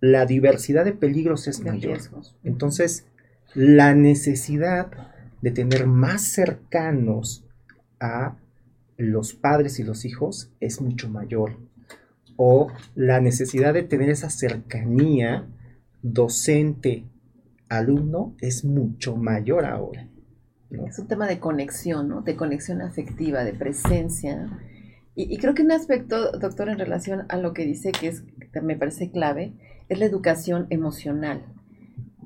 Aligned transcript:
la 0.00 0.26
diversidad 0.26 0.84
de 0.84 0.92
peligros 0.92 1.48
es 1.48 1.60
mayor. 1.60 1.98
Entonces, 2.42 3.06
la 3.54 3.94
necesidad 3.94 4.90
de 5.42 5.50
tener 5.50 5.86
más 5.86 6.22
cercanos 6.22 7.44
a 7.98 8.36
los 8.96 9.34
padres 9.34 9.78
y 9.78 9.84
los 9.84 10.04
hijos 10.04 10.52
es 10.60 10.80
mucho 10.80 11.08
mayor. 11.08 11.58
O 12.36 12.68
la 12.94 13.20
necesidad 13.20 13.74
de 13.74 13.82
tener 13.82 14.08
esa 14.10 14.30
cercanía 14.30 15.48
docente-alumno 16.02 18.36
es 18.40 18.64
mucho 18.64 19.16
mayor 19.16 19.66
ahora. 19.66 20.08
Es 20.70 20.98
un 20.98 21.08
tema 21.08 21.26
de 21.26 21.40
conexión, 21.40 22.08
¿no? 22.08 22.22
De 22.22 22.36
conexión 22.36 22.80
afectiva, 22.80 23.44
de 23.44 23.52
presencia. 23.52 24.48
Y, 25.16 25.36
creo 25.38 25.54
que 25.54 25.62
un 25.62 25.72
aspecto, 25.72 26.30
doctor, 26.32 26.68
en 26.68 26.78
relación 26.78 27.26
a 27.28 27.36
lo 27.36 27.52
que 27.52 27.66
dice 27.66 27.90
que 27.92 28.08
es, 28.08 28.24
me 28.62 28.76
parece 28.76 29.10
clave, 29.10 29.52
es 29.90 29.98
la 29.98 30.06
educación 30.06 30.66
emocional. 30.70 31.42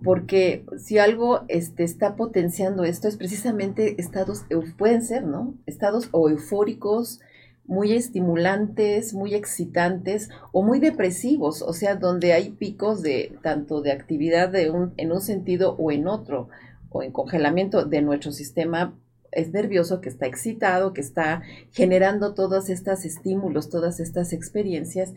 Porque 0.05 0.65
si 0.79 0.99
algo 0.99 1.41
este, 1.49 1.83
está 1.83 2.15
potenciando 2.15 2.85
esto 2.85 3.09
es 3.09 3.17
precisamente 3.17 4.01
estados, 4.01 4.45
pueden 4.79 5.03
ser, 5.03 5.25
¿no? 5.25 5.55
Estados 5.67 6.09
o 6.13 6.29
eufóricos, 6.29 7.21
muy 7.67 7.95
estimulantes, 7.95 9.15
muy 9.15 9.35
excitantes 9.35 10.29
o 10.53 10.63
muy 10.63 10.79
depresivos, 10.79 11.63
o 11.63 11.73
sea, 11.73 11.97
donde 11.97 12.35
hay 12.35 12.51
picos 12.51 13.01
de 13.03 13.39
tanto 13.43 13.81
de 13.81 13.93
actividad 13.93 14.51
de 14.51 14.71
un, 14.71 14.93
en 14.99 15.11
un 15.11 15.23
sentido 15.23 15.75
o 15.79 15.91
en 15.91 16.07
otro 16.07 16.51
o 16.91 17.03
en 17.03 17.11
congelamiento 17.11 17.87
de 17.87 18.03
nuestro 18.03 18.33
sistema 18.33 18.95
es 19.35 19.53
nervioso, 19.53 20.01
que 20.01 20.09
está 20.09 20.27
excitado, 20.27 20.93
que 20.93 21.01
está 21.01 21.43
generando 21.73 22.35
todos 22.35 22.71
estos 22.71 23.05
estímulos, 23.05 23.69
todas 23.69 24.01
estas 24.01 24.33
experiencias. 24.33 25.15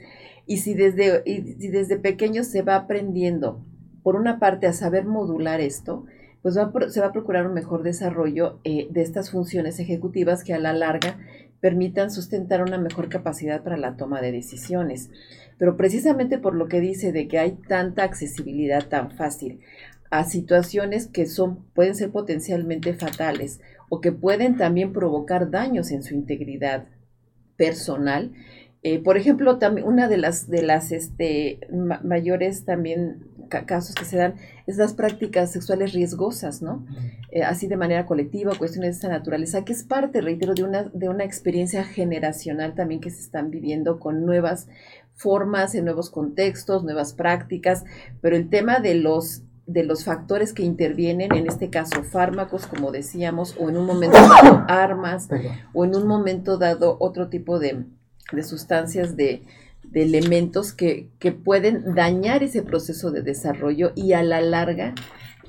Y 0.47 0.57
si 0.57 0.73
desde, 0.73 1.21
y 1.25 1.67
desde 1.67 1.97
pequeño 1.97 2.43
se 2.43 2.61
va 2.63 2.75
aprendiendo, 2.75 3.63
por 4.01 4.15
una 4.15 4.39
parte, 4.39 4.65
a 4.65 4.73
saber 4.73 5.05
modular 5.05 5.59
esto, 5.59 6.05
pues 6.41 6.55
se 6.55 7.01
va 7.01 7.07
a 7.07 7.11
procurar 7.11 7.45
un 7.45 7.53
mejor 7.53 7.83
desarrollo 7.83 8.59
eh, 8.63 8.87
de 8.89 9.01
estas 9.01 9.31
funciones 9.31 9.79
ejecutivas 9.79 10.45
que 10.45 10.53
a 10.53 10.59
la 10.59 10.71
larga 10.71 11.19
permitan 11.59 12.11
sustentar 12.11 12.61
una 12.61 12.77
mejor 12.77 13.09
capacidad 13.09 13.63
para 13.63 13.77
la 13.77 13.97
toma 13.97 14.21
de 14.21 14.31
decisiones. 14.31 15.09
Pero 15.57 15.75
precisamente 15.75 16.37
por 16.37 16.55
lo 16.55 16.67
que 16.67 16.79
dice 16.79 17.11
de 17.11 17.27
que 17.27 17.39
hay 17.39 17.53
tanta 17.67 18.03
accesibilidad 18.03 18.87
tan 18.87 19.11
fácil 19.11 19.59
a 20.09 20.23
situaciones 20.23 21.07
que 21.07 21.25
son, 21.25 21.65
pueden 21.73 21.95
ser 21.95 22.11
potencialmente 22.11 22.93
fatales 22.93 23.59
o 23.89 23.99
que 23.99 24.11
pueden 24.11 24.55
también 24.55 24.93
provocar 24.93 25.51
daños 25.51 25.91
en 25.91 26.03
su 26.03 26.13
integridad 26.13 26.87
personal. 27.57 28.31
Eh, 28.89 28.99
por 28.99 29.17
ejemplo, 29.17 29.57
también 29.57 29.85
una 29.85 30.07
de 30.07 30.15
las, 30.15 30.49
de 30.49 30.61
las 30.61 30.93
este, 30.93 31.59
mayores 32.03 32.63
también 32.63 33.27
casos 33.49 33.93
que 33.93 34.05
se 34.05 34.15
dan 34.15 34.35
es 34.65 34.77
las 34.77 34.93
prácticas 34.93 35.51
sexuales 35.51 35.91
riesgosas, 35.91 36.61
¿no? 36.61 36.85
Eh, 37.31 37.43
así 37.43 37.67
de 37.67 37.75
manera 37.75 38.05
colectiva, 38.05 38.55
cuestiones 38.55 38.91
de 38.91 38.95
esta 38.95 39.09
naturaleza, 39.09 39.65
que 39.65 39.73
es 39.73 39.83
parte, 39.83 40.21
reitero, 40.21 40.53
de 40.53 40.63
una, 40.63 40.83
de 40.83 41.09
una 41.09 41.25
experiencia 41.25 41.83
generacional 41.83 42.75
también 42.75 43.01
que 43.01 43.09
se 43.09 43.19
están 43.19 43.51
viviendo 43.51 43.99
con 43.99 44.25
nuevas 44.25 44.69
formas, 45.15 45.75
en 45.75 45.83
nuevos 45.83 46.09
contextos, 46.09 46.85
nuevas 46.85 47.11
prácticas, 47.11 47.83
pero 48.21 48.37
el 48.37 48.49
tema 48.49 48.79
de 48.79 48.95
los 48.95 49.43
de 49.65 49.83
los 49.83 50.05
factores 50.05 50.53
que 50.53 50.63
intervienen, 50.63 51.35
en 51.35 51.45
este 51.45 51.69
caso 51.69 52.01
fármacos, 52.01 52.67
como 52.67 52.89
decíamos, 52.91 53.53
o 53.59 53.67
en 53.67 53.75
un 53.75 53.85
momento 53.85 54.17
dado 54.17 54.63
armas, 54.69 55.27
o 55.73 55.83
en 55.83 55.93
un 55.93 56.07
momento 56.07 56.57
dado 56.57 56.95
otro 57.01 57.27
tipo 57.27 57.59
de, 57.59 57.85
sustancias, 58.43 59.15
de, 59.15 59.43
elementos 59.93 60.73
que, 60.73 61.09
pueden 61.43 61.95
dañar 61.95 62.43
ese 62.43 62.61
proceso 62.61 63.11
de 63.11 63.21
desarrollo 63.21 63.93
y 63.95 64.13
a 64.13 64.21
la 64.21 64.41
larga 64.41 64.93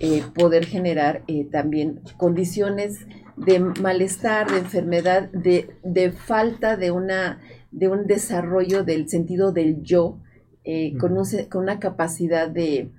eh, 0.01 0.23
poder 0.35 0.65
generar 0.65 1.23
eh, 1.27 1.45
también 1.45 2.01
condiciones 2.17 2.99
de 3.37 3.59
malestar, 3.59 4.51
de 4.51 4.59
enfermedad, 4.59 5.31
de, 5.33 5.71
de 5.83 6.13
falta 6.13 6.77
de, 6.77 6.93
una, 6.93 7.41
de 7.73 7.89
un 7.89 8.07
desarrollo 8.07 8.85
del 8.85 9.09
sentido 9.09 9.53
del 9.53 9.83
yo, 9.83 10.19
eh, 10.65 10.97
con, 10.99 11.17
con 11.49 11.63
una 11.63 11.79
capacidad 11.79 12.49
de 12.49 12.91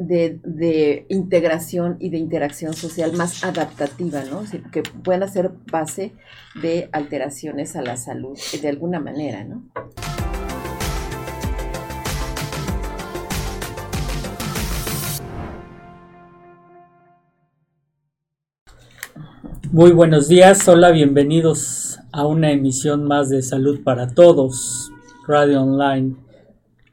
de, 0.00 1.04
integración 1.08 1.96
y 2.00 2.08
de 2.10 2.18
interacción 2.18 2.72
social 2.72 3.12
más 3.12 3.44
adaptativa, 3.44 4.22
¿no? 4.24 4.42
que 4.72 4.82
puedan 4.82 5.30
ser 5.30 5.50
base 5.70 6.12
de 6.60 6.88
alteraciones 6.92 7.76
a 7.76 7.82
la 7.82 7.96
salud 7.96 8.38
de 8.60 8.68
alguna 8.68 8.98
manera, 8.98 9.44
¿no? 9.44 9.62
Muy 19.70 19.92
buenos 19.92 20.28
días, 20.28 20.66
hola, 20.66 20.90
bienvenidos 20.90 22.00
a 22.10 22.26
una 22.26 22.50
emisión 22.50 23.04
más 23.04 23.28
de 23.28 23.40
Salud 23.40 23.84
para 23.84 24.08
Todos, 24.08 24.90
Radio 25.28 25.62
Online 25.62 26.16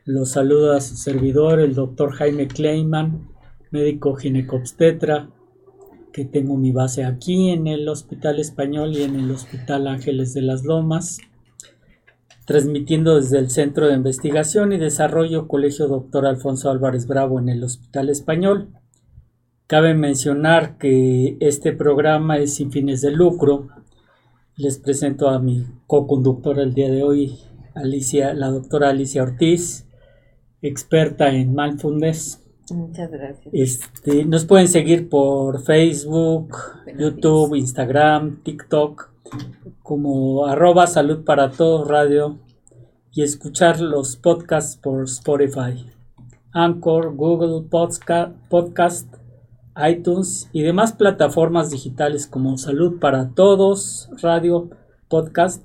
los 0.08 0.32
saluda 0.32 0.80
su 0.80 0.96
servidor, 0.96 1.60
el 1.60 1.76
doctor 1.76 2.14
Jaime 2.14 2.48
Kleiman, 2.48 3.28
médico 3.72 4.16
ginecobstetra, 4.16 5.30
que 6.14 6.24
tengo 6.24 6.56
mi 6.56 6.72
base 6.72 7.04
aquí 7.04 7.50
en 7.50 7.68
el 7.68 7.90
Hospital 7.90 8.40
Español 8.40 8.94
y 8.94 9.04
en 9.04 9.18
el 9.18 9.30
Hospital 9.30 9.86
Ángeles 9.86 10.34
de 10.34 10.44
las 10.44 10.64
Lomas, 10.64 11.18
transmitiendo 12.46 13.18
desde 13.18 13.38
el 13.38 13.50
Centro 13.50 13.88
de 13.88 13.96
Investigación 13.96 14.72
y 14.72 14.78
Desarrollo 14.78 15.50
Colegio 15.50 15.90
Doctor 15.90 16.26
Alfonso 16.26 16.70
Álvarez 16.70 17.06
Bravo 17.06 17.38
en 17.38 17.50
el 17.50 17.62
Hospital 17.66 18.10
Español. 18.10 18.70
Cabe 19.68 19.94
mencionar 19.94 20.78
que 20.78 21.36
este 21.42 21.74
programa 21.74 22.38
es 22.38 22.54
sin 22.54 22.72
fines 22.72 23.02
de 23.02 23.12
lucro. 23.12 23.68
Les 24.56 24.78
presento 24.80 25.28
a 25.28 25.40
mi 25.40 25.66
co-conductora 25.86 26.64
el 26.64 26.74
día 26.74 26.90
de 26.90 27.04
hoy, 27.04 27.40
Alicia, 27.76 28.34
la 28.34 28.48
doctora 28.48 28.92
Alicia 28.92 29.22
Ortiz, 29.22 29.84
experta 30.62 31.30
en 31.30 31.54
mindfulness. 31.56 32.44
Muchas 32.72 33.10
gracias. 33.12 33.48
Este, 33.54 34.26
nos 34.26 34.46
pueden 34.46 34.68
seguir 34.68 35.10
por 35.10 35.64
Facebook, 35.64 36.54
YouTube, 36.98 37.56
Instagram, 37.56 38.44
TikTok, 38.44 39.10
como 39.82 40.46
arroba 40.46 40.88
salud 40.88 41.24
para 41.24 41.52
todos 41.52 41.88
radio 41.88 42.40
y 43.14 43.24
escuchar 43.24 43.80
los 43.80 44.18
podcasts 44.18 44.78
por 44.78 45.04
Spotify, 45.06 45.90
Anchor, 46.52 47.16
Google 47.16 47.68
Podcast, 47.70 48.34
Podcast, 48.50 49.16
iTunes 49.90 50.50
y 50.52 50.62
demás 50.64 50.92
plataformas 50.94 51.70
digitales 51.70 52.28
como 52.28 52.58
Salud 52.58 53.00
para 53.00 53.30
Todos, 53.30 54.10
Radio, 54.22 54.70
Podcast. 55.08 55.64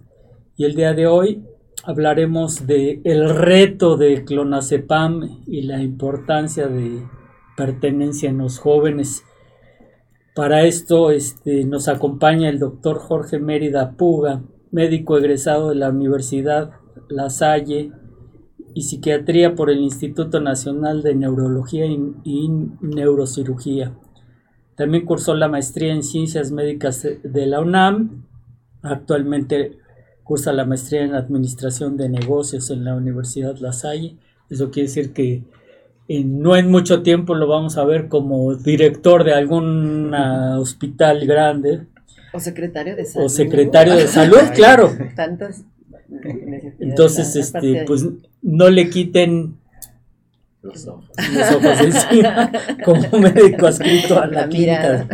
Y 0.57 0.65
el 0.65 0.75
día 0.75 0.93
de 0.93 1.07
hoy 1.07 1.43
hablaremos 1.85 2.67
de 2.67 3.01
el 3.05 3.29
reto 3.31 3.97
de 3.97 4.25
clonazepam 4.25 5.43
y 5.47 5.63
la 5.63 5.83
importancia 5.83 6.69
de 6.69 7.03
pertenencia 7.57 8.31
en 8.31 8.39
los 8.39 8.59
jóvenes. 8.59 9.25
Para 10.35 10.65
esto 10.65 11.11
este, 11.11 11.65
nos 11.65 11.89
acompaña 11.89 12.49
el 12.49 12.59
doctor 12.59 12.99
Jorge 12.99 13.39
Mérida 13.39 13.93
Puga, 13.93 14.43
médico 14.71 15.19
egresado 15.19 15.71
de 15.71 15.75
la 15.75 15.91
Universidad 15.91 16.73
La 17.09 17.29
Salle 17.29 17.93
y 18.75 18.83
Psiquiatría 18.83 19.55
por 19.55 19.69
el 19.69 19.81
Instituto 19.81 20.41
Nacional 20.41 21.03
de 21.03 21.15
Neurología 21.15 21.85
y 21.87 22.49
Neurocirugía. 22.81 23.95
También 24.77 25.05
cursó 25.05 25.35
la 25.35 25.49
maestría 25.49 25.93
en 25.93 26.03
Ciencias 26.03 26.51
Médicas 26.51 27.07
de 27.23 27.47
la 27.47 27.61
UNAM. 27.61 28.25
Actualmente 28.83 29.82
cursa 30.25 30.53
la 30.53 30.65
maestría 30.65 31.03
en 31.03 31.15
Administración 31.15 31.97
de 31.97 32.09
Negocios 32.09 32.71
en 32.71 32.85
la 32.85 32.95
Universidad 32.95 33.57
La 33.59 33.73
Salle. 33.73 34.17
Eso 34.51 34.71
quiere 34.71 34.89
decir 34.89 35.13
que 35.13 35.43
no 36.09 36.57
en 36.57 36.71
mucho 36.71 37.03
tiempo 37.03 37.35
lo 37.35 37.47
vamos 37.47 37.79
a 37.79 37.85
ver 37.85 38.09
como 38.09 38.55
director 38.55 39.25
de 39.25 39.35
algún 39.35 40.15
hospital 40.15 41.27
grande. 41.27 41.87
O 42.33 42.41
secretario 42.41 42.97
de 42.97 43.05
salud. 43.05 43.27
O 43.27 43.29
secretario 43.29 43.95
de 43.95 44.07
salud, 44.09 44.41
claro. 44.55 44.91
Tantas 45.17 45.65
Entonces, 46.81 47.37
este, 47.37 47.85
pues 47.87 48.07
no 48.43 48.71
le 48.71 48.91
quiten 48.91 49.57
los 50.63 50.87
ojos, 50.87 51.11
encima 51.81 52.53
como 52.85 53.19
médico 53.19 53.67
adscrito 53.67 54.21
a 54.21 54.27
la, 54.29 54.49
clínica 54.49 55.09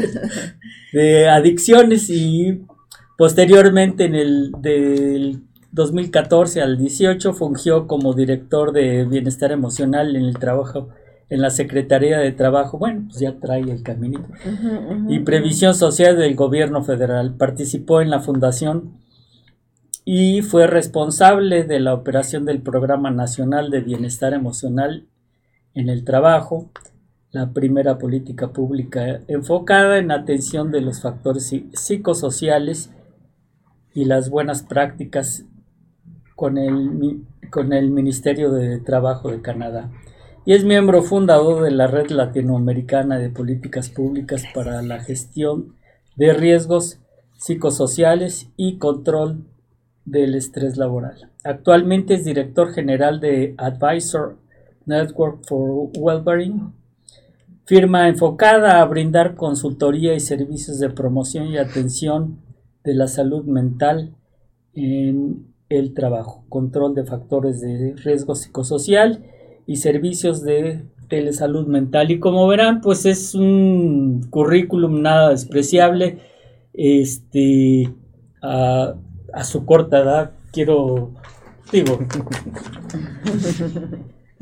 de 0.92 1.26
adicciones 1.26 2.10
y 2.10 2.66
Posteriormente, 3.18 4.04
en 4.04 4.14
el 4.14 4.52
del 4.60 5.42
2014 5.72 6.62
al 6.62 6.78
18, 6.78 7.32
fungió 7.32 7.88
como 7.88 8.14
director 8.14 8.70
de 8.70 9.04
bienestar 9.06 9.50
emocional 9.50 10.14
en 10.14 10.24
el 10.24 10.38
trabajo 10.38 10.90
en 11.28 11.42
la 11.42 11.50
Secretaría 11.50 12.18
de 12.18 12.30
Trabajo, 12.30 12.78
bueno, 12.78 13.06
pues 13.08 13.18
ya 13.18 13.34
trae 13.40 13.62
el 13.62 13.82
caminito, 13.82 14.28
y 15.08 15.18
Previsión 15.18 15.74
Social 15.74 16.16
del 16.16 16.36
Gobierno 16.36 16.84
Federal. 16.84 17.34
Participó 17.34 18.00
en 18.00 18.08
la 18.08 18.20
fundación 18.20 18.92
y 20.04 20.42
fue 20.42 20.68
responsable 20.68 21.64
de 21.64 21.80
la 21.80 21.94
operación 21.94 22.44
del 22.44 22.62
Programa 22.62 23.10
Nacional 23.10 23.70
de 23.70 23.80
Bienestar 23.80 24.32
Emocional 24.32 25.08
en 25.74 25.88
el 25.88 26.04
trabajo, 26.04 26.70
la 27.32 27.52
primera 27.52 27.98
política 27.98 28.52
pública 28.52 29.22
enfocada 29.26 29.98
en 29.98 30.12
atención 30.12 30.70
de 30.70 30.82
los 30.82 31.02
factores 31.02 31.52
psicosociales 31.74 32.92
y 33.94 34.04
las 34.04 34.30
buenas 34.30 34.62
prácticas 34.62 35.44
con 36.36 36.58
el, 36.58 37.22
con 37.50 37.72
el 37.72 37.90
Ministerio 37.90 38.50
de 38.50 38.78
Trabajo 38.78 39.30
de 39.30 39.40
Canadá 39.40 39.90
y 40.48 40.54
es 40.54 40.64
miembro 40.64 41.02
fundador 41.02 41.62
de 41.62 41.70
la 41.70 41.88
Red 41.88 42.10
Latinoamericana 42.10 43.18
de 43.18 43.28
Políticas 43.28 43.90
Públicas 43.90 44.44
para 44.54 44.80
la 44.80 44.98
Gestión 44.98 45.74
de 46.16 46.32
Riesgos 46.32 47.00
Psicosociales 47.36 48.48
y 48.56 48.78
Control 48.78 49.44
del 50.06 50.34
Estrés 50.34 50.78
Laboral. 50.78 51.30
Actualmente 51.44 52.14
es 52.14 52.24
director 52.24 52.72
general 52.72 53.20
de 53.20 53.54
Advisor 53.58 54.38
Network 54.86 55.44
for 55.46 55.90
Wellbeing, 55.98 56.72
firma 57.66 58.08
enfocada 58.08 58.80
a 58.80 58.84
brindar 58.86 59.34
consultoría 59.34 60.14
y 60.14 60.20
servicios 60.20 60.78
de 60.78 60.88
promoción 60.88 61.48
y 61.48 61.58
atención 61.58 62.38
de 62.84 62.94
la 62.94 63.08
salud 63.08 63.44
mental 63.44 64.14
en 64.74 65.46
el 65.68 65.94
trabajo, 65.94 66.44
control 66.48 66.94
de 66.94 67.04
factores 67.04 67.60
de 67.60 67.94
riesgo 67.96 68.34
psicosocial 68.34 69.24
y 69.66 69.76
servicios 69.76 70.42
de 70.42 70.84
telesalud 71.08 71.66
mental. 71.66 72.10
Y 72.10 72.20
como 72.20 72.46
verán, 72.46 72.80
pues 72.80 73.06
es 73.06 73.34
un 73.34 74.26
currículum 74.30 75.02
nada 75.02 75.30
despreciable. 75.30 76.18
Este, 76.72 77.92
a, 78.42 78.94
su 79.42 79.64
corta 79.64 79.98
edad, 79.98 80.30
quiero, 80.52 81.12
digo, 81.72 81.98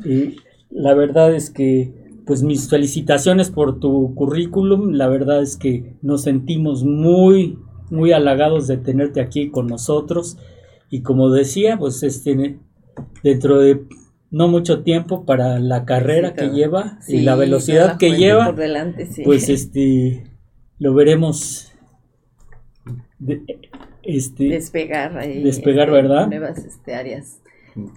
y 0.05 0.35
la 0.69 0.93
verdad 0.93 1.33
es 1.33 1.49
que, 1.49 2.21
pues 2.25 2.43
mis 2.43 2.69
felicitaciones 2.69 3.49
por 3.49 3.79
tu 3.79 4.13
currículum. 4.13 4.91
La 4.91 5.07
verdad 5.07 5.41
es 5.41 5.55
que 5.55 5.95
nos 6.01 6.23
sentimos 6.23 6.83
muy, 6.83 7.57
muy 7.89 8.11
halagados 8.11 8.67
de 8.67 8.77
tenerte 8.77 9.21
aquí 9.21 9.49
con 9.49 9.67
nosotros. 9.67 10.37
Y 10.89 11.01
como 11.01 11.29
decía, 11.29 11.77
pues 11.77 12.03
este, 12.03 12.57
dentro 13.23 13.59
de 13.59 13.81
no 14.29 14.47
mucho 14.47 14.83
tiempo 14.83 15.25
para 15.25 15.59
la 15.59 15.85
carrera 15.85 16.33
que 16.33 16.49
lleva 16.49 16.99
y 17.07 17.21
la 17.21 17.35
velocidad 17.35 17.97
que 17.97 18.11
lleva, 18.11 18.53
pues 19.23 19.49
este 19.49 20.23
lo 20.79 20.93
veremos 20.93 21.71
este 24.03 24.49
despegar 24.49 25.13
despegar, 25.43 25.91
¿verdad? 25.91 26.27
Nuevas 26.27 26.59
este, 26.59 26.95
áreas. 26.95 27.41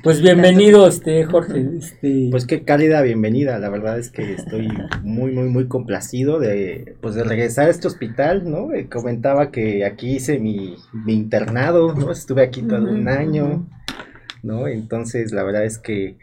Pues 0.02 0.20
bienvenido, 0.20 0.86
este 0.86 1.24
Jorge. 1.24 1.66
Este... 1.78 2.28
Pues 2.30 2.46
qué 2.46 2.64
cálida 2.64 3.02
bienvenida. 3.02 3.58
La 3.58 3.68
verdad 3.68 3.98
es 3.98 4.10
que 4.10 4.34
estoy 4.34 4.68
muy, 5.02 5.32
muy, 5.32 5.48
muy 5.48 5.68
complacido 5.68 6.38
de, 6.38 6.96
pues 7.00 7.14
de 7.14 7.24
regresar 7.24 7.66
a 7.66 7.70
este 7.70 7.88
hospital, 7.88 8.50
¿no? 8.50 8.72
Eh, 8.72 8.88
comentaba 8.88 9.50
que 9.50 9.84
aquí 9.84 10.16
hice 10.16 10.38
mi, 10.38 10.76
mi 10.92 11.14
internado, 11.14 11.94
¿no? 11.94 12.12
Estuve 12.12 12.42
aquí 12.42 12.62
todo 12.62 12.90
un 12.90 13.08
año. 13.08 13.66
¿no? 14.42 14.68
Entonces, 14.68 15.32
la 15.32 15.42
verdad 15.42 15.64
es 15.64 15.78
que, 15.78 16.16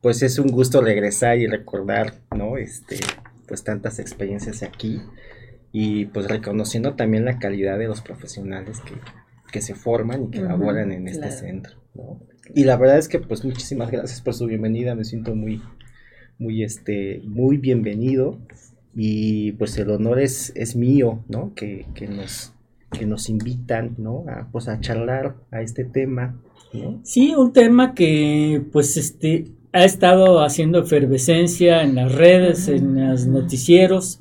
pues 0.00 0.22
es 0.22 0.38
un 0.38 0.48
gusto 0.48 0.80
regresar 0.80 1.38
y 1.38 1.46
recordar, 1.46 2.14
¿no? 2.34 2.56
Este, 2.56 2.98
pues 3.46 3.64
tantas 3.64 3.98
experiencias 3.98 4.62
aquí 4.62 5.00
y 5.72 6.06
pues 6.06 6.28
reconociendo 6.28 6.94
también 6.94 7.24
la 7.24 7.38
calidad 7.38 7.78
de 7.78 7.86
los 7.86 8.00
profesionales 8.00 8.80
que, 8.80 8.94
se 9.60 9.74
forman 9.74 10.24
y 10.24 10.30
que 10.30 10.40
laboran 10.40 10.92
en 10.92 11.08
este 11.08 11.30
centro, 11.30 11.76
¿no? 11.94 12.20
Y 12.54 12.64
la 12.64 12.76
verdad 12.76 12.98
es 12.98 13.08
que, 13.08 13.18
pues 13.18 13.44
muchísimas 13.44 13.90
gracias 13.90 14.20
por 14.22 14.34
su 14.34 14.46
bienvenida, 14.46 14.94
me 14.94 15.04
siento 15.04 15.34
muy, 15.34 15.62
muy, 16.38 16.62
este, 16.62 17.20
muy 17.24 17.58
bienvenido 17.58 18.38
y 18.94 19.52
pues 19.52 19.76
el 19.78 19.90
honor 19.90 20.20
es, 20.20 20.52
es 20.54 20.76
mío, 20.76 21.24
¿no? 21.28 21.54
Que, 21.54 21.86
que 21.94 22.08
nos 22.08 22.54
que 22.92 23.06
nos 23.06 23.28
invitan, 23.28 23.94
¿no? 23.98 24.24
A, 24.28 24.48
pues 24.50 24.66
a 24.66 24.80
charlar 24.80 25.36
a 25.52 25.62
este 25.62 25.84
tema, 25.84 26.40
Sí, 27.02 27.34
un 27.34 27.52
tema 27.52 27.94
que 27.94 28.62
pues 28.72 28.96
este 28.96 29.46
ha 29.72 29.84
estado 29.84 30.40
haciendo 30.40 30.80
efervescencia 30.80 31.82
en 31.82 31.96
las 31.96 32.14
redes, 32.14 32.68
en 32.68 33.08
los 33.08 33.26
noticieros. 33.26 34.20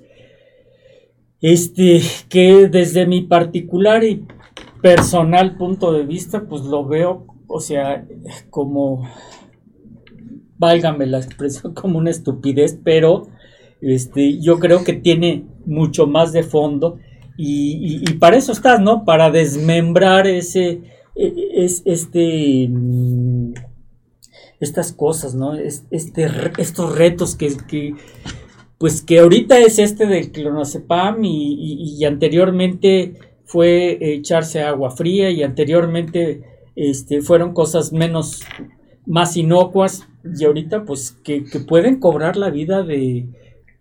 Este, 1.41 2.01
que 2.27 2.67
desde 2.67 3.05
mi 3.05 3.21
particular 3.21 4.03
y 4.03 4.25
personal 4.81 5.57
punto 5.57 5.91
de 5.91 6.03
vista, 6.05 6.45
pues 6.47 6.63
lo 6.63 6.85
veo, 6.85 7.25
o 7.47 7.59
sea, 7.59 8.05
como, 8.49 9.07
válgame 10.57 11.05
la 11.05 11.19
expresión, 11.19 11.73
como 11.75 11.97
una 11.97 12.11
estupidez, 12.11 12.79
pero 12.83 13.27
este, 13.81 14.39
yo 14.39 14.59
creo 14.59 14.83
que 14.83 14.93
tiene 14.93 15.45
mucho 15.65 16.07
más 16.07 16.33
de 16.33 16.43
fondo 16.43 16.99
y, 17.41 18.13
para 18.15 18.35
eso 18.35 18.51
estás, 18.51 18.81
¿no? 18.81 19.05
Para 19.05 19.31
desmembrar 19.31 20.27
ese, 20.27 20.81
es 21.15 21.81
este 21.85 22.67
mm, 22.69 23.53
estas 24.59 24.91
cosas, 24.91 25.35
¿no? 25.35 25.53
este, 25.55 26.27
estos 26.57 26.97
retos 26.97 27.35
que, 27.37 27.95
pues 28.77 29.01
que 29.01 29.19
ahorita 29.19 29.57
es 29.59 29.79
este 29.79 30.05
del 30.05 30.31
clonazepam 30.31 31.23
y, 31.23 32.03
anteriormente 32.03 33.13
fue 33.49 33.97
echarse 33.99 34.61
agua 34.61 34.91
fría 34.91 35.31
y 35.31 35.41
anteriormente 35.41 36.43
este, 36.75 37.21
fueron 37.21 37.53
cosas 37.53 37.91
menos, 37.91 38.43
más 39.07 39.37
inocuas 39.37 40.07
y 40.23 40.45
ahorita 40.45 40.85
pues 40.85 41.17
que, 41.23 41.43
pueden 41.67 41.99
cobrar 41.99 42.37
la 42.37 42.51
vida 42.51 42.83
de, 42.83 43.27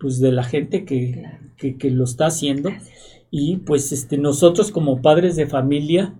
pues, 0.00 0.20
de 0.20 0.32
la 0.32 0.42
gente 0.42 0.86
que, 0.86 1.22
que, 1.58 1.90
lo 1.90 2.04
está 2.04 2.28
haciendo. 2.28 2.70
Y 3.30 3.58
pues 3.58 3.92
este, 3.92 4.16
nosotros 4.16 4.70
como 4.70 5.02
padres 5.02 5.36
de 5.36 5.46
familia 5.46 6.14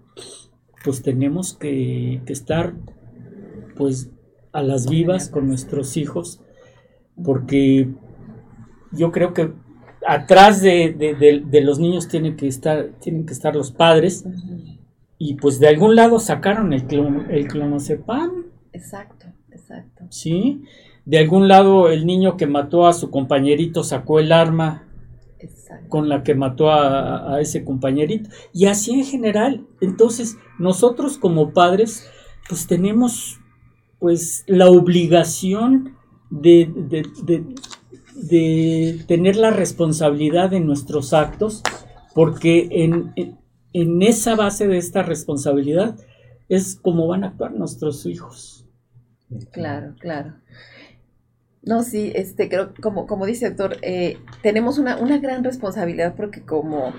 pues 0.85 1.01
tenemos 1.01 1.55
que, 1.55 2.21
estar 2.27 2.75
pues 3.77 4.11
a 4.53 4.63
las 4.63 4.91
vivas 4.91 5.31
con 5.31 5.49
nuestros 5.49 5.97
hijos 5.97 6.43
porque 7.25 7.89
yo 8.93 9.11
creo 9.11 9.33
que 9.33 9.53
atrás 10.07 10.63
de, 10.63 11.63
los 11.63 11.79
niños 11.79 12.09
tienen 12.09 12.37
que 12.37 12.47
estar 12.47 12.91
tienen 13.01 13.27
que 13.27 13.33
estar 13.33 13.55
los 13.55 13.71
padres. 13.71 14.25
Y 15.19 15.35
pues 15.35 15.59
de 15.59 15.69
algún 15.69 15.97
lado 15.97 16.21
sacaron 16.21 16.73
el, 16.73 16.85
el 17.31 17.49
clonazepam 17.49 18.45
exacto 18.73 19.27
exacto. 19.51 20.05
Sí. 20.11 20.63
De 21.05 21.19
algún 21.19 21.49
lado 21.49 21.89
el 21.89 22.07
niño 22.07 22.37
que 22.37 22.47
mató 22.47 22.87
a 22.87 22.93
su 22.93 23.11
compañerito 23.11 23.83
sacó 23.83 24.21
el 24.21 24.33
arma 24.33 24.89
con 25.89 26.09
la 26.09 26.23
que 26.23 26.35
mató 26.35 26.71
a, 26.71 27.41
ese 27.41 27.65
compañerito. 27.65 28.31
Y 28.53 28.67
así 28.67 28.93
en 28.93 29.05
general. 29.05 29.67
Entonces, 29.81 30.37
nosotros 30.59 31.19
como 31.19 31.53
padres, 31.53 32.09
pues 32.49 32.67
tenemos 32.67 33.41
pues 33.99 34.45
la 34.47 34.69
obligación 34.69 35.97
de, 36.31 36.71
de, 38.19 39.05
tener 39.07 39.37
la 39.37 39.51
responsabilidad 39.51 40.51
de 40.51 40.61
nuestros 40.61 41.13
actos, 41.13 41.63
porque 42.15 42.69
en, 42.71 43.13
en, 43.73 44.03
esa 44.03 44.35
base 44.35 44.67
de 44.67 44.79
esta 44.79 45.03
responsabilidad 45.03 45.97
es 46.49 46.77
como 46.77 47.07
van 47.07 47.25
a 47.25 47.29
actuar 47.29 47.53
nuestros 47.53 48.07
hijos. 48.07 48.67
Claro, 49.53 49.95
claro. 49.99 50.35
No, 51.63 51.83
sí, 51.83 52.13
este, 52.15 52.49
creo, 52.49 52.73
como, 52.81 53.07
como 53.07 53.27
dice 53.27 53.47
el 53.47 53.57
doctor, 53.57 53.79
eh, 53.83 54.19
tenemos 54.43 54.79
una, 54.79 54.97
una 54.97 55.19
gran 55.19 55.45
responsabilidad 55.45 56.15
porque 56.17 56.43
como 56.43 56.95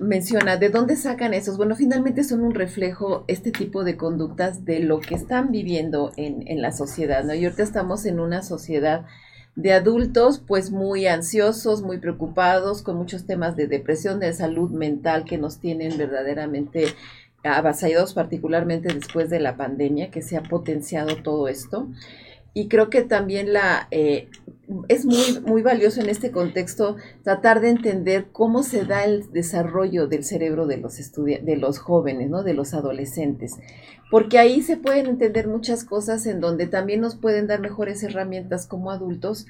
menciona, 0.00 0.56
¿de 0.56 0.70
dónde 0.70 0.96
sacan 0.96 1.34
esos? 1.34 1.56
Bueno, 1.56 1.76
finalmente 1.76 2.24
son 2.24 2.40
un 2.40 2.54
reflejo, 2.54 3.24
este 3.28 3.52
tipo 3.52 3.84
de 3.84 3.96
conductas, 3.96 4.64
de 4.64 4.80
lo 4.80 4.98
que 5.00 5.14
están 5.14 5.52
viviendo 5.52 6.12
en, 6.16 6.48
en 6.48 6.62
la 6.62 6.72
sociedad, 6.72 7.22
¿no? 7.22 7.34
Y 7.34 7.44
ahorita 7.44 7.62
estamos 7.62 8.06
en 8.06 8.18
una 8.18 8.42
sociedad 8.42 9.04
de 9.56 9.72
adultos 9.72 10.42
pues 10.46 10.70
muy 10.70 11.06
ansiosos, 11.06 11.82
muy 11.82 11.98
preocupados, 11.98 12.82
con 12.82 12.96
muchos 12.96 13.26
temas 13.26 13.56
de 13.56 13.66
depresión, 13.66 14.20
de 14.20 14.32
salud 14.32 14.70
mental 14.70 15.24
que 15.24 15.38
nos 15.38 15.58
tienen 15.58 15.98
verdaderamente 15.98 16.94
avasallados, 17.42 18.14
particularmente 18.14 18.92
después 18.92 19.30
de 19.30 19.40
la 19.40 19.56
pandemia, 19.56 20.10
que 20.10 20.22
se 20.22 20.36
ha 20.36 20.42
potenciado 20.42 21.16
todo 21.22 21.48
esto. 21.48 21.88
Y 22.52 22.68
creo 22.68 22.90
que 22.90 23.02
también 23.02 23.52
la 23.52 23.86
eh, 23.90 24.28
es 24.88 25.04
muy 25.04 25.40
muy 25.44 25.62
valioso 25.62 26.00
en 26.00 26.08
este 26.08 26.30
contexto 26.30 26.96
tratar 27.22 27.60
de 27.60 27.70
entender 27.70 28.26
cómo 28.32 28.62
se 28.62 28.84
da 28.84 29.04
el 29.04 29.30
desarrollo 29.32 30.06
del 30.06 30.24
cerebro 30.24 30.66
de 30.66 30.76
los 30.76 30.96
de 30.96 31.56
los 31.56 31.78
jóvenes 31.78 32.30
no 32.30 32.42
de 32.42 32.54
los 32.54 32.74
adolescentes. 32.74 33.56
Porque 34.10 34.38
ahí 34.38 34.62
se 34.62 34.76
pueden 34.76 35.06
entender 35.06 35.46
muchas 35.46 35.84
cosas 35.84 36.26
en 36.26 36.40
donde 36.40 36.66
también 36.66 37.00
nos 37.00 37.16
pueden 37.16 37.46
dar 37.46 37.60
mejores 37.60 38.02
herramientas 38.02 38.66
como 38.66 38.90
adultos 38.90 39.46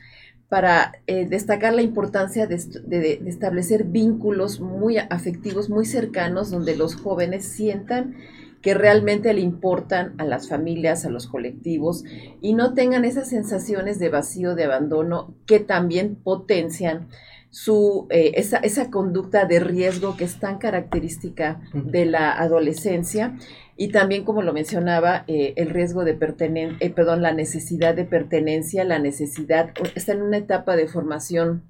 para 0.50 0.92
eh, 1.06 1.26
destacar 1.26 1.72
la 1.72 1.80
importancia 1.80 2.46
de, 2.46 2.56
de, 2.56 3.22
establecer 3.26 3.84
vínculos 3.84 4.60
muy 4.60 4.98
afectivos 4.98 5.70
muy 5.70 5.86
cercanos 5.86 6.50
donde 6.50 6.76
los 6.76 6.96
jóvenes 6.96 7.44
sientan 7.44 8.16
que 8.62 8.74
realmente 8.74 9.32
le 9.32 9.40
importan 9.40 10.14
a 10.18 10.24
las 10.24 10.48
familias, 10.48 11.04
a 11.04 11.10
los 11.10 11.26
colectivos 11.26 12.04
y 12.40 12.54
no 12.54 12.74
tengan 12.74 13.04
esas 13.04 13.28
sensaciones 13.28 13.98
de 13.98 14.10
vacío, 14.10 14.54
de 14.54 14.64
abandono 14.64 15.34
que 15.46 15.60
también 15.60 16.16
potencian 16.16 17.08
su, 17.50 18.06
eh, 18.10 18.32
esa, 18.36 18.58
esa, 18.58 18.90
conducta 18.90 19.44
de 19.44 19.60
riesgo 19.60 20.16
que 20.16 20.24
es 20.24 20.38
tan 20.38 20.58
característica 20.58 21.60
de 21.72 22.06
la 22.06 22.32
adolescencia. 22.32 23.36
Y 23.76 23.88
también, 23.88 24.24
como 24.24 24.42
lo 24.42 24.52
mencionaba, 24.52 25.24
eh, 25.26 25.54
el 25.56 25.70
riesgo 25.70 26.04
de 26.04 26.14
pertenencia, 26.14 26.76
eh, 26.80 26.90
perdón, 26.90 27.22
la 27.22 27.32
necesidad 27.32 27.94
de 27.94 28.04
pertenencia, 28.04 28.84
la 28.84 28.98
necesidad, 28.98 29.70
está 29.94 30.12
en 30.12 30.22
una 30.22 30.36
etapa 30.36 30.76
de 30.76 30.86
formación 30.86 31.64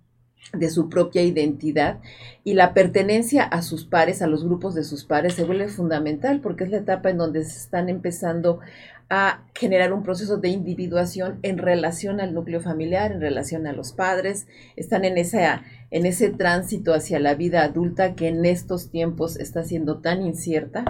de 0.53 0.71
su 0.71 0.89
propia 0.89 1.23
identidad 1.23 2.01
y 2.43 2.55
la 2.55 2.75
pertenencia 2.75 3.45
a 3.45 3.63
sus 3.63 3.85
pares, 3.85 4.23
a 4.23 4.27
los 4.27 4.45
grupos 4.45 4.75
de 4.75 4.85
sus 4.85 5.05
pares, 5.05 5.35
se 5.35 5.45
vuelve 5.45 5.69
fundamental 5.69 6.41
porque 6.41 6.65
es 6.65 6.71
la 6.71 6.79
etapa 6.79 7.11
en 7.11 7.19
donde 7.19 7.45
se 7.45 7.59
están 7.59 7.89
empezando 7.89 8.61
a 9.13 9.43
generar 9.57 9.93
un 9.93 10.05
proceso 10.05 10.37
de 10.37 10.51
individuación 10.51 11.41
en 11.43 11.59
relación 11.59 12.21
al 12.21 12.33
núcleo 12.33 12.61
familiar, 12.61 13.11
en 13.11 13.21
relación 13.21 13.67
a 13.67 13.73
los 13.73 13.93
padres, 13.93 14.47
están 14.77 15.05
en, 15.05 15.19
esa, 15.19 15.65
en 15.91 16.07
ese 16.07 16.31
tránsito 16.31 16.95
hacia 16.95 17.19
la 17.19 17.35
vida 17.35 17.65
adulta 17.65 18.15
que 18.15 18.29
en 18.29 18.47
estos 18.47 18.89
tiempos 18.91 19.37
está 19.37 19.65
siendo 19.65 19.99
tan 19.99 20.23
incierta, 20.23 20.85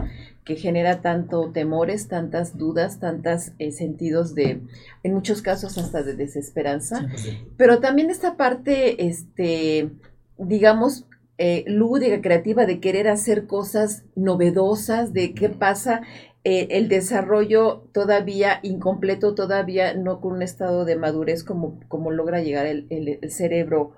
que 0.44 0.56
genera 0.56 1.00
tanto 1.00 1.50
temores, 1.50 2.08
tantas 2.08 2.58
dudas, 2.58 3.00
tantos 3.00 3.52
eh, 3.58 3.72
sentidos 3.72 4.34
de, 4.34 4.60
en 5.02 5.14
muchos 5.14 5.40
casos 5.40 5.78
hasta 5.78 6.02
de 6.02 6.14
desesperanza, 6.14 7.06
pues 7.10 7.38
pero 7.56 7.80
también 7.80 8.10
esta 8.10 8.36
parte, 8.36 9.06
este, 9.06 9.88
digamos, 10.36 11.06
eh, 11.42 11.64
lúdica, 11.66 12.20
creativa, 12.20 12.66
de 12.66 12.80
querer 12.80 13.08
hacer 13.08 13.46
cosas 13.46 14.04
novedosas, 14.14 15.14
de 15.14 15.32
qué 15.32 15.48
pasa 15.48 16.02
eh, 16.42 16.68
el 16.70 16.88
desarrollo 16.88 17.84
todavía 17.92 18.60
incompleto, 18.62 19.34
todavía 19.34 19.94
no 19.94 20.20
con 20.20 20.32
un 20.32 20.42
estado 20.42 20.86
de 20.86 20.96
madurez 20.96 21.44
como, 21.44 21.78
como 21.88 22.10
logra 22.10 22.40
llegar 22.40 22.66
el, 22.66 23.20
cerebro 23.28 23.92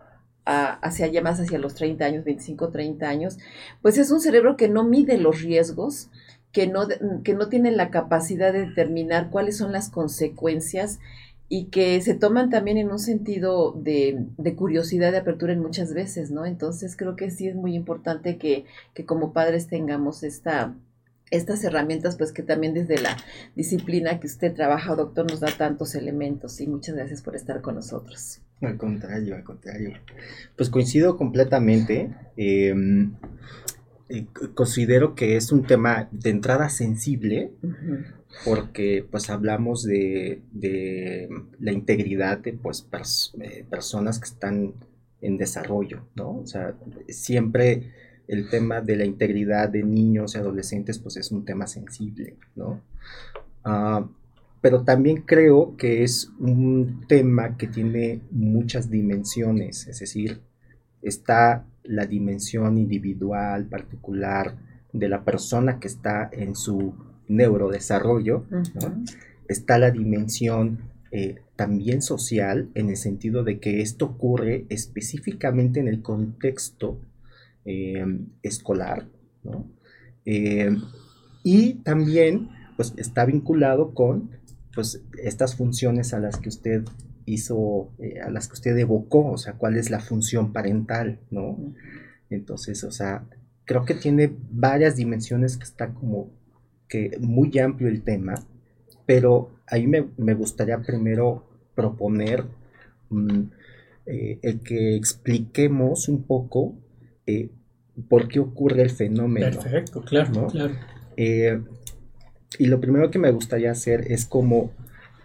hacia 0.44 1.06
allá 1.06 1.22
más 1.22 1.38
hacia 1.38 1.58
los 1.60 1.76
30 1.76 2.04
años, 2.04 2.24
25, 2.24 2.70
30 2.70 3.08
años, 3.08 3.38
pues 3.80 3.96
es 3.96 4.10
un 4.10 4.20
cerebro 4.20 4.56
que 4.56 4.68
no 4.68 4.82
mide 4.82 5.16
los 5.18 5.40
riesgos, 5.40 6.10
que 6.50 6.66
no, 6.66 6.88
que 7.22 7.34
no 7.34 7.48
tiene 7.48 7.70
la 7.70 7.90
capacidad 7.90 8.52
de 8.52 8.66
determinar 8.66 9.30
cuáles 9.30 9.56
son 9.56 9.70
las 9.70 9.88
consecuencias 9.88 10.98
y 11.48 11.66
que 11.66 12.00
se 12.00 12.14
toman 12.14 12.50
también 12.50 12.76
en 12.76 12.90
un 12.90 12.98
sentido 12.98 13.72
de, 13.72 14.26
de, 14.36 14.56
curiosidad, 14.56 15.12
de 15.12 15.18
apertura 15.18 15.52
en 15.52 15.60
muchas 15.60 15.94
veces, 15.94 16.32
¿no? 16.32 16.44
Entonces 16.44 16.96
creo 16.96 17.14
que 17.14 17.30
sí 17.30 17.46
es 17.46 17.54
muy 17.54 17.76
importante 17.76 18.36
que, 18.36 18.64
que 18.94 19.04
como 19.04 19.32
padres 19.32 19.68
tengamos 19.68 20.24
esta, 20.24 20.74
estas 21.32 21.64
herramientas, 21.64 22.16
pues 22.16 22.30
que 22.30 22.42
también 22.42 22.74
desde 22.74 23.00
la 23.00 23.16
disciplina 23.56 24.20
que 24.20 24.26
usted 24.26 24.54
trabaja, 24.54 24.94
doctor, 24.94 25.28
nos 25.28 25.40
da 25.40 25.48
tantos 25.48 25.94
elementos 25.94 26.60
y 26.60 26.66
muchas 26.66 26.94
gracias 26.94 27.22
por 27.22 27.34
estar 27.34 27.62
con 27.62 27.74
nosotros. 27.74 28.42
Al 28.60 28.76
contrario, 28.76 29.34
al 29.34 29.42
contrario. 29.42 29.94
Pues 30.56 30.68
coincido 30.68 31.16
completamente. 31.16 32.14
Em, 32.36 33.14
considero 34.54 35.14
que 35.14 35.36
es 35.36 35.50
un 35.52 35.66
tema 35.66 36.08
de 36.12 36.30
entrada 36.30 36.68
sensible 36.68 37.50
porque 38.44 39.06
pues 39.10 39.30
hablamos 39.30 39.84
de, 39.84 40.42
la 41.58 41.72
integridad 41.72 42.38
de 42.38 42.52
pues 42.52 42.86
eh, 43.40 43.64
personas 43.70 44.18
que 44.18 44.26
están 44.26 44.74
en 45.22 45.38
desarrollo, 45.38 46.04
¿no? 46.14 46.40
O 46.40 46.46
sea, 46.46 46.74
siempre 47.08 47.90
el 48.32 48.48
tema 48.48 48.80
de 48.80 48.96
la 48.96 49.04
integridad 49.04 49.68
de 49.68 49.82
niños 49.82 50.34
y 50.34 50.38
adolescentes 50.38 50.98
pues 50.98 51.16
es 51.16 51.30
un 51.30 51.44
tema 51.44 51.66
sensible, 51.66 52.36
¿no? 52.56 52.80
Ah, 53.64 54.08
pero 54.62 54.84
también 54.84 55.22
creo 55.22 55.76
que 55.76 56.02
es 56.02 56.30
un 56.38 57.04
tema 57.08 57.56
que 57.56 57.66
tiene 57.66 58.20
muchas 58.30 58.90
dimensiones, 58.90 59.86
es 59.88 59.98
decir, 59.98 60.40
está 61.02 61.66
la 61.82 62.06
dimensión 62.06 62.78
individual, 62.78 63.66
particular 63.66 64.56
de 64.92 65.08
la 65.08 65.24
persona 65.24 65.80
que 65.80 65.88
está 65.88 66.30
en 66.32 66.54
su 66.54 66.94
neurodesarrollo, 67.28 68.44
está 69.48 69.78
la 69.78 69.90
dimensión 69.90 70.78
eh, 71.10 71.40
también 71.56 72.00
social 72.00 72.70
en 72.74 72.88
el 72.88 72.96
sentido 72.96 73.42
de 73.42 73.58
que 73.58 73.80
esto 73.80 74.06
ocurre 74.06 74.64
específicamente 74.68 75.80
en 75.80 75.88
el 75.88 76.02
contexto 76.02 76.98
eh, 77.64 78.04
escolar, 78.42 79.06
¿no? 79.44 79.70
Eh, 80.24 80.76
y 81.44 81.74
también, 81.74 82.48
pues, 82.76 82.92
está 82.96 83.24
vinculado 83.24 83.94
con, 83.94 84.30
pues, 84.74 85.00
estas 85.22 85.54
funciones 85.54 86.12
a 86.12 86.18
las 86.18 86.38
que 86.38 86.48
usted 86.48 86.84
hizo, 87.24 87.92
eh, 87.98 88.20
a 88.20 88.30
las 88.30 88.48
que 88.48 88.54
usted 88.54 88.76
evocó, 88.78 89.30
o 89.30 89.38
sea, 89.38 89.54
cuál 89.54 89.76
es 89.76 89.90
la 89.90 90.00
función 90.00 90.52
parental, 90.52 91.20
¿no? 91.30 91.56
Entonces, 92.30 92.82
o 92.82 92.90
sea, 92.90 93.24
creo 93.64 93.84
que 93.84 93.94
tiene 93.94 94.34
varias 94.50 94.96
dimensiones 94.96 95.56
que 95.56 95.64
está 95.64 95.94
como 95.94 96.30
que 96.88 97.16
muy 97.20 97.56
amplio 97.60 97.88
el 97.88 98.02
tema, 98.02 98.34
pero 99.06 99.50
ahí 99.68 99.86
me, 99.86 100.08
me 100.16 100.34
gustaría 100.34 100.78
primero 100.82 101.46
proponer 101.76 102.44
mm, 103.10 103.42
el 104.06 104.60
que 104.60 104.96
expliquemos 104.96 106.08
un 106.08 106.24
poco 106.24 106.74
eh, 107.26 107.50
por 108.08 108.28
qué 108.28 108.40
ocurre 108.40 108.82
el 108.82 108.90
fenómeno. 108.90 109.60
Perfecto, 109.60 110.02
claro, 110.02 110.46
claro. 110.48 110.74
Eh, 111.16 111.60
y 112.58 112.66
lo 112.66 112.80
primero 112.80 113.10
que 113.10 113.18
me 113.18 113.30
gustaría 113.30 113.70
hacer 113.70 114.10
es 114.10 114.26
como 114.26 114.72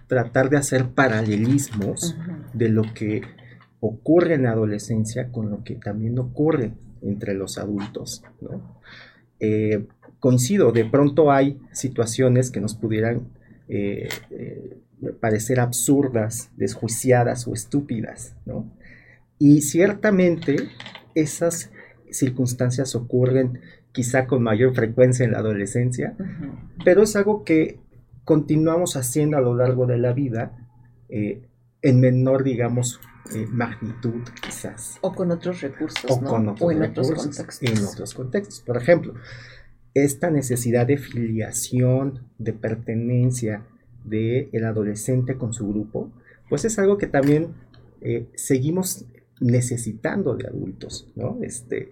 tratar 0.07 0.49
de 0.49 0.57
hacer 0.57 0.89
paralelismos 0.89 2.15
de 2.53 2.69
lo 2.69 2.83
que 2.93 3.21
ocurre 3.79 4.35
en 4.35 4.43
la 4.43 4.51
adolescencia 4.51 5.31
con 5.31 5.49
lo 5.49 5.63
que 5.63 5.75
también 5.75 6.17
ocurre 6.19 6.73
entre 7.01 7.33
los 7.33 7.57
adultos. 7.57 8.23
Eh, 9.39 9.85
coincido, 10.19 10.71
de 10.71 10.85
pronto 10.85 11.31
hay 11.31 11.59
situaciones 11.73 12.51
que 12.51 12.61
nos 12.61 12.75
pudieran 12.75 13.29
parecer 15.19 15.59
absurdas, 15.59 16.51
desjuiciadas 16.55 17.47
o 17.47 17.53
estúpidas, 17.53 18.35
Y 19.37 19.61
ciertamente 19.61 20.69
esas 21.13 21.71
circunstancias 22.11 22.95
ocurren 22.95 23.59
quizá 23.91 24.27
con 24.27 24.43
mayor 24.43 24.75
frecuencia 24.75 25.25
en 25.25 25.31
la 25.31 25.39
adolescencia, 25.39 26.15
pero 26.83 27.03
es 27.03 27.15
algo 27.15 27.43
que 27.43 27.79
continuamos 28.23 28.95
haciendo 28.95 29.37
a 29.37 29.41
lo 29.41 29.55
largo 29.55 29.85
de 29.85 29.97
la 29.97 30.13
vida 30.13 30.51
eh, 31.09 31.47
en 31.81 31.99
menor, 31.99 32.43
digamos, 32.43 32.99
eh, 33.33 33.45
magnitud 33.49 34.21
quizás. 34.41 34.97
O 35.01 35.13
con 35.13 35.31
otros 35.31 35.61
recursos, 35.61 36.09
o, 36.09 36.21
con 36.21 36.49
otros 36.49 36.71
en 36.71 36.83
otros 36.83 37.11
contextos. 37.11 37.61
En 37.61 37.85
otros 37.85 38.13
contextos. 38.13 38.61
Por 38.61 38.77
ejemplo, 38.77 39.13
esta 39.93 40.29
necesidad 40.29 40.85
de 40.85 40.97
filiación, 40.97 42.27
de 42.37 42.53
pertenencia 42.53 43.65
del 44.03 44.49
el 44.53 44.65
adolescente 44.65 45.37
con 45.37 45.53
su 45.53 45.67
grupo, 45.67 46.11
pues 46.49 46.65
es 46.65 46.77
algo 46.79 46.97
que 46.97 47.07
también 47.07 47.55
eh, 48.01 48.27
seguimos 48.35 49.05
necesitando 49.39 50.35
de 50.35 50.47
adultos, 50.47 51.07
¿no? 51.15 51.37
Este, 51.41 51.91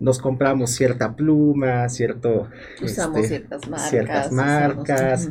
nos 0.00 0.18
compramos 0.18 0.70
cierta 0.70 1.14
pluma, 1.16 1.88
cierto... 1.88 2.48
Usamos 2.82 3.18
este, 3.18 3.28
ciertas 3.28 3.68
marcas. 3.68 3.90
Ciertas 3.90 4.32
marcas, 4.32 5.30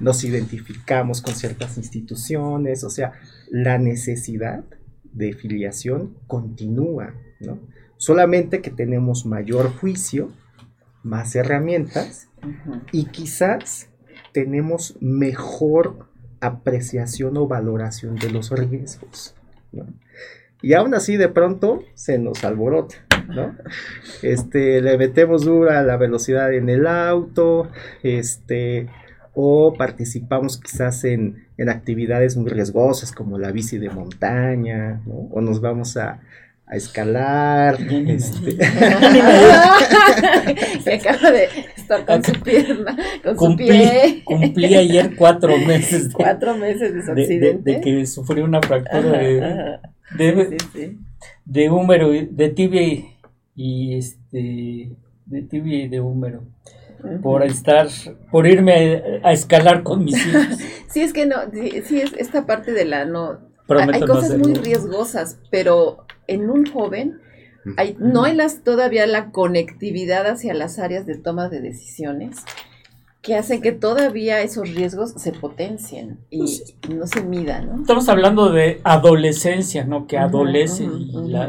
nos 0.00 0.24
identificamos 0.24 1.22
con 1.22 1.34
ciertas 1.34 1.76
instituciones, 1.76 2.84
o 2.84 2.90
sea, 2.90 3.12
la 3.50 3.78
necesidad 3.78 4.64
de 5.12 5.32
filiación 5.32 6.16
continúa, 6.26 7.14
¿no? 7.40 7.58
Solamente 7.96 8.62
que 8.62 8.70
tenemos 8.70 9.26
mayor 9.26 9.72
juicio, 9.76 10.32
más 11.02 11.34
herramientas 11.36 12.28
y 12.90 13.06
quizás 13.06 13.88
tenemos 14.32 14.96
mejor 15.00 16.08
apreciación 16.40 17.36
o 17.36 17.46
valoración 17.46 18.16
de 18.16 18.30
los 18.30 18.50
riesgos, 18.50 19.34
¿no? 19.70 19.86
Y 20.62 20.74
aún 20.74 20.94
así 20.94 21.16
de 21.16 21.28
pronto 21.28 21.82
se 21.94 22.18
nos 22.18 22.44
alborota, 22.44 22.94
¿no? 23.28 23.56
Este, 24.22 24.80
le 24.80 24.96
metemos 24.96 25.44
dura 25.44 25.82
la 25.82 25.96
velocidad 25.96 26.54
en 26.54 26.68
el 26.68 26.86
auto, 26.86 27.68
este, 28.04 28.86
o 29.34 29.74
participamos 29.74 30.60
quizás 30.60 31.04
en, 31.04 31.48
actividades 31.68 32.36
muy 32.36 32.50
riesgosas 32.50 33.12
como 33.12 33.38
la 33.38 33.52
bici 33.52 33.78
de 33.78 33.88
montaña, 33.88 35.00
¿no? 35.06 35.28
O 35.30 35.40
nos 35.40 35.60
vamos 35.60 35.96
a, 35.96 36.20
escalar. 36.72 37.78
Este. 37.80 38.64
acaba 40.94 41.30
de 41.30 41.48
estar 41.76 42.04
con 42.06 42.24
su 42.24 42.32
pierna, 42.40 42.96
con 43.22 43.36
cumplí, 43.36 43.66
su 43.66 43.72
pie. 43.72 44.22
Cumplí 44.24 44.74
ayer 44.74 45.14
cuatro 45.16 45.58
meses. 45.58 46.08
De, 46.08 46.14
cuatro 46.14 46.56
meses 46.56 46.94
de 46.94 47.04
su 47.04 47.12
accidente. 47.12 47.72
De, 47.72 47.80
que 47.80 48.06
sufrí 48.06 48.40
una 48.40 48.62
fractura 48.62 49.18
de, 49.18 49.78
de, 50.16 51.70
húmero, 51.70 52.10
de 52.10 52.48
tibia 52.50 52.82
y, 53.54 53.96
este, 53.96 54.92
de 55.26 55.42
tibia 55.42 55.84
y 55.84 55.88
de 55.88 56.00
húmero. 56.00 56.42
por 57.22 57.42
estar, 57.42 57.88
por 58.30 58.46
irme 58.46 59.20
a, 59.22 59.32
escalar 59.32 59.82
con 59.82 60.04
mis 60.04 60.26
hijos. 60.26 60.58
sí, 60.88 61.00
es 61.00 61.12
que 61.12 61.26
no, 61.26 61.36
sí, 61.52 62.00
es 62.00 62.12
esta 62.16 62.46
parte 62.46 62.72
de 62.72 62.84
la 62.84 63.04
no. 63.04 63.40
hay 63.68 64.00
cosas 64.00 64.38
muy 64.38 64.54
riesgosas, 64.54 65.38
pero 65.50 66.06
en 66.26 66.48
un 66.48 66.66
joven 66.66 67.20
hay, 67.76 67.96
no 67.98 68.24
hay 68.24 68.34
las, 68.34 68.62
todavía 68.62 69.06
la 69.06 69.30
conectividad 69.30 70.26
hacia 70.26 70.54
las 70.54 70.78
áreas 70.78 71.06
de 71.06 71.16
toma 71.16 71.48
de 71.48 71.60
decisiones 71.60 72.44
que 73.22 73.36
hacen 73.36 73.62
que 73.62 73.70
todavía 73.70 74.42
esos 74.42 74.68
riesgos 74.74 75.12
se 75.16 75.30
potencien 75.32 76.18
y 76.28 76.38
pues 76.38 76.74
no 76.92 77.06
se 77.06 77.22
midan, 77.22 77.68
¿no? 77.68 77.80
Estamos 77.82 78.08
hablando 78.08 78.50
de 78.50 78.80
adolescencia, 78.82 79.84
¿no? 79.84 80.08
Que 80.08 80.18
adolece 80.18 80.88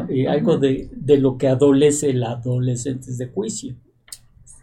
y, 0.08 0.28
algo 0.28 0.58
de, 0.58 0.92
lo 1.18 1.38
que 1.40 1.48
adolece 1.48 2.12
el 2.12 2.24
adolescente 2.24 3.10
es 3.10 3.18
de 3.18 3.28
juicio. 3.28 3.76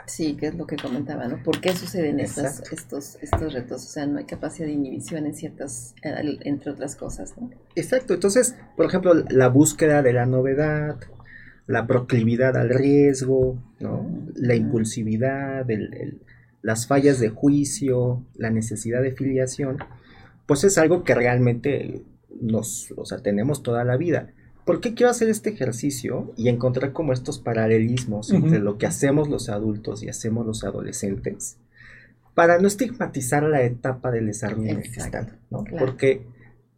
Sí, 0.06 0.36
que 0.36 0.46
es 0.46 0.54
lo 0.54 0.66
que 0.66 0.76
comentaba, 0.76 1.26
¿no? 1.26 1.42
¿Por 1.42 1.60
qué 1.60 1.72
suceden 1.72 2.20
estos, 2.20 2.62
estos, 2.72 3.16
estos 3.20 3.52
retos? 3.52 3.84
O 3.84 3.88
sea, 3.88 4.06
no 4.06 4.18
hay 4.18 4.24
capacidad 4.24 4.66
de 4.66 4.72
inhibición 4.72 5.26
en 5.26 5.34
ciertas, 5.34 5.94
entre 6.02 6.70
otras 6.70 6.94
cosas, 6.94 7.34
¿no? 7.40 7.50
Exacto, 7.74 8.14
entonces, 8.14 8.54
por 8.76 8.86
ejemplo, 8.86 9.14
la 9.14 9.48
búsqueda 9.48 10.02
de 10.02 10.12
la 10.12 10.26
novedad, 10.26 10.96
la 11.66 11.88
proclividad 11.88 12.56
al 12.56 12.70
riesgo, 12.70 13.60
¿no? 13.80 14.08
La 14.34 14.54
impulsividad, 14.54 15.68
el 15.70 16.20
las 16.62 16.86
fallas 16.86 17.20
de 17.20 17.30
juicio, 17.30 18.24
la 18.34 18.50
necesidad 18.50 19.02
de 19.02 19.12
filiación, 19.12 19.78
pues 20.46 20.64
es 20.64 20.78
algo 20.78 21.04
que 21.04 21.14
realmente 21.14 22.02
nos, 22.40 22.92
o 22.96 23.04
sea, 23.04 23.18
tenemos 23.18 23.62
toda 23.62 23.84
la 23.84 23.96
vida. 23.96 24.32
¿Por 24.64 24.80
qué 24.80 24.94
quiero 24.94 25.10
hacer 25.10 25.28
este 25.28 25.50
ejercicio 25.50 26.32
y 26.36 26.48
encontrar 26.48 26.92
como 26.92 27.12
estos 27.12 27.38
paralelismos 27.38 28.30
entre 28.30 28.58
lo 28.58 28.78
que 28.78 28.86
hacemos 28.86 29.28
los 29.28 29.48
adultos 29.48 30.02
y 30.02 30.08
hacemos 30.08 30.46
los 30.46 30.64
adolescentes? 30.64 31.56
Para 32.34 32.58
no 32.58 32.68
estigmatizar 32.68 33.42
la 33.42 33.62
etapa 33.62 34.10
del 34.10 34.26
desarrollo. 34.26 34.78
Porque 35.78 36.26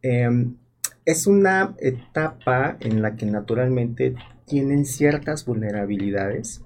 em, 0.01 0.57
es 1.05 1.27
una 1.27 1.75
etapa 1.79 2.77
en 2.81 3.03
la 3.03 3.17
que 3.17 3.27
naturalmente 3.27 4.15
tienen 4.47 4.87
ciertas 4.87 5.45
vulnerabilidades 5.45 6.63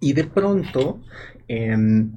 y 0.00 0.14
de 0.14 0.24
pronto 0.24 1.00
em, 1.48 2.12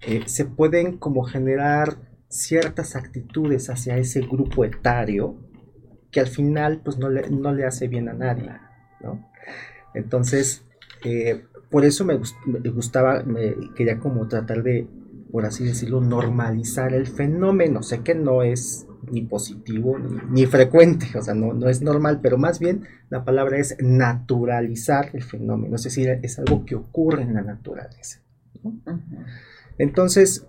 eh, 0.00 0.22
se 0.26 0.44
pueden 0.44 0.98
como 0.98 1.22
generar 1.22 1.96
ciertas 2.28 2.96
actitudes 2.96 3.68
hacia 3.70 3.98
ese 3.98 4.20
grupo 4.20 4.64
etario 4.64 5.36
que 6.10 6.20
al 6.20 6.28
final 6.28 6.80
pues 6.84 6.98
no 6.98 7.08
le, 7.08 7.28
no 7.30 7.52
le 7.52 7.66
hace 7.66 7.88
bien 7.88 8.08
a 8.08 8.14
nadie, 8.14 8.50
¿no? 9.00 9.30
Entonces, 9.94 10.64
eh, 11.04 11.44
por 11.70 11.84
eso 11.84 12.04
me, 12.04 12.18
me, 12.46 12.70
gustaba, 12.70 13.24
quería 13.74 13.98
como 13.98 14.28
tratar 14.28 14.62
de, 14.62 14.86
por 15.30 15.44
así 15.46 15.64
decirlo, 15.64 16.00
normalizar 16.00 16.94
el 16.94 17.06
fenómeno. 17.06 17.82
Sé 17.82 18.00
que 18.00 18.14
no 18.14 18.42
es 18.42 18.86
ni 19.10 19.22
positivo 19.22 19.98
ni, 19.98 20.46
frecuente, 20.46 21.06
o 21.18 21.22
sea, 21.22 21.34
no, 21.34 21.52
no, 21.52 21.68
es 21.68 21.82
normal, 21.82 22.20
pero 22.22 22.38
más 22.38 22.58
bien 22.58 22.84
la 23.10 23.24
palabra 23.24 23.58
es 23.58 23.76
naturalizar 23.80 25.10
el 25.12 25.22
fenómeno, 25.22 25.76
es 25.76 25.82
decir, 25.82 26.08
es 26.22 26.38
algo 26.38 26.64
que 26.64 26.76
ocurre 26.76 27.22
en 27.22 27.34
la 27.34 27.42
naturaleza. 27.42 28.21
Entonces, 29.78 30.46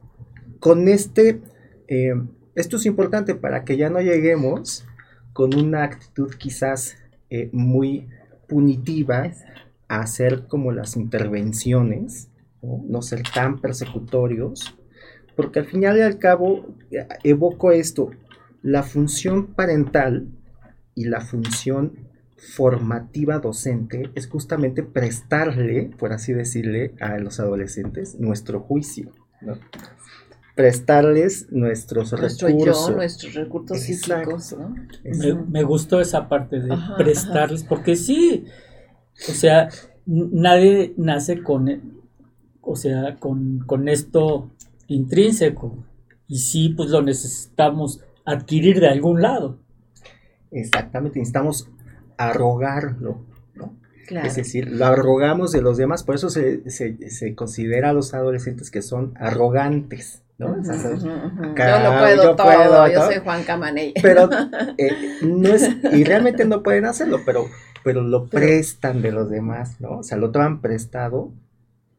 con 0.60 0.88
este, 0.88 1.42
eh, 1.88 2.14
esto 2.56 2.78
es 2.78 2.86
importante 2.86 3.36
para 3.36 3.64
que 3.64 3.78
ya 3.78 3.90
no 3.90 4.00
lleguemos 4.00 4.86
con 5.34 5.56
una 5.56 5.84
actitud 5.84 6.34
quizás 6.36 6.98
eh, 7.30 7.50
muy 7.52 8.08
punitiva 8.48 9.32
a 9.88 10.00
hacer 10.02 10.48
como 10.48 10.72
las 10.72 10.96
intervenciones, 10.96 12.30
no 12.62 13.02
ser 13.02 13.24
tan 13.34 13.60
persecutorios, 13.60 14.78
porque 15.36 15.60
al 15.60 15.66
final 15.66 15.98
y 15.98 16.02
al 16.02 16.20
cabo 16.20 16.76
eh, 16.92 17.08
evoco 17.24 17.72
esto, 17.72 18.12
la 18.62 18.84
función 18.84 19.48
parental 19.48 20.28
y 20.96 21.06
la 21.06 21.22
función 21.22 22.03
formativa 22.52 23.40
docente 23.40 24.12
es 24.16 24.28
justamente 24.28 24.84
prestarle, 24.84 25.92
por 25.98 26.14
así 26.14 26.34
decirle, 26.34 26.94
a 27.00 27.18
los 27.18 27.40
adolescentes 27.40 28.20
nuestro 28.20 28.60
juicio, 28.60 29.12
¿no? 29.42 29.58
prestarles 30.56 31.52
nuestros 31.52 32.12
recursos. 32.12 32.96
nuestros 32.96 33.34
recursos 33.34 33.80
psíquicos, 33.80 34.56
¿no? 34.58 34.76
Me, 35.50 35.64
gustó 35.64 36.00
esa 36.00 36.28
parte 36.30 36.60
de 36.60 36.76
prestarles, 36.98 37.64
porque 37.64 37.96
sí, 37.96 38.46
o 39.30 39.32
sea, 39.32 39.70
nadie 40.06 40.94
nace 40.98 41.42
con, 41.42 42.04
o 42.62 42.76
sea, 42.76 43.16
con, 43.20 43.64
con 43.66 43.88
esto 43.88 44.52
intrínseco, 44.88 45.84
y 46.28 46.38
sí, 46.38 46.70
pues 46.70 46.90
lo 46.90 47.02
necesitamos 47.02 48.02
adquirir 48.26 48.80
de 48.80 48.90
algún 48.90 49.22
lado. 49.22 49.58
Exactamente, 50.52 51.20
necesitamos 51.20 51.68
arrogarlo, 52.18 53.26
¿no? 53.56 53.76
Es 54.10 54.36
decir, 54.36 54.72
lo 54.72 54.86
arrogamos 54.86 55.52
de 55.52 55.62
los 55.62 55.78
demás, 55.78 56.04
por 56.04 56.16
eso 56.16 56.30
se, 56.30 56.70
se, 56.70 57.36
considera 57.36 57.90
a 57.90 57.94
los 57.94 58.14
adolescentes 58.14 58.70
que 58.70 58.82
son 58.82 59.14
arrogantes, 59.18 60.24
¿no? 60.38 60.56
yo 60.62 61.80
lo 61.80 62.00
puedo 62.00 62.36
todo, 62.36 62.88
yo 62.88 63.06
soy 63.06 63.18
Juan 63.24 63.44
Camaney. 63.44 63.94
Pero 64.02 64.30
eh, 64.78 65.20
no 65.24 65.50
es, 65.50 65.70
y 65.92 66.04
realmente 66.04 66.46
no 66.46 66.64
pueden 66.64 66.86
hacerlo, 66.86 67.22
pero, 67.26 67.48
pero 67.84 68.02
lo 68.02 68.28
prestan 68.28 69.02
de 69.02 69.12
los 69.12 69.30
demás, 69.30 69.80
¿no? 69.80 70.00
O 70.00 70.04
sea, 70.04 70.18
lo 70.18 70.32
toman 70.32 70.62
prestado 70.62 71.32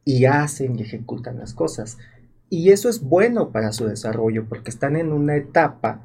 y 0.05 0.27
hacen 0.27 0.79
y 0.79 0.83
ejecutan 0.83 1.39
las 1.39 1.55
cosas. 1.55 1.99
Y 2.51 2.71
eso 2.71 2.89
es 2.89 3.03
bueno 3.03 3.51
para 3.51 3.73
su 3.73 3.87
desarrollo, 3.87 4.45
porque 4.49 4.71
están 4.71 4.97
en 4.97 5.13
una 5.13 5.37
etapa 5.37 6.03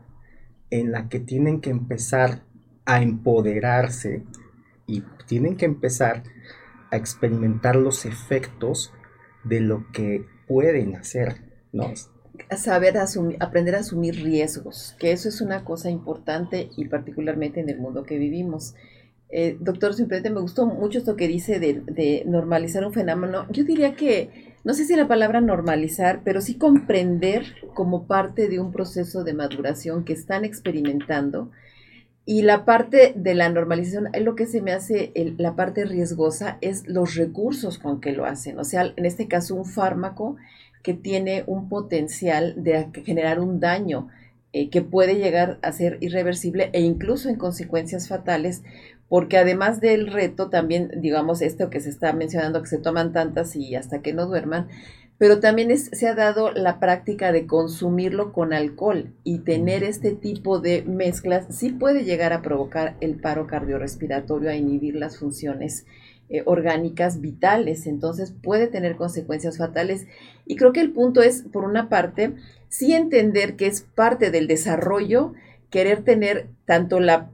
en 0.70 0.92
la 0.92 1.10
que 1.10 1.20
tienen 1.20 1.62
que 1.62 1.70
empezar 1.70 2.42
a 2.90 3.04
empoderarse 3.04 4.24
y 4.88 5.04
tienen 5.28 5.58
que 5.58 5.66
empezar 5.66 6.24
a 6.90 6.98
experimentar 6.98 7.76
los 7.76 8.06
efectos 8.06 8.92
de 9.44 9.60
lo 9.60 9.86
que 9.92 10.26
pueden 10.48 10.96
hacer, 10.96 11.36
¿no? 11.72 11.94
Saber 12.58 12.98
asumir, 12.98 13.38
aprender 13.42 13.76
a 13.76 13.80
asumir 13.80 14.16
riesgos, 14.24 14.96
que 14.98 15.12
eso 15.12 15.30
es 15.30 15.40
una 15.40 15.64
cosa 15.64 15.92
importante 15.92 16.72
y 16.76 16.86
particularmente 16.86 17.60
en 17.60 17.70
el 17.70 17.78
mundo 17.78 18.06
que 18.06 18.18
vivimos. 18.18 18.74
Eh, 19.30 19.58
doctor, 19.60 19.94
simplemente 19.94 20.32
me 20.32 20.42
gustó 20.42 20.66
mucho 20.66 20.98
esto 20.98 21.16
que 21.16 21.28
dice 21.28 21.60
de, 21.60 21.84
de 21.86 22.24
normalizar 22.26 22.84
un 22.84 22.94
fenómeno. 22.94 23.46
Yo 23.52 23.66
diría 23.66 23.94
que 23.96 24.56
no 24.64 24.74
sé 24.74 24.86
si 24.86 24.96
la 24.96 25.08
palabra 25.08 25.42
normalizar, 25.42 26.22
pero 26.24 26.42
sí 26.42 26.58
comprender 26.58 27.44
como 27.76 28.08
parte 28.08 28.48
de 28.48 28.60
un 28.60 28.72
proceso 28.72 29.24
de 29.24 29.36
maduración 29.36 30.06
que 30.06 30.14
están 30.14 30.44
experimentando. 30.44 31.52
Y 32.30 32.44
la 32.44 32.64
parte 32.64 33.14
de 33.16 33.34
la 33.34 33.50
normalización, 33.50 34.10
es 34.14 34.22
lo 34.22 34.36
que 34.36 34.46
se 34.46 34.62
me 34.62 34.72
hace 34.72 35.12
la 35.40 35.56
parte 35.56 35.84
riesgosa 35.84 36.60
es 36.62 36.88
los 36.88 37.16
recursos 37.16 37.80
con 37.80 38.00
que 38.00 38.12
lo 38.12 38.26
hacen. 38.26 38.60
O 38.60 38.64
sea, 38.64 38.94
en 38.96 39.06
este 39.08 39.28
caso, 39.28 39.56
un 39.56 39.66
fármaco 39.66 40.36
que 40.84 40.94
tiene 40.94 41.44
un 41.48 41.70
potencial 41.70 42.54
de 42.64 42.88
generar 43.04 43.40
un 43.40 43.60
daño 43.60 44.10
eh, 44.54 44.70
que 44.70 44.84
puede 44.84 45.16
llegar 45.16 45.58
a 45.64 45.72
ser 45.72 45.98
irreversible 46.02 46.70
e 46.74 46.82
incluso 46.82 47.30
en 47.30 47.36
consecuencias 47.36 48.08
fatales 48.08 48.62
porque 49.10 49.40
además 49.40 49.82
del 49.82 50.06
reto, 50.06 50.52
también, 50.52 50.92
digamos, 50.98 51.42
esto 51.42 51.72
que 51.72 51.82
se 51.82 51.90
está 51.90 52.14
mencionando, 52.14 52.62
que 52.62 52.68
se 52.70 52.78
toman 52.78 53.12
tantas 53.12 53.56
y 53.56 53.76
hasta 53.76 54.04
que 54.04 54.14
no 54.14 54.28
duerman, 54.28 54.68
pero 55.20 55.42
también 55.42 55.78
se 55.78 56.08
ha 56.08 56.16
dado 56.16 56.52
la 56.54 56.80
práctica 56.80 57.32
de 57.32 57.46
consumirlo 57.46 58.32
con 58.32 58.54
alcohol 58.54 59.12
y 59.26 59.40
tener 59.40 59.84
este 59.84 60.12
tipo 60.12 60.60
de 60.60 60.82
mezclas 60.84 61.46
sí 61.50 61.72
puede 61.72 62.06
llegar 62.06 62.32
a 62.32 62.42
provocar 62.42 62.96
el 63.02 63.16
paro 63.20 63.46
cardiorrespiratorio, 63.46 64.50
a 64.50 64.56
inhibir 64.56 64.96
las 64.96 65.20
funciones 65.20 65.86
eh, 66.30 66.42
orgánicas 66.46 67.20
vitales, 67.20 67.86
entonces 67.86 68.32
puede 68.32 68.68
tener 68.68 68.96
consecuencias 68.96 69.58
fatales. 69.58 70.08
Y 70.46 70.56
creo 70.56 70.72
que 70.72 70.80
el 70.82 70.92
punto 70.92 71.22
es, 71.22 71.42
por 71.42 71.66
una 71.66 71.90
parte, 71.90 72.36
sí 72.70 72.94
entender 72.94 73.58
que 73.58 73.68
es 73.68 73.82
parte 73.82 74.32
del 74.32 74.48
desarrollo 74.48 75.34
querer 75.70 76.04
tener 76.04 76.48
tanto 76.66 77.00
la, 77.00 77.30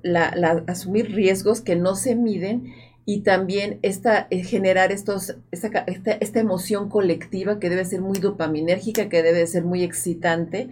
asumir 0.67 1.11
riesgos 1.11 1.61
que 1.61 1.75
no 1.75 1.95
se 1.95 2.15
miden 2.15 2.73
y 3.05 3.21
también 3.21 3.79
esta, 3.83 4.27
eh, 4.31 4.43
generar 4.43 4.91
estos, 4.91 5.37
esta, 5.51 5.85
esta, 5.87 6.39
emoción 6.39 6.89
colectiva 6.89 7.59
que 7.59 7.69
debe 7.69 7.85
ser 7.85 8.01
muy 8.01 8.17
dopaminérgica, 8.17 9.09
que 9.09 9.21
debe 9.21 9.45
ser 9.45 9.63
muy 9.63 9.83
excitante, 9.83 10.69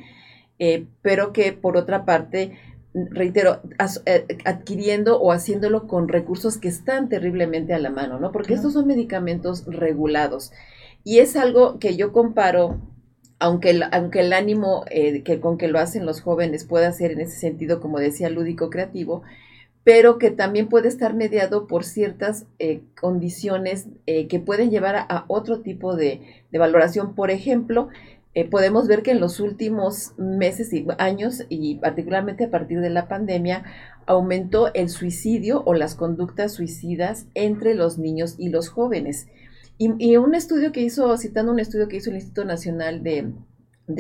eh, 0.58 0.88
pero 1.04 1.32
que 1.32 1.54
por 1.54 1.78
otra 1.78 2.06
parte, 2.06 2.58
reitero, 2.94 3.62
eh, 4.06 4.26
adquiriendo 4.46 5.22
o 5.22 5.32
haciéndolo 5.32 5.88
con 5.88 6.08
recursos 6.08 6.58
que 6.58 6.70
están 6.70 7.08
terriblemente 7.08 7.74
a 7.74 7.80
la 7.80 7.92
mano, 7.92 8.20
¿no? 8.20 8.32
Porque 8.32 8.56
estos 8.56 8.74
son 8.74 8.88
medicamentos 8.88 9.66
regulados. 9.68 10.52
Y 11.04 11.20
es 11.20 11.36
algo 11.36 11.80
que 11.80 11.96
yo 11.96 12.12
comparo 12.12 12.80
aunque 13.44 13.72
el, 13.72 13.84
aunque 13.92 14.22
el 14.22 14.32
ánimo 14.32 14.86
eh, 14.90 15.22
que, 15.24 15.42
con 15.42 15.58
que 15.58 15.68
lo 15.68 15.78
hacen 15.78 16.06
los 16.06 16.22
jóvenes 16.22 16.64
pueda 16.64 16.90
ser 16.94 17.12
en 17.12 17.20
ese 17.20 17.38
sentido, 17.38 17.82
como 17.82 18.00
decía, 18.00 18.30
lúdico 18.30 18.70
creativo, 18.70 19.24
pero 19.84 20.18
que 20.18 20.32
también 20.32 20.70
puede 20.70 20.88
estar 20.88 21.14
mediado 21.14 21.68
por 21.68 21.84
ciertas 21.84 22.46
eh, 22.60 22.82
condiciones 23.00 23.88
eh, 24.06 24.28
que 24.28 24.40
pueden 24.40 24.70
llevar 24.72 24.96
a, 24.96 25.26
otro 25.28 25.62
tipo 25.62 25.96
de, 25.96 26.22
valoración. 26.52 27.16
Por 27.16 27.32
ejemplo, 27.32 27.90
eh, 28.34 28.50
podemos 28.50 28.88
ver 28.88 29.04
que 29.04 29.12
en 29.12 29.20
los 29.20 29.40
últimos 29.40 30.14
meses 30.18 30.72
y 30.74 30.86
años, 30.98 31.46
y 31.50 31.76
particularmente 31.76 32.46
a 32.46 32.52
partir 32.52 32.80
de 32.80 32.90
la 32.90 33.08
pandemia, 33.08 33.66
aumentó 34.06 34.74
el 34.74 34.90
suicidio 34.90 35.64
o 35.66 35.74
las 35.74 35.96
conductas 35.96 36.54
suicidas 36.54 37.28
entre 37.34 37.74
los 37.74 37.98
niños 37.98 38.36
y 38.38 38.50
los 38.50 38.70
jóvenes. 38.70 39.28
Y, 39.78 40.16
un 40.16 40.34
estudio 40.34 40.72
que 40.72 40.82
hizo, 40.82 41.18
citando 41.18 41.52
un 41.52 41.60
estudio 41.60 41.90
que 41.90 41.98
hizo 41.98 42.10
el 42.10 42.18
Instituto 42.18 42.46
Nacional 42.46 43.04
de, 43.04 43.34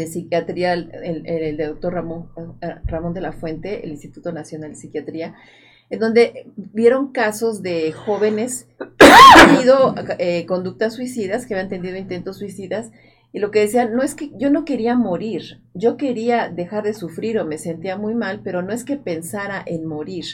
Psiquiatría, 0.08 0.74
el, 0.74 1.24
el, 1.26 1.58
doctor 1.58 1.96
Ramón, 1.96 2.30
Ramón 2.86 3.14
de 3.14 3.20
la 3.20 3.34
Fuente, 3.34 3.84
el 3.84 3.92
Instituto 3.92 4.32
Nacional 4.32 4.70
de 4.70 4.76
Psiquiatría, 4.78 5.36
en 5.90 6.00
donde 6.00 6.48
vieron 6.56 7.12
casos 7.12 7.62
de 7.62 7.92
jóvenes 7.92 8.68
que 8.98 9.06
habían 9.06 9.56
tenido 9.56 9.96
eh, 10.20 10.46
conductas 10.46 10.96
suicidas, 10.96 11.46
que 11.46 11.54
habían 11.54 11.70
tenido 11.70 11.98
intentos 11.98 12.38
suicidas, 12.38 12.92
y 13.32 13.40
lo 13.40 13.50
que 13.50 13.62
decían, 13.62 13.96
no 13.96 14.04
es 14.04 14.14
que 14.14 14.32
yo 14.38 14.52
no 14.52 14.64
quería 14.64 14.96
morir, 14.96 15.60
yo 15.74 15.98
quería 15.98 16.50
dejar 16.50 16.84
de 16.84 16.94
sufrir 16.94 17.40
o 17.40 17.46
me 17.46 17.58
sentía 17.58 17.98
muy 17.98 18.14
mal, 18.14 18.42
pero 18.44 18.62
no 18.62 18.72
es 18.72 18.84
que 18.84 18.96
pensara 18.96 19.64
en 19.66 19.88
morir. 19.88 20.26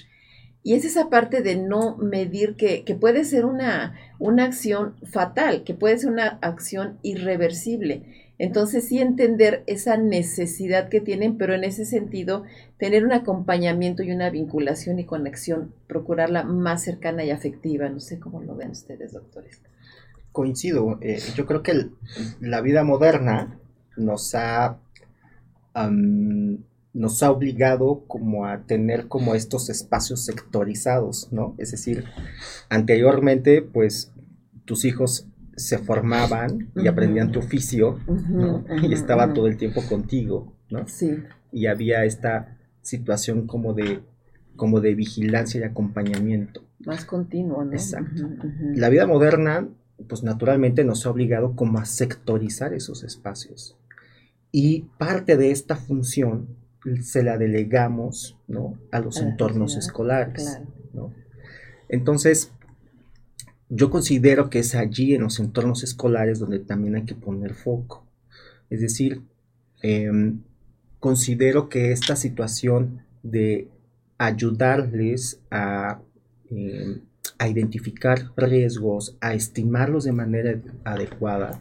Y 0.64 0.74
es 0.74 0.84
esa 0.84 1.10
parte 1.10 1.42
de 1.42 1.56
no 1.56 1.96
medir 1.96 2.56
que, 2.58 2.84
que 2.84 2.96
puede 2.96 3.24
ser 3.24 3.46
una, 3.46 3.98
una 4.20 4.44
acción 4.44 4.96
fatal, 5.06 5.64
que 5.64 5.74
puede 5.74 5.98
ser 5.98 6.12
una 6.12 6.40
acción 6.42 7.00
irreversible. 7.02 8.19
Entonces 8.40 8.88
sí 8.88 9.00
entender 9.00 9.64
esa 9.68 9.98
necesidad 9.98 10.88
que 10.88 11.02
tienen, 11.02 11.38
pero 11.38 11.54
en 11.54 11.66
ese 11.66 11.86
sentido 11.86 12.46
tener 12.78 13.06
un 13.06 13.12
acompañamiento 13.12 14.02
y 14.02 14.14
una 14.14 14.30
vinculación 14.30 14.98
y 14.98 15.06
conexión, 15.06 15.74
procurarla 15.88 16.44
más 16.44 16.82
cercana 16.82 17.26
y 17.26 17.32
afectiva. 17.32 17.90
No 17.90 18.00
sé 18.00 18.18
cómo 18.18 18.42
lo 18.42 18.56
ven 18.56 18.72
ustedes, 18.72 19.12
doctores. 19.12 19.62
Coincido. 20.32 20.98
Eh, 21.02 21.20
yo 21.36 21.46
creo 21.46 21.64
que 21.64 21.90
la 22.40 22.62
vida 22.62 22.86
moderna 22.86 23.60
nos 23.98 24.34
ha, 24.36 24.80
nos 26.94 27.24
ha 27.24 27.32
obligado 27.32 28.06
como 28.08 28.46
a 28.46 28.64
tener 28.64 29.10
como 29.10 29.36
estos 29.36 29.70
espacios 29.70 30.24
sectorizados, 30.24 31.28
¿no? 31.34 31.56
Es 31.58 31.72
decir, 31.72 32.06
anteriormente, 32.70 33.62
pues 33.62 34.14
tus 34.64 34.86
hijos 34.86 35.28
se 35.60 35.78
formaban 35.78 36.72
y 36.76 36.88
aprendían 36.88 37.32
tu 37.32 37.40
oficio, 37.40 38.00
¿no? 38.08 38.64
y 38.82 38.94
estaba 38.94 39.34
todo 39.34 39.48
el 39.48 39.58
tiempo 39.58 39.82
contigo, 39.88 40.54
¿no? 40.70 40.88
Sí. 40.88 41.24
Y 41.52 41.68
había 41.68 42.06
esta 42.06 42.58
situación 42.82 43.46
como 43.46 43.74
de, 43.74 44.00
como 44.56 44.80
de 44.80 44.96
vigilancia 44.96 45.60
y 45.60 45.64
acompañamiento. 45.64 46.64
Más 46.86 47.06
continuo, 47.06 47.66
¿no? 47.66 47.74
Exacto. 47.74 48.30
La 48.74 48.90
vida 48.90 49.06
moderna, 49.06 49.68
pues 50.08 50.24
naturalmente 50.24 50.84
nos 50.86 51.06
ha 51.06 51.12
obligado 51.12 51.56
como 51.56 51.80
a 51.80 51.86
sectorizar 51.86 52.74
esos 52.74 53.04
espacios. 53.04 53.78
Y 54.52 54.86
parte 54.98 55.36
de 55.36 55.52
esta 55.52 55.76
función 55.76 56.48
se 57.02 57.24
la 57.24 57.38
delegamos, 57.38 58.38
¿no? 58.48 58.80
A 58.92 59.00
los 59.02 59.22
entornos 59.22 59.76
escolares, 59.76 60.62
¿no? 60.94 61.14
Entonces, 61.90 62.54
yo 63.70 63.92
considero 63.92 64.50
que 64.50 64.60
es 64.60 64.74
allí 64.76 65.14
en 65.14 65.22
los 65.22 65.40
entornos 65.40 65.84
escolares 65.84 66.40
donde 66.40 66.60
también 66.60 66.96
hay 66.96 67.06
que 67.06 67.16
poner 67.16 67.54
foco. 67.54 68.04
Es 68.70 68.82
decir, 68.82 69.22
em, 69.82 70.42
considero 71.00 71.70
que 71.70 71.92
esta 71.92 72.16
situación 72.16 73.04
de 73.24 73.68
ayudarles 74.18 75.40
a, 75.52 76.02
em, 76.50 77.02
a, 77.38 77.48
identificar 77.48 78.32
riesgos, 78.36 79.18
a 79.22 79.34
estimarlos 79.34 80.04
de 80.04 80.12
manera 80.14 80.60
adecuada, 80.84 81.60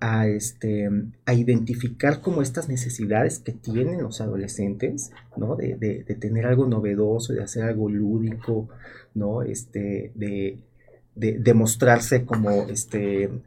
a, 0.00 0.26
este, 0.28 0.90
a 1.26 1.34
identificar 1.34 2.20
como 2.20 2.42
estas 2.42 2.68
necesidades 2.68 3.38
que 3.38 3.52
tienen 3.52 4.02
los 4.02 4.20
adolescentes, 4.20 5.10
¿no? 5.36 5.56
De, 5.56 5.76
de, 5.76 6.04
de 6.04 6.14
tener 6.16 6.46
algo 6.46 6.66
novedoso, 6.66 7.34
de 7.34 7.42
hacer 7.42 7.64
algo 7.64 7.88
lúdico, 7.88 8.68
¿no? 9.14 9.42
Este, 9.42 10.12
de, 10.14 10.58
de, 11.14 11.38
demostrarse 11.38 12.24
como, 12.24 12.68
este, 12.68 13.24
em, 13.24 13.42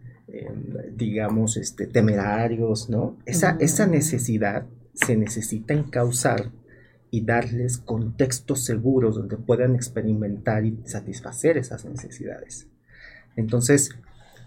digamos, 0.96 1.58
este, 1.58 1.88
temerarios, 1.88 2.90
¿no? 2.90 3.18
Esa, 3.26 3.58
esa 3.60 3.88
necesidad 3.88 4.66
se 4.94 5.16
necesita 5.16 5.74
encauzar 5.74 6.52
y 7.10 7.22
darles 7.22 7.78
contextos 7.78 8.66
seguros 8.66 9.16
donde 9.16 9.38
puedan 9.38 9.76
experimentar 9.76 10.66
y 10.66 10.80
satisfacer 10.86 11.58
esas 11.58 11.86
necesidades. 11.86 12.68
Entonces, 13.36 13.92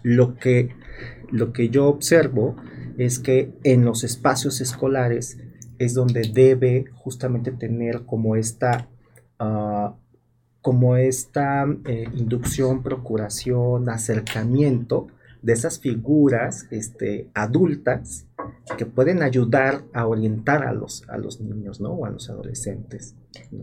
lo 0.03 0.35
que, 0.35 0.69
lo 1.31 1.53
que 1.53 1.69
yo 1.69 1.87
observo 1.87 2.55
es 2.97 3.19
que 3.19 3.53
en 3.63 3.85
los 3.85 4.03
espacios 4.03 4.61
escolares 4.61 5.37
es 5.79 5.93
donde 5.93 6.29
debe 6.33 6.85
justamente 6.93 7.51
tener 7.51 8.03
como 8.05 8.35
esta 8.35 8.89
uh, 9.39 9.93
como 10.67 10.97
esta 10.97 11.65
eh, 11.85 12.09
inducción, 12.13 12.83
procuración, 12.83 13.87
acercamiento 13.87 15.07
de 15.41 15.53
esas 15.53 15.79
figuras 15.79 16.67
este, 16.71 17.29
adultas 17.33 18.25
que 18.77 18.85
pueden 18.85 19.23
ayudar 19.23 19.85
a 19.93 20.05
orientar 20.07 20.65
a 20.65 20.73
los, 20.73 21.07
a 21.07 21.17
los 21.17 21.39
niños, 21.39 21.79
¿no? 21.79 21.91
O 21.91 22.05
a 22.05 22.09
los 22.09 22.29
adolescentes. 22.29 23.15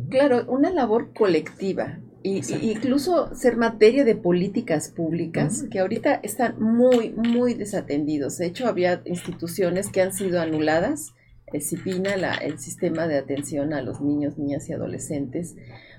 Claro, 0.09 0.47
una 0.49 0.71
labor 0.71 1.13
colectiva. 1.13 1.99
Y, 2.23 2.41
incluso 2.63 3.35
ser 3.35 3.59
materia 3.59 4.07
de 4.07 4.17
políticas 4.17 4.89
públicas 4.89 5.67
que 5.71 5.81
ahorita 5.81 6.21
están 6.23 6.59
muy, 6.59 7.11
muy 7.11 7.53
desatendidos. 7.53 8.39
De 8.39 8.47
hecho, 8.47 8.67
había 8.67 9.03
instituciones 9.05 9.91
que 9.91 10.01
han 10.01 10.15
sido 10.15 10.41
anuladas, 10.41 11.13
el 11.53 11.61
CIPINA, 11.61 12.37
el 12.37 12.59
Sistema 12.59 13.07
de 13.07 13.19
Atención 13.19 13.75
a 13.75 13.83
los 13.83 14.01
Niños, 14.01 14.39
Niñas 14.39 14.71
y 14.71 14.73
Adolescentes, 14.73 15.55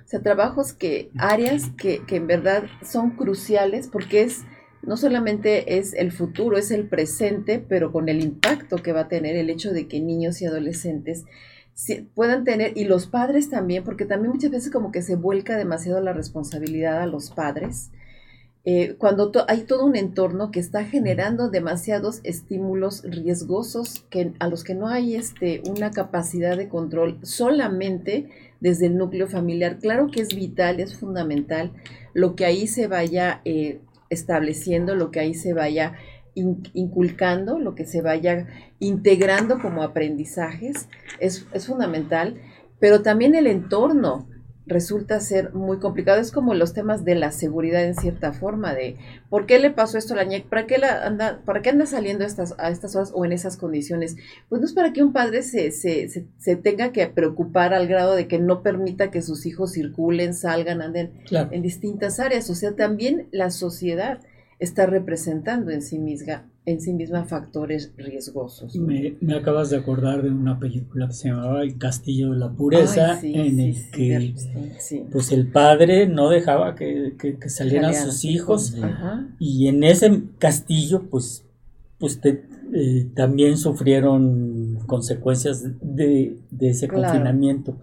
o 0.05 0.07
sea, 0.07 0.21
trabajos 0.21 0.73
que, 0.73 1.09
áreas 1.17 1.71
que, 1.77 2.03
en 2.09 2.27
verdad 2.27 2.65
son 2.83 3.11
cruciales 3.11 3.87
porque 3.87 4.21
es, 4.21 4.43
no 4.83 4.97
solamente 4.97 5.79
es 5.79 5.93
el 5.93 6.11
futuro, 6.11 6.57
es 6.57 6.69
el 6.69 6.87
presente, 6.87 7.57
pero 7.57 7.91
con 7.91 8.07
el 8.07 8.21
impacto 8.21 8.77
que 8.77 8.93
va 8.93 9.01
a 9.01 9.07
tener 9.07 9.35
el 9.35 9.49
hecho 9.49 9.71
de 9.71 9.87
que 9.87 9.99
niños 9.99 10.41
y 10.41 10.45
adolescentes 10.45 11.25
puedan 12.13 12.43
tener, 12.45 12.77
y 12.77 12.85
los 12.85 13.07
padres 13.07 13.49
también, 13.49 13.83
porque 13.83 14.05
también 14.05 14.31
muchas 14.31 14.51
veces 14.51 14.71
como 14.71 14.91
que 14.91 15.01
se 15.01 15.15
vuelca 15.15 15.57
demasiado 15.57 15.99
la 16.01 16.13
responsabilidad 16.13 17.01
a 17.01 17.07
los 17.07 17.31
padres, 17.31 17.89
eh, 18.67 18.95
cuando 18.97 19.31
hay 19.47 19.61
todo 19.61 19.85
un 19.85 19.95
entorno 19.95 20.49
que 20.49 20.59
está 20.59 20.83
generando 20.83 21.49
demasiados 21.49 22.19
estímulos 22.23 23.03
riesgosos 23.03 24.03
que, 24.09 24.33
a 24.39 24.47
los 24.47 24.63
que 24.63 24.73
no 24.73 24.87
hay 24.87 25.15
este, 25.15 25.61
una 25.69 25.91
capacidad 25.91 26.57
de 26.57 26.67
control 26.67 27.19
solamente 27.21 28.27
desde 28.59 28.87
el 28.87 28.97
núcleo 28.97 29.27
familiar. 29.27 29.77
Claro 29.77 30.07
que 30.11 30.21
es 30.21 30.35
vital, 30.35 30.79
es 30.79 30.95
fundamental 30.95 31.73
lo 32.15 32.35
que 32.35 32.45
ahí 32.45 32.65
se 32.65 32.87
vaya 32.87 33.41
eh, 33.45 33.81
estableciendo, 34.09 34.95
lo 34.95 35.11
que 35.11 35.19
ahí 35.19 35.35
se 35.35 35.53
vaya 35.53 35.93
inculcando, 36.33 37.59
lo 37.59 37.75
que 37.75 37.85
se 37.85 38.01
vaya 38.01 38.47
integrando 38.79 39.59
como 39.59 39.83
aprendizajes, 39.83 40.89
es, 41.19 41.45
es 41.53 41.67
fundamental, 41.67 42.41
pero 42.79 43.03
también 43.03 43.35
el 43.35 43.47
entorno 43.47 44.27
resulta 44.67 45.19
ser 45.19 45.53
muy 45.53 45.79
complicado. 45.79 46.19
Es 46.19 46.31
como 46.31 46.53
los 46.53 46.73
temas 46.73 47.05
de 47.05 47.15
la 47.15 47.31
seguridad 47.31 47.83
en 47.83 47.95
cierta 47.95 48.33
forma, 48.33 48.73
de 48.73 48.97
por 49.29 49.45
qué 49.45 49.59
le 49.59 49.71
pasó 49.71 49.97
esto 49.97 50.13
a 50.13 50.17
la 50.17 50.23
ñec, 50.23 50.47
para 50.47 50.65
qué, 50.65 50.77
la 50.77 51.05
anda, 51.05 51.41
para 51.45 51.61
qué 51.61 51.69
anda 51.69 51.85
saliendo 51.85 52.23
a 52.23 52.27
estas, 52.27 52.55
a 52.57 52.69
estas 52.69 52.95
horas 52.95 53.11
o 53.13 53.25
en 53.25 53.31
esas 53.31 53.57
condiciones. 53.57 54.15
Pues 54.49 54.61
no 54.61 54.67
es 54.67 54.73
para 54.73 54.93
que 54.93 55.03
un 55.03 55.13
padre 55.13 55.43
se, 55.43 55.71
se, 55.71 56.07
se, 56.09 56.55
tenga 56.55 56.91
que 56.91 57.07
preocupar 57.07 57.73
al 57.73 57.87
grado 57.87 58.15
de 58.15 58.27
que 58.27 58.39
no 58.39 58.63
permita 58.63 59.11
que 59.11 59.21
sus 59.21 59.45
hijos 59.45 59.73
circulen, 59.73 60.33
salgan, 60.33 60.81
anden 60.81 61.11
en 61.31 61.61
distintas 61.61 62.19
áreas. 62.19 62.49
O 62.49 62.55
sea, 62.55 62.75
también 62.75 63.27
la 63.31 63.51
sociedad 63.51 64.19
está 64.59 64.85
representando 64.85 65.71
en 65.71 65.81
sí 65.81 65.99
misma, 65.99 66.45
en 66.65 66.79
sí 66.79 66.93
misma 66.93 67.25
factores 67.25 67.91
riesgosos. 67.97 68.75
Me, 68.75 69.15
acabas 69.35 69.69
de 69.69 69.77
acordar 69.77 70.23
de 70.23 70.29
una 70.29 70.59
película 70.59 71.07
que 71.07 71.13
se 71.13 71.29
llamaba 71.29 71.61
El 71.61 71.77
Castillo 71.77 72.31
de 72.31 72.39
la 72.39 72.51
Pureza, 72.51 73.19
en 73.21 73.59
el 73.59 73.91
que 73.91 74.33
pues 75.11 75.31
el 75.31 75.47
padre 75.47 76.07
no 76.07 76.29
dejaba 76.29 76.75
que, 76.75 77.15
salieran 77.47 77.93
sus 77.93 78.23
hijos 78.23 78.75
y 79.39 79.67
en 79.67 79.83
ese 79.83 80.23
castillo 80.39 81.03
pues, 81.09 81.45
pues 81.99 82.19
eh, 82.23 83.07
también 83.13 83.57
sufrieron 83.57 84.79
consecuencias 84.87 85.63
de, 85.81 86.37
ese 86.59 86.87
confinamiento. 86.87 87.77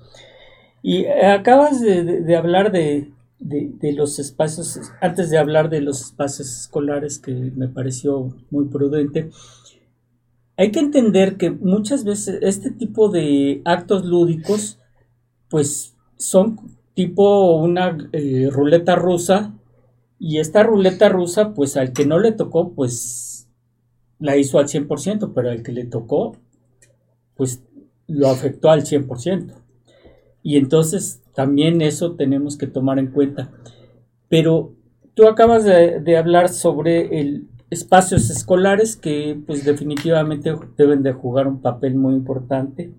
Y 0.82 1.06
acabas 1.06 1.80
de 1.80 2.36
hablar 2.36 2.72
de, 2.72 3.12
de, 3.42 3.92
los 3.92 4.18
espacios, 4.18 4.80
antes 5.00 5.30
de 5.30 5.38
hablar 5.38 5.68
de 5.68 5.80
los 5.80 6.00
espacios 6.00 6.48
escolares, 6.60 7.18
que 7.18 7.32
me 7.32 7.68
pareció 7.68 8.34
muy 8.50 8.66
prudente, 8.66 9.30
hay 10.56 10.70
que 10.70 10.80
entender 10.80 11.36
que 11.36 11.50
muchas 11.50 12.04
veces 12.04 12.38
este 12.42 12.70
tipo 12.70 13.08
de 13.08 13.62
actos 13.64 14.04
lúdicos, 14.04 14.78
pues 15.48 15.96
son 16.16 16.56
tipo 16.94 17.56
una 17.56 17.96
eh, 18.12 18.48
ruleta 18.50 18.94
rusa 18.94 19.54
y 20.18 20.38
esta 20.38 20.62
ruleta 20.62 21.08
rusa, 21.08 21.52
pues 21.52 21.76
al 21.76 21.92
que 21.92 22.06
no 22.06 22.18
le 22.20 22.32
tocó, 22.32 22.74
pues 22.74 23.48
la 24.18 24.36
hizo 24.36 24.58
al 24.58 24.68
100%, 24.68 25.32
pero 25.34 25.50
al 25.50 25.62
que 25.62 25.72
le 25.72 25.84
tocó, 25.84 26.36
pues 27.34 27.64
lo 28.06 28.28
afectó 28.28 28.70
al 28.70 28.84
100%. 28.84 29.54
Y 30.44 30.58
entonces 30.58 31.21
también 31.34 31.80
eso 31.80 32.12
tenemos 32.12 32.56
que 32.56 32.66
tomar 32.66 32.98
en 32.98 33.08
cuenta. 33.08 33.50
Pero 34.28 34.72
tú 35.14 35.26
acabas 35.28 35.64
de, 35.64 36.16
hablar 36.16 36.48
sobre 36.48 37.20
el 37.20 37.48
espacios 37.70 38.28
escolares 38.28 38.96
que 38.96 39.40
pues 39.46 39.64
definitivamente 39.64 40.54
deben 40.76 41.02
de 41.02 41.14
jugar 41.14 41.48
un 41.48 41.62
papel 41.62 41.94
muy 41.94 42.14
importante. 42.14 42.92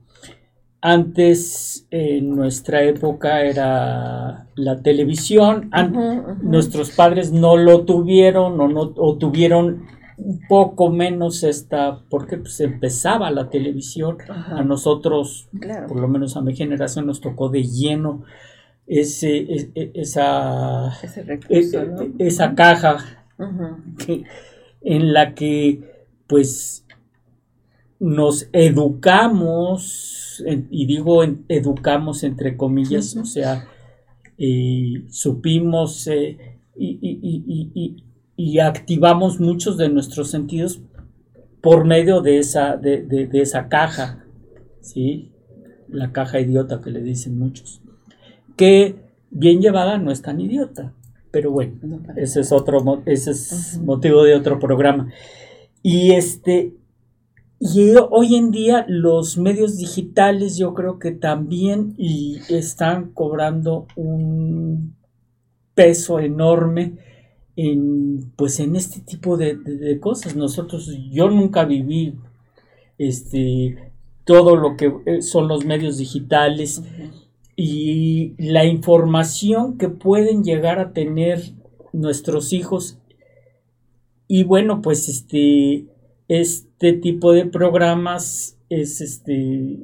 Antes, 0.81 1.87
en 1.91 2.35
nuestra 2.35 2.83
época, 2.83 3.43
era 3.43 4.47
la 4.55 4.81
televisión. 4.81 5.69
Nuestros 6.41 6.91
padres 6.91 7.31
no 7.31 7.55
lo 7.55 7.85
tuvieron 7.85 8.59
o, 8.59 8.67
no, 8.67 8.93
o 8.97 9.17
tuvieron 9.17 9.85
un 10.23 10.39
poco 10.47 10.89
menos 10.89 11.43
esta, 11.43 12.01
porque 12.09 12.37
pues 12.37 12.59
empezaba 12.61 13.29
la 13.31 13.49
televisión. 13.49 14.17
A 14.29 14.63
nosotros, 14.63 15.49
por 15.87 15.99
lo 15.99 16.07
menos 16.07 16.37
a 16.37 16.41
mi 16.41 16.55
generación, 16.55 17.05
nos 17.07 17.21
tocó 17.21 17.49
de 17.49 17.63
lleno 17.63 18.23
ese, 18.87 19.37
e, 19.37 19.71
e, 19.75 19.91
esa, 19.95 20.93
e, 21.49 22.13
esa 22.19 22.55
caja 22.55 23.25
en 24.81 25.13
la 25.13 25.33
que 25.33 26.07
pues 26.27 26.85
nos 27.99 28.49
educamos, 28.51 30.43
y 30.69 30.85
digo 30.85 31.23
educamos 31.47 32.23
entre 32.23 32.57
comillas, 32.57 33.15
o 33.15 33.25
sea, 33.25 33.67
eh, 34.37 35.05
supimos 35.09 36.07
eh, 36.07 36.59
y, 36.75 36.99
y, 37.73 38.03
activamos 38.59 39.39
muchos 39.39 39.77
de 39.77 39.89
nuestros 39.89 40.29
sentidos 40.29 40.81
por 41.61 41.85
medio 41.85 42.21
de 42.21 42.39
esa, 42.39 42.77
de, 42.77 43.01
de 43.03 43.41
esa 43.41 43.69
caja, 43.69 44.25
¿sí? 44.81 45.31
La 45.87 46.11
caja 46.11 46.39
idiota 46.39 46.81
que 46.81 46.91
le 46.91 47.01
dicen 47.01 47.37
muchos 47.37 47.83
que 48.55 48.95
bien 49.29 49.61
llevada 49.61 49.97
no 49.97 50.11
es 50.11 50.21
tan 50.21 50.39
idiota. 50.39 50.93
Pero 51.31 51.51
bueno, 51.51 51.73
ese 52.15 52.41
es 52.41 52.51
otro 52.51 53.01
ese 53.05 53.31
es 53.31 53.79
motivo 53.83 54.23
de 54.23 54.35
otro 54.35 54.59
programa. 54.59 55.11
Y 55.81 56.11
este 56.11 56.75
y 57.59 57.93
hoy 58.11 58.35
en 58.35 58.51
día 58.51 58.85
los 58.87 59.37
medios 59.37 59.77
digitales 59.77 60.57
yo 60.57 60.73
creo 60.73 60.99
que 60.99 61.11
también 61.11 61.95
y 61.97 62.39
están 62.49 63.11
cobrando 63.13 63.87
un 63.95 64.95
peso 65.73 66.19
enorme 66.19 66.97
en 67.55 68.31
pues 68.35 68.59
en 68.59 68.75
este 68.75 69.01
tipo 69.01 69.37
de, 69.37 69.99
cosas. 69.99 70.35
Nosotros, 70.35 70.89
yo 71.11 71.29
nunca 71.29 71.65
viví 71.65 72.15
este 72.97 73.91
todo 74.25 74.55
lo 74.55 74.77
que 74.77 74.93
eh, 75.05 75.21
son 75.21 75.47
los 75.47 75.65
medios 75.65 75.97
digitales 75.97 76.81
y 77.55 78.33
la 78.37 78.65
información 78.65 79.77
que 79.77 79.89
pueden 79.89 80.43
llegar 80.43 80.79
a 80.79 80.93
tener 80.93 81.53
nuestros 81.91 82.53
hijos. 82.53 82.97
Y 84.27 84.43
bueno, 84.43 84.81
pues 84.81 85.09
este, 85.09 85.85
este 86.27 86.93
tipo 86.93 87.33
de 87.33 87.45
programas 87.45 88.57
es 88.69 89.01
este 89.01 89.79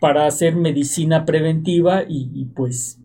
para 0.00 0.26
hacer 0.26 0.56
medicina 0.56 1.24
preventiva 1.24 2.04
y, 2.08 2.44
pues 2.54 3.00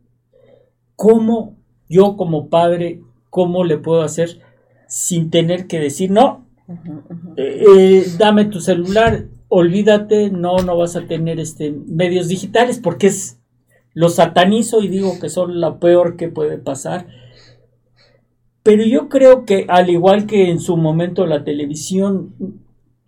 cómo 0.95 1.55
yo 1.89 2.15
como 2.17 2.49
padre, 2.49 3.01
cómo 3.33 3.63
le 3.63 3.79
puedo 3.79 4.03
hacer 4.03 4.41
sin 4.87 5.31
tener 5.31 5.65
que 5.65 5.79
decir, 5.79 6.11
no, 6.11 6.45
eh, 7.35 7.63
eh, 7.67 8.05
dame 8.19 8.45
tu 8.45 8.61
celular, 8.61 9.25
olvídate, 9.47 10.29
no, 10.29 10.57
no 10.57 10.77
vas 10.77 10.95
a 10.95 11.07
tener 11.07 11.39
este 11.39 11.71
medios 11.71 12.27
digitales 12.27 12.79
porque 12.79 13.07
es 13.07 13.39
los 13.95 14.15
satanizo 14.15 14.83
y 14.83 14.87
digo 14.87 15.19
que 15.19 15.29
son 15.29 15.59
lo 15.59 15.79
peor 15.79 16.15
que 16.15 16.27
puede 16.27 16.59
pasar. 16.59 17.07
Pero 18.61 18.83
yo 18.85 19.09
creo 19.09 19.45
que 19.45 19.65
al 19.67 19.89
igual 19.89 20.27
que 20.27 20.51
en 20.51 20.59
su 20.59 20.77
momento 20.77 21.25
la 21.25 21.43
televisión 21.43 22.35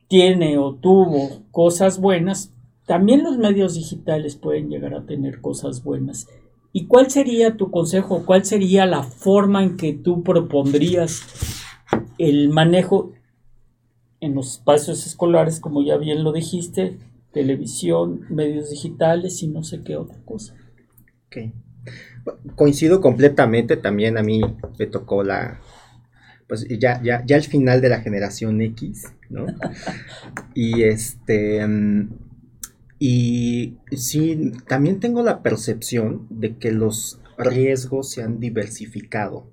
tiene 0.08 0.58
o 0.58 0.74
tuvo 0.74 1.44
cosas 1.52 2.02
buenas, 2.02 2.52
también 2.88 3.24
los 3.24 3.38
medios 3.38 3.76
digitales 3.76 4.36
pueden 4.38 4.70
llegar 4.70 4.96
a 4.96 5.06
tener 5.06 5.40
cosas 5.40 5.84
buenas. 5.84 6.28
¿Y 6.78 6.88
cuál 6.88 7.10
sería 7.10 7.56
tu 7.56 7.72
consejo? 7.72 8.26
¿Cuál 8.26 8.44
sería 8.44 8.86
la 8.86 9.02
forma 9.02 9.64
en 9.64 9.78
que 9.78 9.94
tú 9.94 10.24
propondrías 10.24 11.22
el 12.18 12.50
manejo 12.50 13.14
en 14.20 14.36
los 14.36 14.52
espacios 14.58 15.08
escolares, 15.08 15.62
como 15.62 15.86
ya 15.86 15.96
bien 15.96 16.26
lo 16.26 16.34
dijiste, 16.34 16.98
televisión, 17.32 18.26
medios 18.30 18.72
digitales 18.72 19.42
y 19.42 19.48
no 19.48 19.64
sé 19.64 19.84
qué 19.86 19.96
otra 19.96 20.18
cosa? 20.26 20.54
Coincido 22.58 23.00
completamente, 23.00 23.78
también 23.78 24.18
a 24.18 24.22
mí 24.22 24.42
me 24.78 24.88
tocó 24.88 25.24
la, 25.24 25.62
pues 26.50 26.68
ya, 26.68 27.02
ya, 27.02 27.24
ya 27.26 27.38
el 27.38 27.44
final 27.44 27.80
de 27.80 27.88
la 27.88 28.02
generación 28.02 28.60
X, 28.60 29.14
¿no? 29.30 29.46
y 30.54 30.84
este, 30.84 31.66
mm, 31.66 32.25
y 33.00 33.78
sí, 33.92 34.52
también 34.68 35.00
tengo 35.00 35.22
la 35.24 35.42
percepción 35.42 36.28
de 36.30 36.58
que 36.58 36.72
los 36.72 37.20
riesgos 37.38 38.12
se 38.12 38.24
han 38.24 38.40
diversificado, 38.40 39.52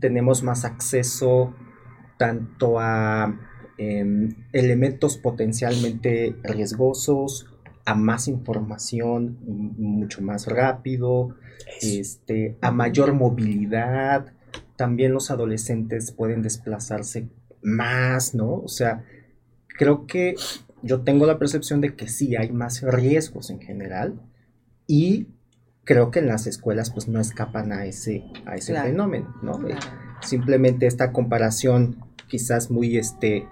Tenemos 0.00 0.42
más 0.42 0.64
acceso 0.64 1.54
tanto 2.18 2.80
a 2.80 3.38
em, 3.78 4.34
elementos 4.52 5.16
potencialmente 5.18 6.34
riesgosos, 6.42 7.46
a 7.84 7.94
más 7.94 8.26
información 8.26 9.38
mucho 9.46 10.22
más 10.22 10.48
rápido, 10.48 11.36
este, 11.80 12.56
a 12.60 12.70
mayor 12.70 13.12
movilidad. 13.12 14.32
También 14.76 15.12
los 15.12 15.30
adolescentes 15.30 16.10
pueden 16.10 16.42
desplazarse 16.42 17.28
más, 17.62 18.34
¿no? 18.34 18.54
O 18.54 18.68
sea, 18.68 19.04
creo 19.78 20.06
que 20.06 20.34
yo 20.84 21.00
tengo 21.00 21.26
la 21.26 21.38
percepción 21.38 21.80
de 21.80 21.96
que 21.96 22.08
sí 22.08 22.36
hay 22.36 22.52
más 22.52 22.82
riesgos 22.82 23.50
en 23.50 23.60
general 23.60 24.20
y 24.86 25.28
creo 25.84 26.10
que 26.10 26.18
en 26.18 26.28
las 26.28 26.46
escuelas 26.46 26.90
pues 26.90 27.08
no 27.08 27.20
escapan 27.20 27.72
a 27.72 27.86
ese, 27.86 28.24
a 28.44 28.54
ese 28.54 28.74
fenómeno, 28.74 29.34
¿no? 29.42 29.58
simplemente 30.20 30.86
esta 30.86 31.12
comparación 31.12 31.96
quizás 32.28 32.70
muy 32.70 32.96
este 32.96 33.46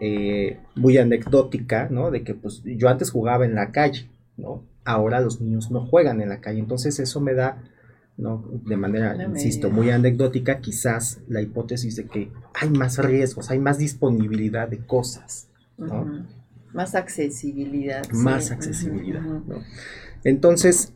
eh, 0.00 0.60
muy 0.76 0.96
anecdótica, 0.98 1.88
¿no? 1.90 2.12
De 2.12 2.22
que 2.22 2.34
pues 2.34 2.62
yo 2.64 2.88
antes 2.88 3.10
jugaba 3.10 3.44
en 3.44 3.54
la 3.56 3.72
calle, 3.72 4.08
¿no? 4.36 4.62
Ahora 4.84 5.20
los 5.20 5.40
niños 5.40 5.70
no 5.72 5.86
juegan 5.86 6.20
en 6.20 6.28
la 6.28 6.40
calle, 6.40 6.60
entonces 6.60 7.00
eso 7.00 7.20
me 7.20 7.34
da, 7.34 7.62
¿no? 8.16 8.44
De 8.64 8.76
manera, 8.76 9.16
insisto, 9.24 9.70
muy 9.70 9.90
anecdótica, 9.90 10.60
quizás 10.60 11.20
la 11.28 11.42
hipótesis 11.42 11.96
de 11.96 12.06
que 12.06 12.30
hay 12.54 12.70
más 12.70 12.98
riesgos, 12.98 13.50
hay 13.50 13.58
más 13.58 13.78
disponibilidad 13.78 14.68
de 14.68 14.78
cosas, 14.78 15.48
¿no? 15.76 16.26
Más 16.72 16.94
accesibilidad. 16.94 18.08
Más 18.10 18.50
accesibilidad, 18.50 19.22
¿no? 19.22 19.62
Entonces, 20.24 20.92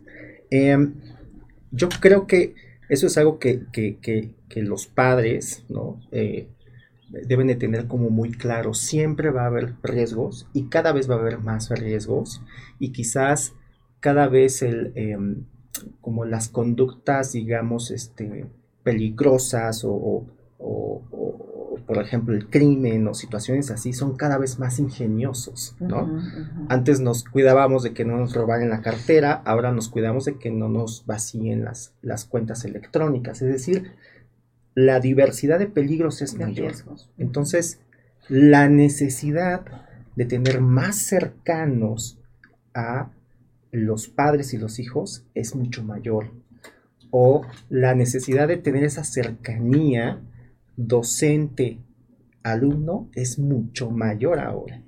em, 0.51 0.95
yo 1.71 1.89
creo 2.01 2.27
que 2.27 2.55
eso 2.89 3.07
es 3.07 3.17
algo 3.17 3.39
que, 3.39 3.63
que, 3.73 3.99
que, 3.99 4.35
que 4.49 4.63
los 4.63 4.87
padres, 4.87 5.65
¿no? 5.69 6.01
Eh, 6.13 6.49
deben 7.27 7.47
de 7.47 7.57
tener 7.57 7.87
como 7.87 8.11
muy 8.11 8.33
claro, 8.33 8.75
siempre 8.75 9.31
va 9.31 9.43
a 9.43 9.47
haber 9.47 9.75
riesgos 9.83 10.49
y 10.53 10.69
cada 10.69 10.93
vez 10.93 11.11
va 11.11 11.17
a 11.17 11.19
haber 11.19 11.39
más 11.39 11.69
riesgos 11.71 12.43
y 12.79 12.93
quizás 12.93 13.55
cada 14.01 14.29
vez 14.29 14.63
el, 14.63 14.93
em, 14.95 15.45
como 16.01 16.25
las 16.25 16.49
conductas, 16.49 17.33
digamos, 17.33 17.91
este, 17.91 18.47
peligrosas 18.83 19.85
o, 19.85 20.27
por 21.93 22.03
ejemplo, 22.03 22.35
el 22.35 22.49
crimen 22.49 23.07
o 23.07 23.13
situaciones 23.13 23.71
así 23.71 23.93
son 23.93 24.17
cada 24.17 24.39
vez 24.39 24.59
más 24.59 24.79
ingeniosos, 24.79 25.77
¿no? 25.79 26.23
Antes 26.71 27.01
nos 27.01 27.25
cuidábamos 27.25 27.83
de 27.83 27.93
que 27.93 28.07
no 28.07 28.17
nos 28.17 28.33
robaran 28.35 28.71
la 28.71 28.81
cartera, 28.81 29.43
ahora 29.45 29.73
nos 29.73 29.91
cuidamos 29.91 30.25
de 30.25 30.39
que 30.39 30.51
no 30.51 30.71
nos 30.71 31.05
vacíen 31.05 31.65
las, 31.65 31.93
las 32.01 32.25
cuentas 32.25 32.65
electrónicas, 32.65 33.43
es 33.43 33.49
decir, 33.53 33.93
la 34.75 35.01
diversidad 35.01 35.59
de 35.59 35.67
peligros 35.67 36.23
es 36.23 36.39
mayor. 36.39 36.73
Entonces, 37.19 37.79
la 38.27 38.71
necesidad 38.71 39.63
de 40.17 40.25
tener 40.25 40.63
más 40.63 40.97
cercanos 40.97 42.19
a 42.73 43.11
los 43.71 44.09
padres 44.09 44.55
y 44.55 44.59
los 44.59 44.79
hijos 44.79 45.27
es 45.35 45.55
mucho 45.55 45.85
mayor. 45.85 46.31
O 47.11 47.43
la 47.69 47.95
necesidad 47.95 48.49
de 48.49 48.57
tener 48.57 48.83
esa 48.83 49.05
cercanía 49.05 50.23
docente-alumno 50.87 53.11
es 53.15 53.39
mucho 53.39 53.91
mayor 53.91 54.41
ahora. 54.41 54.83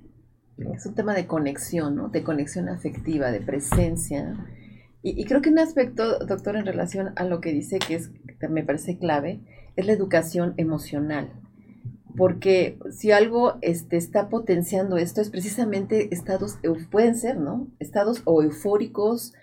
Es 0.57 0.85
un 0.85 0.95
tema 0.95 1.13
de 1.13 1.27
conexión, 1.27 1.95
¿no? 1.95 2.09
De 2.09 2.23
conexión 2.23 2.69
afectiva, 2.69 3.31
de 3.31 3.41
presencia 3.41 4.37
Y, 5.01 5.25
creo 5.25 5.41
que 5.41 5.49
un 5.49 5.59
aspecto, 5.59 6.19
doctor, 6.19 6.55
en 6.55 6.65
relación 6.65 7.13
a 7.15 7.25
lo 7.25 7.41
que 7.41 7.51
dice 7.51 7.77
que 7.77 7.95
es, 7.95 8.11
me 8.49 8.63
parece 8.63 8.97
clave, 8.97 9.41
es 9.75 9.85
la 9.85 9.93
educación 9.93 10.53
emocional. 10.57 11.31
Porque 12.17 12.79
si 12.91 13.11
algo 13.11 13.57
este, 13.61 13.97
está 13.97 14.29
potenciando 14.29 14.97
esto 14.97 15.21
es 15.21 15.29
precisamente 15.29 16.13
estados, 16.13 16.57
pueden 16.89 17.15
ser, 17.15 17.37
¿no? 17.37 17.67
Estados 17.79 18.21
o 18.25 18.41
eufóricos, 18.41 19.33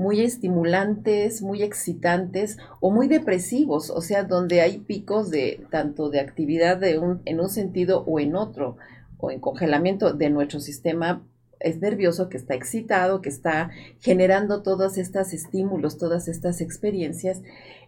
muy 0.00 0.22
estimulantes, 0.22 1.42
muy 1.42 1.62
excitantes 1.62 2.56
o 2.80 2.90
muy 2.90 3.06
depresivos, 3.06 3.90
o 3.90 4.00
sea, 4.00 4.24
donde 4.24 4.62
hay 4.62 4.78
picos 4.78 5.30
de 5.30 5.60
tanto 5.70 6.08
de 6.08 6.20
actividad 6.20 6.78
de 6.78 6.98
un, 6.98 7.20
en 7.26 7.38
un 7.38 7.50
sentido 7.50 8.02
o 8.06 8.18
en 8.18 8.34
otro, 8.34 8.78
o 9.18 9.30
en 9.30 9.40
congelamiento 9.40 10.14
de 10.14 10.30
nuestro 10.30 10.58
sistema 10.60 11.22
es 11.60 11.78
nervioso, 11.82 12.30
que 12.30 12.38
está 12.38 12.54
excitado, 12.54 13.20
que 13.20 13.28
está 13.28 13.70
generando 13.98 14.62
todos 14.62 14.96
estos 14.96 15.34
estímulos, 15.34 15.98
todas 15.98 16.26
estas 16.26 16.62
experiencias. 16.62 17.42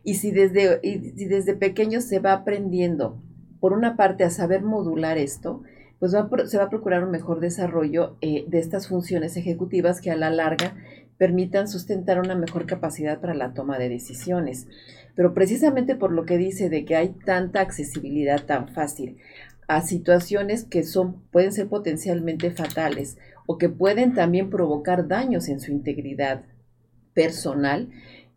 Y 0.04 0.16
si 0.16 0.30
desde, 0.30 0.78
y 0.82 0.98
desde 1.24 1.54
pequeño 1.54 2.02
se 2.02 2.18
va 2.18 2.34
aprendiendo, 2.34 3.22
por 3.60 3.72
una 3.72 3.96
parte, 3.96 4.24
a 4.24 4.30
saber 4.30 4.60
modular 4.62 5.16
esto, 5.16 5.62
pues 6.02 6.12
se 6.50 6.58
va 6.58 6.64
a 6.64 6.68
procurar 6.68 7.04
un 7.04 7.12
mejor 7.12 7.38
desarrollo 7.38 8.16
eh, 8.20 8.44
de 8.48 8.58
estas 8.58 8.88
funciones 8.88 9.36
ejecutivas 9.36 10.00
que 10.00 10.10
a 10.10 10.16
la 10.16 10.30
larga 10.30 10.74
permitan 11.18 11.68
sustentar 11.68 12.18
una 12.18 12.34
mejor 12.34 12.66
capacidad 12.66 13.20
para 13.20 13.34
la 13.34 13.54
toma 13.54 13.78
de 13.78 13.88
decisiones. 13.88 14.66
Pero 15.14 15.34
precisamente 15.34 15.94
por 15.94 16.12
lo 16.12 16.24
que 16.24 16.38
dice 16.38 16.68
de 16.68 16.84
que 16.84 16.96
hay 16.96 17.10
tanta 17.10 17.60
accesibilidad 17.60 18.44
tan 18.44 18.68
fácil 18.68 19.18
a 19.68 19.80
situaciones 19.82 20.64
que 20.64 20.82
son, 20.82 21.22
pueden 21.30 21.52
ser 21.52 21.68
potencialmente 21.68 22.50
fatales 22.50 23.18
o 23.46 23.58
que 23.58 23.68
pueden 23.68 24.14
también 24.14 24.50
provocar 24.50 25.08
daños 25.08 25.48
en 25.48 25.60
su 25.60 25.72
integridad 25.72 26.42
personal. 27.14 27.90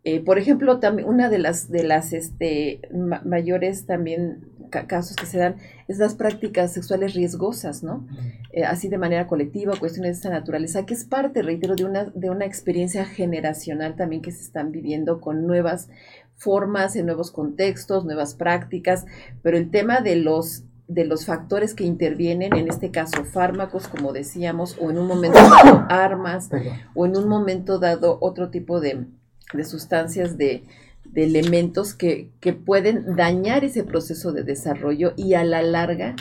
Eh, 0.04 0.20
por 0.20 0.38
ejemplo, 0.38 0.78
también 0.78 1.08
una 1.08 1.28
de 1.28 1.38
las, 1.38 1.70
de 1.70 1.82
las 1.82 2.12
este, 2.12 2.80
mayores 3.24 3.86
también 3.86 4.44
casos 4.68 5.16
que 5.16 5.26
se 5.26 5.38
dan 5.38 5.56
es 5.88 5.98
las 5.98 6.14
prácticas 6.14 6.72
sexuales 6.72 7.14
riesgosas, 7.14 7.82
¿no? 7.82 8.06
Eh, 8.52 8.64
así 8.64 8.88
de 8.88 8.98
manera 8.98 9.26
colectiva, 9.26 9.76
cuestiones 9.78 10.10
de 10.10 10.16
esta 10.16 10.30
naturaleza, 10.30 10.86
que 10.86 10.94
es 10.94 11.04
parte, 11.04 11.42
reitero, 11.42 11.76
de 11.76 11.84
una, 11.84 12.04
de 12.04 12.30
una 12.30 12.44
experiencia 12.44 13.04
generacional 13.04 13.96
también 13.96 14.22
que 14.22 14.32
se 14.32 14.42
están 14.42 14.72
viviendo 14.72 15.20
con 15.20 15.46
nuevas 15.46 15.88
formas, 16.34 16.96
en 16.96 17.06
nuevos 17.06 17.30
contextos, 17.30 18.04
nuevas 18.04 18.34
prácticas, 18.34 19.06
pero 19.42 19.56
el 19.56 19.70
tema 19.70 20.00
de 20.00 20.16
los 20.16 20.64
de 20.88 21.04
los 21.04 21.26
factores 21.26 21.74
que 21.74 21.84
intervienen, 21.84 22.54
en 22.54 22.68
este 22.68 22.90
caso 22.90 23.24
fármacos, 23.24 23.88
como 23.88 24.12
decíamos, 24.12 24.76
o 24.80 24.90
en 24.90 24.98
un 24.98 25.06
momento 25.06 25.38
dado 25.38 25.84
armas, 25.88 26.48
o 26.94 27.06
en 27.06 27.16
un 27.16 27.28
momento 27.28 27.78
dado 27.78 28.18
otro 28.20 28.50
tipo 28.50 28.80
de, 28.80 29.04
sustancias, 29.64 30.38
de, 30.38 30.64
elementos 31.14 31.94
que, 31.94 32.30
pueden 32.64 33.16
dañar 33.16 33.64
ese 33.64 33.84
proceso 33.84 34.32
de 34.32 34.42
desarrollo 34.42 35.12
y 35.16 35.34
a 35.34 35.44
la 35.44 35.62
larga 35.62 36.16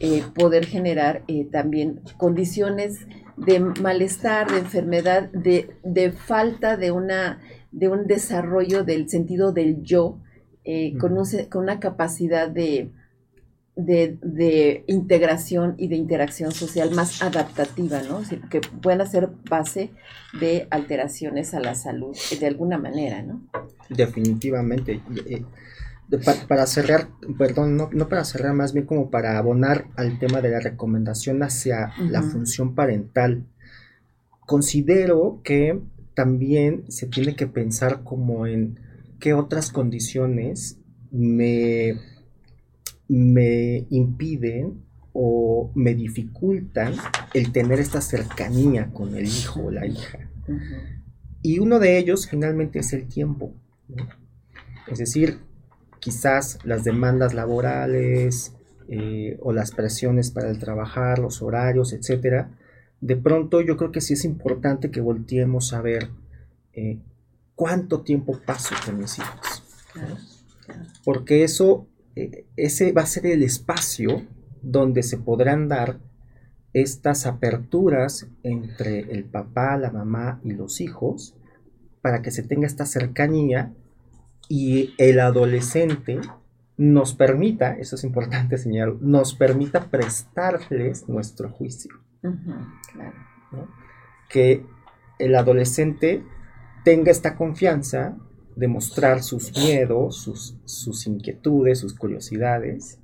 eh, 0.00 0.22
poder 0.34 0.66
generar 0.66 1.22
eh, 1.28 1.46
también 1.50 2.00
condiciones 2.16 3.06
de 3.36 3.60
malestar, 3.60 4.50
de 4.50 4.58
enfermedad, 4.58 5.30
de, 5.32 5.70
de 5.84 6.12
falta 6.12 6.76
de, 6.76 6.90
una, 6.90 7.40
de 7.72 7.88
un 7.88 8.06
desarrollo 8.06 8.84
del 8.84 9.08
sentido 9.08 9.52
del 9.52 9.82
yo, 9.82 10.18
eh, 10.64 10.96
con, 10.98 11.14
con 11.50 11.62
una 11.62 11.80
capacidad 11.80 12.48
de 12.48 12.90
de, 13.76 14.84
integración 14.86 15.74
y 15.76 15.88
de 15.88 15.96
interacción 15.96 16.52
social 16.52 16.90
más 16.92 17.22
adaptativa, 17.22 18.00
¿no? 18.02 18.22
que 18.48 18.60
puedan 18.60 19.06
ser 19.08 19.28
base 19.48 19.90
de 20.40 20.66
alteraciones 20.70 21.54
a 21.54 21.60
la 21.60 21.74
salud 21.74 22.16
de 22.40 22.46
alguna 22.46 22.78
manera, 22.78 23.22
¿no? 23.22 23.46
Definitivamente. 23.90 25.02
Eh, 25.26 25.44
para, 26.48 26.66
cerrar, 26.66 27.08
perdón, 27.36 27.76
no, 27.76 28.08
para 28.08 28.24
cerrar, 28.24 28.54
más 28.54 28.72
bien 28.72 28.86
como 28.86 29.10
para 29.10 29.38
abonar 29.38 29.86
al 29.96 30.18
tema 30.18 30.40
de 30.40 30.50
la 30.50 30.60
recomendación 30.60 31.42
hacia 31.42 31.92
la 31.98 32.22
función 32.22 32.74
parental, 32.74 33.44
considero 34.40 35.40
que 35.42 35.80
también 36.14 36.84
se 36.88 37.08
tiene 37.08 37.34
que 37.34 37.48
pensar 37.48 38.04
como 38.04 38.46
en 38.46 38.78
qué 39.18 39.34
otras 39.34 39.72
condiciones 39.72 40.78
me 41.10 41.98
me 43.08 43.86
impiden 43.90 44.82
o 45.12 45.70
me 45.74 45.94
dificultan 45.94 46.94
el 47.32 47.52
tener 47.52 47.80
esta 47.80 48.00
cercanía 48.00 48.90
con 48.92 49.16
el 49.16 49.26
hijo 49.26 49.64
o 49.64 49.70
la 49.70 49.86
hija. 49.86 50.28
Y 51.42 51.58
uno 51.58 51.78
de 51.78 51.98
ellos 51.98 52.28
finalmente 52.28 52.80
es 52.80 52.92
el 52.92 53.06
tiempo. 53.06 53.54
Es 54.88 54.98
decir, 54.98 55.38
quizás 56.00 56.58
las 56.64 56.84
demandas 56.84 57.34
laborales 57.34 58.52
eh, 58.88 59.38
o 59.40 59.52
las 59.52 59.70
presiones 59.72 60.30
para 60.30 60.50
el 60.50 60.58
trabajar, 60.58 61.18
los 61.18 61.42
horarios, 61.42 61.92
etcétera. 61.92 62.50
De 63.00 63.16
pronto 63.16 63.60
yo 63.60 63.76
creo 63.76 63.92
que 63.92 64.00
sí 64.00 64.14
es 64.14 64.24
importante 64.24 64.90
que 64.90 65.00
volteemos 65.00 65.72
a 65.72 65.80
ver 65.80 66.10
eh, 66.72 66.98
cuánto 67.54 68.02
tiempo 68.02 68.38
paso 68.44 68.74
con 68.84 68.98
mis 68.98 69.18
hijos. 69.18 69.62
Porque 71.04 71.42
eso 71.42 71.86
ese 72.56 72.92
va 72.92 73.02
a 73.02 73.06
ser 73.06 73.26
el 73.26 73.42
espacio 73.42 74.26
donde 74.62 75.02
se 75.02 75.18
podrán 75.18 75.68
dar 75.68 76.00
estas 76.72 77.26
aperturas 77.26 78.28
entre 78.42 79.00
el 79.00 79.24
papá, 79.24 79.76
la 79.76 79.90
mamá 79.90 80.40
y 80.44 80.52
los 80.52 80.80
hijos 80.80 81.36
para 82.02 82.22
que 82.22 82.30
se 82.30 82.42
tenga 82.42 82.66
esta 82.66 82.86
cercanía 82.86 83.72
y 84.48 84.94
el 84.98 85.20
adolescente 85.20 86.20
nos 86.76 87.14
permita, 87.14 87.72
eso 87.72 87.96
es 87.96 88.04
importante 88.04 88.58
señalar, 88.58 88.96
nos 89.00 89.34
permita 89.34 89.90
prestarles 89.90 91.08
nuestro 91.08 91.50
juicio. 91.50 91.94
Que 94.28 94.64
el 95.18 95.34
adolescente 95.34 96.22
tenga 96.84 97.10
esta 97.10 97.36
confianza 97.36 98.16
demostrar 98.56 99.22
sus 99.22 99.56
miedos, 99.56 100.16
sus, 100.16 100.56
sus 100.64 101.06
inquietudes, 101.06 101.78
sus 101.78 101.94
curiosidades, 101.94 102.98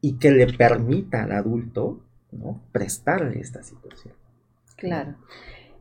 y 0.00 0.12
que 0.18 0.30
le 0.30 0.46
permita 0.52 1.24
al 1.24 1.32
adulto 1.32 2.00
¿no? 2.30 2.60
prestarle 2.70 3.40
esta 3.40 3.62
situación. 3.62 4.14
Claro. 4.76 5.16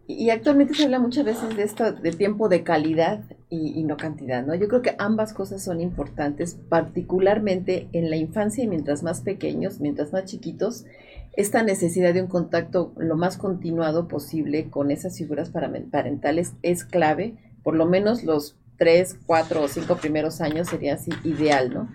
Y, 0.10 0.30
actualmente 0.30 0.74
se 0.74 0.86
habla 0.86 1.00
muchas 1.00 1.26
veces 1.26 1.58
de 1.58 1.64
esto, 1.64 1.92
de 1.92 2.12
tiempo 2.14 2.48
de 2.48 2.64
calidad 2.64 3.26
y, 3.50 3.78
y, 3.78 3.84
no 3.84 3.98
cantidad, 3.98 4.46
¿no? 4.46 4.56
Yo 4.56 4.70
creo 4.70 4.82
que 4.82 4.96
ambas 4.98 5.34
cosas 5.34 5.62
son 5.62 5.82
importantes, 5.82 6.58
particularmente 6.70 7.90
en 7.92 8.10
la 8.10 8.16
infancia 8.16 8.64
y 8.64 8.68
mientras 8.68 9.04
más 9.04 9.20
pequeños, 9.20 9.82
mientras 9.82 10.14
más 10.14 10.24
chiquitos, 10.24 10.86
esta 11.34 11.62
necesidad 11.62 12.14
de 12.14 12.22
un 12.22 12.28
contacto 12.28 12.94
lo 12.96 13.18
más 13.18 13.38
continuado 13.38 14.08
posible 14.08 14.70
con 14.70 14.92
esas 14.92 15.18
figuras 15.18 15.52
parentales 15.52 16.54
es 16.64 16.86
clave, 16.86 17.36
por 17.62 17.76
lo 17.76 17.86
menos 17.86 18.24
los 18.24 18.56
tres, 18.78 19.18
cuatro 19.26 19.64
o 19.64 19.68
cinco 19.68 19.98
primeros 19.98 20.40
años 20.42 20.68
sería 20.70 20.96
así 20.96 21.12
ideal, 21.24 21.74
¿no? 21.74 21.92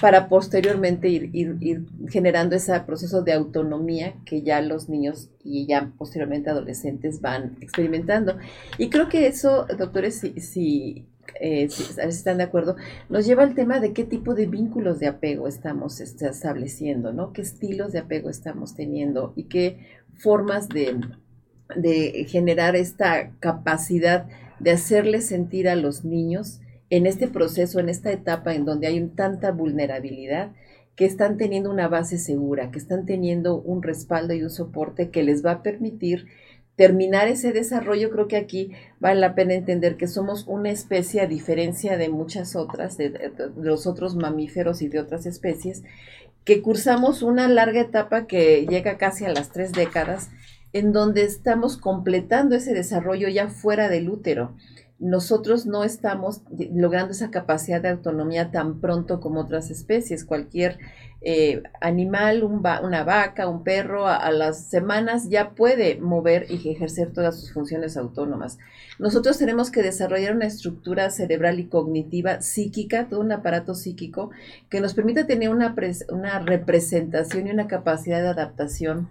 Para 0.00 0.28
posteriormente 0.28 1.08
ir, 1.08 1.86
generando 2.08 2.56
ese 2.56 2.78
proceso 2.80 3.22
de 3.22 3.34
autonomía 3.34 4.14
que 4.24 4.42
ya 4.42 4.60
los 4.60 4.88
niños 4.88 5.30
y 5.44 5.66
ya 5.66 5.92
posteriormente 5.96 6.50
adolescentes 6.50 7.20
van 7.20 7.56
experimentando. 7.60 8.36
Y 8.78 8.90
creo 8.90 9.08
que 9.08 9.28
eso, 9.28 9.66
doctores, 9.78 10.18
si, 10.38 11.06
eh, 11.40 11.68
están 11.98 12.38
de 12.38 12.44
acuerdo, 12.44 12.74
nos 13.08 13.26
lleva 13.26 13.44
al 13.44 13.54
tema 13.54 13.78
de 13.78 13.92
qué 13.92 14.02
tipo 14.02 14.34
de 14.34 14.46
vínculos 14.46 14.98
de 14.98 15.06
apego 15.06 15.46
estamos 15.46 16.00
este, 16.00 16.26
estableciendo, 16.26 17.12
¿no? 17.12 17.32
¿Qué 17.32 17.42
estilos 17.42 17.92
de 17.92 18.00
apego 18.00 18.28
estamos 18.28 18.74
teniendo 18.74 19.34
y 19.36 19.44
qué 19.44 19.86
formas 20.16 20.68
de 20.68 20.96
generar 22.28 22.74
esta 22.74 23.30
capacidad 23.38 24.26
de 24.62 24.70
hacerles 24.70 25.26
sentir 25.26 25.68
a 25.68 25.76
los 25.76 26.04
niños 26.04 26.60
en 26.90 27.06
este 27.06 27.26
proceso, 27.28 27.80
en 27.80 27.88
esta 27.88 28.12
etapa 28.12 28.54
en 28.54 28.64
donde 28.64 28.86
hay 28.86 29.00
tanta 29.08 29.50
vulnerabilidad, 29.50 30.52
que 30.94 31.06
están 31.06 31.36
teniendo 31.38 31.70
una 31.70 31.88
base 31.88 32.18
segura, 32.18 32.70
que 32.70 32.78
están 32.78 33.06
teniendo 33.06 33.56
un 33.60 33.82
respaldo 33.82 34.34
y 34.34 34.42
un 34.42 34.50
soporte 34.50 35.10
que 35.10 35.22
les 35.22 35.44
va 35.44 35.52
a 35.52 35.62
permitir 35.62 36.26
terminar 36.76 37.28
ese 37.28 37.52
desarrollo. 37.52 38.10
Creo 38.10 38.28
que 38.28 38.36
aquí 38.36 38.72
vale 39.00 39.20
la 39.20 39.34
pena 39.34 39.54
entender 39.54 39.96
que 39.96 40.06
somos 40.06 40.46
una 40.46 40.70
especie, 40.70 41.22
a 41.22 41.26
diferencia 41.26 41.96
de 41.96 42.08
muchas 42.08 42.56
otras, 42.56 42.98
de, 42.98 43.32
los 43.56 43.86
otros 43.86 44.16
mamíferos 44.16 44.82
y 44.82 44.88
de 44.88 45.00
otras 45.00 45.26
especies, 45.26 45.82
que 46.44 46.60
cursamos 46.60 47.22
una 47.22 47.48
larga 47.48 47.80
etapa 47.80 48.26
que 48.26 48.66
llega 48.66 48.98
casi 48.98 49.24
a 49.24 49.32
las 49.32 49.50
tres 49.50 49.72
décadas 49.72 50.30
en 50.72 50.92
donde 50.92 51.24
estamos 51.24 51.76
completando 51.76 52.56
ese 52.56 52.74
desarrollo 52.74 53.28
ya 53.28 53.48
fuera 53.48 53.88
del 53.88 54.08
útero. 54.08 54.54
nosotros 54.98 55.66
no 55.66 55.82
estamos 55.82 56.42
logrando 56.72 57.10
esa 57.10 57.32
capacidad 57.32 57.80
de 57.80 57.88
autonomía 57.88 58.52
tan 58.52 58.80
pronto 58.80 59.18
como 59.20 59.40
otras 59.40 59.68
especies. 59.68 60.24
Cualquier 60.24 60.78
eh, 61.22 61.64
animal, 61.80 62.44
una 62.44 63.02
vaca, 63.02 63.48
un 63.48 63.64
perro, 63.64 64.06
a, 64.06 64.30
las 64.30 64.68
semanas 64.70 65.28
ya 65.28 65.56
puede 65.56 66.00
mover 66.00 66.46
y 66.48 66.70
ejercer 66.70 67.12
todas 67.12 67.40
sus 67.40 67.52
funciones 67.52 67.96
autónomas. 67.96 68.58
Nosotros 69.00 69.38
tenemos 69.38 69.72
que 69.72 69.82
desarrollar 69.82 70.36
una 70.36 70.46
estructura 70.46 71.10
cerebral 71.10 71.58
y 71.58 71.66
cognitiva 71.66 72.40
psíquica, 72.40 73.08
todo 73.08 73.20
un 73.20 73.32
aparato 73.32 73.74
psíquico 73.74 74.30
que 74.68 74.80
nos 74.80 74.94
permita 74.94 75.26
tener 75.26 75.50
una 75.50 76.38
representación 76.38 77.48
y 77.48 77.50
una 77.50 77.66
capacidad 77.66 78.22
de 78.22 78.28
adaptación 78.28 79.08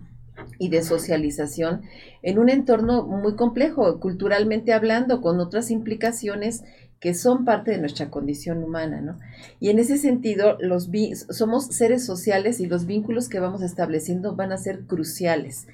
y 0.57 0.69
de 0.69 0.83
socialización 0.83 1.81
en 2.23 2.39
un 2.39 2.49
entorno 2.49 3.03
muy 3.03 3.35
complejo, 3.35 3.99
culturalmente 3.99 4.73
hablando, 4.73 5.21
con 5.21 5.39
otras 5.39 5.71
implicaciones 5.71 6.63
que 6.99 7.15
son 7.15 7.45
parte 7.45 7.71
de 7.71 7.79
nuestra 7.79 8.11
condición 8.11 8.63
humana, 8.63 9.01
¿no? 9.01 9.17
Y 9.59 9.69
en 9.69 9.79
ese 9.79 9.97
sentido, 9.97 10.57
los 10.59 10.89
somos 11.31 11.65
seres 11.65 12.05
sociales 12.05 12.59
y 12.59 12.67
los 12.67 12.85
vínculos 12.85 13.27
que 13.27 13.39
vamos 13.39 13.63
estableciendo 13.63 14.35
van 14.35 14.51
a 14.51 14.57
ser 14.57 14.81
cruciales. 14.81 15.67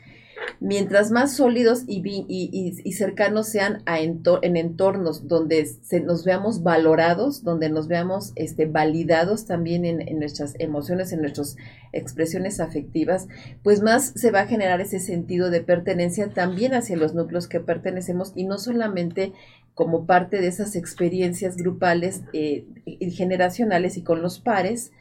Mientras 0.59 1.11
más 1.11 1.35
sólidos 1.35 1.83
y, 1.87 2.01
y, 2.27 2.91
cercanos 2.93 3.47
sean 3.47 3.83
en 3.85 4.57
entornos 4.57 5.27
donde 5.27 5.67
nos 6.03 6.25
veamos 6.25 6.63
valorados, 6.63 7.43
donde 7.43 7.69
nos 7.69 7.87
veamos 7.87 8.33
este, 8.35 8.65
validados 8.65 9.45
también 9.45 9.85
en, 9.85 10.19
nuestras 10.19 10.55
emociones, 10.57 11.11
en 11.11 11.21
nuestras 11.21 11.57
expresiones 11.93 12.59
afectivas, 12.59 13.27
pues 13.63 13.81
más 13.81 14.13
se 14.15 14.31
va 14.31 14.41
a 14.41 14.47
generar 14.47 14.81
ese 14.81 14.99
sentido 14.99 15.51
de 15.51 15.61
pertenencia 15.61 16.29
también 16.29 16.73
hacia 16.73 16.97
los 16.97 17.13
núcleos 17.13 17.47
que 17.47 17.59
pertenecemos 17.59 18.31
y 18.35 18.45
no 18.45 18.57
solamente 18.57 19.33
como 19.75 20.07
parte 20.07 20.41
de 20.41 20.47
esas 20.47 20.75
experiencias 20.75 21.55
grupales 21.55 22.23
eh, 22.33 22.65
generacionales 23.11 23.95
y 23.97 24.01
con 24.01 24.23
los 24.23 24.39
pares, 24.39 24.91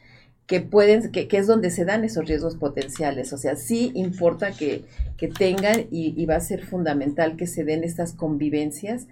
que 0.47 0.61
pueden, 0.61 1.11
que, 1.11 1.27
es 1.29 1.45
donde 1.45 1.69
se 1.69 1.83
dan 1.83 2.05
esos 2.05 2.25
riesgos 2.25 2.55
potenciales. 2.55 3.33
O 3.33 3.37
sea, 3.37 3.57
sí 3.57 3.91
importa 3.93 4.51
que, 4.51 4.85
tengan 5.37 5.87
y, 5.91 6.25
va 6.25 6.35
a 6.35 6.39
ser 6.39 6.65
fundamental 6.65 7.35
que 7.35 7.47
se 7.47 7.63
den 7.63 7.83
estas 7.83 8.13
convivencias, 8.13 9.07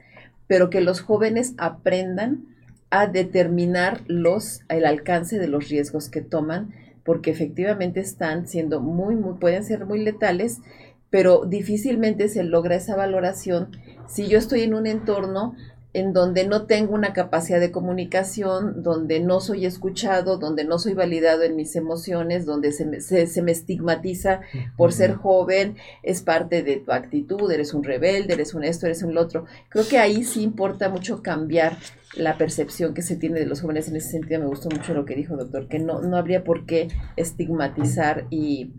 pero 0.48 0.70
que 0.70 0.82
los 0.82 1.02
jóvenes 1.02 1.54
aprendan 1.58 2.46
a 2.90 3.08
determinar 3.08 4.02
los, 4.08 4.62
el 4.70 4.86
alcance 4.86 5.38
de 5.38 5.48
los 5.48 5.68
riesgos 5.68 6.10
que 6.10 6.22
toman, 6.22 6.74
porque 7.04 7.32
efectivamente 7.32 8.00
están 8.00 8.48
siendo 8.48 8.80
muy, 8.80 9.16
muy, 9.16 9.34
pueden 9.34 9.66
ser 9.66 9.86
muy 9.86 10.00
letales, 10.00 10.62
pero 11.10 11.46
difícilmente 11.46 12.30
se 12.30 12.44
logra 12.44 12.76
esa 12.76 12.96
valoración 12.96 13.70
si 14.08 14.28
yo 14.28 14.38
estoy 14.38 14.62
en 14.62 14.74
un 14.74 14.88
entorno 14.88 15.56
en 15.96 16.12
donde 16.12 16.46
no 16.46 16.66
tengo 16.66 16.94
una 16.94 17.14
capacidad 17.14 17.62
de 17.62 17.72
comunicación, 17.72 18.84
donde 18.84 19.22
no 19.22 19.40
soy 19.40 19.66
escuchado, 19.66 20.38
donde 20.38 20.66
no 20.66 20.78
soy 20.78 20.94
validado 20.94 21.44
en 21.44 21.56
mis 21.56 21.74
emociones, 21.78 22.46
donde 22.46 22.74
se 22.74 22.86
me, 22.86 23.00
se, 23.00 23.42
me 23.42 23.54
estigmatiza 23.54 24.42
por 24.76 24.92
ser 24.92 25.14
joven, 25.14 25.78
es 26.04 26.22
parte 26.22 26.64
de 26.64 26.76
tu 26.76 26.92
actitud, 26.92 27.50
eres 27.50 27.74
un 27.74 27.86
rebelde, 27.86 28.34
eres 28.34 28.54
un 28.54 28.66
esto, 28.66 28.88
eres 28.88 29.04
un 29.04 29.18
otro. 29.18 29.46
Creo 29.70 29.88
que 29.88 29.98
ahí 29.98 30.26
sí 30.26 30.44
importa 30.44 30.90
mucho 30.90 31.24
cambiar 31.24 31.78
la 32.14 32.38
percepción 32.38 32.94
que 32.94 33.02
se 33.02 33.16
tiene 33.16 33.40
de 33.40 33.46
los 33.46 33.62
jóvenes 33.62 33.88
en 33.88 33.96
ese 33.96 34.12
sentido. 34.12 34.42
Me 34.42 34.48
gustó 34.48 34.70
mucho 34.70 34.94
lo 34.94 35.06
que 35.06 35.16
dijo 35.16 35.38
doctor, 35.38 35.70
que 35.70 35.80
no, 35.80 36.02
no 36.02 36.18
habría 36.18 36.44
por 36.44 36.66
qué 36.66 36.90
estigmatizar 37.16 38.26
y 38.30 38.74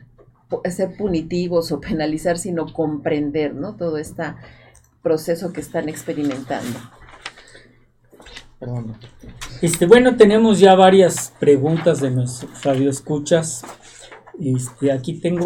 ser 0.68 0.94
punitivos 0.98 1.72
o 1.72 1.80
penalizar, 1.80 2.36
sino 2.36 2.70
comprender, 2.74 3.54
¿no? 3.54 3.74
Todo 3.74 3.96
este 3.96 4.22
proceso 5.02 5.54
que 5.54 5.62
están 5.62 5.88
experimentando. 5.88 6.78
Este, 9.60 9.86
bueno, 9.86 10.16
tenemos 10.16 10.58
ya 10.58 10.74
varias 10.74 11.34
preguntas 11.38 12.00
de 12.00 12.10
nuestros 12.10 12.64
radioescuchas. 12.64 13.64
Este, 14.40 14.92
aquí 14.92 15.20
tengo 15.20 15.44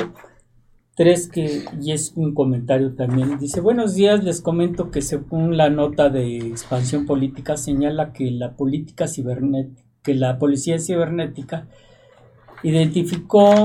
tres 0.95 1.29
que 1.29 1.65
y 1.81 1.93
es 1.93 2.13
un 2.15 2.35
comentario 2.35 2.95
también. 2.95 3.39
Dice, 3.39 3.61
buenos 3.61 3.95
días, 3.95 4.23
les 4.23 4.41
comento 4.41 4.91
que 4.91 5.03
según 5.03 5.57
la 5.57 5.71
nota 5.71 6.09
de 6.09 6.37
expansión 6.39 7.07
política 7.07 7.57
señala 7.57 8.13
que 8.13 8.31
la 8.31 8.55
política 8.55 9.09
cibernética, 9.09 9.83
que 10.03 10.15
la 10.15 10.39
policía 10.39 10.79
cibernética 10.79 11.67
identificó 12.63 13.65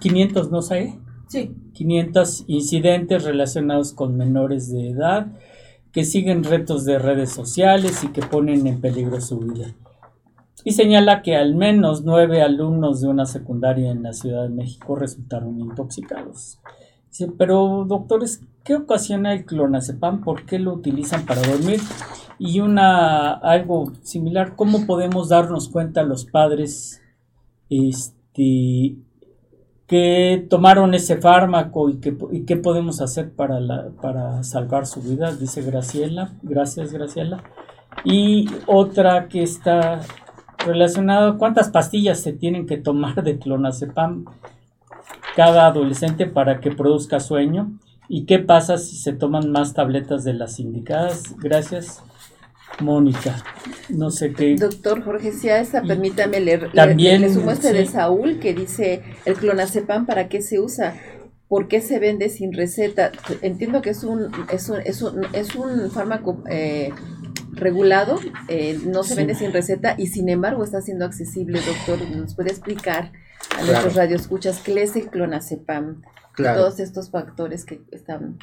500, 0.00 0.50
no 0.50 0.62
sé, 0.62 0.98
sí. 1.28 1.54
500 1.72 2.44
incidentes 2.46 3.24
relacionados 3.24 3.92
con 3.92 4.16
menores 4.16 4.70
de 4.70 4.90
edad 4.90 5.26
que 5.96 6.04
siguen 6.04 6.44
retos 6.44 6.84
de 6.84 6.98
redes 6.98 7.32
sociales 7.32 8.04
y 8.04 8.08
que 8.08 8.20
ponen 8.20 8.66
en 8.66 8.82
peligro 8.82 9.18
su 9.18 9.38
vida. 9.38 9.74
Y 10.62 10.72
señala 10.72 11.22
que 11.22 11.36
al 11.36 11.54
menos 11.54 12.04
nueve 12.04 12.42
alumnos 12.42 13.00
de 13.00 13.08
una 13.08 13.24
secundaria 13.24 13.92
en 13.92 14.02
la 14.02 14.12
Ciudad 14.12 14.42
de 14.42 14.50
México 14.50 14.94
resultaron 14.94 15.58
intoxicados. 15.58 16.58
Dice, 17.08 17.32
pero 17.38 17.86
doctores, 17.88 18.42
¿qué 18.62 18.74
ocasiona 18.74 19.32
el 19.32 19.46
clonazepam? 19.46 20.20
¿Por 20.20 20.44
qué 20.44 20.58
lo 20.58 20.74
utilizan 20.74 21.24
para 21.24 21.40
dormir? 21.40 21.80
Y 22.38 22.60
una 22.60 23.32
algo 23.32 23.90
similar, 24.02 24.54
¿cómo 24.54 24.84
podemos 24.84 25.30
darnos 25.30 25.70
cuenta 25.70 26.02
los 26.02 26.26
padres 26.26 27.00
este, 27.70 28.96
que 29.86 30.44
tomaron 30.50 30.94
ese 30.94 31.16
fármaco 31.16 31.88
y, 31.88 31.98
que, 31.98 32.16
qué 32.46 32.56
podemos 32.56 33.00
hacer 33.00 33.32
para, 33.32 33.60
la, 33.60 33.88
para 34.02 34.42
salvar 34.42 34.86
su 34.86 35.00
vida, 35.00 35.34
dice 35.34 35.62
Graciela. 35.62 36.32
Gracias, 36.42 36.92
Graciela. 36.92 37.44
Y 38.04 38.48
otra 38.66 39.28
que 39.28 39.42
está 39.42 40.00
relacionada, 40.58 41.36
¿cuántas 41.38 41.70
pastillas 41.70 42.20
se 42.20 42.32
tienen 42.32 42.66
que 42.66 42.76
tomar 42.76 43.22
de 43.22 43.38
clonazepam 43.38 44.24
cada 45.36 45.66
adolescente 45.66 46.26
para 46.26 46.60
que 46.60 46.72
produzca 46.72 47.20
sueño? 47.20 47.78
¿Y 48.08 48.24
qué 48.24 48.38
pasa 48.38 48.78
si 48.78 48.96
se 48.96 49.12
toman 49.12 49.50
más 49.50 49.74
tabletas 49.74 50.24
de 50.24 50.34
las 50.34 50.58
indicadas? 50.58 51.36
Gracias. 51.38 52.02
Mónica, 52.80 53.42
no 53.88 54.10
sé 54.10 54.32
qué. 54.32 54.56
Doctor 54.56 55.02
Jorge 55.02 55.28
esa 55.28 55.82
permítame 55.82 56.40
leer. 56.40 56.70
También. 56.72 57.22
Le, 57.22 57.32
sumo 57.32 57.50
este 57.50 57.72
de 57.72 57.86
Saúl 57.86 58.38
que 58.38 58.54
dice: 58.54 59.02
el 59.24 59.34
clonazepam, 59.34 60.06
¿para 60.06 60.28
qué 60.28 60.42
se 60.42 60.60
usa? 60.60 60.94
¿Por 61.48 61.68
qué 61.68 61.80
se 61.80 61.98
vende 61.98 62.28
sin 62.28 62.52
receta? 62.52 63.12
Entiendo 63.40 63.80
que 63.80 63.90
es 63.90 64.02
un, 64.02 64.30
es 64.50 64.68
un, 64.68 64.80
es 64.80 65.00
un, 65.02 65.24
es 65.32 65.54
un 65.54 65.90
fármaco 65.90 66.42
eh, 66.50 66.90
regulado, 67.52 68.18
eh, 68.48 68.78
no 68.84 69.04
se 69.04 69.14
vende 69.14 69.34
sin 69.34 69.52
receta 69.52 69.94
y 69.96 70.08
sin 70.08 70.28
embargo 70.28 70.64
está 70.64 70.82
siendo 70.82 71.04
accesible, 71.04 71.60
doctor. 71.60 72.10
¿Nos 72.16 72.34
puede 72.34 72.50
explicar 72.50 73.12
a 73.56 73.64
nuestros 73.64 73.94
radioescuchas 73.94 74.60
qué 74.60 74.82
es 74.82 74.96
el 74.96 75.08
clonazepam? 75.08 76.02
Todos 76.36 76.80
estos 76.80 77.10
factores 77.10 77.64
que 77.64 77.80
están 77.92 78.38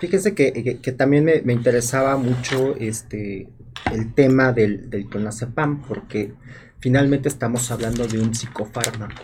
Fíjense 0.00 0.34
que, 0.34 0.94
también 0.96 1.24
me, 1.44 1.52
interesaba 1.52 2.16
mucho 2.16 2.74
este, 2.76 3.48
el 3.92 4.14
tema 4.14 4.52
del, 4.52 4.88
del 4.88 5.06
clonazepam, 5.06 5.82
porque 5.82 6.32
finalmente 6.78 7.28
estamos 7.28 7.70
hablando 7.70 8.06
de 8.06 8.18
un 8.18 8.34
psicofármaco. 8.34 9.22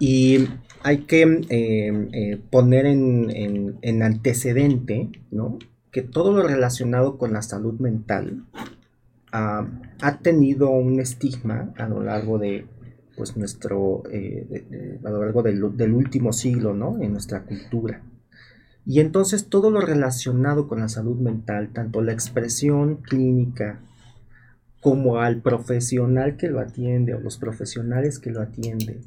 Y 0.00 0.48
hay 0.82 0.98
que 0.98 1.22
em, 1.22 2.08
eh, 2.12 2.40
poner 2.50 2.86
en, 2.86 4.02
antecedente 4.02 5.10
¿no? 5.30 5.58
que 5.92 6.02
todo 6.02 6.32
lo 6.32 6.42
relacionado 6.42 7.18
con 7.18 7.32
la 7.32 7.42
salud 7.42 7.78
mental 7.78 8.44
ah, 9.32 9.66
ha 10.02 10.18
tenido 10.18 10.70
un 10.70 10.98
estigma 10.98 11.72
a 11.76 11.88
lo 11.88 12.02
largo 12.02 12.38
de 12.38 12.66
pues 13.16 13.36
nuestro 13.36 14.04
eh, 14.12 15.00
a 15.04 15.10
lo 15.10 15.24
largo 15.24 15.42
del, 15.42 15.76
del, 15.76 15.92
último 15.92 16.32
siglo 16.32 16.74
¿no? 16.74 17.00
en 17.02 17.12
nuestra 17.12 17.42
cultura 17.42 18.00
y 18.88 19.00
entonces 19.00 19.50
todo 19.50 19.70
lo 19.70 19.82
relacionado 19.82 20.66
con 20.66 20.80
la 20.80 20.88
salud 20.88 21.18
mental, 21.18 21.74
tanto 21.74 22.00
la 22.00 22.12
expresión 22.12 22.96
clínica 22.96 23.82
como 24.80 25.18
al 25.18 25.42
profesional 25.42 26.38
que 26.38 26.48
lo 26.48 26.58
atiende 26.58 27.12
o 27.12 27.20
los 27.20 27.36
profesionales 27.36 28.18
que 28.18 28.30
lo 28.30 28.40
atienden, 28.40 29.02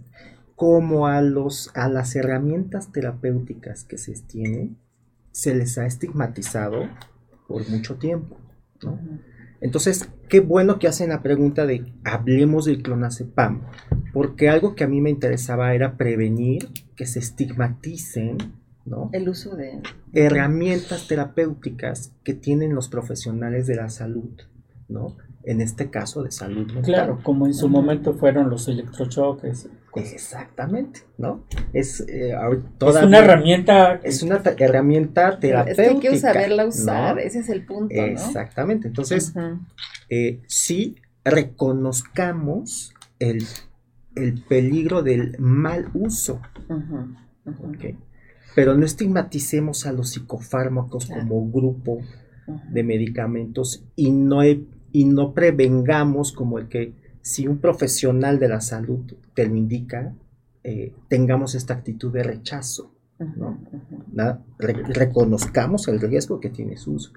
como 0.56 1.08
a, 1.08 1.24
los, 1.24 1.72
a 1.74 1.90
las 1.90 2.16
herramientas 2.16 2.92
terapéuticas 2.92 3.84
que 3.84 3.98
se 3.98 4.14
tienen, 4.14 4.78
se 5.32 5.56
les 5.56 5.80
ha 5.80 5.88
estigmatizado 5.88 6.88
por 7.48 7.68
mucho 7.68 7.96
tiempo. 7.96 8.38
Entonces, 9.62 10.10
qué 10.30 10.42
bueno 10.42 10.78
que 10.78 10.90
hacen 10.90 11.10
la 11.10 11.24
pregunta 11.24 11.66
de 11.66 11.92
hablemos 12.04 12.66
del 12.66 12.84
clonazepam, 12.84 13.64
porque 14.14 14.48
algo 14.48 14.76
que 14.76 14.84
a 14.84 14.88
mí 14.88 15.02
me 15.02 15.10
interesaba 15.10 15.74
era 15.74 15.98
prevenir 15.98 16.70
que 16.96 17.08
se 17.08 17.18
estigmaticen 17.18 18.61
el 19.12 19.30
uso 19.30 19.56
de 19.56 19.82
herramientas 20.14 21.08
terapéuticas 21.08 22.14
que 22.24 22.34
tienen 22.34 22.74
los 22.74 22.90
profesionales 22.90 23.68
de 23.68 23.76
la 23.76 23.90
salud, 23.90 24.32
¿no? 24.90 25.16
en 25.44 25.62
este 25.62 25.90
caso 25.90 26.24
de 26.24 26.32
salud 26.32 26.66
mental. 26.68 26.84
Claro, 26.84 27.20
como 27.24 27.48
en 27.48 27.54
su 27.54 27.68
momento 27.68 28.14
fueron 28.14 28.50
los 28.50 28.68
electrochoques. 28.68 29.70
Exactamente, 29.96 31.02
¿no? 31.18 31.44
Es, 31.74 32.06
eh, 32.08 32.34
una 33.04 33.20
herramienta. 33.20 34.00
Es 34.04 34.24
una 34.24 34.42
herramienta 34.58 35.40
terapéutica. 35.40 35.84
Es 35.84 35.90
que 35.90 36.08
hay 36.08 36.14
que 36.14 36.20
saberla 36.20 36.66
usar, 36.66 37.20
ese 37.20 37.40
es 37.40 37.50
el 37.50 37.66
punto. 37.66 37.94
Exactamente, 37.94 38.88
entonces, 38.88 39.34
eh, 40.10 40.42
sí 40.48 40.96
reconozcamos 41.24 42.94
el, 43.20 43.46
peligro 44.48 45.04
del 45.04 45.36
mal 45.40 45.90
uso. 45.94 46.42
Pero 48.56 48.76
no 48.76 48.86
estigmaticemos 48.86 49.86
a 49.86 49.94
los 49.94 50.10
psicofármacos 50.10 51.06
como 51.06 51.50
grupo 51.50 52.00
de 52.72 52.84
medicamentos 52.84 53.84
y 53.96 54.12
no, 54.12 54.44
y 54.44 55.06
no 55.06 55.34
prevengamos 55.34 56.32
como 56.32 56.60
el 56.60 56.68
que 56.68 56.94
si 57.22 57.48
un 57.48 57.60
profesional 57.60 58.40
de 58.40 58.50
la 58.50 58.62
salud 58.62 59.00
te 59.34 59.48
lo 59.48 59.56
indica, 59.56 60.14
eh, 60.64 60.94
tengamos 61.08 61.56
esta 61.56 61.74
actitud 61.76 62.12
de 62.12 62.24
rechazo. 62.24 62.94
reconozcamos 64.58 65.88
el 65.88 66.02
riesgo 66.02 66.40
que 66.40 66.50
tiene 66.50 66.78
su 66.78 66.94
uso. 66.94 67.14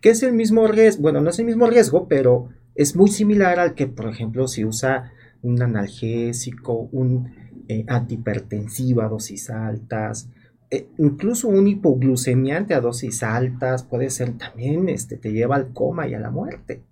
Que 0.00 0.10
es 0.10 0.22
el 0.22 0.32
mismo 0.32 0.66
riesgo, 0.66 1.02
bueno, 1.02 1.20
no 1.20 1.30
es 1.30 1.38
el 1.38 1.46
mismo 1.46 1.66
riesgo, 1.68 2.06
pero 2.08 2.48
es 2.74 2.96
muy 2.96 3.08
similar 3.08 3.58
al 3.58 3.74
que, 3.74 3.86
por 3.86 4.08
ejemplo, 4.08 4.46
si 4.48 4.64
usa 4.64 5.12
un 5.42 5.62
analgésico, 5.62 6.88
un 6.92 7.32
eh, 7.68 7.84
antihipertensivo 7.88 9.02
a 9.02 9.08
dosis 9.08 9.50
altas, 9.50 10.28
eh, 10.70 10.88
incluso 10.98 11.48
un 11.48 11.68
hipoglucemiante 11.68 12.74
a 12.74 12.80
dosis 12.80 13.22
altas 13.22 13.84
puede 13.84 14.10
ser 14.10 14.36
también, 14.36 14.88
este, 14.88 15.16
te 15.16 15.32
lleva 15.32 15.56
al 15.56 15.72
coma 15.72 16.08
y 16.08 16.14
a 16.14 16.20
la 16.20 16.30
muerte, 16.30 16.82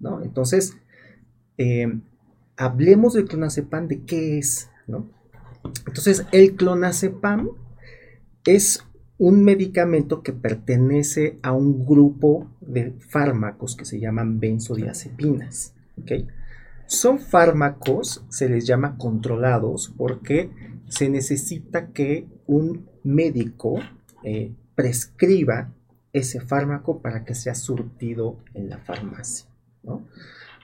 ¿no? 0.00 0.22
Entonces, 0.22 0.76
eh, 1.58 2.00
hablemos 2.56 3.14
del 3.14 3.26
clonazepam, 3.26 3.86
de 3.86 4.02
qué 4.04 4.38
es, 4.38 4.70
¿no? 4.86 5.10
Entonces, 5.86 6.24
el 6.32 6.56
clonazepam 6.56 7.50
es 8.46 8.84
un 9.18 9.44
medicamento 9.44 10.22
que 10.22 10.32
pertenece 10.32 11.38
a 11.42 11.52
un 11.52 11.84
grupo 11.84 12.48
de 12.60 12.92
fármacos 12.92 13.76
que 13.76 13.84
se 13.84 13.98
llaman 13.98 14.38
benzodiazepinas. 14.38 15.74
Son 16.86 17.18
fármacos, 17.18 18.24
se 18.30 18.48
les 18.48 18.66
llama 18.66 18.96
controlados, 18.96 19.92
porque 19.96 20.50
se 20.88 21.10
necesita 21.10 21.88
que 21.88 22.26
un 22.46 22.88
médico 23.08 23.80
eh, 24.22 24.52
prescriba 24.74 25.72
ese 26.12 26.40
fármaco 26.40 27.00
para 27.00 27.24
que 27.24 27.34
sea 27.34 27.54
surtido 27.54 28.36
en 28.54 28.68
la 28.68 28.78
farmacia. 28.78 29.48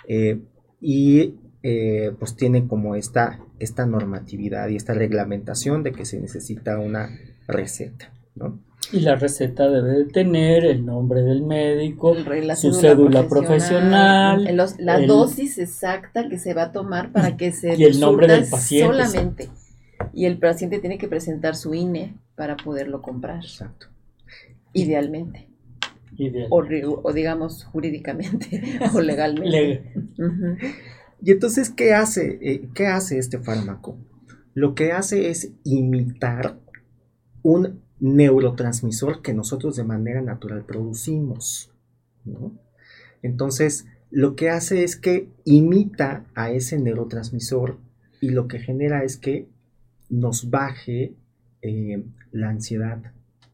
Eh, 0.07 0.40
y 0.80 1.34
eh, 1.62 2.12
pues 2.18 2.36
tiene 2.36 2.66
como 2.66 2.95
esta, 2.95 3.40
esta 3.59 3.86
normatividad 3.86 4.68
y 4.68 4.76
esta 4.76 4.92
reglamentación 4.92 5.82
de 5.82 5.92
que 5.92 6.05
se 6.05 6.20
necesita 6.20 6.78
una 6.78 7.09
receta. 7.49 8.12
Y 8.92 9.01
la 9.01 9.14
receta 9.14 9.70
debe 9.70 10.05
tener 10.05 10.66
el 10.66 10.84
nombre 10.84 11.22
del 11.22 11.42
médico, 11.42 12.14
su 12.57 12.74
cédula 12.74 13.26
profesional, 13.28 14.45
la 14.78 15.01
dosis 15.07 15.57
exacta 15.59 16.28
que 16.28 16.38
se 16.38 16.53
va 16.53 16.64
a 16.64 16.72
tomar 16.72 17.11
para 17.12 17.36
que 17.38 17.53
se 17.53 17.74
y 17.76 17.84
el 17.84 17.99
nombre 17.99 18.26
del 18.26 18.47
paciente 18.47 19.07
solamente. 19.07 19.49
Y 20.12 20.26
el 20.26 20.38
paciente 20.38 20.78
tiene 20.78 20.99
que 20.99 21.09
presentar 21.09 21.57
su 21.57 21.74
INE 21.74 22.16
para 22.36 22.57
poderlo 22.57 23.03
comprar. 23.03 23.42
Exacto. 23.42 23.88
Idealmente. 24.72 25.49
O, 26.51 27.12
digamos 27.12 27.64
jurídicamente 27.64 28.62
o 28.95 29.01
legalmente. 29.01 29.92
Y 31.20 31.32
entonces, 31.32 31.70
¿qué 31.70 31.95
hace? 31.95 32.38
Eh, 32.42 32.68
¿Qué 32.74 32.86
hace 32.86 33.18
este 33.18 33.38
fármaco? 33.38 33.97
Lo 34.53 34.74
que 34.74 34.92
hace 34.92 35.30
es 35.30 35.53
imitar 35.64 36.59
un 37.42 37.82
neurotransmisor 38.01 39.22
que 39.22 39.34
nosotros 39.34 39.76
de 39.76 39.84
manera 39.84 40.20
natural 40.20 40.64
producimos. 40.64 41.72
Entonces, 43.22 43.86
lo 44.11 44.36
que 44.36 44.51
hace 44.51 44.84
es 44.84 44.97
que 44.97 45.28
imita 45.45 46.24
a 46.34 46.51
ese 46.51 46.78
neurotransmisor 46.78 47.78
y 48.20 48.30
lo 48.30 48.47
que 48.47 48.59
genera 48.59 49.03
es 49.03 49.16
que 49.16 49.49
nos 50.15 50.51
baje 50.51 51.15
eh, 51.62 52.05
la 52.31 52.51
ansiedad. 52.51 53.03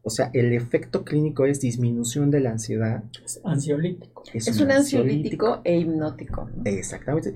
O 0.03 0.09
sea, 0.09 0.31
el 0.33 0.53
efecto 0.53 1.03
clínico 1.03 1.45
es 1.45 1.59
disminución 1.59 2.31
de 2.31 2.39
la 2.39 2.51
ansiedad. 2.51 3.03
Es 3.23 3.39
ansiolítico. 3.43 4.23
Es, 4.33 4.59
un, 4.59 4.71
ansiolítico, 4.71 5.61
e 5.63 5.77
hipnótico. 5.79 6.49
Exactamente. 6.65 7.35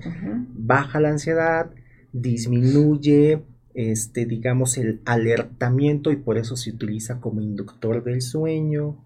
Baja 0.52 1.00
la 1.00 1.10
ansiedad, 1.10 1.70
disminuye, 2.12 3.44
este, 3.74 4.26
digamos, 4.26 4.78
el 4.78 5.00
alertamiento 5.04 6.10
y 6.10 6.16
por 6.16 6.38
eso 6.38 6.56
se 6.56 6.70
utiliza 6.70 7.20
como 7.20 7.40
inductor 7.40 8.02
del 8.02 8.20
sueño. 8.20 9.05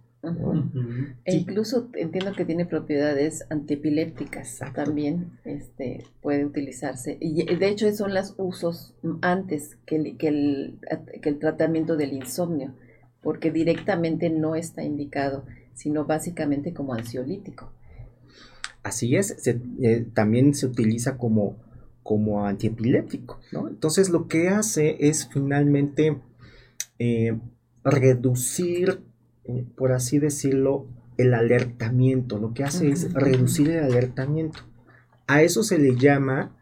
E 1.25 1.35
incluso 1.35 1.89
entiendo 1.95 2.33
que 2.33 2.45
tiene 2.45 2.67
propiedades 2.67 3.47
antiepilépticas 3.49 4.61
también 4.75 5.39
este, 5.45 6.05
puede 6.21 6.45
utilizarse. 6.45 7.17
Y 7.21 7.45
de 7.45 7.69
hecho 7.69 7.91
son 7.93 8.13
los 8.13 8.35
usos 8.37 8.95
antes 9.23 9.79
que 9.87 9.97
el, 9.97 10.17
que 10.19 10.29
el, 11.29 11.39
tratamiento 11.39 11.97
del 11.97 12.13
insomnio, 12.13 12.75
porque 13.23 13.51
directamente 13.51 14.29
no 14.29 14.57
está 14.57 14.83
indicado, 14.83 15.47
sino 15.73 16.05
básicamente 16.05 16.75
como 16.75 16.93
ansiolítico. 16.93 17.73
Así 18.83 19.17
es, 19.17 19.47
eh, 19.47 20.07
también 20.13 20.55
se 20.55 20.67
utiliza 20.67 21.17
como, 21.17 21.57
como 22.03 22.45
antiepiléptico, 22.47 23.41
¿no? 23.53 23.69
Entonces 23.69 24.11
lo 24.11 24.27
que 24.29 24.49
hace 24.49 24.97
es 25.01 25.29
finalmente 25.33 26.19
eh, 26.99 27.39
reducir 27.85 29.10
por 29.77 29.93
así 29.93 30.19
decirlo, 30.19 30.87
el 31.17 31.35
alertamiento. 31.35 32.39
Lo 32.39 32.55
que 32.55 32.65
hace 32.65 32.91
es 32.91 33.13
reducir 33.13 33.71
el 33.71 33.85
alertamiento. 33.85 34.61
A 35.27 35.43
eso 35.43 35.63
se 35.63 35.79
le 35.79 35.97
llama 35.97 36.57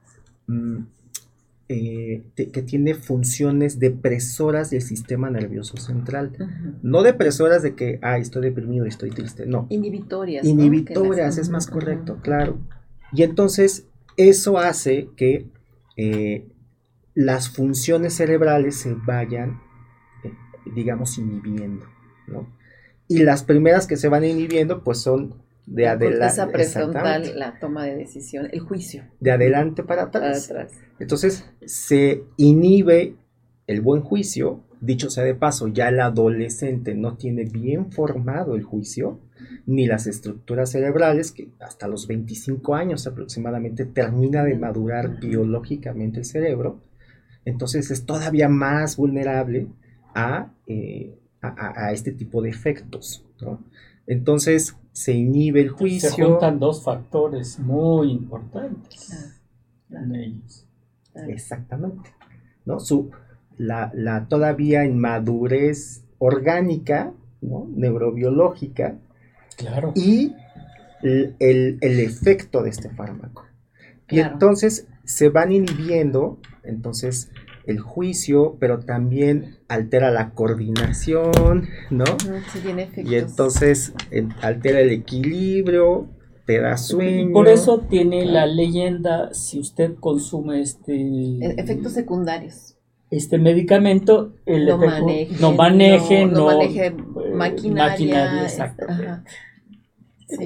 mm, 0.46 0.78
eh, 1.70 2.24
que 2.34 2.62
tiene 2.62 2.94
funciones 2.94 3.78
depresoras 3.78 4.70
del 4.70 4.82
sistema 4.82 5.30
nervioso 5.30 5.76
central. 5.76 6.32
No 6.82 7.02
depresoras 7.02 7.62
de 7.62 7.74
que, 7.74 7.98
ah, 8.02 8.18
estoy 8.18 8.42
deprimido, 8.42 8.86
estoy 8.86 9.10
triste. 9.10 9.46
No. 9.46 9.66
Inhibitorias. 9.68 10.46
Inhibitorias, 10.46 11.38
es 11.38 11.50
más 11.50 11.66
correcto, 11.66 12.20
claro. 12.22 12.58
Y 13.12 13.22
entonces 13.22 13.86
eso 14.16 14.58
hace 14.58 15.10
que 15.16 15.46
eh, 15.96 16.48
las 17.14 17.50
funciones 17.50 18.14
cerebrales 18.14 18.76
se 18.76 18.94
vayan, 18.94 19.60
digamos, 20.74 21.18
inhibiendo, 21.18 21.86
¿no? 22.26 22.57
Y 23.08 23.20
las 23.20 23.42
primeras 23.42 23.86
que 23.86 23.96
se 23.96 24.08
van 24.08 24.24
inhibiendo, 24.24 24.84
pues 24.84 24.98
son 24.98 25.34
de 25.66 25.88
adelante. 25.88 26.46
Prefrontal, 26.52 27.38
la 27.38 27.58
toma 27.58 27.84
de 27.84 27.96
decisión, 27.96 28.48
el 28.52 28.60
juicio. 28.60 29.04
De 29.20 29.30
adelante 29.30 29.82
para 29.82 30.04
atrás. 30.04 30.52
Entonces, 30.98 31.44
se 31.64 32.24
inhibe 32.36 33.16
el 33.66 33.80
buen 33.80 34.02
juicio. 34.02 34.64
Dicho 34.80 35.10
sea 35.10 35.24
de 35.24 35.34
paso, 35.34 35.66
ya 35.68 35.88
el 35.88 35.98
adolescente 36.00 36.94
no 36.94 37.16
tiene 37.16 37.44
bien 37.44 37.90
formado 37.90 38.54
el 38.54 38.62
juicio, 38.62 39.18
ni 39.66 39.86
las 39.86 40.06
estructuras 40.06 40.70
cerebrales, 40.70 41.32
que 41.32 41.48
hasta 41.58 41.88
los 41.88 42.06
25 42.06 42.76
años 42.76 43.06
aproximadamente 43.06 43.86
termina 43.86 44.44
de 44.44 44.54
madurar 44.56 45.18
biológicamente 45.18 46.20
el 46.20 46.24
cerebro. 46.24 46.80
Entonces 47.44 47.90
es 47.90 48.06
todavía 48.06 48.48
más 48.48 48.96
vulnerable 48.96 49.66
a 50.14 50.52
eh, 50.66 51.18
a, 51.40 51.92
este 51.92 52.12
tipo 52.12 52.42
de 52.42 52.50
efectos. 52.50 53.24
Entonces 54.06 54.76
se 54.92 55.12
inhibe 55.12 55.60
el 55.60 55.70
juicio. 55.70 56.10
Se 56.10 56.24
juntan 56.24 56.58
dos 56.58 56.82
factores 56.82 57.58
muy 57.58 58.10
importantes 58.10 59.38
en 59.90 60.14
ellos. 60.14 60.66
Exactamente. 61.14 62.10
¿no? 62.64 62.80
Su, 62.80 63.10
la, 63.56 63.90
la 63.94 64.26
todavía 64.28 64.84
inmadurez 64.84 66.04
orgánica, 66.18 67.12
¿no? 67.40 67.68
neurobiológica, 67.74 68.98
claro. 69.56 69.92
y 69.94 70.34
el, 71.02 71.36
el, 71.38 72.00
efecto 72.00 72.62
de 72.62 72.70
este 72.70 72.90
fármaco. 72.90 73.46
Y 74.08 74.20
entonces 74.20 74.88
se 75.04 75.28
van 75.28 75.52
inhibiendo, 75.52 76.38
entonces 76.62 77.30
el 77.68 77.80
juicio, 77.80 78.56
pero 78.58 78.80
también 78.80 79.58
altera 79.68 80.10
la 80.10 80.30
coordinación, 80.30 81.68
¿no? 81.90 82.04
Sí, 82.50 82.60
tiene 82.62 82.84
efectos. 82.84 83.12
Y 83.12 83.16
entonces 83.16 83.92
altera 84.40 84.80
el 84.80 84.90
equilibrio, 84.90 86.08
te 86.46 86.60
da 86.60 86.78
sueño. 86.78 87.30
Por 87.34 87.46
eso 87.46 87.80
tiene 87.80 88.24
la 88.24 88.46
leyenda, 88.46 89.34
si 89.34 89.60
usted 89.60 89.96
consume 90.00 90.62
este... 90.62 90.94
E-, 90.94 91.54
efectos 91.58 91.92
secundarios. 91.92 92.76
Este 93.10 93.36
medicamento, 93.36 94.32
el 94.46 94.66
no, 94.66 94.78
maneje, 94.78 95.36
no 95.38 95.52
maneje, 95.52 96.24
no, 96.24 96.46
maneje, 96.46 96.86
eh, 96.86 96.94
maquinaria. 97.34 98.44
exactamente. 98.44 99.30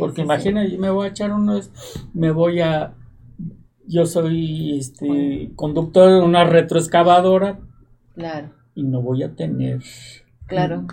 porque 0.00 0.22
imagina, 0.22 0.64
me 0.76 0.90
voy 0.90 1.06
a 1.06 1.10
echar 1.10 1.32
unos, 1.32 1.70
me 2.14 2.32
voy 2.32 2.60
a, 2.60 2.94
yo 3.92 4.06
soy 4.06 4.78
este 4.78 5.52
conductor 5.54 6.10
de 6.10 6.20
una 6.26 6.44
retroexcavadora. 6.44 7.60
Claro. 8.14 8.50
Y 8.74 8.84
no 8.84 9.02
voy 9.02 9.22
a 9.22 9.34
tener. 9.34 9.80
Claro. 10.46 10.86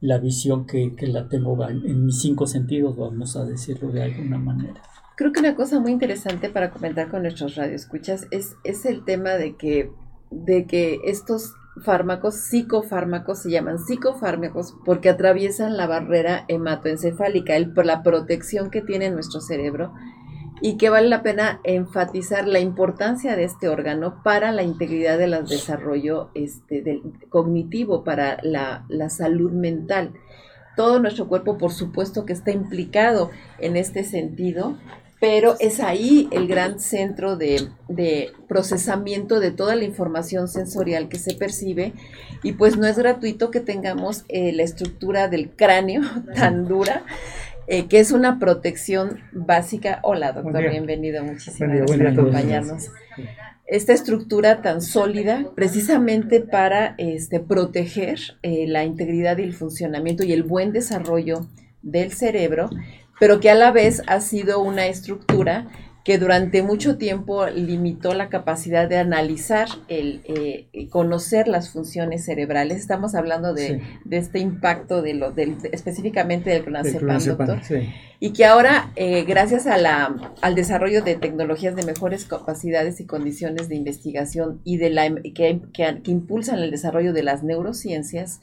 La 0.00 0.18
visión 0.18 0.66
que, 0.66 0.94
que 0.94 1.06
la 1.06 1.28
tengo 1.28 1.56
en 1.68 2.04
mis 2.04 2.20
cinco 2.20 2.46
sentidos, 2.46 2.96
vamos 2.96 3.36
a 3.36 3.44
decirlo 3.44 3.90
de 3.90 4.02
alguna 4.02 4.38
manera. 4.38 4.82
Creo 5.16 5.32
que 5.32 5.40
una 5.40 5.54
cosa 5.54 5.80
muy 5.80 5.92
interesante 5.92 6.50
para 6.50 6.70
comentar 6.70 7.08
con 7.08 7.22
nuestros 7.22 7.54
radioescuchas 7.54 8.26
es, 8.30 8.56
es 8.64 8.84
el 8.84 9.04
tema 9.04 9.30
de 9.30 9.56
que, 9.56 9.90
de 10.30 10.66
que 10.66 11.00
estos 11.04 11.54
fármacos, 11.82 12.34
psicofármacos, 12.34 13.38
se 13.38 13.50
llaman 13.50 13.78
psicofármacos 13.78 14.74
porque 14.84 15.08
atraviesan 15.08 15.76
la 15.76 15.86
barrera 15.86 16.44
hematoencefálica, 16.48 17.56
el, 17.56 17.72
la 17.84 18.02
protección 18.02 18.70
que 18.70 18.82
tiene 18.82 19.10
nuestro 19.10 19.40
cerebro 19.40 19.92
y 20.60 20.76
que 20.76 20.90
vale 20.90 21.08
la 21.08 21.22
pena 21.22 21.60
enfatizar 21.64 22.46
la 22.46 22.60
importancia 22.60 23.36
de 23.36 23.44
este 23.44 23.68
órgano 23.68 24.22
para 24.22 24.52
la 24.52 24.62
integridad 24.62 25.18
del 25.18 25.44
desarrollo 25.46 26.30
este, 26.34 27.02
cognitivo, 27.28 28.04
para 28.04 28.38
la, 28.42 28.84
la 28.88 29.10
salud 29.10 29.52
mental. 29.52 30.12
Todo 30.76 31.00
nuestro 31.00 31.28
cuerpo, 31.28 31.58
por 31.58 31.72
supuesto, 31.72 32.24
que 32.24 32.32
está 32.32 32.50
implicado 32.50 33.30
en 33.58 33.76
este 33.76 34.04
sentido 34.04 34.76
pero 35.24 35.56
es 35.58 35.80
ahí 35.80 36.28
el 36.32 36.46
gran 36.46 36.78
centro 36.80 37.38
de, 37.38 37.70
procesamiento 38.46 39.40
de 39.40 39.52
toda 39.52 39.74
la 39.74 39.84
información 39.84 40.48
sensorial 40.48 41.08
que 41.08 41.18
se 41.18 41.32
percibe 41.32 41.94
y 42.42 42.52
pues 42.52 42.76
no 42.76 42.86
es 42.86 42.98
gratuito 42.98 43.50
que 43.50 43.60
tengamos 43.60 44.26
eh, 44.28 44.52
la 44.52 44.64
estructura 44.64 45.28
del 45.28 45.48
cráneo 45.50 46.02
tan 46.34 46.68
dura. 46.68 47.04
Eh, 47.66 47.86
que 47.88 47.98
es 47.98 48.12
una 48.12 48.38
protección 48.38 49.20
básica. 49.32 50.00
Hola, 50.02 50.32
doctor, 50.32 50.68
bienvenido, 50.68 51.24
muchísimas 51.24 51.76
gracias 51.76 51.98
por 51.98 52.06
acompañarnos. 52.06 52.90
Esta 53.66 53.94
estructura 53.94 54.60
tan 54.60 54.82
sólida, 54.82 55.46
precisamente 55.54 56.40
para 56.40 56.94
este, 56.98 57.40
proteger 57.40 58.18
eh, 58.42 58.66
la 58.68 58.84
integridad 58.84 59.38
y 59.38 59.44
el 59.44 59.54
funcionamiento 59.54 60.24
y 60.24 60.34
el 60.34 60.42
buen 60.42 60.72
desarrollo 60.72 61.46
del 61.80 62.12
cerebro, 62.12 62.68
pero 63.18 63.40
que 63.40 63.50
a 63.50 63.54
la 63.54 63.72
vez 63.72 64.02
ha 64.06 64.20
sido 64.20 64.60
una 64.60 64.86
estructura 64.86 65.68
que 66.04 66.18
durante 66.18 66.62
mucho 66.62 66.98
tiempo 66.98 67.46
limitó 67.46 68.12
la 68.12 68.28
capacidad 68.28 68.86
de 68.86 68.98
analizar, 68.98 69.68
el 69.88 70.20
eh, 70.26 70.88
conocer 70.90 71.48
las 71.48 71.70
funciones 71.70 72.26
cerebrales. 72.26 72.78
Estamos 72.78 73.14
hablando 73.14 73.54
de, 73.54 73.80
este 74.10 74.38
impacto 74.38 75.00
de 75.00 75.14
lo, 75.14 75.32
del, 75.32 75.56
específicamente 75.72 76.50
del 76.50 76.62
clonazepam, 76.62 77.24
doctor. 77.24 77.60
Y 78.20 78.34
que 78.34 78.44
ahora, 78.44 78.92
eh, 78.96 79.24
gracias 79.24 79.66
a 79.66 79.78
la, 79.78 80.14
al 80.42 80.54
desarrollo 80.54 81.02
de 81.02 81.14
tecnologías 81.14 81.74
de 81.74 81.84
mejores 81.84 82.26
capacidades 82.26 83.00
y 83.00 83.06
condiciones 83.06 83.70
de 83.70 83.76
investigación 83.76 84.60
y 84.62 84.76
de 84.76 84.90
la, 84.90 85.08
que, 85.34 85.62
que 85.72 86.02
impulsan 86.04 86.58
el 86.58 86.70
desarrollo 86.70 87.14
de 87.14 87.22
las 87.22 87.42
neurociencias, 87.42 88.42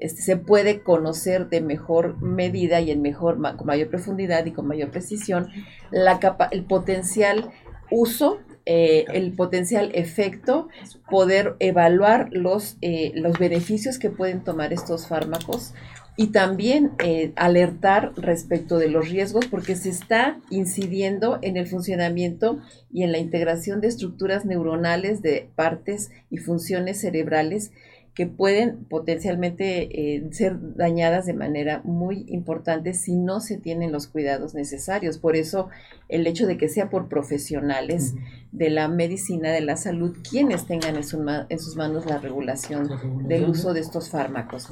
este, 0.00 0.22
se 0.22 0.36
puede 0.36 0.80
conocer 0.80 1.48
de 1.48 1.60
mejor 1.60 2.20
medida 2.20 2.80
y 2.80 2.90
en 2.90 3.02
mejor, 3.02 3.38
con 3.56 3.66
mayor 3.66 3.88
profundidad 3.88 4.46
y 4.46 4.52
con 4.52 4.66
mayor 4.66 4.90
precisión 4.90 5.48
el 5.92 6.64
potencial 6.64 7.50
uso, 7.90 8.40
eh, 8.66 9.04
el 9.12 9.32
potencial 9.32 9.90
efecto, 9.94 10.68
poder 11.10 11.56
evaluar 11.58 12.28
los, 12.32 12.76
eh, 12.80 13.12
los 13.14 13.38
beneficios 13.38 13.98
que 13.98 14.10
pueden 14.10 14.42
tomar 14.42 14.72
estos 14.72 15.06
fármacos 15.06 15.74
y 16.16 16.28
también 16.28 16.92
eh, 17.02 17.32
alertar 17.36 18.12
respecto 18.16 18.78
de 18.78 18.88
los 18.88 19.08
riesgos 19.08 19.46
porque 19.46 19.76
se 19.76 19.88
está 19.88 20.38
incidiendo 20.50 21.38
en 21.42 21.56
el 21.56 21.66
funcionamiento 21.66 22.60
y 22.92 23.04
en 23.04 23.12
la 23.12 23.18
integración 23.18 23.80
de 23.80 23.88
estructuras 23.88 24.44
neuronales 24.44 25.22
de 25.22 25.48
partes 25.56 26.10
y 26.30 26.38
funciones 26.38 27.00
cerebrales 27.00 27.72
que 28.20 28.26
pueden 28.26 28.84
potencialmente 28.84 30.16
eh, 30.16 30.28
ser 30.30 30.58
dañadas 30.76 31.24
de 31.24 31.32
manera 31.32 31.80
muy 31.84 32.26
importante 32.28 32.92
si 32.92 33.16
no 33.16 33.40
se 33.40 33.56
tienen 33.56 33.92
los 33.92 34.08
cuidados 34.08 34.52
necesarios. 34.52 35.16
Por 35.16 35.36
eso 35.36 35.70
el 36.10 36.26
hecho 36.26 36.46
de 36.46 36.58
que 36.58 36.68
sea 36.68 36.90
por 36.90 37.08
profesionales 37.08 38.14
de 38.52 38.68
la 38.68 38.88
medicina, 38.88 39.52
de 39.52 39.62
la 39.62 39.78
salud, 39.78 40.14
quienes 40.30 40.66
tengan 40.66 40.96
en, 40.96 41.02
sus 41.02 41.76
manos 41.76 42.04
la 42.04 42.18
regulación 42.18 42.90
del 43.26 43.48
uso 43.48 43.72
de 43.72 43.80
estos 43.80 44.10
fármacos. 44.10 44.68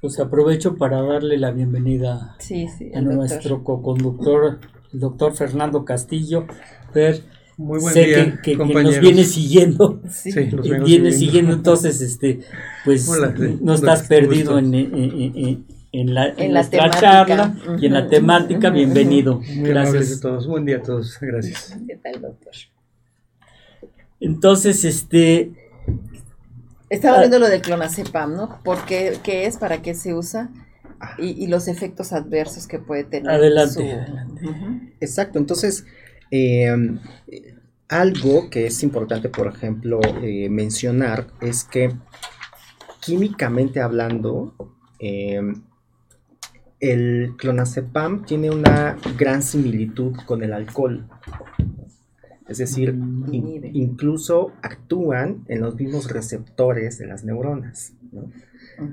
Pues 0.00 0.20
aprovecho 0.20 0.76
para 0.76 1.02
darle 1.02 1.38
la 1.38 1.50
bienvenida 1.50 2.36
a 2.94 3.00
nuestro 3.00 3.64
co-conductor, 3.64 4.60
el 4.92 5.00
doctor 5.00 5.34
Fernando 5.34 5.84
Castillo. 5.84 6.46
Ver, 6.94 7.24
muy 7.56 7.80
buen 7.80 7.94
día, 7.94 8.40
que, 8.42 8.56
nos 8.56 9.00
viene 9.00 9.24
siguiendo. 9.24 10.00
Sí, 10.10 10.32
viene 10.84 11.12
siguiendo. 11.12 11.52
entonces, 11.52 12.00
este, 12.00 12.40
pues 12.84 13.08
no 13.60 13.74
estás 13.74 14.08
perdido 14.08 14.58
en, 14.58 14.74
en, 14.74 16.14
la, 16.14 16.28
en 16.28 16.52
nuestra 16.52 16.90
charla 16.90 17.54
y 17.78 17.86
en 17.86 17.92
la 17.92 18.08
temática. 18.08 18.70
Bienvenido. 18.70 19.40
Muy 19.56 19.70
gracias 19.70 20.18
a 20.18 20.20
todos. 20.20 20.46
Buen 20.46 20.64
día 20.64 20.78
a 20.78 20.82
todos. 20.82 21.18
Gracias. 21.20 21.76
¿Qué 21.86 21.96
tal, 21.96 22.20
doctor? 22.20 22.52
Entonces, 24.20 24.84
este. 24.84 25.52
Estaba 26.88 27.20
viendo 27.20 27.38
lo 27.38 27.48
del 27.48 27.62
clonazepam, 27.62 28.36
¿no? 28.36 28.60
¿Por 28.62 28.84
qué, 28.84 29.18
qué 29.22 29.46
es? 29.46 29.56
¿Para 29.56 29.80
qué 29.82 29.94
se 29.94 30.14
usa? 30.14 30.50
Y, 31.18 31.30
y, 31.30 31.48
los 31.48 31.66
efectos 31.66 32.12
adversos 32.12 32.66
que 32.68 32.78
puede 32.78 33.02
tener. 33.02 33.30
Adelante. 33.30 34.06
Exacto, 35.00 35.38
entonces 35.38 35.84
eh, 36.32 36.74
algo 37.88 38.48
que 38.48 38.66
es 38.66 38.82
importante, 38.82 39.28
por 39.28 39.46
ejemplo, 39.46 40.00
eh, 40.22 40.48
mencionar 40.48 41.26
es 41.42 41.64
que 41.64 41.92
químicamente 43.00 43.80
hablando, 43.80 44.54
eh, 44.98 45.42
el 46.80 47.34
clonazepam 47.36 48.24
tiene 48.24 48.50
una 48.50 48.96
gran 49.18 49.42
similitud 49.42 50.16
con 50.24 50.42
el 50.42 50.54
alcohol. 50.54 51.06
Es 52.48 52.58
decir, 52.58 52.98
incluso 53.30 54.52
actúan 54.62 55.44
en 55.48 55.60
los 55.60 55.76
mismos 55.76 56.10
receptores 56.10 56.98
de 56.98 57.06
las 57.06 57.24
neuronas. 57.24 57.92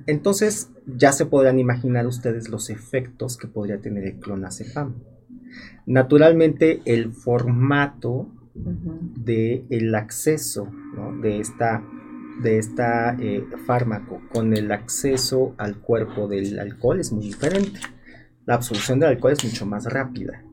Entonces, 0.08 0.72
ya 0.86 1.14
se 1.14 1.26
podrán 1.26 1.58
imaginar 1.58 2.06
ustedes 2.06 2.50
los 2.50 2.70
efectos 2.70 3.38
que 3.38 3.48
podría 3.48 3.80
tener 3.80 4.04
el 4.04 4.20
clonazepam. 4.20 4.96
Naturalmente, 5.86 6.82
el 6.86 7.12
formato 7.12 8.28
de 8.54 9.66
el 9.70 9.96
acceso 9.96 10.70
de 11.22 11.40
esta, 11.40 11.84
de 12.42 12.58
esta 12.58 13.16
eh, 13.20 13.46
fármaco 13.66 14.22
con 14.32 14.54
el 14.54 14.72
acceso 14.72 15.56
al 15.58 15.78
cuerpo 15.78 16.28
del 16.28 16.60
alcohol 16.60 17.00
es 17.00 17.12
muy 17.12 17.26
diferente. 17.26 17.80
La 18.46 18.56
absorción 18.56 19.00
del 19.00 19.10
alcohol 19.10 19.34
es 19.34 19.44
mucho 19.44 19.66
más 19.66 19.86
rápida, 19.86 20.44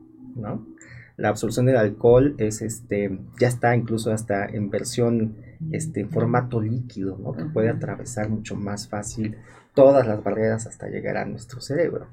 La 1.17 1.29
absorción 1.29 1.65
del 1.65 1.77
alcohol 1.77 2.35
es 2.37 2.61
este, 2.61 3.19
ya 3.39 3.47
está 3.47 3.75
incluso 3.75 4.11
hasta 4.11 4.45
en 4.45 4.69
versión, 4.69 5.35
este, 5.71 6.05
formato 6.05 6.61
líquido, 6.61 7.33
Que 7.33 7.45
puede 7.45 7.69
atravesar 7.69 8.29
mucho 8.29 8.55
más 8.55 8.87
fácil 8.87 9.35
todas 9.73 10.07
las 10.07 10.23
barreras 10.23 10.67
hasta 10.67 10.89
llegar 10.89 11.17
a 11.17 11.25
nuestro 11.25 11.61
cerebro, 11.61 12.07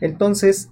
Entonces, 0.00 0.70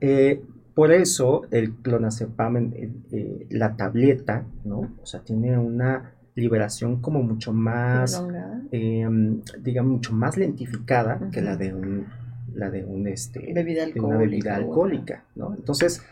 eh, 0.00 0.42
por 0.74 0.92
eso 0.92 1.42
el 1.50 1.74
clonazepam, 1.74 2.72
eh, 2.72 3.46
la 3.50 3.76
tableta, 3.76 4.46
¿no? 4.64 4.96
O 5.02 5.06
sea, 5.06 5.20
tiene 5.20 5.58
una 5.58 6.14
liberación 6.36 7.00
como 7.00 7.20
mucho 7.22 7.52
más, 7.52 8.22
em, 8.70 9.42
digamos, 9.60 9.92
mucho 9.92 10.12
más 10.12 10.36
lentificada 10.36 11.30
que 11.32 11.42
la 11.42 11.56
de 11.56 11.74
un, 11.74 12.06
la 12.54 12.70
de 12.70 12.84
un, 12.84 13.08
este, 13.08 13.52
una 13.96 14.16
bebida 14.16 14.54
alcohólica, 14.54 15.24
¿no? 15.34 15.52
Entonces, 15.52 16.02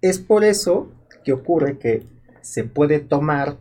es 0.00 0.20
por 0.20 0.44
eso 0.44 0.92
que 1.24 1.32
ocurre 1.32 1.78
que 1.78 2.06
se 2.42 2.62
puede 2.62 3.00
tomar, 3.00 3.56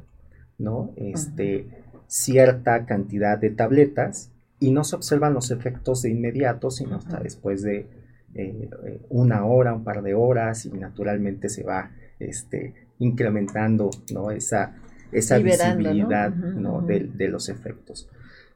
¿no? 0.60 0.94
Este, 0.96 1.68
cierta 2.06 2.86
cantidad 2.86 3.40
de 3.40 3.50
tabletas 3.50 4.32
y 4.60 4.72
no 4.72 4.84
se 4.84 4.96
observan 4.96 5.34
los 5.34 5.50
efectos 5.50 6.04
de 6.04 6.12
inmediato, 6.12 6.70
sino 6.70 6.98
hasta 6.98 7.20
después 7.20 7.64
de 7.64 7.88
eh, 8.34 8.70
una 9.10 9.46
hora, 9.46 9.74
un 9.74 9.84
par 9.84 10.02
de 10.02 10.14
horas 10.14 10.66
y 10.66 10.72
naturalmente 10.72 11.50
se 11.50 11.64
va 11.64 11.92
este, 12.20 12.74
incrementando 13.00 13.90
¿no? 14.14 14.32
esa, 14.32 14.76
esa 15.12 15.38
visibilidad 15.40 16.34
¿no? 16.34 16.82
De, 16.82 17.28
los 17.28 17.50
efectos. 17.50 18.10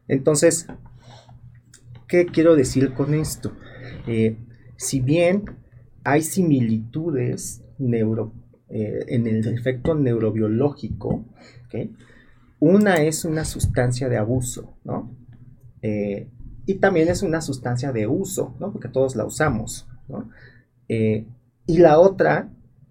Entonces, 0.07 0.67
¿qué 2.07 2.25
quiero 2.25 2.55
decir 2.55 2.93
con 2.93 3.13
esto? 3.13 3.53
Eh, 4.07 4.37
si 4.77 5.01
bien 5.01 5.43
hay 6.03 6.21
similitudes 6.21 7.63
neuro, 7.77 8.33
eh, 8.69 9.05
en 9.09 9.27
el 9.27 9.45
efecto 9.47 9.93
neurobiológico, 9.95 11.25
una 12.59 12.95
es 13.03 13.25
una 13.25 13.43
sustancia 13.43 14.07
de 14.07 14.15
abuso, 14.15 14.77
¿no? 14.85 15.13
Y 16.65 16.75
también 16.75 17.07
es 17.09 17.21
una 17.21 17.41
sustancia 17.41 17.91
de 17.91 18.07
uso, 18.07 18.55
¿no? 18.59 18.71
porque 18.71 18.87
todos 18.87 19.15
la 19.15 19.25
usamos. 19.25 19.87
¿no? 20.07 20.29
Eh, 20.89 21.27
Y 21.67 21.77
la 21.79 21.99
otra 21.99 22.49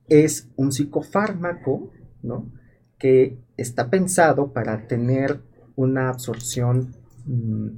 es 0.09 0.49
un 0.57 0.72
psicofármaco, 0.72 1.93
¿no? 2.22 2.51
Que 2.99 3.39
está 3.57 3.89
pensado 3.89 4.53
para 4.53 4.87
tener 4.87 5.41
una 5.77 6.09
absorción, 6.09 6.95
mm, 7.27 7.68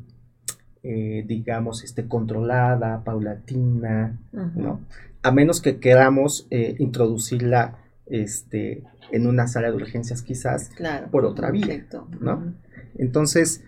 eh, 0.83 1.25
digamos, 1.27 1.85
este, 1.85 2.09
controlada, 2.09 3.05
paulatina, 3.05 4.19
¿no? 4.33 4.81
A 5.23 5.31
menos 5.33 5.61
que 5.61 5.79
queramos 5.81 6.47
eh, 6.51 6.77
introducirla 6.79 7.79
este, 8.07 8.85
en 9.11 9.27
una 9.27 9.49
sala 9.49 9.69
de 9.71 9.77
urgencias 9.77 10.23
quizás 10.23 10.71
por 11.11 11.25
otra 11.25 11.51
vía, 11.51 11.87
¿no? 12.21 12.55
Entonces, 12.97 13.65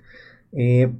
eh, 0.53 0.93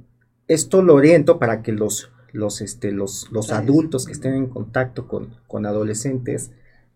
esto 0.49 0.81
lo 0.81 0.95
oriento 0.95 1.39
para 1.39 1.61
que 1.61 1.71
los, 1.71 2.11
los, 2.33 2.59
este, 2.59 2.91
los, 2.91 3.31
los 3.31 3.51
adultos 3.51 4.05
que 4.05 4.11
estén 4.11 4.33
en 4.33 4.47
contacto 4.47 5.07
con, 5.07 5.29
con 5.47 5.65
adolescentes 5.65 6.51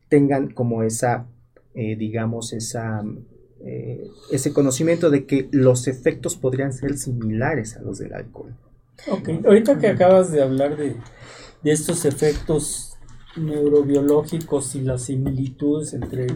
tengan 0.10 0.50
como 0.50 0.84
esa, 0.84 1.28
eh, 1.76 1.96
digamos, 1.96 2.52
esa, 2.52 3.04
eh, 3.64 4.06
ese 4.32 4.52
conocimiento 4.52 5.10
de 5.12 5.26
que 5.26 5.48
los 5.52 5.88
efectos 5.88 6.36
podrían 6.36 6.74
ser 6.74 6.98
similares 6.98 7.78
a 7.78 7.82
los 7.82 8.00
del 8.00 8.14
alcohol. 8.14 8.56
Ok, 9.10 9.30
ahorita 9.46 9.78
que 9.78 9.88
acabas 9.88 10.32
de 10.32 10.42
hablar 10.42 10.76
de, 10.76 10.96
de 11.64 11.72
estos 11.72 12.06
efectos 12.06 12.98
neurobiológicos 13.36 14.76
y 14.76 14.82
las 14.82 15.04
similitudes 15.04 15.94
entre 15.94 16.28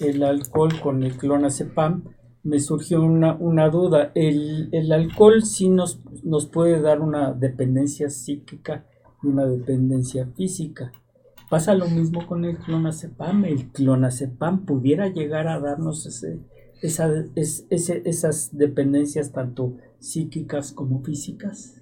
el 0.00 0.22
alcohol 0.22 0.80
con 0.80 1.02
el 1.02 1.16
clonazepam, 1.16 2.04
me 2.44 2.60
surgió 2.60 3.02
una, 3.02 3.34
una 3.34 3.68
duda. 3.70 4.12
El, 4.14 4.68
el, 4.72 4.92
alcohol 4.92 5.42
sí 5.42 5.68
nos, 5.68 6.00
nos 6.22 6.46
puede 6.46 6.80
dar 6.80 7.00
una 7.00 7.32
dependencia 7.32 8.10
psíquica 8.10 8.86
y 9.22 9.28
una 9.28 9.46
dependencia 9.46 10.26
física. 10.36 10.92
Pasa 11.50 11.74
lo 11.74 11.88
mismo 11.88 12.26
con 12.26 12.44
el 12.44 12.58
clonazepam. 12.58 13.46
El 13.46 13.70
clonazepam 13.70 14.66
pudiera 14.66 15.08
llegar 15.08 15.48
a 15.48 15.58
darnos 15.58 16.06
ese, 16.06 16.40
ese, 16.82 18.02
esas 18.04 18.56
dependencias 18.56 19.32
tanto 19.32 19.76
psíquicas 19.98 20.72
como 20.72 21.02
físicas. 21.02 21.80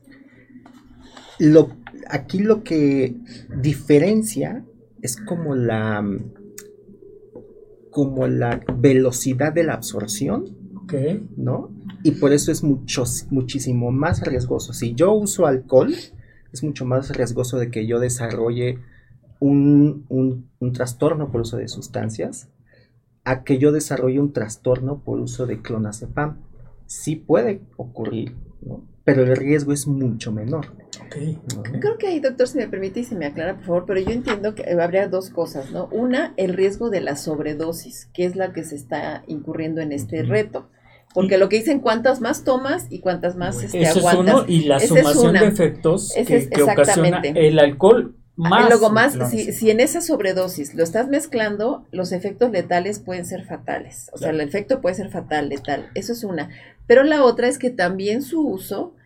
Lo, 1.38 1.70
aquí 2.08 2.38
lo 2.38 2.62
que 2.62 3.16
diferencia 3.60 4.64
es 5.00 5.16
como 5.16 5.56
la 5.56 6.04
como 7.92 8.26
la 8.26 8.60
velocidad 8.76 9.52
de 9.52 9.62
la 9.62 9.74
absorción, 9.74 10.56
¿no? 11.36 11.70
Y 12.02 12.12
por 12.12 12.32
eso 12.32 12.50
es 12.50 12.64
mucho, 12.64 13.04
muchísimo 13.30 13.92
más 13.92 14.20
riesgoso. 14.22 14.72
Si 14.72 14.94
yo 14.94 15.12
uso 15.12 15.46
alcohol, 15.46 15.94
es 16.52 16.62
mucho 16.64 16.84
más 16.84 17.10
riesgoso 17.10 17.58
de 17.58 17.70
que 17.70 17.86
yo 17.86 18.00
desarrolle 18.00 18.78
un, 19.38 20.04
un, 20.08 20.72
trastorno 20.72 21.30
por 21.30 21.42
uso 21.42 21.56
de 21.56 21.68
sustancias 21.68 22.48
a 23.24 23.44
que 23.44 23.58
yo 23.58 23.72
desarrolle 23.72 24.20
un 24.20 24.32
trastorno 24.32 25.02
por 25.04 25.20
uso 25.20 25.46
de 25.46 25.62
clonazepam. 25.62 26.38
Sí 26.86 27.16
puede 27.16 27.62
ocurrir, 27.76 28.34
¿no? 28.60 28.84
pero 29.04 29.22
el 29.22 29.36
riesgo 29.36 29.72
es 29.72 29.86
mucho 29.86 30.32
menor. 30.32 30.66
Creo 31.80 31.98
que 31.98 32.06
ahí, 32.06 32.20
doctor, 32.20 32.48
si 32.48 32.58
me 32.58 32.68
permite 32.68 33.00
y 33.00 33.04
se 33.04 33.14
me 33.14 33.26
aclara, 33.26 33.56
por 33.56 33.64
favor, 33.64 33.84
pero 33.86 34.00
yo 34.00 34.10
entiendo 34.10 34.54
que 34.54 34.70
habría 34.70 35.08
dos 35.08 35.30
cosas, 35.30 35.70
¿no? 35.70 35.88
Una, 35.92 36.34
el 36.36 36.54
riesgo 36.54 36.90
de 36.90 37.00
la 37.00 37.16
sobredosis, 37.16 38.08
que 38.12 38.24
es 38.24 38.36
la 38.36 38.52
que 38.52 38.64
se 38.64 38.76
está 38.76 39.22
incurriendo 39.26 39.80
en 39.80 39.92
este 39.92 40.22
reto. 40.22 40.68
Porque 41.14 41.36
lo 41.36 41.48
que 41.48 41.56
dicen, 41.56 41.80
cuántas 41.80 42.20
más 42.20 42.44
tomas 42.44 42.86
y 42.88 43.00
cuántas 43.00 43.36
más 43.36 43.62
este, 43.62 43.82
Eso 43.82 44.08
Es 44.08 44.14
uno, 44.14 44.44
y 44.46 44.64
la 44.64 44.80
sumación 44.80 45.34
de 45.34 45.46
efectos 45.46 46.14
que, 46.14 46.62
ocasiona 46.62 47.20
el 47.22 47.58
alcohol 47.58 48.16
más. 48.34 48.68
Luego 48.68 48.90
más, 48.90 49.18
si, 49.30 49.52
si, 49.52 49.70
en 49.70 49.80
esa 49.80 50.00
sobredosis 50.00 50.74
lo 50.74 50.82
estás 50.82 51.08
mezclando, 51.08 51.86
los 51.92 52.12
efectos 52.12 52.50
letales 52.50 52.98
pueden 52.98 53.26
ser 53.26 53.44
fatales. 53.44 54.10
O 54.14 54.18
sea, 54.18 54.30
el 54.30 54.40
efecto 54.40 54.80
puede 54.80 54.94
ser 54.94 55.10
fatal, 55.10 55.50
letal. 55.50 55.90
Eso 55.94 56.14
es 56.14 56.24
una. 56.24 56.48
Pero 56.86 57.02
la 57.02 57.24
otra 57.24 57.48
es 57.48 57.58
que 57.58 57.70
también 57.70 58.22
su 58.22 58.46
uso 58.46 58.94
eh, 58.94 59.01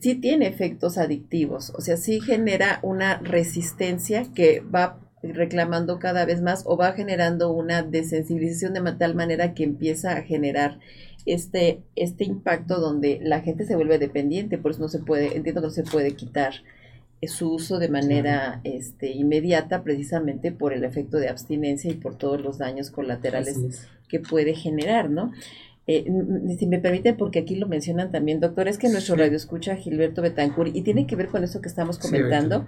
sí 0.00 0.14
tiene 0.14 0.46
efectos 0.46 0.98
adictivos, 0.98 1.70
o 1.76 1.80
sea, 1.80 1.96
sí 1.96 2.20
genera 2.20 2.78
una 2.82 3.18
resistencia 3.18 4.26
que 4.34 4.60
va 4.60 5.00
reclamando 5.22 5.98
cada 5.98 6.24
vez 6.24 6.42
más 6.42 6.64
o 6.66 6.76
va 6.76 6.92
generando 6.92 7.52
una 7.52 7.82
desensibilización 7.82 8.74
de 8.74 8.92
tal 8.92 9.14
manera 9.14 9.54
que 9.54 9.64
empieza 9.64 10.12
a 10.12 10.22
generar 10.22 10.78
este, 11.26 11.82
este 11.96 12.24
impacto 12.24 12.80
donde 12.80 13.20
la 13.22 13.40
gente 13.40 13.64
se 13.64 13.76
vuelve 13.76 13.98
dependiente, 13.98 14.58
por 14.58 14.72
eso 14.72 14.80
no 14.80 14.88
se 14.88 14.98
puede, 14.98 15.36
entiendo 15.36 15.62
que 15.62 15.68
no 15.68 15.72
se 15.72 15.82
puede 15.82 16.12
quitar 16.12 16.54
eh, 17.20 17.28
su 17.28 17.52
uso 17.52 17.78
de 17.78 17.88
manera 17.88 18.60
este, 18.64 19.10
inmediata 19.10 19.82
precisamente 19.82 20.52
por 20.52 20.72
el 20.72 20.84
efecto 20.84 21.16
de 21.16 21.28
abstinencia 21.28 21.90
y 21.90 21.94
por 21.94 22.16
todos 22.16 22.40
los 22.40 22.58
daños 22.58 22.90
colaterales 22.90 23.88
que 24.08 24.20
puede 24.20 24.54
generar, 24.54 25.08
¿no? 25.08 25.32
Eh, 25.86 26.06
si 26.58 26.66
me 26.66 26.78
permiten, 26.78 27.16
porque 27.16 27.40
aquí 27.40 27.56
lo 27.56 27.68
mencionan 27.68 28.10
también, 28.10 28.40
doctor, 28.40 28.68
es 28.68 28.78
que 28.78 28.88
nuestro 28.88 29.16
radio 29.16 29.36
escucha 29.36 29.76
Gilberto 29.76 30.22
Betancourt 30.22 30.74
y 30.74 30.82
tiene 30.82 31.06
que 31.06 31.16
ver 31.16 31.28
con 31.28 31.44
eso 31.44 31.60
que 31.60 31.68
estamos 31.68 31.98
comentando. 31.98 32.66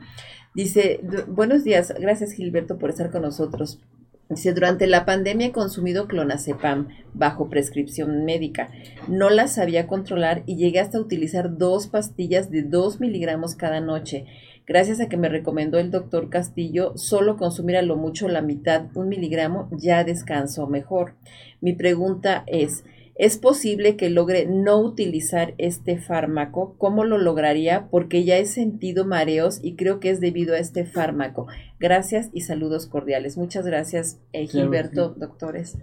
Dice, 0.54 1.00
buenos 1.28 1.64
días, 1.64 1.94
gracias 1.98 2.32
Gilberto 2.32 2.78
por 2.78 2.90
estar 2.90 3.10
con 3.10 3.22
nosotros. 3.22 3.80
Dice, 4.28 4.52
durante 4.52 4.88
la 4.88 5.04
pandemia 5.04 5.46
he 5.46 5.52
consumido 5.52 6.08
clonazepam 6.08 6.88
bajo 7.14 7.48
prescripción 7.48 8.24
médica. 8.24 8.70
No 9.06 9.30
la 9.30 9.46
sabía 9.46 9.86
controlar 9.86 10.42
y 10.46 10.56
llegué 10.56 10.80
hasta 10.80 11.00
utilizar 11.00 11.56
dos 11.56 11.86
pastillas 11.86 12.50
de 12.50 12.62
dos 12.62 13.00
miligramos 13.00 13.54
cada 13.54 13.80
noche. 13.80 14.26
Gracias 14.66 14.98
a 14.98 15.08
que 15.08 15.16
me 15.16 15.28
recomendó 15.28 15.78
el 15.78 15.92
doctor 15.92 16.28
Castillo, 16.28 16.92
solo 16.96 17.36
consumir 17.36 17.76
a 17.76 17.82
lo 17.82 17.94
mucho 17.94 18.26
la 18.28 18.42
mitad, 18.42 18.86
un 18.96 19.08
miligramo, 19.08 19.68
ya 19.70 20.02
descanso 20.02 20.66
mejor. 20.66 21.14
Mi 21.60 21.72
pregunta 21.72 22.42
es, 22.48 22.82
¿Es 23.18 23.38
posible 23.38 23.96
que 23.96 24.10
logre 24.10 24.44
no 24.46 24.78
utilizar 24.78 25.54
este 25.56 25.98
fármaco? 25.98 26.76
¿Cómo 26.76 27.04
lo 27.04 27.16
lograría? 27.16 27.88
Porque 27.88 28.24
ya 28.24 28.36
he 28.36 28.44
sentido 28.44 29.06
mareos 29.06 29.58
y 29.62 29.74
creo 29.74 30.00
que 30.00 30.10
es 30.10 30.20
debido 30.20 30.54
a 30.54 30.58
este 30.58 30.84
fármaco. 30.84 31.46
Gracias 31.80 32.28
y 32.34 32.42
saludos 32.42 32.86
cordiales. 32.86 33.38
Muchas 33.38 33.64
gracias, 33.64 34.20
eh, 34.34 34.46
Gilberto, 34.46 35.14
doctores. 35.16 35.78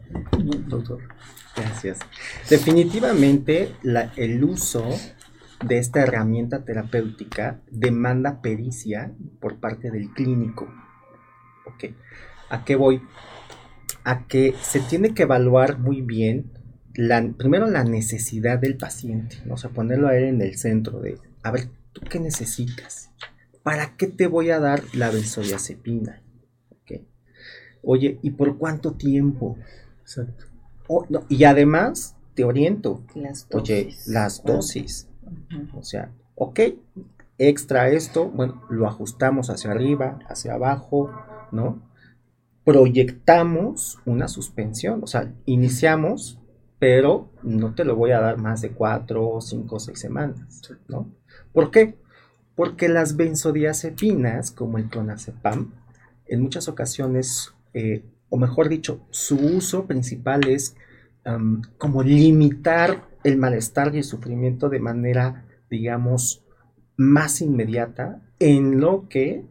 Doctor, 0.67 0.99
gracias. 1.55 1.97
Definitivamente 2.51 3.71
el 4.15 4.43
uso 4.43 4.85
de 5.65 5.79
esta 5.79 6.01
herramienta 6.01 6.65
terapéutica 6.65 7.61
demanda 7.71 8.43
pericia 8.43 9.11
por 9.39 9.59
parte 9.59 9.89
del 9.89 10.11
clínico. 10.11 10.71
Ok, 11.65 11.95
¿a 12.49 12.63
qué 12.63 12.75
voy? 12.75 13.01
A 14.03 14.27
que 14.27 14.53
se 14.61 14.81
tiene 14.81 15.15
que 15.15 15.23
evaluar 15.23 15.79
muy 15.79 16.01
bien 16.01 16.51
primero 17.37 17.67
la 17.67 17.83
necesidad 17.83 18.59
del 18.59 18.77
paciente, 18.77 19.37
¿no? 19.45 19.55
o 19.55 19.57
sea, 19.57 19.71
ponerlo 19.71 20.07
a 20.07 20.15
él 20.15 20.25
en 20.25 20.41
el 20.41 20.57
centro 20.57 20.99
de, 20.99 21.17
a 21.41 21.51
ver, 21.51 21.69
¿tú 21.91 22.01
qué 22.09 22.19
necesitas? 22.19 23.09
¿Para 23.63 23.95
qué 23.95 24.07
te 24.07 24.27
voy 24.27 24.51
a 24.51 24.59
dar 24.59 24.83
la 24.93 25.09
benzodiazepina? 25.09 26.23
Oye, 27.83 28.17
¿y 28.21 28.31
por 28.31 28.57
cuánto 28.57 28.93
tiempo? 28.93 29.57
Exacto. 30.01 30.45
y 31.27 31.43
además 31.43 32.15
te 32.33 32.45
oriento. 32.45 33.03
Las 33.13 33.49
dosis. 33.49 33.61
Oye, 33.61 33.95
las 34.07 34.43
dosis. 34.43 35.07
O 35.73 35.83
sea, 35.83 36.11
ok, 36.35 36.59
extra 37.37 37.89
esto, 37.89 38.29
bueno, 38.29 38.63
lo 38.69 38.87
ajustamos 38.87 39.49
hacia 39.49 39.71
arriba, 39.71 40.19
hacia 40.29 40.53
abajo, 40.53 41.11
¿no? 41.51 41.81
Proyectamos 42.63 43.99
una 44.05 44.29
suspensión, 44.29 45.03
o 45.03 45.07
sea, 45.07 45.33
iniciamos 45.45 46.39
pero 46.83 47.29
no 47.43 47.73
te 47.75 47.85
lo 47.85 47.95
voy 47.95 48.11
a 48.11 48.19
dar 48.19 48.37
más 48.37 48.59
de 48.59 48.71
cuatro, 48.71 49.39
cinco, 49.39 49.79
seis 49.79 50.01
semanas, 50.01 50.61
¿no? 50.89 51.09
¿Por 51.53 51.71
qué? 51.71 51.95
Porque 52.55 52.89
las 52.89 53.15
benzodiazepinas, 53.15 54.51
como 54.51 54.77
el 54.77 54.89
clonazepam, 54.89 55.71
en 56.25 56.41
muchas 56.41 56.67
ocasiones, 56.67 57.53
eh, 57.73 58.03
o 58.27 58.35
mejor 58.35 58.67
dicho, 58.67 59.07
su 59.11 59.37
uso 59.37 59.85
principal 59.87 60.45
es 60.49 60.75
como 61.77 62.03
limitar 62.03 63.07
el 63.23 63.37
malestar 63.37 63.95
y 63.95 63.99
el 63.99 64.03
sufrimiento 64.03 64.67
de 64.67 64.81
manera, 64.81 65.45
digamos, 65.69 66.43
más 66.97 67.39
inmediata, 67.39 68.21
en 68.39 68.81
lo 68.81 69.07
que 69.07 69.45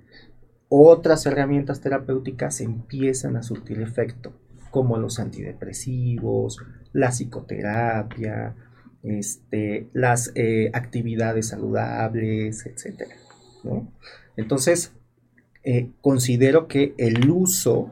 otras 0.69 1.25
herramientas 1.25 1.81
terapéuticas 1.81 2.61
empiezan 2.61 3.37
a 3.37 3.43
surtir 3.43 3.81
efecto, 3.81 4.35
como 4.71 4.99
los 4.99 5.19
antidepresivos, 5.19 6.59
la 6.93 7.11
psicoterapia, 7.11 8.55
este, 9.03 9.89
las 9.93 10.33
eh, 10.35 10.71
actividades 10.73 11.49
saludables, 11.49 12.67
etc. 12.67 13.09
Entonces, 14.37 14.93
eh, 15.65 15.91
considero 16.01 16.69
que 16.69 16.95
el 16.99 17.31
uso 17.31 17.91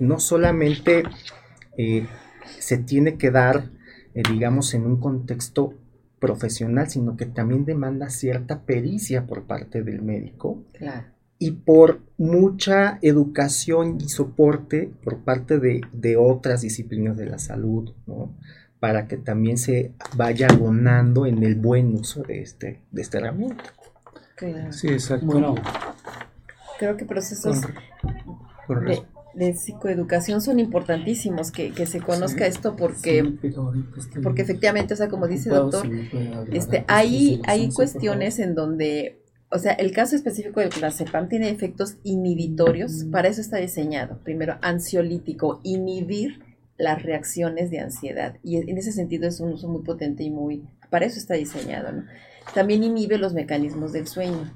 no 0.00 0.18
solamente 0.18 1.02
eh, 1.76 2.06
se 2.58 2.78
tiene 2.78 3.16
que 3.16 3.30
dar, 3.30 3.70
digamos, 4.30 4.74
en 4.74 4.86
un 4.86 4.98
contexto 4.98 5.74
profesional, 6.18 6.88
sino 6.88 7.16
que 7.16 7.26
también 7.26 7.64
demanda 7.64 8.08
cierta 8.08 8.62
pericia 8.62 9.26
por 9.26 9.44
parte 9.44 9.82
del 9.82 10.02
médico 10.02 10.64
y 11.38 11.50
por 11.50 12.00
mucha 12.16 12.98
educación 13.02 13.98
y 14.00 14.08
soporte 14.08 14.90
por 15.04 15.18
parte 15.18 15.58
de, 15.58 16.16
otras 16.16 16.62
disciplinas 16.62 17.16
de 17.16 17.26
la 17.26 17.38
salud, 17.38 17.92
¿no? 18.06 18.34
para 18.80 19.06
que 19.08 19.16
también 19.16 19.58
se 19.58 19.92
vaya 20.16 20.48
abonando 20.48 21.26
en 21.26 21.42
el 21.42 21.54
buen 21.54 21.94
uso 21.94 22.22
de, 22.22 22.42
este, 22.42 22.80
de 22.90 23.02
esta 23.02 23.18
herramienta. 23.18 23.64
Sí, 24.70 24.88
exacto. 24.88 25.26
Bueno, 25.26 25.54
creo 26.78 26.96
que 26.96 27.06
procesos 27.06 27.62
de, 29.34 29.54
psicoeducación 29.54 30.40
son 30.40 30.60
importantísimos, 30.60 31.50
que, 31.50 31.86
se 31.86 32.00
conozca 32.00 32.46
esto 32.46 32.76
porque, 32.76 33.38
porque 34.22 34.42
efectivamente, 34.42 34.94
o 34.94 34.96
sea, 34.96 35.08
como 35.08 35.26
dice 35.26 35.48
el 35.48 35.54
doctor, 35.56 35.90
este, 36.52 36.84
hay, 36.86 37.40
hay 37.46 37.70
cuestiones 37.70 38.38
en 38.38 38.54
donde 38.54 39.25
o 39.50 39.58
sea, 39.58 39.72
el 39.72 39.92
caso 39.92 40.16
específico 40.16 40.60
del 40.60 40.70
clonazepam 40.70 41.28
tiene 41.28 41.50
efectos 41.50 41.96
inhibitorios, 42.02 43.04
para 43.12 43.28
eso 43.28 43.40
está 43.40 43.58
diseñado. 43.58 44.18
Primero, 44.24 44.58
ansiolítico, 44.60 45.60
inhibir 45.62 46.40
las 46.76 47.02
reacciones 47.02 47.70
de 47.70 47.80
ansiedad. 47.80 48.36
Y 48.42 48.56
en 48.56 48.76
ese 48.76 48.92
sentido 48.92 49.28
es 49.28 49.40
un 49.40 49.52
uso 49.52 49.68
muy 49.68 49.82
potente 49.82 50.24
y 50.24 50.30
muy, 50.30 50.64
para 50.90 51.06
eso 51.06 51.18
está 51.18 51.34
diseñado. 51.34 51.92
¿no? 51.92 52.04
También 52.54 52.82
inhibe 52.82 53.18
los 53.18 53.34
mecanismos 53.34 53.92
del 53.92 54.06
sueño. 54.06 54.52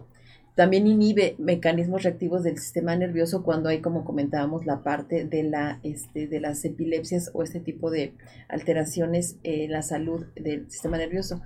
También 0.60 0.86
inhibe 0.86 1.36
mecanismos 1.38 2.02
reactivos 2.02 2.42
del 2.42 2.58
sistema 2.58 2.94
nervioso 2.94 3.42
cuando 3.42 3.70
hay, 3.70 3.80
como 3.80 4.04
comentábamos, 4.04 4.66
la 4.66 4.82
parte 4.82 5.24
de, 5.24 5.42
la, 5.42 5.80
este, 5.84 6.26
de 6.26 6.38
las 6.38 6.62
epilepsias 6.66 7.30
o 7.32 7.42
este 7.42 7.60
tipo 7.60 7.90
de 7.90 8.12
alteraciones 8.46 9.38
en 9.42 9.72
la 9.72 9.80
salud 9.80 10.26
del 10.36 10.70
sistema 10.70 10.98
nervioso. 10.98 11.40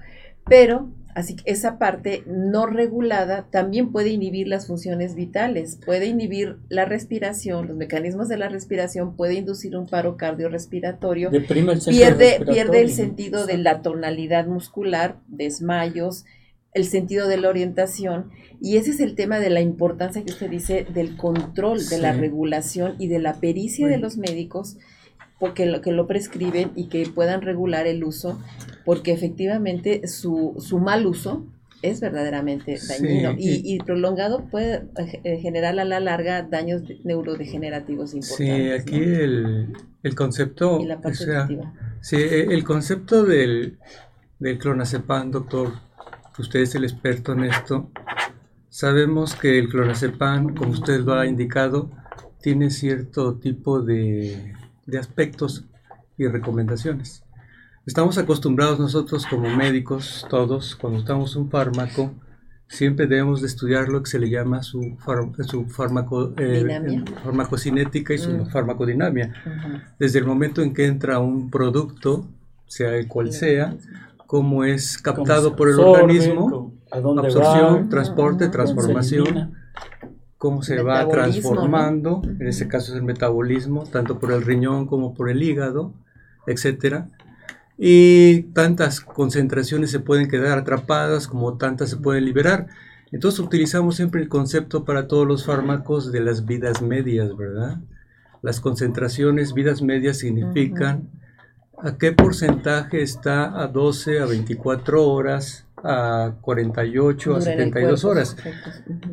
Pero 0.49 0.89
Así 1.15 1.37
que 1.37 1.49
esa 1.49 1.79
parte 1.79 2.25
no 2.27 2.67
regulada 2.67 3.47
también 3.49 3.93
puede 3.93 4.09
inhibir 4.09 4.49
las 4.49 4.67
funciones 4.67 5.15
vitales, 5.15 5.79
puede 5.87 6.07
inhibir 6.07 6.57
la 6.69 6.87
respiración, 6.87 7.69
los 7.69 7.77
mecanismos 7.77 8.29
de 8.29 8.37
la 8.37 8.49
respiración, 8.49 9.15
puede 9.15 9.35
inducir 9.35 9.77
un 9.77 9.87
paro 9.87 10.17
cardiorrespiratorio, 10.17 11.31
pierde, 11.31 12.41
pierde 12.45 12.81
el 12.81 12.91
sentido 12.91 13.47
de 13.47 13.59
la 13.59 13.81
tonalidad 13.81 14.49
muscular, 14.49 15.21
desmayos, 15.29 16.25
el 16.75 16.85
sentido 16.85 17.29
de 17.29 17.39
la 17.39 17.49
orientación, 17.49 18.31
y 18.61 18.77
ese 18.77 18.91
es 18.91 19.01
el 19.01 19.14
tema 19.14 19.39
de 19.39 19.51
la 19.51 19.61
importancia 19.61 20.25
que 20.25 20.33
usted 20.33 20.51
dice 20.51 20.87
del 20.93 21.16
control, 21.16 21.87
de 21.89 21.99
la 21.99 22.12
regulación 22.12 22.97
y 22.99 23.09
de 23.09 23.20
la 23.20 23.35
pericia 23.35 23.87
de 23.87 23.99
los 23.99 24.16
médicos 24.16 24.77
porque 25.39 25.66
lo, 25.66 25.81
que 25.81 25.93
lo 25.93 26.07
prescriben 26.07 26.70
y 26.75 26.89
que 26.89 27.07
puedan 27.07 27.43
regular 27.43 27.87
el 27.87 28.05
uso, 28.05 28.41
porque 28.85 29.12
efectivamente 29.12 30.07
su, 30.07 30.55
su 30.59 30.79
mal 30.79 31.07
uso 31.07 31.45
es 31.83 32.01
verdaderamente 32.01 32.79
dañino 32.89 33.35
y, 33.37 33.75
y, 33.75 33.79
puede 34.51 34.85
eh, 35.25 35.39
generar 35.41 35.79
a 35.79 35.85
la 35.85 36.01
larga 36.01 36.43
daños 36.43 36.83
neurodegenerativos 37.05 38.14
importantes. 38.14 38.37
Sí, 38.37 38.70
aquí 38.70 38.97
el, 38.97 39.75
el, 40.03 40.14
concepto... 40.14 40.81
Y 40.81 40.87
la 40.87 41.01
parte 41.03 41.27
Sí, 42.01 42.16
e, 42.16 42.45
el 42.45 42.64
concepto 42.64 43.25
del, 43.25 43.79
del 44.39 44.59
clonazepam, 44.59 45.31
doctor, 45.31 45.75
usted 46.43 46.61
es 46.61 46.74
el 46.74 46.85
experto 46.85 47.32
en 47.32 47.45
esto, 47.45 47.91
sabemos 48.68 49.35
que 49.35 49.59
el 49.59 49.68
clonazepam, 49.68 50.55
como 50.55 50.72
usted 50.72 51.01
lo 51.01 51.14
ha 51.14 51.26
indicado, 51.26 51.91
tiene 52.41 52.70
cierto 52.70 53.35
tipo 53.35 53.80
de 53.80 54.55
de 54.87 54.99
aspectos 54.99 55.64
y 56.16 56.26
recomendaciones. 56.26 57.22
Estamos 57.87 58.16
acostumbrados 58.18 58.78
nosotros 58.78 59.26
como 59.26 59.49
médicos, 59.55 60.26
todos, 60.30 60.74
cuando 60.76 61.01
estamos 61.01 61.37
un 61.37 61.51
fármaco, 61.51 62.14
siempre 62.66 63.07
debemos 63.07 63.43
de 63.43 63.47
estudiar 63.47 63.89
lo 63.89 64.03
que 64.03 64.11
se 64.11 64.18
le 64.18 64.30
llama 64.30 64.62
su, 64.62 64.97
su 65.47 65.66
fármaco, 65.66 66.32
eh, 66.39 67.05
farmacocinética 67.22 68.14
y 68.14 68.18
su 68.18 68.47
farmacodinamia. 68.47 69.35
Desde 69.99 70.18
el 70.18 70.24
momento 70.24 70.62
en 70.62 70.72
que 70.72 70.87
entra 70.87 71.18
un 71.18 71.51
producto, 71.51 72.26
sea 72.66 72.97
el 72.97 73.07
cual 73.07 73.32
sea, 73.32 73.76
cómo 74.27 74.64
es 74.64 74.99
captado 74.99 75.57
por 75.57 75.68
el 75.68 75.79
organismo, 75.79 76.75
absorción, 76.91 77.89
transporte, 77.89 78.49
transformación 78.49 79.53
cómo 80.45 80.62
se 80.62 80.83
va 80.83 81.09
transformando, 81.09 82.20
en 82.39 82.47
este 82.47 82.68
caso 82.68 82.93
es 82.93 82.99
el 82.99 83.03
metabolismo, 83.03 83.85
tanto 83.85 84.18
por 84.18 84.31
el 84.31 84.43
riñón 84.43 84.87
como 84.87 85.14
por 85.14 85.31
el 85.31 85.43
hígado, 85.43 85.95
etcétera. 86.47 87.09
Y 87.79 88.43
tantas 88.53 89.01
concentraciones 89.01 89.91
se 89.91 90.01
pueden 90.01 90.29
quedar 90.29 90.59
atrapadas 90.59 91.29
como 91.29 91.57
tantas 91.57 91.89
se 91.89 91.97
pueden 91.97 92.27
liberar. 92.27 92.66
Entonces 93.11 93.41
utilizamos 93.41 93.97
siempre 93.97 94.20
el 94.20 94.29
concepto 94.29 94.85
para 94.85 95.09
todos 95.09 95.27
los 95.27 95.47
fármacos 95.47 96.12
de 96.12 96.20
las 96.20 96.45
vidas 96.45 96.83
medias, 96.83 97.35
¿verdad? 97.39 97.81
Las 98.43 98.61
concentraciones, 98.61 99.55
vidas 99.55 99.81
medias 99.81 100.18
significan 100.18 101.09
a 101.85 101.99
qué 101.99 102.12
porcentaje 102.12 103.03
está 103.03 103.62
a 103.62 103.68
12 103.68 104.20
a 104.20 104.24
24 104.24 105.07
horas 105.07 105.66
a 105.82 106.32
48 106.41 107.37
a 107.37 107.41
72 107.43 108.05
horas. 108.07 108.37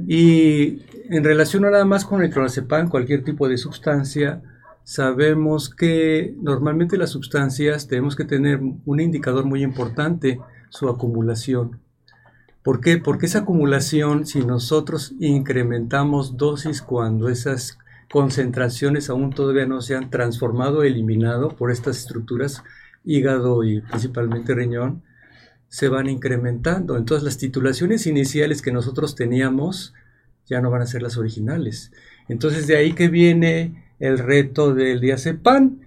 Y 0.08 0.84
en 1.10 1.22
relación 1.22 1.64
nada 1.64 1.84
más 1.84 2.06
con 2.06 2.24
el 2.24 2.30
clonazepam, 2.30 2.88
cualquier 2.88 3.26
tipo 3.26 3.50
de 3.50 3.58
sustancia, 3.58 4.42
sabemos 4.86 5.70
que 5.70 6.34
normalmente 6.42 6.98
las 6.98 7.10
sustancias 7.10 7.90
tenemos 7.90 8.16
que 8.16 8.24
tener 8.24 8.62
un 8.86 9.00
indicador 9.02 9.44
muy 9.44 9.64
importante, 9.64 10.40
su 10.70 10.88
acumulación. 10.88 11.82
¿Por 12.64 12.80
qué? 12.80 12.98
Porque 12.98 13.26
esa 13.26 13.40
acumulación, 13.40 14.26
si 14.26 14.46
nosotros 14.46 15.14
incrementamos 15.20 16.38
dosis 16.38 16.82
cuando 16.82 17.28
esas 17.28 17.78
concentraciones 18.12 19.10
aún 19.10 19.32
todavía 19.32 19.66
no 19.66 19.82
se 19.82 19.96
han 19.96 20.10
transformado 20.10 20.84
eliminado 20.84 21.56
por 21.56 21.72
estas 21.72 21.98
estructuras, 21.98 22.64
hígado 23.04 23.64
y 23.64 23.82
principalmente 23.82 24.54
riñón, 24.54 25.04
se 25.70 25.88
van 25.88 26.10
incrementando. 26.10 26.98
Entonces 26.98 27.24
las 27.24 27.38
titulaciones 27.38 28.06
iniciales 28.06 28.62
que 28.62 28.72
nosotros 28.72 29.16
teníamos 29.16 29.94
ya 30.46 30.62
no 30.62 30.70
van 30.70 30.82
a 30.82 30.88
ser 30.88 31.02
las 31.02 31.18
originales. 31.18 31.92
Entonces 32.28 32.68
de 32.68 32.76
ahí 32.76 32.94
que 32.94 33.08
viene 33.08 33.82
el 34.02 34.18
reto 34.18 34.74
del 34.74 35.00
diazepam. 35.00 35.80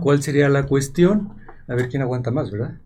¿Cuál 0.00 0.22
sería 0.22 0.48
la 0.48 0.66
cuestión? 0.66 1.30
A 1.66 1.74
ver 1.74 1.88
quién 1.88 2.02
aguanta 2.02 2.30
más, 2.30 2.50
¿verdad? 2.50 2.78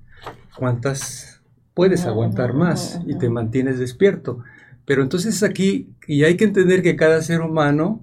¿Cuántas 0.57 1.42
puedes 1.74 2.07
aguantar 2.07 2.55
más 2.55 3.01
y 3.07 3.18
te 3.18 3.28
mantienes 3.28 3.78
despierto? 3.78 4.42
Pero 4.86 5.03
entonces 5.03 5.42
aquí, 5.42 5.90
y 6.07 6.22
hay 6.22 6.36
que 6.36 6.44
entender 6.44 6.82
que 6.82 6.94
cada 6.94 7.20
ser 7.20 7.40
humano 7.40 8.01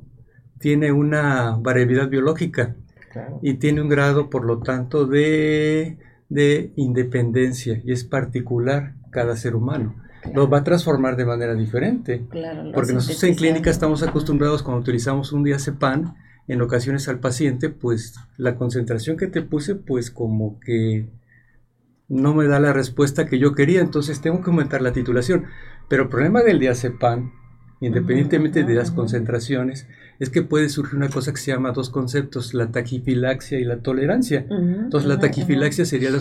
tiene 0.64 0.94
una 0.94 1.58
variabilidad 1.60 2.08
biológica 2.08 2.74
y 3.42 3.56
tiene 3.56 3.82
un 3.82 3.90
grado, 3.90 4.30
por 4.30 4.46
lo 4.46 4.60
tanto, 4.60 5.06
de 5.06 5.98
de 6.30 6.72
independencia 6.78 7.82
y 7.84 7.92
es 7.92 8.06
particular 8.06 8.94
cada 9.12 9.36
ser 9.36 9.56
humano. 9.56 9.96
Lo 10.34 10.50
va 10.50 10.60
a 10.60 10.64
transformar 10.64 11.18
de 11.18 11.26
manera 11.26 11.54
diferente. 11.54 12.26
porque 12.74 12.94
nosotros 12.94 13.24
en 13.26 13.36
clínica 13.36 13.70
estamos 13.70 14.04
acostumbrados 14.04 14.64
cuando 14.64 14.82
utilizamos 14.82 15.34
un 15.34 15.44
diazepam, 15.44 16.16
en 16.48 16.62
ocasiones 16.62 17.10
al 17.10 17.20
paciente, 17.20 17.70
pues 17.70 18.16
la 18.38 18.56
concentración 18.56 19.18
que 19.18 19.28
te 19.28 19.42
puse, 19.42 19.76
pues 19.76 20.12
como 20.12 20.62
que 20.62 21.10
no 22.08 22.34
me 22.34 22.48
da 22.48 22.62
la 22.62 22.72
respuesta 22.72 23.28
que 23.28 23.38
yo 23.38 23.54
quería, 23.54 23.82
entonces 23.82 24.22
tengo 24.22 24.42
que 24.42 24.50
aumentar 24.50 24.82
la 24.82 24.94
titulación. 24.94 25.46
Pero 25.90 26.04
el 26.04 26.10
problema 26.10 26.42
del 26.42 26.60
diazepam 26.60 27.32
independientemente 27.86 28.64
de 28.64 28.76
las 28.76 28.92
concentraciones, 28.92 29.88
es 30.20 30.30
que 30.30 30.42
puede 30.42 30.70
surgir 30.70 30.96
una 30.96 31.10
cosa 31.10 31.32
que 31.32 31.40
se 31.40 31.52
llama 31.52 31.72
dos 31.72 31.90
conceptos, 31.90 32.54
la 32.54 32.72
taquifilaxia 32.72 33.60
y 33.60 33.64
la 33.64 33.78
tolerancia. 33.78 34.46
Entonces, 34.50 35.08
la 35.08 35.20
taquifilaxia 35.20 35.86
sería 35.86 36.10
el, 36.10 36.18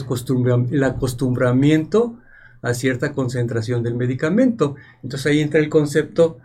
el 0.70 0.84
acostumbramiento 0.84 2.18
a 2.62 2.74
cierta 2.74 3.12
concentración 3.12 3.82
del 3.82 3.95
medicamento. 3.95 4.76
Entonces, 5.03 5.26
ahí 5.26 5.40
entra 5.40 5.61
el 5.61 5.68
concepto 5.68 6.38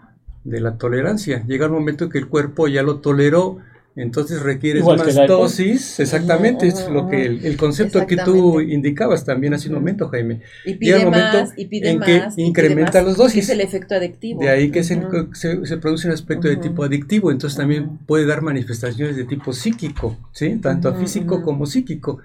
de 0.44 0.62
la 0.62 0.78
tolerancia. 0.78 1.44
Llega 1.46 1.66
el 1.66 1.72
momento 1.72 2.10
que 2.10 2.18
el 2.18 2.28
cuerpo 2.28 2.68
ya 2.68 2.84
lo 2.84 3.00
toleró, 3.00 3.58
entonces 3.98 4.44
requieres 4.44 4.86
más 4.86 5.28
dosis, 5.28 6.00
exactamente, 6.00 6.68
es 6.68 6.88
lo 6.88 7.10
que 7.10 7.26
el, 7.26 7.58
concepto 7.58 8.06
que 8.06 8.16
tú 8.16 8.62
indicabas 8.62 9.26
también 9.26 9.56
hace 9.56 9.70
un 9.70 9.76
momento, 9.76 10.08
Jaime. 10.10 10.42
Y 10.66 10.76
pide 10.76 11.04
más, 11.08 11.54
y 11.58 11.66
pide 11.66 11.90
en 11.90 12.00
que 12.02 12.24
incrementa 12.38 13.02
las 13.02 13.18
dosis. 13.18 13.46
Es 13.46 13.50
el 13.50 13.62
efecto 13.62 13.96
adictivo. 13.96 14.40
De 14.40 14.50
ahí 14.50 14.70
que 14.70 14.84
se, 14.84 15.02
se, 15.34 15.78
produce 15.78 16.08
un 16.08 16.14
aspecto 16.14 16.48
de 16.48 16.58
tipo 16.58 16.84
adictivo, 16.84 17.32
entonces 17.32 17.58
también 17.58 17.98
puede 18.06 18.28
dar 18.28 18.44
manifestaciones 18.44 19.18
de 19.18 19.24
tipo 19.24 19.52
psíquico, 19.52 20.16
¿sí? 20.32 20.60
Tanto 20.62 20.94
físico 20.94 21.42
como 21.42 21.66
psíquico. 21.66 22.20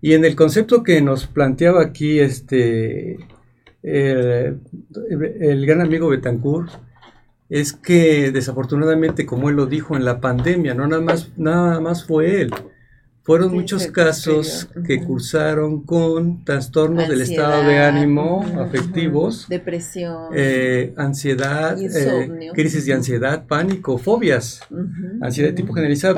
Y 0.00 0.14
en 0.14 0.24
el 0.24 0.34
concepto 0.34 0.82
que 0.82 1.00
nos 1.00 1.28
planteaba 1.28 1.82
aquí 1.82 2.18
este 2.18 3.18
el, 3.84 4.58
el 5.40 5.66
gran 5.66 5.82
amigo 5.82 6.08
Betancourt, 6.08 6.68
es 7.52 7.74
que 7.74 8.32
desafortunadamente, 8.32 9.26
como 9.26 9.50
él 9.50 9.56
lo 9.56 9.66
dijo 9.66 9.94
en 9.94 10.06
la 10.06 10.22
pandemia, 10.22 10.72
no 10.72 10.86
nada 10.86 11.02
más, 11.02 11.28
nada 11.36 11.80
más 11.80 12.06
fue 12.06 12.40
él, 12.40 12.54
fueron 13.24 13.52
muchos 13.52 13.88
casos 13.88 14.70
que 14.86 15.04
cursaron 15.04 15.82
con 15.82 16.46
trastornos 16.46 17.10
del 17.10 17.20
estado 17.20 17.62
de 17.64 17.78
ánimo, 17.78 18.42
afectivos, 18.58 19.50
depresión, 19.50 20.30
eh, 20.34 20.94
ansiedad, 20.96 21.78
eh, 21.78 22.50
crisis 22.54 22.86
de 22.86 22.94
ansiedad, 22.94 23.46
pánico, 23.46 23.98
fobias, 23.98 24.62
ansiedad 25.20 25.50
de 25.50 25.54
tipo 25.54 25.74
generalizado. 25.74 26.16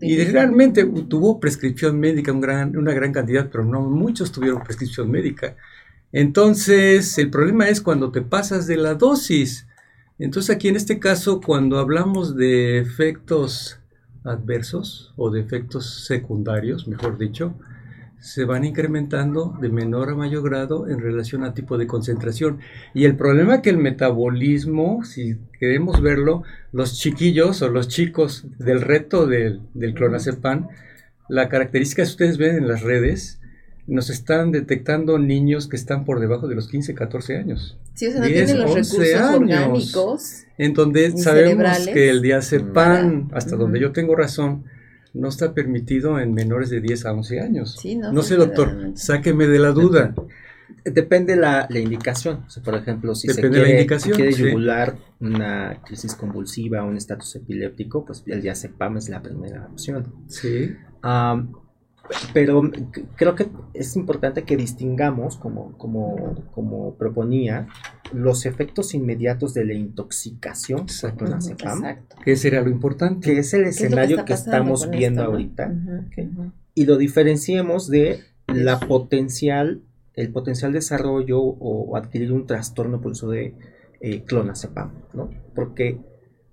y 0.00 0.24
realmente 0.24 0.86
tuvo 1.06 1.40
prescripción 1.40 2.00
médica, 2.00 2.32
un 2.32 2.40
gran, 2.40 2.74
una 2.74 2.94
gran 2.94 3.12
cantidad, 3.12 3.50
pero 3.52 3.66
no 3.66 3.82
muchos 3.82 4.32
tuvieron 4.32 4.64
prescripción 4.64 5.10
médica. 5.10 5.56
Entonces, 6.10 7.18
el 7.18 7.28
problema 7.28 7.68
es 7.68 7.82
cuando 7.82 8.10
te 8.10 8.22
pasas 8.22 8.66
de 8.66 8.78
la 8.78 8.94
dosis. 8.94 9.66
Entonces, 10.20 10.54
aquí 10.54 10.68
en 10.68 10.76
este 10.76 10.98
caso, 10.98 11.40
cuando 11.40 11.78
hablamos 11.78 12.36
de 12.36 12.78
efectos 12.78 13.80
adversos 14.22 15.14
o 15.16 15.30
de 15.30 15.40
efectos 15.40 16.04
secundarios, 16.04 16.86
mejor 16.86 17.16
dicho, 17.16 17.54
se 18.18 18.44
van 18.44 18.64
incrementando 18.64 19.56
de 19.62 19.70
menor 19.70 20.10
a 20.10 20.14
mayor 20.14 20.42
grado 20.42 20.88
en 20.88 21.00
relación 21.00 21.42
a 21.42 21.54
tipo 21.54 21.78
de 21.78 21.86
concentración. 21.86 22.58
Y 22.92 23.06
el 23.06 23.16
problema 23.16 23.56
es 23.56 23.60
que 23.62 23.70
el 23.70 23.78
metabolismo, 23.78 25.04
si 25.04 25.38
queremos 25.58 26.02
verlo, 26.02 26.42
los 26.70 26.98
chiquillos 26.98 27.62
o 27.62 27.70
los 27.70 27.88
chicos 27.88 28.44
del 28.58 28.82
reto 28.82 29.26
del, 29.26 29.62
del 29.72 29.94
clonazepam, 29.94 30.68
la 31.30 31.48
característica 31.48 32.02
que 32.02 32.10
ustedes 32.10 32.36
ven 32.36 32.56
en 32.56 32.68
las 32.68 32.82
redes 32.82 33.39
nos 33.86 34.10
están 34.10 34.52
detectando 34.52 35.18
niños 35.18 35.68
que 35.68 35.76
están 35.76 36.04
por 36.04 36.20
debajo 36.20 36.48
de 36.48 36.54
los 36.54 36.68
15, 36.68 36.94
14 36.94 37.36
años. 37.36 37.78
Sí, 37.94 38.06
o 38.06 38.12
sea, 38.12 38.20
no 38.20 38.26
tienen 38.26 38.58
los 38.58 38.74
recursos 38.74 39.34
orgánicos. 39.34 40.44
En 40.58 40.74
donde 40.74 41.16
sabemos 41.16 41.88
que 41.88 42.10
el 42.10 42.22
diazepam, 42.22 43.28
hasta 43.32 43.56
donde 43.56 43.80
yo 43.80 43.92
tengo 43.92 44.14
razón, 44.14 44.64
no 45.12 45.28
está 45.28 45.54
permitido 45.54 46.20
en 46.20 46.34
menores 46.34 46.70
de 46.70 46.80
10 46.80 47.06
a 47.06 47.12
11 47.12 47.40
años. 47.40 47.76
Sí, 47.80 47.96
no, 47.96 48.12
no 48.12 48.22
sé, 48.22 48.36
doctor, 48.36 48.92
sáqueme 48.94 49.46
de 49.46 49.58
la 49.58 49.72
duda. 49.72 50.14
Depende 50.84 51.34
la, 51.34 51.66
la 51.68 51.78
indicación. 51.80 52.44
por 52.64 52.76
ejemplo, 52.76 53.14
si 53.14 53.28
se 53.28 53.40
quiere, 53.40 54.56
la 54.56 54.96
una 55.18 55.82
crisis 55.84 56.14
convulsiva, 56.14 56.84
un 56.84 56.96
estatus 56.96 57.36
epiléptico, 57.36 58.04
pues 58.04 58.22
el 58.26 58.40
diazepam 58.40 58.96
es 58.98 59.08
la 59.08 59.20
primera 59.20 59.66
opción. 59.66 60.14
Sí 60.28 60.76
pero 62.32 62.62
creo 63.16 63.34
que 63.34 63.48
es 63.74 63.96
importante 63.96 64.42
que 64.44 64.56
distingamos, 64.56 65.36
como, 65.36 65.76
como, 65.78 66.44
como 66.52 66.94
proponía, 66.94 67.68
los 68.12 68.46
efectos 68.46 68.94
inmediatos 68.94 69.54
de 69.54 69.64
la 69.64 69.74
intoxicación 69.74 70.86
por 71.18 71.28
Exacto. 71.28 72.16
Que 72.24 72.36
sería 72.36 72.62
lo 72.62 72.70
importante. 72.70 73.32
Que 73.32 73.38
es 73.38 73.54
el 73.54 73.64
escenario 73.64 74.24
que, 74.24 74.32
estamos 74.32 74.90
viendo 74.90 75.22
ahorita. 75.22 75.72
Y 76.74 76.84
lo 76.84 76.96
diferenciemos 76.96 77.88
de 77.88 78.20
la 78.46 78.80
potencial, 78.80 79.82
el 80.14 80.32
potencial 80.32 80.72
desarrollo 80.72 81.40
o, 81.40 81.96
adquirir 81.96 82.32
un 82.32 82.46
trastorno 82.46 83.00
por 83.00 83.12
uso 83.12 83.30
de 83.30 83.54
eh, 84.00 84.22
clonazepam, 84.24 84.92
¿no? 85.14 85.30
Porque 85.54 85.98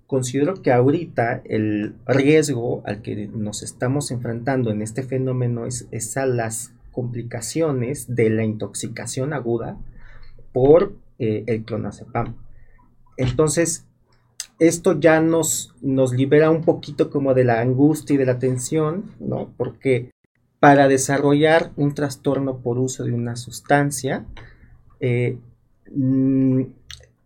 considero 0.08 0.62
que 0.62 0.72
ahorita 0.72 1.42
el 1.44 1.94
riesgo 2.06 2.82
al 2.86 3.02
que 3.02 3.28
nos 3.28 3.62
estamos 3.62 4.10
enfrentando 4.10 4.70
en 4.70 4.80
este 4.80 5.02
fenómeno 5.02 5.66
es, 5.66 6.16
a 6.16 6.24
las 6.24 6.72
complicaciones 6.92 8.16
de 8.16 8.30
la 8.30 8.42
intoxicación 8.42 9.34
aguda 9.34 9.78
por 10.52 10.94
eh, 11.18 11.44
el 11.46 11.62
clonazepam. 11.64 12.36
Entonces, 13.18 13.84
esto 14.58 14.98
ya 14.98 15.20
nos, 15.20 15.74
nos 15.82 16.14
libera 16.14 16.50
un 16.50 16.62
poquito 16.62 17.10
como 17.10 17.34
de 17.34 17.44
la 17.44 17.60
angustia 17.60 18.14
y 18.14 18.16
de 18.16 18.26
la 18.26 18.38
tensión, 18.38 19.12
¿no? 19.20 19.52
Porque 19.58 20.10
para 20.58 20.88
desarrollar 20.88 21.72
un 21.76 21.94
trastorno 21.94 22.62
por 22.62 22.78
uso 22.78 23.04
de 23.04 23.12
una 23.12 23.36
sustancia, 23.36 24.24
eh, 25.00 25.36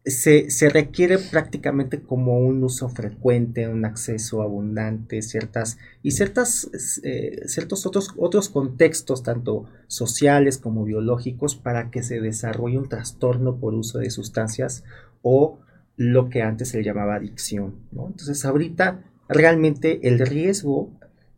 mm, 0.05 0.48
se, 0.48 0.68
requiere 0.68 1.18
prácticamente 1.18 2.00
como 2.00 2.38
un 2.38 2.62
uso 2.64 2.88
frecuente, 2.88 3.68
un 3.68 3.84
acceso 3.84 4.42
abundante, 4.42 5.22
ciertas 5.22 5.78
y 6.03 6.12
ciertas, 6.12 6.70
eh, 7.03 7.42
ciertos 7.46 7.86
otros, 7.86 8.14
otros 8.16 8.48
contextos, 8.48 9.22
tanto 9.22 9.66
sociales 9.86 10.59
como 10.59 10.84
biológicos, 10.84 11.57
para 11.57 11.90
que 11.90 12.03
se 12.03 12.20
desarrolle 12.20 12.78
un 12.78 12.88
trastorno 12.88 13.57
por 13.57 13.74
uso 13.74 13.98
de 13.98 14.11
sustancias 14.11 14.84
o 15.22 15.59
lo 15.96 16.30
que 16.30 16.42
antes 16.42 16.68
se 16.70 16.82
llamaba 16.82 17.16
adicción. 17.16 17.74
Entonces, 17.92 18.44
ahorita 18.44 19.05
realmente 19.28 20.07
el 20.09 20.18
riesgo 20.18 20.90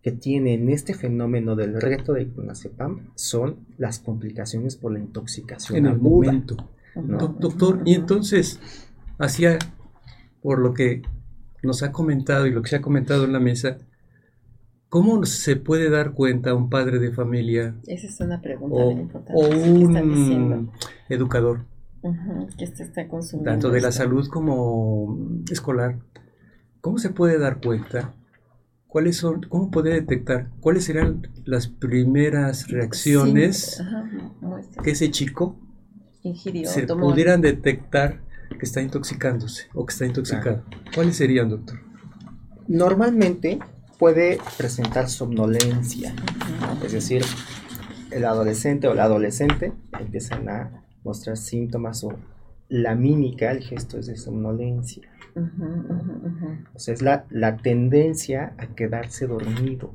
que 0.03 0.13
tiene 0.13 0.55
en 0.55 0.69
este 0.69 0.93
fenómeno 0.93 1.57
del 1.57 1.81
reto 1.81 2.13
de 2.13 2.29
clonazepam 2.29 3.09
son 3.15 3.57
las 3.79 3.99
complicaciones 3.99 4.77
por 4.77 4.93
la 4.93 4.99
intoxicación 4.99 5.79
en 5.79 5.87
el 5.87 5.99
momento. 5.99 6.57
Doctor, 6.95 7.83
y 7.85 7.95
entonces, 7.95 8.61
hacia, 9.19 9.59
por 10.43 10.59
lo 10.59 10.75
que 10.75 11.03
nos 11.63 11.83
ha 11.83 11.93
comentado 11.93 12.47
y 12.47 12.51
lo 12.51 12.63
que 12.63 12.71
se 12.71 12.77
ha 12.77 12.83
comentado 12.83 13.25
en 13.25 13.33
la 13.33 13.41
mesa, 13.41 13.79
¿cómo 14.89 15.25
se 15.25 15.57
puede 15.57 15.91
dar 15.91 16.13
cuenta 16.13 16.55
un 16.55 16.71
padre 16.71 16.99
de 16.99 17.13
familia? 17.13 17.75
Esa 17.87 18.07
es 18.07 18.21
una 18.21 18.41
pregunta 18.41 18.77
o, 18.77 18.93
importante. 18.93 19.33
O 19.35 19.49
un 19.49 20.71
educador. 21.09 21.65
que 22.57 22.65
está 22.65 23.09
consumiendo. 23.09 23.51
Tanto 23.51 23.71
de 23.71 23.81
la 23.81 23.93
salud 23.93 24.29
como 24.29 25.19
escolar. 25.51 25.99
¿Cómo 26.81 26.99
se 26.99 27.11
puede 27.11 27.39
dar 27.39 27.61
cuenta? 27.61 28.15
¿Cuáles 28.87 29.17
son, 29.17 29.41
cómo 29.49 29.73
puede 29.73 29.91
detectar 29.91 30.51
cuáles 30.61 30.85
serán 30.85 31.27
las 31.45 31.67
primeras 31.67 32.69
reacciones 32.69 33.83
que 34.85 34.93
ese 34.93 35.11
chico 35.11 35.59
se 36.33 36.87
pudieran 36.87 37.41
detectar 37.41 38.21
que 38.59 38.65
está 38.65 38.81
intoxicándose 38.81 39.69
o 39.75 39.85
que 39.85 39.93
está 39.93 40.07
intoxicado. 40.07 40.63
¿Cuáles 40.95 41.17
serían, 41.17 41.49
doctor? 41.49 41.79
Normalmente 42.67 43.59
puede 43.99 44.39
presentar 44.57 45.09
somnolencia, 45.09 46.15
es 46.85 46.93
decir, 46.93 47.23
el 48.11 48.25
adolescente 48.25 48.89
o 48.89 48.95
la 48.95 49.05
adolescente 49.05 49.73
empiezan 49.99 50.49
a 50.49 50.85
mostrar 51.03 51.37
síntomas 51.37 52.05
o 52.05 52.15
la 52.69 52.95
mímica, 52.95 53.51
el 53.51 53.63
gesto 53.63 53.99
es 53.99 54.07
de 54.07 54.17
somnolencia. 54.17 55.09
O 56.75 56.79
sea, 56.79 56.95
es 56.95 57.03
la, 57.03 57.27
la 57.31 57.57
tendencia 57.59 58.55
a 58.59 58.69
quedarse 58.69 59.27
dormido, 59.27 59.95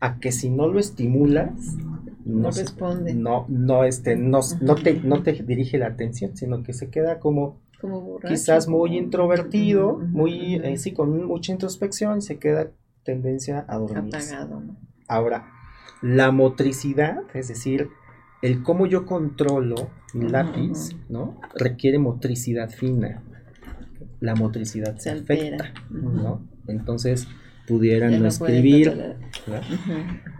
a 0.00 0.18
que 0.18 0.32
si 0.32 0.48
no 0.48 0.68
lo 0.68 0.78
estimulas, 0.78 1.76
no, 2.24 2.50
responde. 2.50 3.14
No, 3.14 3.46
no, 3.48 3.84
este, 3.84 4.16
no, 4.16 4.40
no, 4.60 4.74
te, 4.76 4.94
no 5.00 5.22
te 5.22 5.32
dirige 5.32 5.78
la 5.78 5.88
atención, 5.88 6.36
sino 6.36 6.62
que 6.62 6.72
se 6.72 6.90
queda 6.90 7.20
como, 7.20 7.60
quizás 8.26 8.68
muy 8.68 8.96
introvertido, 8.96 9.98
muy, 9.98 10.56
eh, 10.56 10.76
sí, 10.78 10.92
con 10.92 11.26
mucha 11.26 11.52
introspección, 11.52 12.22
se 12.22 12.38
queda 12.38 12.70
tendencia 13.04 13.64
a 13.68 13.78
dormir. 13.78 14.14
Apagado, 14.14 14.62
Ahora, 15.06 15.50
la 16.00 16.30
motricidad, 16.32 17.18
es 17.34 17.48
decir, 17.48 17.90
el 18.42 18.62
cómo 18.62 18.86
yo 18.86 19.06
controlo 19.06 19.90
mi 20.14 20.28
lápiz, 20.28 20.96
¿no? 21.08 21.40
Requiere 21.54 21.98
motricidad 21.98 22.70
fina. 22.70 23.22
La 24.20 24.34
motricidad 24.34 24.96
se, 24.96 25.10
afecta, 25.10 25.74
¿no? 25.90 26.46
Entonces, 26.66 27.28
pudieran 27.66 28.20
no 28.20 28.28
escribir. 28.28 29.16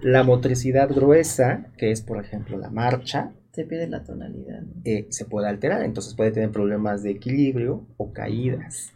La 0.02 0.22
motricidad 0.22 0.88
gruesa, 0.88 1.66
que 1.76 1.90
es 1.90 2.02
por 2.02 2.22
ejemplo 2.22 2.58
la 2.58 2.70
marcha, 2.70 3.32
se 3.52 3.64
pierde 3.64 3.88
la 3.88 4.02
tonalidad. 4.02 4.62
Eh, 4.84 5.06
se 5.10 5.24
puede 5.24 5.48
alterar, 5.48 5.82
entonces 5.84 6.14
puede 6.14 6.32
tener 6.32 6.50
problemas 6.50 7.02
de 7.02 7.10
equilibrio 7.10 7.86
o 7.96 8.12
caídas. 8.12 8.92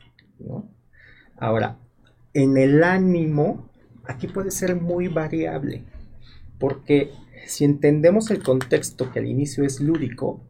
Ahora, 1.36 1.78
en 2.34 2.56
el 2.56 2.82
ánimo, 2.82 3.70
aquí 4.04 4.26
puede 4.26 4.50
ser 4.50 4.74
muy 4.76 5.08
variable, 5.08 5.84
porque 6.58 7.10
si 7.46 7.64
entendemos 7.64 8.30
el 8.30 8.42
contexto 8.42 9.12
que 9.12 9.20
al 9.20 9.26
inicio 9.26 9.64
es 9.64 9.80
lúdico, 9.80 10.40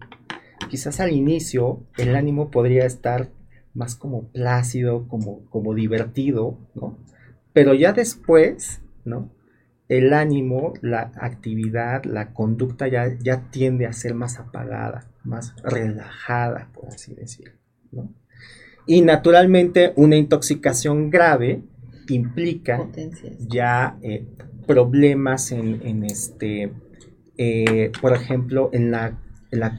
quizás 0.70 1.00
al 1.00 1.12
inicio 1.12 1.82
el 1.96 2.16
ánimo 2.16 2.50
podría 2.50 2.86
estar 2.86 3.30
más 3.74 3.94
como 3.94 4.28
plácido, 4.28 5.06
como, 5.06 5.44
como 5.50 5.74
divertido, 5.74 6.58
¿no? 6.74 6.98
Pero 7.58 7.74
ya 7.74 7.92
después, 7.92 8.82
¿no? 9.04 9.32
El 9.88 10.12
ánimo, 10.12 10.74
la 10.80 11.10
actividad, 11.16 12.04
la 12.04 12.32
conducta 12.32 12.86
ya, 12.86 13.18
ya 13.18 13.50
tiende 13.50 13.84
a 13.84 13.92
ser 13.92 14.14
más 14.14 14.38
apagada, 14.38 15.10
más 15.24 15.56
relajada, 15.64 16.70
por 16.72 16.86
así 16.86 17.16
decirlo, 17.16 17.58
¿no? 17.90 18.14
Y 18.86 19.00
naturalmente 19.00 19.92
una 19.96 20.14
intoxicación 20.14 21.10
grave 21.10 21.64
implica 22.08 22.88
ya 23.40 23.98
eh, 24.02 24.24
problemas 24.68 25.50
en, 25.50 26.04
este, 26.04 26.72
eh, 27.38 27.90
por 28.00 28.14
ejemplo, 28.14 28.70
en 28.72 28.92
la, 28.92 29.18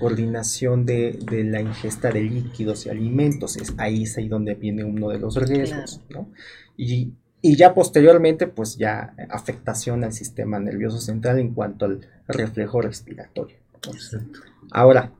coordinación 0.01 0.85
de, 0.85 1.17
la 1.45 1.61
ingesta 1.61 2.11
de 2.11 2.23
líquidos 2.23 2.87
y 2.87 2.89
alimentos. 2.89 3.55
Es 3.55 3.73
ahí 3.77 4.03
es 4.03 4.17
ahí 4.17 4.27
donde 4.27 4.55
viene 4.55 4.83
uno 4.83 5.07
de 5.11 5.19
los 5.19 5.37
riesgos, 5.37 6.01
¿no? 6.09 6.29
Y 6.75 7.13
y 7.41 7.55
ya 7.55 7.73
posteriormente, 7.73 8.47
pues 8.47 8.77
ya 8.77 9.15
afectación 9.29 10.03
al 10.03 10.11
sistema 10.11 10.59
nervioso 10.59 10.99
central 10.99 11.39
en 11.39 11.53
cuanto 11.53 11.85
al 11.85 12.01
reflejo 12.27 12.81
respiratorio. 12.81 13.57
Ahora, 14.71 15.13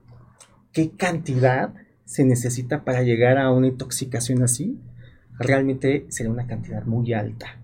¿qué 0.74 0.91
cantidad 0.91 1.74
se 2.03 2.26
necesita 2.26 2.84
para 2.84 3.03
llegar 3.03 3.38
a 3.38 3.51
una 3.51 3.67
intoxicación 3.67 4.43
así? 4.43 4.78
Realmente 5.38 6.05
sería 6.09 6.32
una 6.32 6.47
cantidad 6.47 6.84
muy 6.84 7.13
alta. 7.13 7.57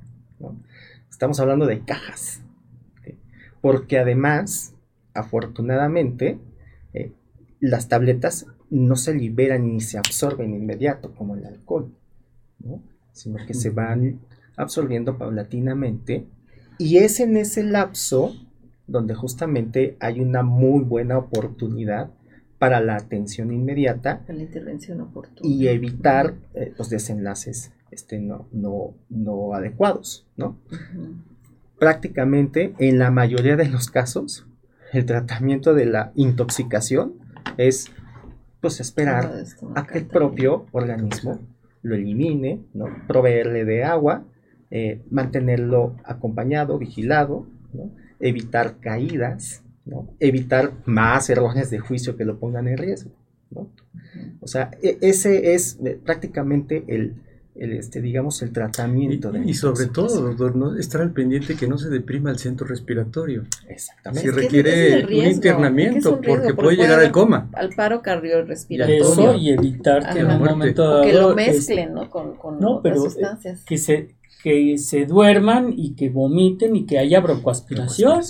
Estamos 1.10 1.39
hablando 1.41 1.66
de 1.66 1.84
cajas. 1.84 2.41
Porque 3.60 3.99
además, 3.99 4.74
afortunadamente, 5.14 6.39
eh, 6.93 7.12
las 7.60 7.89
tabletas 7.89 8.45
no 8.70 8.95
se 8.95 9.14
liberan 9.14 9.68
ni 9.68 9.82
se 9.82 9.97
absorben 9.97 10.53
inmediato 10.53 11.14
como 11.14 11.36
el 11.36 11.45
alcohol, 11.45 11.93
sino 13.12 13.45
que 13.45 13.53
se 13.53 13.70
van 13.70 14.20
absorbiendo 14.58 15.18
paulatinamente 15.18 16.26
y 16.78 16.97
es 16.97 17.20
en 17.20 17.38
ese 17.38 17.64
lapso 17.64 18.36
donde 18.88 19.16
justamente 19.16 19.97
hay 19.99 20.20
una 20.20 20.43
muy 20.43 20.84
buena 20.84 21.18
oportunidad 21.18 22.12
para 22.60 22.80
la 22.80 22.95
atención 22.95 23.51
inmediata 23.51 24.24
la 24.28 24.41
intervención 24.41 25.01
oportuna. 25.01 25.49
y 25.49 25.68
evitar 25.68 26.36
eh, 26.53 26.74
los 26.78 26.89
desenlaces 26.89 27.72
este, 27.91 28.20
no, 28.20 28.47
no, 28.51 29.53
adecuados, 29.53 30.28
¿no? 30.36 30.58
Prácticamente 31.80 32.74
en 32.80 32.99
la 32.99 33.12
mayoría 33.12 33.56
de 33.56 33.70
los 33.70 33.89
casos 33.89 34.45
el 34.91 35.06
tratamiento 35.06 35.74
de 35.74 35.86
la 35.86 36.12
intoxicación 36.16 37.14
es 37.58 37.91
pues 38.62 38.80
esperar 38.80 39.32
a 39.76 39.86
que 39.86 39.99
el 39.99 40.06
propio 40.08 40.66
organismo 40.72 41.39
lo 41.82 41.95
elimine, 41.95 42.64
¿no? 42.74 42.88
proveerle 43.08 43.66
de 43.66 43.84
agua 43.84 44.26
eh, 44.78 45.00
mantenerlo 45.10 45.96
acompañado, 46.04 46.78
vigilado, 46.78 47.48
evitar 48.20 48.82
caídas, 48.82 49.64
evitar 50.20 50.74
más 50.84 51.30
errores 51.30 51.70
de 51.70 51.80
juicio 51.80 52.18
que 52.18 52.26
lo 52.26 52.40
pongan 52.40 52.68
en 52.68 52.78
riesgo. 52.78 53.12
O 54.42 54.48
sea, 54.48 54.72
e, 54.82 54.98
ese 55.00 55.54
es 55.54 55.80
eh, 55.82 55.98
prácticamente 56.04 56.84
el, 56.90 57.16
este, 57.56 58.02
digamos, 58.02 58.42
el 58.42 58.52
tratamiento. 58.52 59.30
Y, 59.34 59.40
de 59.40 59.50
y 59.52 59.54
sobre 59.54 59.86
todo, 59.86 60.22
doctor, 60.22 60.58
¿no? 60.58 60.76
estar 60.76 61.00
al 61.00 61.14
pendiente 61.14 61.56
que 61.56 61.70
no 61.70 61.78
se 61.78 61.90
deprima 61.90 62.30
el 62.30 62.38
centro 62.38 62.68
respiratorio. 62.68 63.44
Exactamente. 63.70 64.30
Si 64.30 64.36
requiere 64.36 65.06
un 65.06 65.26
internamiento, 65.26 66.20
porque, 66.20 66.54
puede 66.54 66.76
llegar 66.76 67.00
al 67.00 67.14
coma. 67.14 67.50
Al 67.54 67.70
paro 67.70 68.02
cardiorrespiratorio. 68.02 69.04
Eso 69.06 69.36
y 69.36 69.52
evitar 69.52 70.14
que 70.14 70.20
en 70.20 70.32
un 70.32 70.44
momento 70.44 70.84
dado... 70.84 71.04
que 71.04 71.14
lo 71.14 71.34
mezclen, 71.34 71.94
¿no? 71.94 72.10
Con, 72.10 72.36
con 72.36 72.60
no, 72.60 72.80
otras 72.80 72.94
pero, 72.94 73.06
eh, 73.06 73.10
sustancias. 73.10 73.64
Que 73.64 73.78
se, 73.78 74.16
que 74.44 74.78
se 74.78 75.06
duerman 75.06 75.74
y 75.76 75.96
que 75.96 76.10
vomiten 76.10 76.76
y 76.76 76.86
que 76.86 77.00
haya 77.00 77.20
broncoaspiración. 77.20 78.22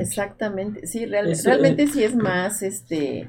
Exactamente, 0.00 0.86
sí, 0.86 1.06
realmente 1.06 1.88
sí 1.88 2.04
es 2.04 2.14
más 2.14 2.62
este 2.62 3.28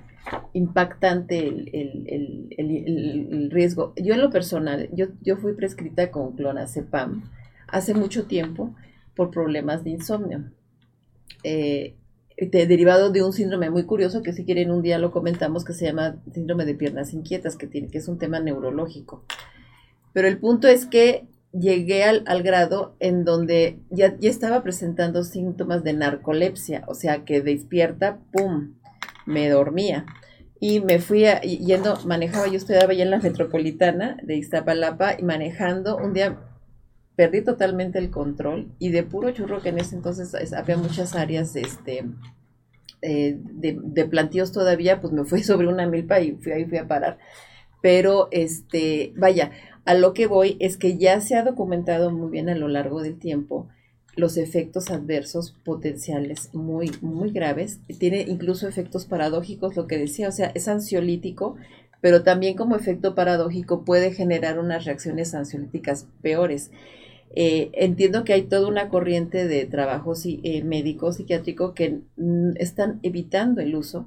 impactante 0.53 1.47
el, 1.47 3.49
riesgo. 3.51 3.93
Yo 3.95 4.13
en 4.13 4.22
lo 4.22 4.30
personal, 4.30 4.89
yo, 4.93 5.07
yo 5.22 5.38
fui 5.38 5.53
prescrita 5.53 6.11
con 6.11 6.36
clonazepam 6.36 7.24
hace 7.67 7.93
mucho 7.93 8.26
tiempo 8.26 8.76
por 9.15 9.32
problemas 9.32 9.84
de 9.84 9.91
insomnio. 9.91 10.43
Eh, 11.43 11.95
derivado 12.38 13.11
de 13.11 13.24
un 13.24 13.34
síndrome 13.34 13.70
muy 13.70 13.84
curioso 13.84 14.24
que 14.24 14.34
si 14.34 14.45
quieren 14.45 14.72
un 14.72 14.82
día 14.82 14.97
lo 14.97 15.11
comentamos 15.11 15.65
que 15.65 15.74
se 15.74 15.86
llama 15.86 16.17
síndrome 16.34 16.65
de 16.65 16.76
piernas 16.76 17.13
inquietas 17.13 17.57
que 17.57 17.67
tiene 17.67 17.89
que 17.89 17.97
es 17.97 18.07
un 18.07 18.17
tema 18.17 18.39
neurológico 18.39 19.26
pero 20.13 20.28
el 20.28 20.38
punto 20.38 20.70
es 20.70 20.86
que 20.86 21.28
llegué 21.51 22.03
al, 22.03 22.43
grado 22.43 22.95
en 22.99 23.25
donde 23.25 23.79
ya, 23.89 24.15
ya, 24.19 24.29
estaba 24.29 24.61
presentando 24.63 25.23
síntomas 25.23 25.83
de 25.83 25.93
narcolepsia, 25.93 26.83
o 26.87 26.93
sea 26.93 27.25
que 27.25 27.41
despierta, 27.41 28.19
¡pum!, 28.31 28.75
me 29.25 29.49
dormía. 29.49 30.05
Y 30.59 30.81
me 30.81 30.99
fui 30.99 31.25
yendo, 31.43 31.97
manejaba, 32.05 32.47
yo 32.47 32.57
estudiaba 32.57 32.93
ya 32.93 33.03
en 33.03 33.11
la 33.11 33.19
metropolitana 33.19 34.17
de 34.23 34.35
Iztapalapa 34.35 35.15
y 35.17 35.23
manejando, 35.23 35.97
un 35.97 36.13
día 36.13 36.37
perdí 37.15 37.43
totalmente 37.43 37.99
el 37.99 38.11
control 38.11 38.71
y 38.79 38.89
de 38.89 39.03
puro 39.03 39.31
churro 39.31 39.61
que 39.61 39.69
en 39.69 39.79
ese 39.79 39.95
entonces 39.95 40.53
había 40.53 40.77
muchas 40.77 41.15
áreas 41.15 41.55
este, 41.55 42.05
eh, 43.01 43.37
de, 43.39 43.77
de 43.81 44.05
plantíos 44.05 44.51
todavía, 44.51 45.01
pues 45.01 45.13
me 45.13 45.23
fui 45.23 45.43
sobre 45.43 45.67
una 45.67 45.87
milpa 45.87 46.19
y 46.19 46.33
fui 46.33 46.51
ahí 46.51 46.65
fui 46.65 46.77
a 46.77 46.87
parar. 46.87 47.17
Pero, 47.81 48.27
este, 48.31 49.13
vaya, 49.15 49.51
a 49.89 49.95
lo 49.95 50.13
que 50.13 50.27
voy 50.27 50.55
es 50.59 50.77
que 50.77 50.99
ya 50.99 51.19
se 51.19 51.35
ha 51.35 51.41
documentado 51.41 52.11
muy 52.11 52.29
bien 52.29 52.47
a 52.47 52.53
lo 52.53 52.67
largo 52.67 53.01
del 53.01 53.17
tiempo 53.17 53.69
los 54.15 54.37
efectos 54.37 54.91
adversos 54.91 55.55
potenciales 55.63 56.53
muy, 56.53 56.91
muy 57.01 57.31
graves. 57.31 57.79
Tiene 57.97 58.21
incluso 58.21 58.67
efectos 58.67 59.07
paradójicos, 59.07 59.75
lo 59.75 59.87
que 59.87 59.97
decía, 59.97 60.29
o 60.29 60.31
sea, 60.31 60.51
es 60.53 60.67
ansiolítico, 60.67 61.55
pero 62.01 62.21
también 62.21 62.55
como 62.55 62.75
efecto 62.75 63.15
paradójico 63.15 63.83
puede 63.83 64.13
generar 64.13 64.59
unas 64.59 64.85
reacciones 64.85 65.33
ansiolíticas 65.33 66.05
peores. 66.21 66.69
Eh, 67.35 67.71
entiendo 67.73 68.23
que 68.23 68.33
hay 68.33 68.43
toda 68.43 68.67
una 68.67 68.89
corriente 68.89 69.47
de 69.47 69.65
trabajo 69.65 70.13
eh, 70.23 70.63
médico 70.63 71.11
psiquiátrico 71.13 71.73
que 71.73 72.01
están 72.57 72.99
evitando 73.01 73.59
el 73.59 73.75
uso 73.75 74.05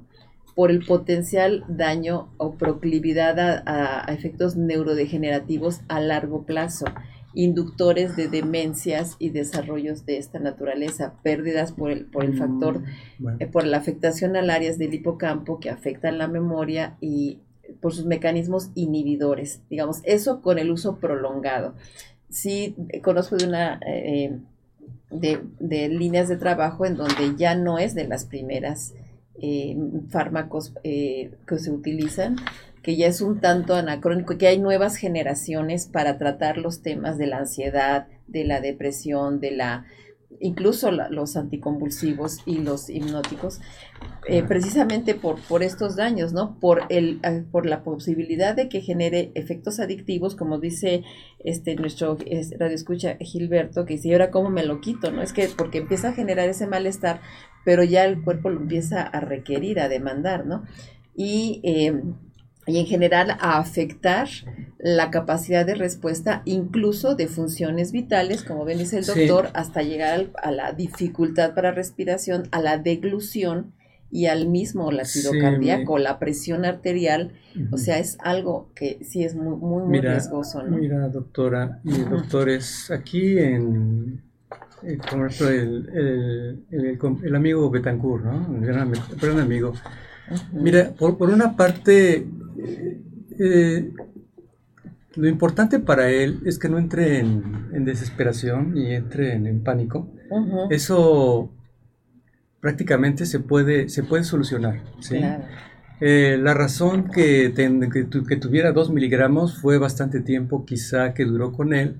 por 0.55 0.69
el 0.69 0.85
potencial 0.85 1.65
daño 1.67 2.29
o 2.37 2.55
proclividad 2.55 3.39
a, 3.39 4.05
efectos 4.13 4.55
neurodegenerativos 4.55 5.81
a 5.87 5.99
largo 5.99 6.43
plazo, 6.43 6.85
inductores 7.33 8.15
de 8.15 8.27
demencias 8.27 9.15
y 9.17 9.31
desarrollos 9.31 10.05
de 10.05 10.17
esta 10.17 10.39
naturaleza, 10.39 11.15
pérdidas 11.23 11.71
por 11.71 11.89
el, 11.89 12.05
por 12.05 12.23
el 12.25 12.37
factor, 12.37 12.81
mm, 13.17 13.27
eh, 13.39 13.47
por 13.47 13.65
la 13.65 13.77
afectación 13.77 14.35
al 14.35 14.51
áreas 14.51 14.77
del 14.77 14.93
hipocampo 14.93 15.59
que 15.59 15.71
afectan 15.71 16.19
la 16.19 16.27
memoria 16.27 16.95
y 17.01 17.39
por 17.81 17.93
sus 17.93 18.05
mecanismos 18.05 18.69
inhibidores, 18.75 19.61
digamos, 19.69 20.01
eso 20.03 20.41
con 20.41 20.59
el 20.59 20.69
uso 20.69 20.97
prolongado. 20.97 21.73
Sí, 22.29 22.75
conozco 23.03 23.37
de 23.37 23.47
una... 23.47 23.79
Eh, 23.85 24.37
de, 25.09 25.41
de 25.59 25.89
líneas 25.89 26.27
de 26.27 26.37
trabajo 26.37 26.87
en 26.87 26.97
donde 26.97 27.35
ya 27.37 27.53
no 27.53 27.77
es 27.77 27.93
de 27.93 28.07
las 28.07 28.25
primeras 28.25 28.95
eh, 29.45 29.75
fármacos 30.07 30.73
eh, 30.85 31.31
que 31.45 31.59
se 31.59 31.69
utilizan, 31.69 32.37
que 32.81 32.95
ya 32.95 33.07
es 33.07 33.19
un 33.19 33.41
tanto 33.41 33.75
anacrónico, 33.75 34.37
que 34.37 34.47
hay 34.47 34.57
nuevas 34.57 34.95
generaciones 34.95 35.85
para 35.85 36.17
tratar 36.17 36.57
los 36.57 36.81
temas 36.81 37.17
de 37.17 37.27
la 37.27 37.39
ansiedad, 37.39 38.07
de 38.27 38.45
la 38.45 38.61
depresión, 38.61 39.41
de 39.41 39.51
la 39.51 39.85
incluso 40.39 40.91
los 40.91 41.35
anticonvulsivos 41.35 42.39
y 42.45 42.59
los 42.59 42.89
hipnóticos, 42.89 43.59
eh, 44.27 44.43
precisamente 44.43 45.15
por, 45.15 45.39
por 45.41 45.63
estos 45.63 45.95
daños, 45.95 46.33
¿no? 46.33 46.59
Por, 46.59 46.83
el, 46.89 47.19
por 47.51 47.65
la 47.65 47.83
posibilidad 47.83 48.55
de 48.55 48.69
que 48.69 48.81
genere 48.81 49.31
efectos 49.35 49.79
adictivos, 49.79 50.35
como 50.35 50.59
dice 50.59 51.03
este 51.39 51.75
nuestro 51.75 52.17
radio 52.57 52.75
escucha 52.75 53.17
Gilberto, 53.19 53.85
que 53.85 53.95
dice, 53.95 54.09
¿y 54.09 54.13
ahora 54.13 54.31
cómo 54.31 54.49
me 54.49 54.65
lo 54.65 54.81
quito? 54.81 55.11
¿No? 55.11 55.21
Es 55.21 55.33
que 55.33 55.49
porque 55.55 55.79
empieza 55.79 56.09
a 56.09 56.13
generar 56.13 56.49
ese 56.49 56.67
malestar, 56.67 57.21
pero 57.65 57.83
ya 57.83 58.05
el 58.05 58.21
cuerpo 58.23 58.49
lo 58.49 58.59
empieza 58.59 59.01
a 59.01 59.19
requerir, 59.19 59.79
a 59.79 59.89
demandar, 59.89 60.45
¿no? 60.45 60.63
Y 61.15 61.61
eh, 61.63 62.01
y 62.65 62.79
en 62.79 62.85
general 62.85 63.31
a 63.39 63.59
afectar 63.59 64.27
la 64.79 65.11
capacidad 65.11 65.65
de 65.65 65.75
respuesta 65.75 66.41
incluso 66.45 67.15
de 67.15 67.27
funciones 67.27 67.91
vitales, 67.91 68.43
como 68.43 68.65
bien 68.65 68.79
dice 68.79 68.99
el 68.99 69.05
doctor, 69.05 69.49
hasta 69.53 69.81
llegar 69.81 70.27
a 70.41 70.51
la 70.51 70.73
dificultad 70.73 71.53
para 71.53 71.71
respiración, 71.71 72.47
a 72.51 72.61
la 72.61 72.77
deglución 72.77 73.73
y 74.11 74.27
al 74.27 74.47
mismo 74.47 74.91
latido 74.91 75.31
cardíaco, 75.41 75.97
la 75.97 76.19
presión 76.19 76.65
arterial, 76.65 77.31
o 77.71 77.77
sea, 77.77 77.97
es 77.97 78.17
algo 78.19 78.69
que 78.75 78.99
sí 79.03 79.23
es 79.23 79.35
muy, 79.35 79.55
muy, 79.57 79.99
riesgoso. 79.99 80.61
¿no? 80.61 80.77
Mira, 80.77 81.07
doctora 81.09 81.79
y 81.83 81.97
doctores, 82.01 82.91
aquí 82.91 83.39
en, 83.39 84.21
eh, 84.83 84.99
el, 85.41 85.89
el, 86.69 86.99
el, 87.23 87.35
amigo 87.35 87.69
Betancourt, 87.71 88.23
¿no? 88.25 88.55
El 88.55 88.65
gran, 88.65 88.91
gran 89.19 89.39
amigo. 89.39 89.73
Mira, 90.51 90.91
por, 90.91 91.17
por, 91.17 91.29
una 91.29 91.55
parte, 91.55 92.27
eh, 93.39 93.91
lo 95.15 95.27
importante 95.27 95.79
para 95.79 96.09
él 96.09 96.41
es 96.45 96.57
que 96.57 96.69
no 96.69 96.77
entre 96.77 97.19
en, 97.19 97.85
desesperación 97.85 98.77
y 98.77 98.93
entre 98.93 99.33
en, 99.33 99.63
pánico. 99.63 100.11
Eso 100.69 101.51
prácticamente 102.59 103.25
se 103.25 103.39
puede, 103.39 103.89
se 103.89 104.03
puede 104.03 104.23
solucionar. 104.23 104.81
Eh, 106.01 106.37
la 106.41 106.53
razón 106.53 107.09
que, 107.09 107.53
que, 107.53 108.35
tuviera 108.37 108.71
dos 108.71 108.91
miligramos 108.91 109.57
fue 109.57 109.77
bastante 109.77 110.19
tiempo 110.21 110.65
quizá 110.65 111.13
que 111.13 111.25
duró 111.25 111.51
con 111.51 111.73
él. 111.73 111.99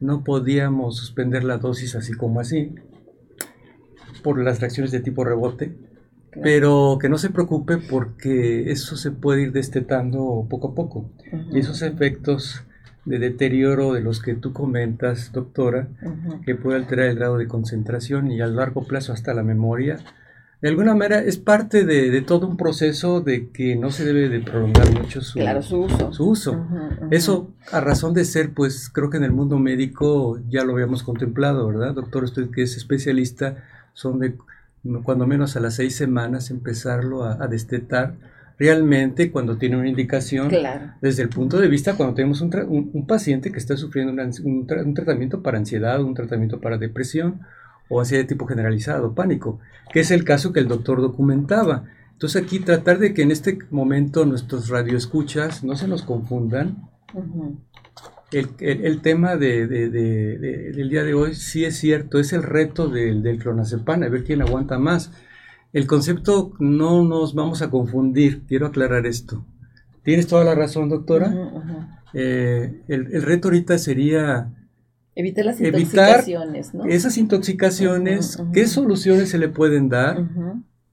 No 0.00 0.24
podíamos 0.24 0.96
suspender 0.96 1.44
la 1.44 1.58
dosis 1.58 1.94
así 1.94 2.12
como 2.12 2.40
así 2.40 2.74
por 4.22 4.38
las 4.42 4.60
reacciones 4.60 4.90
de 4.90 5.00
tipo 5.00 5.24
rebote. 5.24 5.76
Pero 6.42 6.98
que 7.00 7.08
no 7.08 7.18
se 7.18 7.30
preocupe 7.30 7.78
porque 7.78 8.70
eso 8.70 8.96
se 8.96 9.10
puede 9.10 9.42
ir 9.42 9.52
destetando 9.52 10.46
poco 10.48 10.68
a 10.68 10.74
poco. 10.74 11.10
Y 11.52 11.58
esos 11.58 11.82
efectos 11.82 12.62
de 13.04 13.18
deterioro 13.18 13.94
de 13.94 14.00
los 14.00 14.20
que 14.20 14.34
tú 14.34 14.52
comentas, 14.52 15.32
doctora, 15.32 15.88
que 16.44 16.54
puede 16.54 16.76
alterar 16.76 17.06
el 17.06 17.16
grado 17.16 17.38
de 17.38 17.48
concentración 17.48 18.30
y 18.30 18.40
a 18.40 18.46
largo 18.46 18.86
plazo 18.86 19.12
hasta 19.12 19.34
la 19.34 19.42
memoria, 19.42 19.98
de 20.60 20.68
alguna 20.68 20.92
manera 20.92 21.20
es 21.20 21.38
parte 21.38 21.84
de, 21.84 22.20
todo 22.22 22.48
un 22.48 22.56
proceso 22.56 23.20
de 23.20 23.50
que 23.50 23.76
no 23.76 23.90
se 23.90 24.04
debe 24.04 24.28
de 24.28 24.40
prolongar 24.40 24.90
mucho 24.92 25.20
su, 25.20 25.38
uso. 26.18 26.66
Eso, 27.12 27.52
a 27.70 27.80
razón 27.80 28.12
de 28.12 28.24
ser, 28.24 28.52
pues 28.52 28.90
creo 28.90 29.08
que 29.08 29.18
en 29.18 29.24
el 29.24 29.30
mundo 29.30 29.60
médico 29.60 30.40
ya 30.48 30.64
lo 30.64 30.72
habíamos 30.72 31.04
contemplado, 31.04 31.68
¿verdad? 31.68 31.94
Doctor, 31.94 32.24
usted 32.24 32.50
que 32.50 32.62
es 32.62 32.76
especialista, 32.76 33.64
son 33.94 34.18
de 34.18 34.34
cuando 35.02 35.26
menos 35.26 35.56
a 35.56 35.60
las 35.60 35.74
seis 35.74 35.96
semanas 35.96 36.50
empezarlo 36.50 37.24
a, 37.24 37.46
destetar 37.48 38.14
realmente 38.58 39.30
cuando 39.30 39.56
tiene 39.56 39.76
una 39.76 39.88
indicación 39.88 40.50
desde 41.00 41.22
el 41.22 41.28
punto 41.28 41.58
de 41.58 41.68
vista 41.68 41.96
cuando 41.96 42.14
tenemos 42.14 42.40
un, 42.40 43.06
paciente 43.06 43.52
que 43.52 43.58
está 43.58 43.76
sufriendo 43.76 44.12
un, 44.12 44.66
un, 44.66 44.94
tratamiento 44.94 45.42
para 45.42 45.58
ansiedad, 45.58 46.02
un 46.02 46.14
tratamiento 46.14 46.60
para 46.60 46.78
depresión 46.78 47.40
o 47.88 48.00
ansiedad 48.00 48.24
de 48.24 48.28
tipo 48.28 48.46
generalizado, 48.46 49.14
pánico, 49.14 49.60
que 49.92 50.00
es 50.00 50.10
el 50.10 50.24
caso 50.24 50.52
que 50.52 50.60
el 50.60 50.68
doctor 50.68 51.00
documentaba. 51.00 51.84
Entonces 52.12 52.42
aquí 52.42 52.58
tratar 52.58 52.98
de 52.98 53.14
que 53.14 53.22
en 53.22 53.30
este 53.30 53.58
momento 53.70 54.26
nuestros 54.26 54.68
radioescuchas 54.68 55.62
no 55.62 55.76
se 55.76 55.88
nos 55.88 56.02
confundan. 56.02 56.88
El, 58.30 59.00
tema 59.00 59.36
de, 59.36 59.66
del 59.66 60.88
día 60.88 61.04
de 61.04 61.14
hoy 61.14 61.34
sí 61.34 61.64
es 61.64 61.76
cierto, 61.76 62.18
es 62.18 62.32
el 62.32 62.42
reto 62.42 62.88
del, 62.88 63.22
del 63.22 63.38
clonazepam, 63.38 64.02
a 64.02 64.08
ver 64.08 64.24
quién 64.24 64.42
aguanta 64.42 64.78
más. 64.78 65.12
El 65.72 65.86
concepto 65.86 66.52
no 66.58 67.04
nos 67.04 67.34
vamos 67.34 67.62
a 67.62 67.70
confundir, 67.70 68.42
quiero 68.46 68.66
aclarar 68.66 69.06
esto. 69.06 69.44
Tienes 70.02 70.26
toda 70.26 70.44
la 70.44 70.54
razón, 70.54 70.88
doctora. 70.88 71.34
Eh, 72.14 72.82
el, 72.88 73.12
el, 73.12 73.22
reto 73.22 73.48
ahorita 73.48 73.76
sería 73.76 74.50
Evitar 75.14 75.46
las 75.46 75.60
intoxicaciones, 75.60 76.74
¿no? 76.74 76.84
Esas 76.86 77.18
intoxicaciones, 77.18 78.40
¿qué 78.52 78.68
soluciones 78.68 79.28
se 79.28 79.38
le 79.38 79.48
pueden 79.48 79.88
dar 79.88 80.28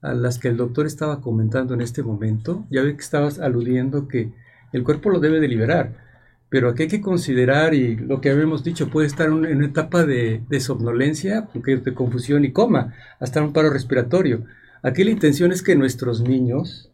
a 0.02 0.14
las 0.14 0.40
que 0.40 0.48
el 0.48 0.56
doctor 0.56 0.84
estaba 0.84 1.20
comentando 1.20 1.74
en 1.74 1.80
este 1.80 2.02
momento? 2.02 2.66
Ya 2.68 2.82
ve 2.82 2.96
que 2.96 3.02
estabas 3.02 3.38
aludiendo 3.38 4.08
que 4.08 4.32
el 4.72 4.82
cuerpo 4.82 5.10
lo 5.10 5.20
debe 5.20 5.38
de 5.38 5.46
liberar, 5.46 6.05
pero 6.48 6.70
aquí 6.70 6.84
hay 6.84 6.88
que 6.88 7.00
considerar, 7.00 7.74
y 7.74 7.96
lo 7.96 8.20
que 8.20 8.30
habíamos 8.30 8.62
dicho, 8.62 8.88
puede 8.88 9.06
estar 9.06 9.26
en 9.26 9.34
una 9.34 9.66
etapa 9.66 10.04
de, 10.04 10.44
somnolencia, 10.60 11.48
de 11.54 11.94
confusión 11.94 12.44
y 12.44 12.52
coma, 12.52 12.94
hasta 13.18 13.42
un 13.42 13.52
paro 13.52 13.70
respiratorio. 13.70 14.44
Aquí 14.82 15.02
la 15.02 15.10
intención 15.10 15.50
es 15.50 15.62
que 15.62 15.74
nuestros 15.74 16.20
niños, 16.20 16.92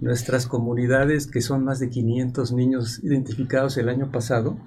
nuestras 0.00 0.46
comunidades, 0.46 1.28
que 1.28 1.40
son 1.40 1.64
más 1.64 1.78
de 1.78 1.88
500 1.88 2.52
niños 2.52 3.00
identificados 3.04 3.76
el 3.76 3.88
año 3.88 4.10
pasado, 4.10 4.58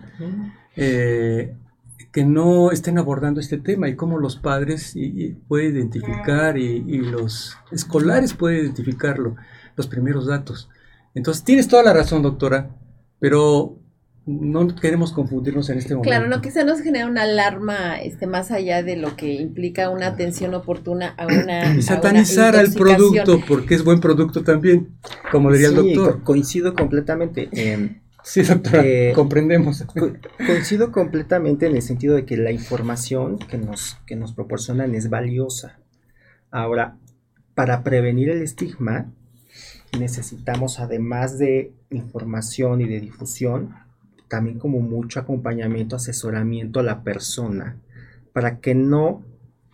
que 0.76 2.26
no 2.26 2.72
estén 2.72 2.98
abordando 3.00 3.42
este 3.42 3.58
tema 3.58 3.90
y 3.90 3.96
cómo 3.96 4.20
los 4.20 4.38
padres 4.38 4.96
pueden 5.50 5.76
identificar 5.76 6.58
y, 6.58 7.00
los 7.00 7.58
escolares 7.72 8.34
pueden 8.34 8.66
identificarlo, 8.66 9.36
los 9.76 9.88
primeros 9.88 10.28
datos. 10.28 10.70
Entonces, 11.14 11.44
tienes 11.44 11.68
toda 11.68 11.84
la 11.84 11.92
razón, 11.92 12.22
doctora, 12.22 12.70
pero 13.20 13.83
no 14.26 14.74
queremos 14.76 15.12
confundirnos 15.12 15.70
en 15.70 15.80
este 15.80 15.96
momento. 15.96 16.10
Claro, 16.10 16.28
no, 16.28 16.42
quizá 16.42 16.64
nos 16.64 16.82
genera 16.82 17.08
una 17.08 17.24
alarma 17.24 18.00
este, 18.00 18.26
más 18.26 18.52
allá 18.52 18.82
de 18.82 18.96
lo 18.96 19.16
que 19.18 19.34
implica 19.34 19.90
una 19.90 20.08
atención 20.08 20.54
oportuna 20.54 21.14
a 21.18 21.28
una. 21.28 21.76
Y 21.76 21.82
satanizar 21.82 22.56
al 22.56 22.72
producto, 22.72 23.42
porque 23.48 23.76
es 23.76 23.84
buen 23.84 24.00
producto 24.00 24.44
también, 24.44 24.96
como 25.32 25.52
diría 25.52 25.70
el 25.70 25.76
doctor. 25.76 26.24
coincido 26.24 26.74
completamente. 26.74 27.50
Sí, 28.26 28.42
doctora, 28.42 28.84
eh, 28.86 29.12
comprendemos. 29.14 29.84
coincido 30.38 30.94
completamente 30.94 31.66
en 31.66 31.76
el 31.76 31.82
sentido 31.82 32.16
de 32.16 32.26
que 32.26 32.38
la 32.38 32.54
información 32.54 33.38
que 33.38 33.58
nos, 33.58 33.98
que 34.06 34.16
nos 34.16 34.32
proporcionan 34.32 34.96
es 34.96 35.10
valiosa. 35.10 35.78
Ahora, 36.50 36.96
para 37.54 37.84
prevenir 37.84 38.30
el 38.30 38.42
estigma, 38.42 39.12
necesitamos, 40.00 40.80
además 40.80 41.38
de 41.38 41.74
información 41.90 42.80
y 42.80 42.86
de 42.86 43.02
difusión, 43.02 43.76
también 44.34 44.58
como 44.58 44.80
mucho 44.80 45.20
acompañamiento, 45.20 45.96
asesoramiento 45.96 46.80
a 46.80 46.84
la 46.84 47.04
persona, 47.04 47.78
para 48.34 48.62
que 48.62 48.74
no 48.74 49.24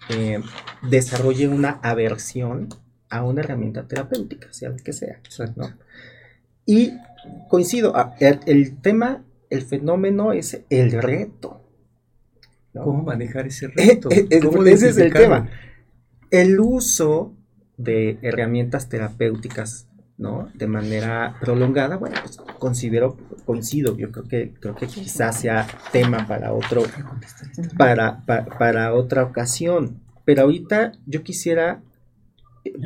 eh, 0.10 0.41
desarrolle 0.90 1.48
una 1.48 1.80
aversión 1.81 2.68
a 3.10 3.23
una 3.23 3.40
herramienta 3.40 3.88
terapéutica, 3.88 4.52
sea 4.52 4.72
lo 4.72 4.76
que 4.76 4.91
sea. 4.91 5.22
¿no? 5.56 5.73
Y 6.65 6.91
coincido, 7.48 7.95
ah, 7.95 8.18
el, 8.19 8.81
tema, 8.81 9.23
el 9.49 9.61
fenómeno 9.61 10.34
es 10.34 10.60
el 10.69 10.91
reto. 10.91 11.64
¿Cómo 12.73 13.03
manejar 13.03 13.48
ese 13.48 13.69
reto? 13.69 14.10
ese 14.11 14.90
es 14.90 14.98
el 14.98 15.14
tema. 15.14 15.49
El 16.31 16.60
uso 16.60 17.34
de 17.77 18.19
herramientas 18.23 18.90
terapéuticas, 18.90 19.88
¿no? 20.19 20.49
De 20.53 20.67
manera 20.67 21.37
prolongada, 21.39 21.95
bueno, 21.95 22.17
pues 22.21 22.37
considero, 22.59 23.17
coincido, 23.45 23.97
yo 23.97 24.11
creo 24.11 24.27
que, 24.27 24.53
creo 24.59 24.75
que 24.75 24.85
quizás 24.85 25.39
sea 25.39 25.65
tema 25.93 26.27
para 26.27 26.53
otro, 26.53 26.83
para, 27.77 28.23
para 28.25 28.93
otra 28.93 29.23
ocasión. 29.23 30.01
Pero 30.25 30.43
ahorita 30.43 30.91
yo 31.07 31.23
quisiera 31.23 31.81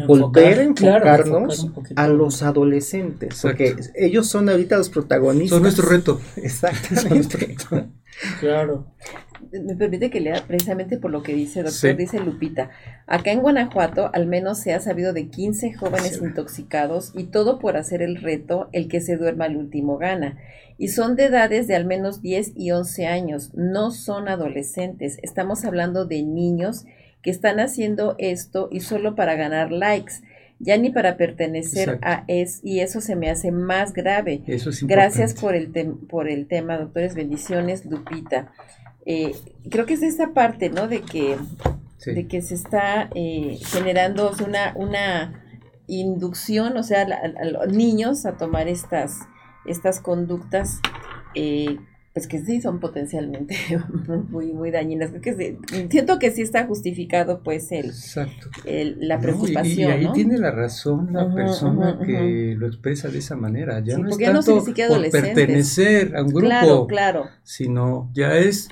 volver 0.08 0.60
a 0.60 0.64
enfocarnos 0.64 1.68
a 1.96 2.08
los 2.08 2.44
adolescentes, 2.44 3.40
porque 3.42 3.76
ellos 3.96 4.28
son 4.28 4.48
ahorita 4.48 4.78
los 4.78 4.90
protagonistas. 4.90 5.56
Son 5.56 5.64
nuestro 5.64 5.90
reto. 5.90 6.22
Exactamente. 6.36 7.58
claro. 8.40 8.86
Me 9.52 9.76
permite 9.76 10.10
que 10.10 10.20
lea 10.20 10.44
precisamente 10.48 10.98
por 10.98 11.12
lo 11.12 11.24
que 11.24 11.34
dice 11.34 11.64
doctor, 11.64 11.96
dice 11.96 12.20
Lupita. 12.20 12.70
Acá 13.08 13.32
en 13.32 13.42
Guanajuato 13.42 14.10
al 14.14 14.28
menos 14.28 14.60
se 14.60 14.74
ha 14.74 14.80
sabido 14.80 15.14
de 15.14 15.30
15 15.30 15.74
jóvenes 15.74 16.22
intoxicados 16.22 17.12
y 17.16 17.26
todo 17.26 17.60
por 17.60 17.78
hacer 17.78 18.02
el 18.02 18.18
reto, 18.18 18.70
el 18.72 18.88
que 18.88 19.02
se 19.02 19.18
duerma 19.18 19.46
al 19.46 19.58
último 19.58 19.98
gana. 19.98 20.38
Y 20.78 20.90
son 20.90 21.16
de 21.16 21.26
edades 21.26 21.68
de 21.68 21.76
al 21.76 21.86
menos 21.86 22.22
10 22.22 22.54
y 22.56 22.72
11 22.72 23.06
años, 23.08 23.52
no 23.54 23.92
son 23.92 24.28
adolescentes, 24.28 25.18
estamos 25.22 25.66
hablando 25.66 26.06
de 26.06 26.24
niños 26.24 26.86
que 27.22 27.32
están 27.32 27.60
haciendo 27.60 28.16
esto 28.20 28.70
y 28.72 28.82
solo 28.82 29.16
para 29.16 29.36
ganar 29.36 29.72
likes, 29.72 30.16
ya 30.60 30.78
ni 30.78 30.92
para 30.92 31.18
pertenecer 31.18 32.00
a 32.02 32.24
es 32.28 32.62
y 32.64 32.80
eso 32.80 33.02
se 33.02 33.16
me 33.16 33.30
hace 33.30 33.52
más 33.52 33.94
grave. 33.94 34.42
Eso 34.48 34.70
es 34.70 34.84
Gracias 34.86 35.34
por 35.34 35.56
el, 35.56 35.72
por 36.10 36.30
el 36.30 36.48
tema, 36.48 36.78
doctores. 36.78 37.16
Bendiciones, 37.16 37.86
Lupita. 37.86 38.52
Eh, 39.06 39.36
creo 39.70 39.86
que 39.86 39.96
es 39.96 40.04
esta 40.04 40.34
parte, 40.34 40.70
¿no? 40.70 40.88
De 40.88 41.02
que, 41.02 41.38
de 42.06 42.28
que 42.28 42.42
se 42.42 42.56
está 42.56 43.10
eh, 43.16 43.58
generando 43.66 44.32
una, 44.46 44.74
una 44.76 45.44
inducción, 45.88 46.78
o 46.78 46.84
sea, 46.84 47.02
a, 47.02 47.46
los 47.46 47.68
niños 47.68 48.26
a 48.26 48.38
tomar 48.38 48.68
estas, 48.68 49.20
estas 49.66 50.00
conductas 50.00 50.80
eh, 51.36 51.78
pues 52.14 52.28
que 52.28 52.40
sí 52.40 52.62
son 52.62 52.80
potencialmente 52.80 53.56
muy, 54.30 54.54
muy 54.54 54.70
dañinas. 54.70 55.10
Creo 55.10 55.22
que 55.22 55.58
siento 55.90 56.20
que 56.20 56.30
sí 56.30 56.44
está 56.44 56.68
justificado 56.68 57.42
pues 57.42 57.72
el, 57.72 57.92
la 59.00 59.20
preocupación. 59.20 59.90
y, 59.90 59.92
ahí 59.92 60.12
tiene 60.14 60.38
la 60.38 60.52
razón 60.52 61.10
la 61.12 61.34
persona 61.34 62.00
que 62.06 62.56
lo 62.56 62.68
expresa 62.68 63.10
de 63.10 63.18
esa 63.18 63.36
manera. 63.36 63.80
Ya 63.80 63.98
no 63.98 64.10
es 64.10 64.18
tanto 64.20 64.64
por 64.64 65.10
pertenecer 65.10 66.16
a 66.16 66.22
un 66.22 66.30
grupo, 66.30 66.88
claro, 66.88 67.26
sino 67.42 68.12
ya 68.14 68.38
es 68.38 68.70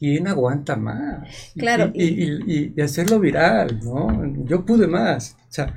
quién 0.00 0.26
aguanta 0.26 0.74
más. 0.74 1.52
Claro. 1.56 1.92
Y, 1.94 2.72
y, 2.74 2.80
hacerlo 2.80 3.20
viral, 3.20 3.78
¿no? 3.84 4.24
Yo 4.46 4.64
pude 4.64 4.88
más. 4.88 5.36
O 5.48 5.52
sea, 5.52 5.72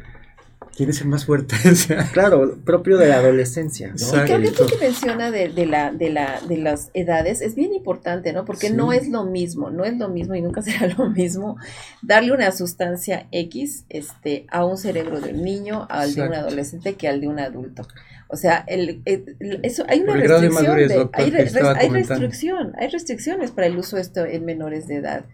¿Quién 0.76 0.90
es 0.90 1.02
el 1.02 1.08
más 1.08 1.26
fuerte? 1.26 1.56
claro, 2.14 2.58
propio 2.66 2.98
de 2.98 3.08
la 3.08 3.18
adolescencia. 3.18 3.90
¿no? 3.94 4.24
creo 4.24 4.40
que 4.40 4.48
esto 4.48 4.66
que 4.66 4.78
menciona 4.78 5.30
de, 5.30 5.50
la, 5.68 5.92
de, 5.92 6.10
la, 6.10 6.42
de 6.42 6.58
las 6.58 6.90
edades 6.96 7.42
es 7.42 7.54
bien 7.54 7.74
importante, 7.74 8.34
¿no? 8.34 8.44
Porque 8.44 8.72
no 8.72 8.92
es 8.92 9.08
lo 9.08 9.24
mismo, 9.24 9.70
no 9.70 9.86
es 9.86 9.96
lo 9.98 10.10
mismo 10.10 10.34
y 10.34 10.42
nunca 10.42 10.62
será 10.64 10.88
lo 10.88 11.12
mismo 11.12 11.58
darle 12.02 12.32
una 12.32 12.52
sustancia 12.52 13.28
X 13.32 13.86
este, 13.90 14.48
a 14.50 14.66
un 14.66 14.78
cerebro 14.78 15.22
de 15.22 15.34
un 15.34 15.44
niño, 15.44 15.86
al 15.92 16.16
de 16.16 16.24
un 16.24 16.34
adolescente, 16.34 16.96
que 16.96 17.08
al 17.08 17.22
de 17.22 17.28
un 17.28 17.40
adulto. 17.40 17.88
O 18.34 18.36
sea, 18.36 18.66
el, 18.68 19.04
eso, 19.06 19.86
hay 19.88 20.02
una 20.02 20.16
restricción. 20.16 21.12
hay, 21.14 21.30
restricción, 21.30 22.74
hay 22.80 22.88
restricciones 22.90 23.52
para 23.52 23.68
el 23.68 23.78
uso 23.78 23.98
de 23.98 24.02
esto 24.02 24.26
en 24.26 24.44
menores 24.44 24.88
de 24.88 24.96
edad. 24.96 25.26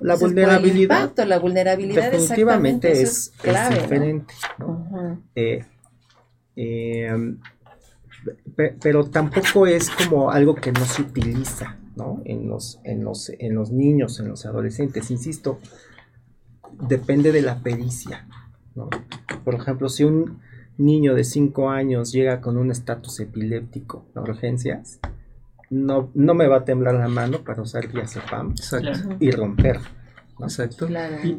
La 0.00 0.16
vulnerabilidad. 0.16 1.16
la 1.26 1.38
vulnerabilidad 1.38 2.12
definitivamente 2.12 2.92
es, 2.92 3.32
diferente. 3.70 4.34
Eh, 5.34 5.64
eh, 6.56 7.36
pero 8.82 9.06
tampoco 9.06 9.66
es 9.66 9.88
como 9.88 10.30
algo 10.30 10.54
que 10.54 10.72
no 10.72 10.84
se 10.84 11.00
utiliza 11.00 11.78
¿no? 11.96 12.20
en, 12.26 12.50
los, 12.50 12.80
en, 12.84 13.02
los, 13.02 13.32
en 13.38 13.54
los 13.54 13.70
niños, 13.70 14.20
en 14.20 14.28
los 14.28 14.44
adolescentes. 14.44 15.10
Insisto, 15.10 15.58
depende 16.86 17.32
de 17.32 17.40
la 17.40 17.60
pericia. 17.60 18.26
¿no? 18.74 18.90
Por 19.42 19.54
ejemplo, 19.54 19.88
si 19.88 20.04
un 20.04 20.42
niño 20.84 21.14
de 21.14 21.24
5 21.24 21.70
años 21.70 22.12
llega 22.12 22.40
con 22.40 22.56
un 22.56 22.70
estatus 22.70 23.20
epiléptico 23.20 24.06
a 24.14 24.20
urgencias, 24.20 25.00
no, 25.70 26.10
no 26.14 26.34
me 26.34 26.46
va 26.46 26.58
a 26.58 26.64
temblar 26.64 26.94
la 26.94 27.08
mano 27.08 27.42
para 27.44 27.62
usar 27.62 27.90
diazepam 27.90 28.54
y 29.20 29.30
romper. 29.30 29.80
Exacto. 30.40 30.88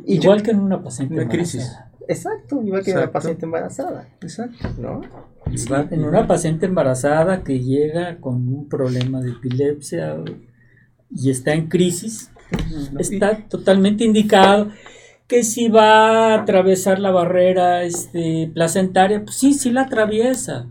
igual 0.06 0.42
que 0.44 0.52
en 0.52 0.60
una 0.60 0.82
paciente 0.82 1.16
una 1.16 1.28
crisis. 1.28 1.78
Exacto, 2.08 2.62
igual 2.64 2.84
que 2.84 2.92
en 2.92 2.98
una 2.98 3.12
paciente 3.12 3.46
embarazada. 3.46 4.10
Exacto, 4.22 4.70
¿no? 4.78 5.02
En 5.92 6.04
una 6.04 6.26
paciente 6.26 6.66
embarazada 6.66 7.44
que 7.44 7.60
llega 7.60 8.20
con 8.20 8.36
un 8.48 8.68
problema 8.68 9.22
de 9.22 9.32
epilepsia 9.32 10.18
y 11.10 11.30
está 11.30 11.54
en 11.54 11.68
crisis, 11.68 12.32
está 12.98 13.38
totalmente 13.48 14.04
indicado 14.04 14.70
que 15.28 15.44
si 15.44 15.70
va 15.70 16.34
a 16.34 16.42
atravesar 16.42 17.00
la 17.00 17.12
barrera 17.12 17.84
este, 17.84 18.52
placentaria, 18.54 19.24
pues 19.24 19.38
sí, 19.38 19.54
sí 19.54 19.72
la 19.72 19.84
atraviesa, 19.84 20.68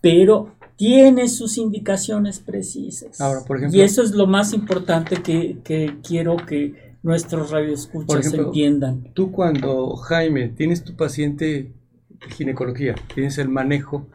pero 0.00 0.54
tiene 0.76 1.28
sus 1.28 1.58
indicaciones 1.58 2.40
precisas. 2.40 3.20
Ahora, 3.20 3.40
por 3.46 3.58
ejemplo, 3.58 3.78
y 3.78 3.82
eso 3.82 4.02
es 4.02 4.12
lo 4.12 4.26
más 4.26 4.52
importante 4.52 5.22
que, 5.22 5.58
que 5.62 5.96
quiero 6.02 6.36
que 6.36 6.94
nuestros 7.02 7.50
radioescuchas 7.50 8.32
entiendan. 8.32 9.10
Tú 9.14 9.30
cuando, 9.30 9.94
Jaime, 9.96 10.48
tienes 10.48 10.82
tu 10.82 10.96
paciente 10.96 11.70
de 12.08 12.30
ginecología, 12.30 12.94
tienes 13.14 13.38
el 13.38 13.50
manejo, 13.50 14.06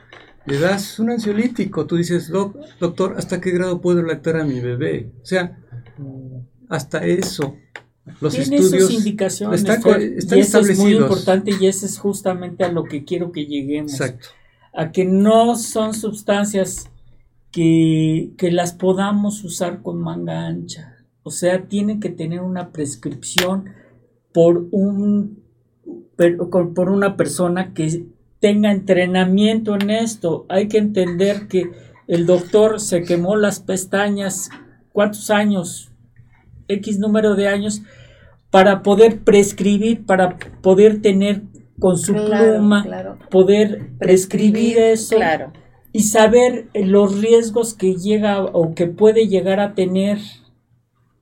le 0.45 0.59
das 0.59 0.99
un 0.99 1.11
ansiolítico, 1.11 1.85
tú 1.85 1.95
dices, 1.95 2.29
doctor, 2.29 3.13
¿hasta 3.17 3.39
qué 3.39 3.51
grado 3.51 3.79
puedo 3.79 4.01
lactar 4.01 4.37
a 4.37 4.43
mi 4.43 4.59
bebé? 4.59 5.11
O 5.21 5.25
sea, 5.25 5.59
hasta 6.67 7.05
eso. 7.05 7.55
Los 8.21 8.35
estudios 8.35 8.69
sus 8.69 8.91
indicaciones 8.91 9.61
están, 9.63 9.81
y 10.01 10.39
eso 10.39 10.59
es 10.59 10.79
muy 10.79 10.95
importante 10.95 11.51
y 11.59 11.67
eso 11.67 11.85
es 11.85 11.97
justamente 11.97 12.63
a 12.63 12.71
lo 12.71 12.83
que 12.83 13.03
quiero 13.03 13.31
que 13.31 13.45
lleguemos. 13.45 13.93
Exacto. 13.93 14.29
A 14.73 14.91
que 14.91 15.05
no 15.05 15.55
son 15.55 15.93
sustancias 15.93 16.89
que, 17.51 18.31
que 18.37 18.51
las 18.51 18.73
podamos 18.73 19.43
usar 19.43 19.81
con 19.81 19.99
manga 20.01 20.45
ancha. 20.45 21.05
O 21.23 21.31
sea, 21.31 21.67
tiene 21.67 21.99
que 21.99 22.09
tener 22.09 22.41
una 22.41 22.71
prescripción 22.71 23.65
por 24.33 24.67
un 24.71 25.43
por 26.75 26.89
una 26.89 27.15
persona 27.15 27.73
que 27.73 28.05
tenga 28.39 28.71
entrenamiento 28.71 29.75
en 29.75 29.89
esto. 29.89 30.45
Hay 30.49 30.67
que 30.67 30.77
entender 30.77 31.47
que 31.47 31.71
el 32.07 32.25
doctor 32.25 32.81
se 32.81 33.03
quemó 33.03 33.35
las 33.35 33.59
pestañas, 33.59 34.49
¿cuántos 34.91 35.29
años? 35.29 35.88
X 36.69 36.99
número 36.99 37.35
de 37.35 37.47
años 37.47 37.81
para 38.49 38.81
poder 38.81 39.19
prescribir, 39.19 40.05
para 40.05 40.37
poder 40.61 41.01
tener 41.01 41.41
con 41.79 41.97
su 41.97 42.13
pluma, 42.13 42.85
poder 43.29 43.91
prescribir, 43.99 44.77
eso 44.77 45.17
y 45.91 46.01
saber 46.03 46.69
los 46.73 47.19
riesgos 47.19 47.73
que 47.73 47.95
llega 47.95 48.43
o 48.43 48.75
que 48.75 48.87
puede 48.87 49.27
llegar 49.27 49.59
a 49.59 49.73
tener 49.73 50.19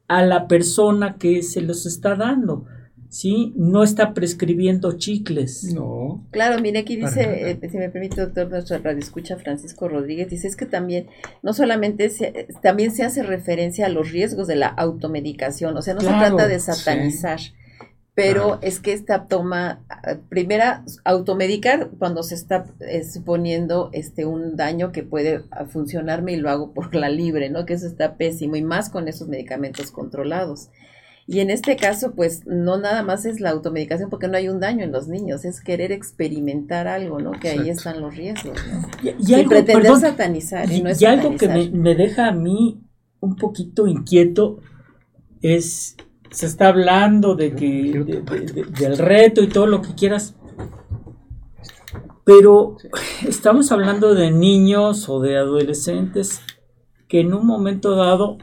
a 0.08 0.24
la 0.24 0.48
persona 0.48 1.18
que 1.18 1.42
se 1.44 1.62
los 1.62 1.86
está 1.86 2.16
dando. 2.16 2.66
¿Sí? 3.10 3.54
No 3.56 3.84
está 3.84 4.14
prescribiendo 4.14 4.98
chicles. 4.98 5.74
No. 5.74 6.26
Claro, 6.32 6.62
mire, 6.62 6.80
aquí 6.80 6.96
dice, 6.96 7.52
eh, 7.52 7.70
si 7.70 7.78
me 7.78 7.90
permite, 7.90 8.22
doctor, 8.22 8.50
nuestra 8.50 8.78
radio 8.80 9.00
escucha 9.00 9.38
Francisco 9.38 9.88
Rodríguez, 9.88 10.30
dice, 10.30 10.48
es 10.48 10.56
que 10.56 10.66
también, 10.66 11.08
no 11.42 11.54
solamente, 11.54 12.10
se, 12.10 12.48
también 12.62 12.92
se 12.92 13.04
hace 13.04 13.24
referencia 13.24 13.86
a 13.86 13.90
los 13.90 14.12
riesgos 14.12 14.48
de 14.48 14.56
la 14.56 14.68
automedicación, 14.68 15.76
o 15.78 15.82
sea, 15.82 15.94
no 15.94 16.02
se 16.02 16.08
trata 16.08 16.48
de 16.48 16.60
satanizar. 16.60 17.40
Pero 18.14 18.58
es 18.64 18.80
que 18.80 18.94
esta 18.94 19.28
toma, 19.28 19.86
primera, 20.28 20.84
automedicar 21.04 21.92
cuando 22.00 22.24
se 22.24 22.34
está 22.34 22.66
eh, 22.80 23.04
suponiendo 23.04 23.92
este 23.94 24.26
un 24.26 24.56
daño 24.56 24.92
que 24.92 25.04
puede 25.04 25.44
funcionarme 25.70 26.34
y 26.34 26.38
lo 26.38 26.50
hago 26.50 26.74
por 26.74 26.96
la 26.96 27.10
libre, 27.10 27.52
¿no? 27.52 27.68
Que 27.68 27.76
eso 27.76 27.86
está 27.86 28.18
pésimo 28.18 28.56
y 28.56 28.64
más 28.64 28.90
con 28.90 29.08
esos 29.08 29.28
medicamentos 29.28 29.92
controlados. 29.92 30.70
Y 31.30 31.42
en 31.42 31.50
este 31.50 31.76
caso, 31.76 32.14
pues 32.16 32.48
no 32.48 32.78
nada 32.78 33.04
más 33.04 33.26
es 33.26 33.42
la 33.42 33.50
automedicación 33.50 34.10
porque 34.10 34.30
no 34.30 34.38
hay 34.38 34.48
un 34.48 34.62
daño 34.62 34.86
en 34.86 34.94
los 34.94 35.10
niños, 35.10 35.44
es 35.44 35.60
querer 35.60 35.92
experimentar 35.92 36.88
algo, 36.88 37.20
¿no? 37.20 37.32
Que 37.32 37.50
ahí 37.50 37.70
están 37.70 38.00
los 38.00 38.16
riesgos, 38.16 38.58
¿no? 38.72 38.88
Y, 39.20 39.34
algo, 39.34 39.50
pretender 39.50 39.94
satanizar. 39.98 40.72
Y, 40.72 40.82
no 40.82 40.90
es 40.90 41.02
y 41.02 41.06
algo 41.06 41.36
que 41.36 41.50
me, 41.50 41.96
deja 41.96 42.30
a 42.30 42.32
mí 42.32 42.80
un 43.20 43.36
poquito 43.36 43.88
inquieto 43.88 44.62
es, 45.42 45.98
se 46.32 46.46
está 46.46 46.70
hablando 46.70 47.36
de 47.36 47.54
que, 47.54 48.24
del 48.80 48.98
reto 48.98 49.44
y 49.44 49.50
todo 49.50 49.68
lo 49.68 49.82
que 49.82 49.96
quieras, 49.96 50.34
pero 52.24 52.78
estamos 53.28 53.74
hablando 53.74 54.16
de 54.16 54.32
niños 54.32 55.10
o 55.10 55.20
de 55.20 55.36
adolescentes 55.36 56.40
que 57.10 57.20
en 57.20 57.34
un 57.34 57.46
momento 57.46 57.98
dado 57.98 58.38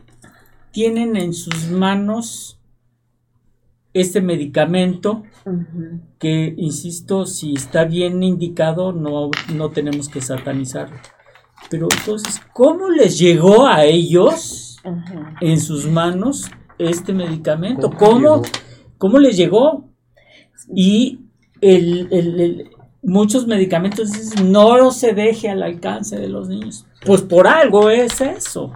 tienen 0.70 1.16
en 1.16 1.32
sus 1.32 1.70
manos 1.70 2.60
este 3.94 4.20
medicamento 4.20 5.22
que, 6.18 6.52
insisto, 6.58 7.26
si 7.26 7.54
está 7.54 7.84
bien 7.84 8.22
indicado, 8.22 8.92
no, 8.92 9.30
no 9.54 9.70
tenemos 9.70 10.08
que 10.08 10.20
satanizarlo. 10.20 10.96
Pero 11.70 11.88
entonces, 11.98 12.42
¿cómo 12.52 12.90
les 12.90 13.18
llegó 13.18 13.66
a 13.66 13.84
ellos 13.84 14.82
en 15.40 15.60
sus 15.60 15.86
manos 15.86 16.50
este 16.78 17.12
medicamento? 17.12 17.90
¿Cómo, 17.90 18.42
¿Cómo, 18.98 19.18
les 19.18 19.36
llegó? 19.36 19.88
Y 20.74 21.20
el, 21.60 22.70
muchos 23.02 23.46
medicamentos 23.46 24.10
dicen, 24.12 24.50
no 24.50 24.90
se 24.90 25.14
deje 25.14 25.48
al 25.48 25.62
alcance 25.62 26.18
de 26.18 26.28
los 26.28 26.48
niños. 26.48 26.86
Pues 27.06 27.22
por 27.22 27.46
algo 27.46 27.90
es 27.90 28.20
eso. 28.20 28.72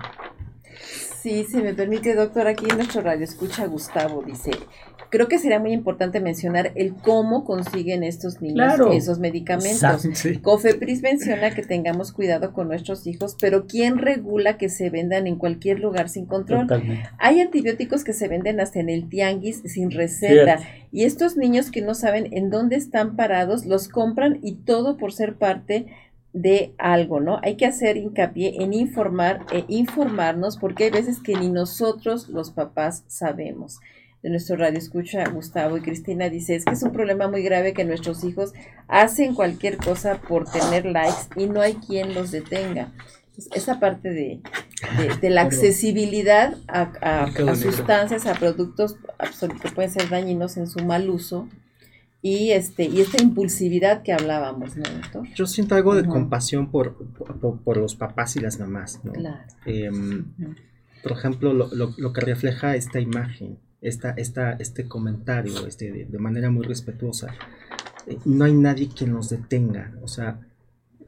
Sí, 1.29 1.45
si 1.45 1.59
me 1.59 1.75
permite, 1.75 2.15
doctor, 2.15 2.47
aquí 2.47 2.65
en 2.71 2.79
nuestro 2.79 3.03
radio 3.03 3.23
escucha 3.23 3.67
Gustavo, 3.67 4.23
dice, 4.23 4.51
creo 5.11 5.29
que 5.29 5.39
sería 5.39 5.59
muy 5.59 5.73
importante 5.73 6.21
mencionar 6.21 6.73
el 6.75 6.95
cómo 6.95 7.45
consiguen 7.45 8.03
estos 8.03 8.41
niños 8.41 8.81
esos 8.95 9.19
medicamentos. 9.19 10.09
Cofepris 10.41 11.03
menciona 11.03 11.51
que 11.51 11.61
tengamos 11.63 12.13
cuidado 12.13 12.55
con 12.55 12.69
nuestros 12.69 13.07
hijos, 13.07 13.37
pero 13.39 13.67
¿quién 13.67 13.99
regula 13.99 14.57
que 14.57 14.71
se 14.71 14.89
vendan 14.89 15.27
en 15.27 15.37
cualquier 15.37 15.81
lugar 15.81 16.09
sin 16.09 16.25
control? 16.25 16.67
Hay 17.19 17.43
antibióticos 17.43 18.05
que 18.05 18.15
se 18.15 18.27
venden 18.27 18.59
hasta 18.59 18.81
en 18.81 18.89
el 18.89 19.11
tianguis 19.11 19.61
sin 19.67 19.91
receta 19.91 20.61
y 20.91 21.05
estos 21.05 21.37
niños 21.37 21.71
que 21.71 21.83
no 21.83 21.95
saben 21.95 22.33
en 22.33 22.49
dónde 22.49 22.77
están 22.77 23.17
parados 23.17 23.67
los 23.67 23.89
compran 23.89 24.39
y 24.43 24.55
todo 24.55 24.97
por 24.97 25.13
ser 25.13 25.37
parte 25.37 25.89
de 26.33 26.75
algo, 26.79 27.21
¿no? 27.21 27.41
Hay 27.43 27.57
que 27.57 27.67
hacer 27.67 27.97
hincapié 27.97 28.63
en 28.63 28.75
informar 28.75 29.47
e 29.53 29.65
informarnos 29.69 30.57
porque 30.57 30.85
hay 30.85 30.91
veces 30.91 31.21
que 31.21 31.35
ni 31.35 31.49
nosotros 31.49 32.29
los 32.29 32.51
papás 32.51 33.05
sabemos 33.07 33.81
de 34.23 34.31
nuestro 34.31 34.57
radio 34.57 34.79
escucha 34.79 35.29
Gustavo 35.29 35.77
y 35.77 35.81
Cristina 35.81 36.29
dice 36.29 36.57
es 36.57 36.65
que 36.65 36.73
es 36.73 36.83
un 36.83 36.93
problema 36.93 37.29
muy 37.29 37.43
grave 37.43 37.73
que 37.73 37.85
nuestros 37.85 38.25
hijos 38.25 38.53
hacen 38.89 39.35
cualquier 39.35 39.77
cosa 39.77 40.21
por 40.21 40.51
tener 40.51 40.87
likes 40.87 41.29
y 41.37 41.47
no 41.47 41.61
hay 41.61 41.75
quien 41.75 42.15
los 42.15 42.33
detenga. 42.33 42.93
esa 43.55 43.79
parte 43.79 44.11
de, 44.11 44.41
de, 45.21 45.31
la 45.31 45.43
accesibilidad 45.43 46.57
a, 46.67 46.91
a, 47.01 47.55
sustancias, 47.55 48.27
a 48.27 48.35
productos 48.35 48.97
que 49.63 49.71
pueden 49.71 49.91
ser 49.93 50.09
dañinos 50.09 50.57
en 50.57 50.67
su 50.67 50.85
mal 50.85 51.09
uso 51.09 51.49
y 52.21 52.51
este 52.51 52.85
y 52.85 53.01
esta 53.01 53.23
impulsividad 53.23 54.03
que 54.03 54.13
hablábamos, 54.13 54.77
¿no, 54.77 54.85
doctor? 54.85 55.29
Yo 55.35 55.47
siento 55.47 55.75
algo 55.75 55.95
de 55.95 56.05
compasión 56.07 56.71
por, 56.71 56.97
por, 57.15 57.77
los 57.77 57.95
papás 57.95 58.37
y 58.37 58.41
las 58.41 58.59
mamás, 58.59 59.01
¿no? 59.05 59.13
Claro. 59.13 59.43
Em, 59.67 60.25
por 61.03 61.13
ejemplo, 61.13 61.53
lo, 61.53 61.73
lo, 61.75 61.95
lo 61.97 62.13
que 62.13 62.21
refleja 62.21 62.75
esta 62.75 63.01
imagen 63.01 63.59
esta, 63.81 64.11
esta, 64.11 64.53
este 64.53 64.89
comentario 64.89 65.67
este, 65.67 66.07
de, 66.07 66.19
manera 66.19 66.51
muy 66.51 66.67
respetuosa. 66.67 67.35
Eh, 68.07 68.19
no 68.25 68.45
hay 68.45 68.55
nadie 68.55 68.89
que 68.89 69.07
nos 69.07 69.29
detenga. 69.31 69.95
O 70.03 70.09
sea, 70.09 70.41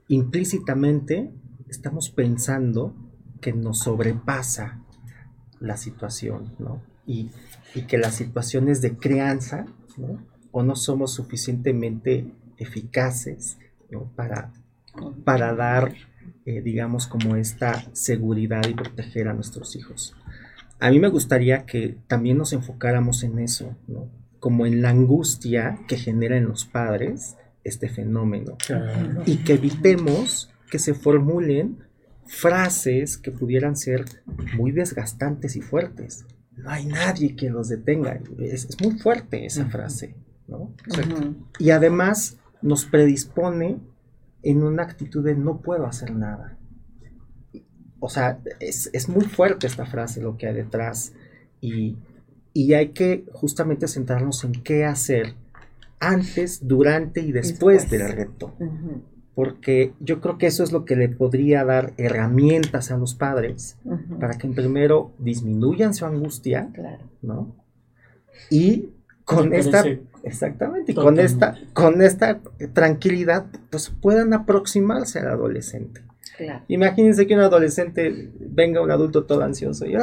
implícitamente 0.08 1.32
estamos 1.68 2.10
pensando 2.10 2.94
que 3.40 3.52
nos 3.52 3.80
sobrepasa 3.80 4.80
la 5.60 5.76
situación, 5.76 6.54
¿no? 6.58 6.82
Y, 7.06 7.30
que 7.88 7.98
las 7.98 8.16
situaciones 8.16 8.80
de 8.82 8.96
crianza, 8.96 9.64
¿no? 9.96 10.18
O 10.52 10.62
no 10.62 10.76
somos 10.76 11.12
suficientemente 11.12 12.26
eficaces, 12.58 13.58
Para, 14.14 14.52
para 15.24 15.54
dar, 15.54 15.94
eh, 16.46 16.60
digamos, 16.62 17.06
como 17.06 17.36
esta 17.36 17.84
seguridad 17.92 18.62
y 18.68 18.74
proteger 18.74 19.28
a 19.28 19.34
nuestros 19.34 19.74
hijos 19.74 20.14
a 20.80 20.90
mí 20.90 20.98
me 20.98 21.08
gustaría 21.08 21.66
que 21.66 21.98
también 22.06 22.38
nos 22.38 22.54
enfocáramos 22.54 23.22
en 23.22 23.38
eso, 23.38 23.76
¿no? 23.86 24.08
Como 24.40 24.64
en 24.64 24.80
la 24.80 24.88
angustia 24.88 25.78
que 25.86 25.98
genera 25.98 26.38
en 26.38 26.48
los 26.48 26.64
padres 26.64 27.36
este 27.62 27.90
fenómeno. 27.90 28.56
Y 29.26 29.36
que 29.38 29.54
evitemos 29.54 30.50
que 30.70 30.78
se 30.78 30.94
formulen 30.94 31.84
frases 32.24 33.18
que 33.18 33.30
pudieran 33.30 33.76
ser 33.76 34.06
muy 34.56 34.72
desgastantes 34.72 35.56
y 35.56 35.60
fuertes. 35.60 36.24
No 36.56 36.70
hay 36.70 36.86
nadie 36.86 37.36
que 37.36 37.50
los 37.50 37.68
detenga. 37.68 38.18
Es, 38.38 38.80
muy 38.80 38.98
fuerte 38.98 39.44
esa 39.44 39.66
frase, 39.66 40.14
¿no? 40.50 40.74
Y 41.58 41.70
además 41.70 42.38
nos 42.62 42.84
predispone 42.84 43.78
en 44.42 44.62
una 44.62 44.82
actitud 44.82 45.24
de 45.24 45.34
no 45.34 45.60
puedo 45.60 45.86
hacer 45.86 46.14
nada. 46.14 46.58
o 48.00 48.08
sea, 48.08 48.40
es, 48.60 49.08
muy 49.08 49.24
fuerte 49.24 49.66
esta 49.66 49.84
frase 49.84 50.22
lo 50.22 50.36
que 50.36 50.46
hay 50.46 50.54
detrás 50.54 51.12
y, 51.60 51.96
hay 52.74 52.88
que 52.88 53.24
justamente 53.32 53.86
centrarnos 53.86 54.42
en 54.44 54.52
qué 54.52 54.84
hacer 54.84 55.34
antes, 55.98 56.66
durante 56.66 57.20
y 57.20 57.30
después, 57.30 57.90
del 57.90 58.10
reto. 58.10 58.54
Porque 59.34 59.92
yo 60.00 60.20
creo 60.20 60.38
que 60.38 60.46
eso 60.46 60.64
es 60.64 60.72
lo 60.72 60.84
que 60.84 60.96
le 60.96 61.08
podría 61.08 61.64
dar 61.64 61.92
herramientas 61.96 62.90
a 62.90 62.96
los 62.96 63.14
padres 63.14 63.78
para 64.18 64.36
que 64.36 64.48
primero 64.48 65.12
disminuyan 65.18 65.94
su 65.94 66.06
angustia, 66.06 66.70
¿no? 67.22 67.54
Y 68.50 68.90
con 69.30 69.54
esta 69.54 69.84
exactamente 70.24 70.94
con 70.94 71.18
esta 71.18 71.56
con 71.72 72.02
esta 72.02 72.40
tranquilidad 72.72 73.46
pues 73.70 73.90
puedan 73.90 74.32
aproximarse 74.34 75.20
al 75.20 75.28
adolescente. 75.28 76.02
Imagínense 76.68 77.26
que 77.26 77.34
un 77.34 77.40
adolescente 77.40 78.30
venga 78.40 78.80
un 78.80 78.90
adulto 78.90 79.24
todo 79.24 79.42
ansioso 79.42 79.84
y 79.86 79.94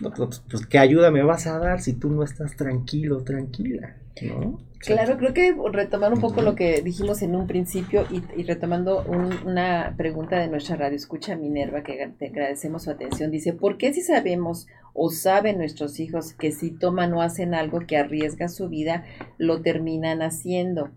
pues, 0.00 0.42
pues, 0.48 0.66
qué 0.66 0.78
ayuda 0.78 1.10
me 1.10 1.22
vas 1.22 1.46
a 1.46 1.58
dar 1.58 1.80
si 1.80 1.94
tú 1.94 2.10
no 2.10 2.22
estás 2.22 2.56
tranquilo 2.56 3.24
tranquila 3.24 3.96
no 4.22 4.60
Claro, 4.78 5.16
creo 5.18 5.34
que 5.34 5.56
retomar 5.72 6.12
un 6.12 6.20
poco 6.20 6.40
lo 6.40 6.54
que 6.54 6.82
dijimos 6.82 7.22
en 7.22 7.34
un 7.34 7.48
principio 7.48 8.06
y, 8.10 8.44
retomando 8.44 9.04
una 9.44 9.94
pregunta 9.96 10.38
de 10.38 10.46
nuestra 10.46 10.76
radio 10.76 10.96
escucha 10.96 11.34
Minerva, 11.34 11.82
que 11.82 12.12
te 12.16 12.26
agradecemos 12.28 12.84
su 12.84 12.90
atención, 12.90 13.32
dice, 13.32 13.52
¿por 13.52 13.76
qué 13.76 13.92
si 13.92 14.02
sabemos 14.02 14.68
o 14.98 15.10
saben 15.10 15.58
nuestros 15.58 16.00
hijos 16.00 16.32
que 16.34 16.52
si 16.52 16.70
toman 16.70 17.14
o 17.14 17.22
hacen 17.22 17.54
algo 17.54 17.86
que 17.86 17.96
arriesga 17.96 18.48
su 18.48 18.68
vida, 18.68 19.04
lo 19.38 19.62
terminan 19.62 20.20
haciendo? 20.20 20.90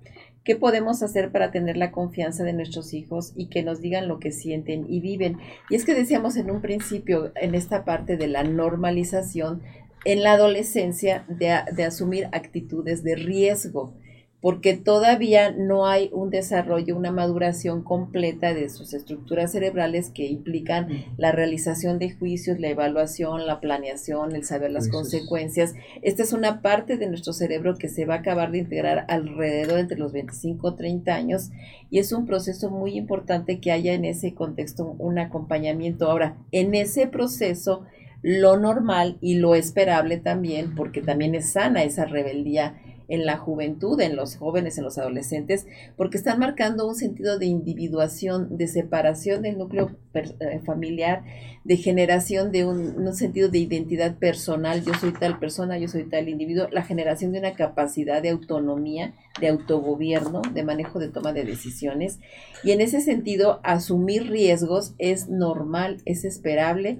¿Qué 0.44 0.56
podemos 0.56 1.04
hacer 1.04 1.32
para 1.32 1.52
tener 1.52 1.78
la 1.78 1.92
confianza 1.92 2.44
de 2.44 2.54
nuestros 2.54 2.96
hijos 2.96 3.32
y 3.36 3.46
que 3.46 3.62
nos 3.62 3.80
digan 3.80 4.08
lo 4.08 4.20
que 4.20 4.32
sienten 4.32 4.88
y 4.90 5.00
viven? 5.00 5.38
Y 5.70 5.76
es 5.76 5.86
que 5.86 5.94
decíamos 5.94 6.36
en 6.36 6.50
un 6.50 6.62
principio, 6.62 7.32
en 7.36 7.54
esta 7.54 7.86
parte 7.86 8.18
de 8.18 8.28
la 8.28 8.44
normalización, 8.44 9.62
en 10.04 10.24
la 10.24 10.34
adolescencia 10.34 11.26
de, 11.28 11.84
asumir 11.84 12.28
actitudes 12.32 13.04
de 13.04 13.16
riesgo, 13.16 13.94
porque 14.42 14.76
todavía 14.76 15.52
no 15.52 15.86
hay 15.86 16.10
un 16.12 16.32
desarrollo, 16.32 16.98
una 16.98 17.12
maduración 17.12 17.84
completa 17.84 18.56
de 18.56 18.70
sus 18.70 18.94
estructuras 18.94 19.52
cerebrales 19.52 20.10
que 20.10 20.26
implican 20.26 21.06
la 21.18 21.32
realización 21.32 22.00
de 22.00 22.12
juicios, 22.12 22.60
la 22.60 22.70
evaluación, 22.70 23.46
la 23.46 23.60
planeación, 23.60 24.36
el 24.36 24.44
saber 24.44 24.72
las 24.72 24.90
consecuencias. 24.90 25.76
Esta 26.02 26.24
es 26.24 26.34
una 26.34 26.64
parte 26.64 26.98
de 26.98 27.08
nuestro 27.08 27.34
cerebro 27.34 27.76
que 27.76 27.88
se 27.88 28.06
va 28.06 28.16
a 28.16 28.18
acabar 28.20 28.52
de 28.52 28.58
integrar 28.58 29.06
alrededor 29.10 29.80
entre 29.80 30.00
los 30.00 30.12
25 30.12 30.68
o 30.68 30.76
30 30.76 31.14
años 31.14 31.52
y 31.92 32.00
es 32.00 32.12
un 32.12 32.26
proceso 32.26 32.72
muy 32.72 32.98
importante 32.98 33.60
que 33.60 33.72
haya 33.72 33.94
en 33.94 34.06
ese 34.06 34.34
contexto 34.34 34.96
un 34.98 35.20
acompañamiento. 35.20 36.10
Ahora, 36.10 36.38
en 36.52 36.74
ese 36.74 37.06
proceso, 37.06 37.86
lo 38.24 38.58
normal 38.58 39.18
y 39.22 39.36
lo 39.36 39.54
esperable 39.54 40.18
también, 40.18 40.74
porque 40.74 41.02
también 41.02 41.36
es 41.36 41.52
sana 41.52 41.84
esa 41.84 42.06
rebeldía 42.06 42.76
en 43.12 43.26
la 43.26 43.38
juventud, 43.38 44.00
en 44.00 44.16
los 44.16 44.38
jóvenes, 44.38 44.78
en 44.78 44.86
los 44.86 44.98
adolescentes, 44.98 45.68
porque 45.98 46.18
están 46.18 46.40
marcando 46.40 46.88
un 46.88 46.96
sentido 46.96 47.38
de 47.38 47.46
individuación, 47.46 48.58
de 48.58 48.68
separación 48.68 49.42
del 49.42 49.58
núcleo 49.58 49.92
eh, 50.14 50.62
familiar, 50.66 51.26
de 51.66 51.76
generación 51.76 52.54
de 52.54 52.66
un, 52.66 53.14
sentido 53.14 53.50
de 53.50 53.58
identidad 53.58 54.16
personal, 54.16 54.86
yo 54.86 54.94
soy 54.94 55.12
tal 55.12 55.40
persona, 55.40 55.78
yo 55.78 55.90
soy 55.90 56.06
tal 56.06 56.30
individuo, 56.30 56.70
la 56.72 56.84
generación 56.84 57.34
de 57.34 57.40
una 57.40 57.54
capacidad 57.54 58.22
de 58.22 58.30
autonomía, 58.30 59.14
de 59.42 59.50
autogobierno, 59.50 60.42
de 60.54 60.64
manejo 60.64 61.00
de 61.00 61.10
toma 61.10 61.34
de 61.34 61.44
decisiones. 61.44 62.20
Y 62.64 62.72
en 62.72 62.80
ese 62.80 63.02
sentido, 63.02 63.60
asumir 63.64 64.30
riesgos 64.30 64.96
es 65.00 65.28
normal, 65.28 65.98
es 66.06 66.24
esperable 66.24 67.00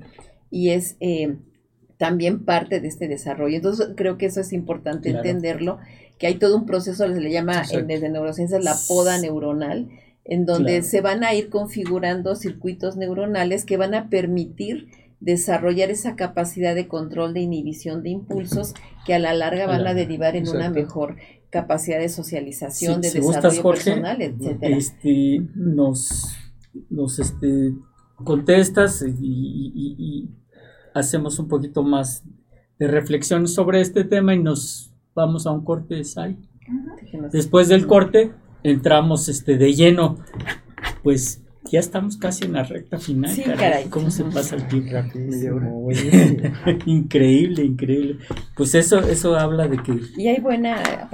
y 0.50 0.72
es 0.72 0.98
eh, 1.00 1.38
también 2.02 2.46
parte 2.46 2.82
de 2.82 2.88
este 2.88 3.08
desarrollo. 3.08 3.58
Entonces 3.58 3.90
creo 3.96 4.18
que 4.18 4.26
eso 4.26 4.42
es 4.42 4.54
importante 4.54 5.12
entenderlo, 5.12 5.78
que 6.18 6.26
hay 6.26 6.34
todo 6.34 6.58
un 6.58 6.66
proceso, 6.66 7.08
se 7.08 7.22
le 7.22 7.32
llama 7.32 7.62
en, 7.70 7.86
desde 7.86 8.10
neurociencias 8.10 8.64
la 8.64 8.76
poda 8.88 9.20
neuronal, 9.20 9.88
en 10.26 10.48
donde 10.48 10.82
se 10.82 11.02
van 11.02 11.24
a 11.24 11.36
ir 11.36 11.52
configurando 11.52 12.36
circuitos 12.36 12.98
neuronales 12.98 13.66
que 13.66 13.78
van 13.78 13.94
a 13.94 14.10
permitir 14.10 14.88
desarrollar 15.20 15.92
esa 15.92 16.16
capacidad 16.16 16.74
de 16.74 16.88
control 16.88 17.36
de 17.36 17.42
inhibición 17.42 18.02
de 18.02 18.10
impulsos 18.10 18.74
que 19.06 19.14
a 19.14 19.20
la 19.20 19.36
larga 19.36 19.68
van 19.68 19.86
a 19.86 19.94
derivar 19.94 20.36
en 20.36 20.50
una 20.50 20.72
mejor 20.72 21.18
capacidad 21.52 22.00
de 22.00 22.10
socialización, 22.10 23.02
de 23.02 23.12
desarrollo 23.12 23.62
personal, 23.62 24.24
etcétera. 24.24 24.76
Este, 24.76 25.44
nos, 25.54 26.36
nos 26.90 27.20
este, 27.20 27.76
contestas 28.24 29.06
y 29.08 30.32
hacemos 30.94 31.40
un 31.40 31.48
poquito 31.48 31.84
más 31.84 32.24
de 32.80 32.88
reflexión 32.88 33.48
sobre 33.48 33.82
este 33.82 34.04
tema 34.04 34.34
y 34.34 34.40
nos 34.40 34.94
vamos 35.14 35.46
a 35.46 35.52
un 35.52 35.64
corte 35.64 35.96
de 35.96 36.04
sal. 36.04 36.38
Después 37.32 37.68
del 37.68 37.88
corte 37.88 38.32
entramos 38.64 39.28
este 39.30 39.58
de 39.58 39.74
lleno, 39.74 40.18
pues 41.04 41.42
ya 41.72 41.80
estamos 41.80 42.18
casi 42.18 42.46
en 42.46 42.54
la 42.54 42.64
recta 42.64 42.98
final. 42.98 43.36
¿Cómo 43.90 44.10
se 44.10 44.24
pasa 44.26 44.56
el 44.56 44.68
tiempo? 44.68 44.98
increíble, 46.86 47.64
increíble. 47.64 48.18
Pues 48.56 48.76
eso, 48.76 49.00
eso 49.00 49.36
habla 49.36 49.68
de 49.68 49.78
que. 49.78 50.00
Y 50.18 50.28
hay 50.28 50.40
buena. 50.40 51.10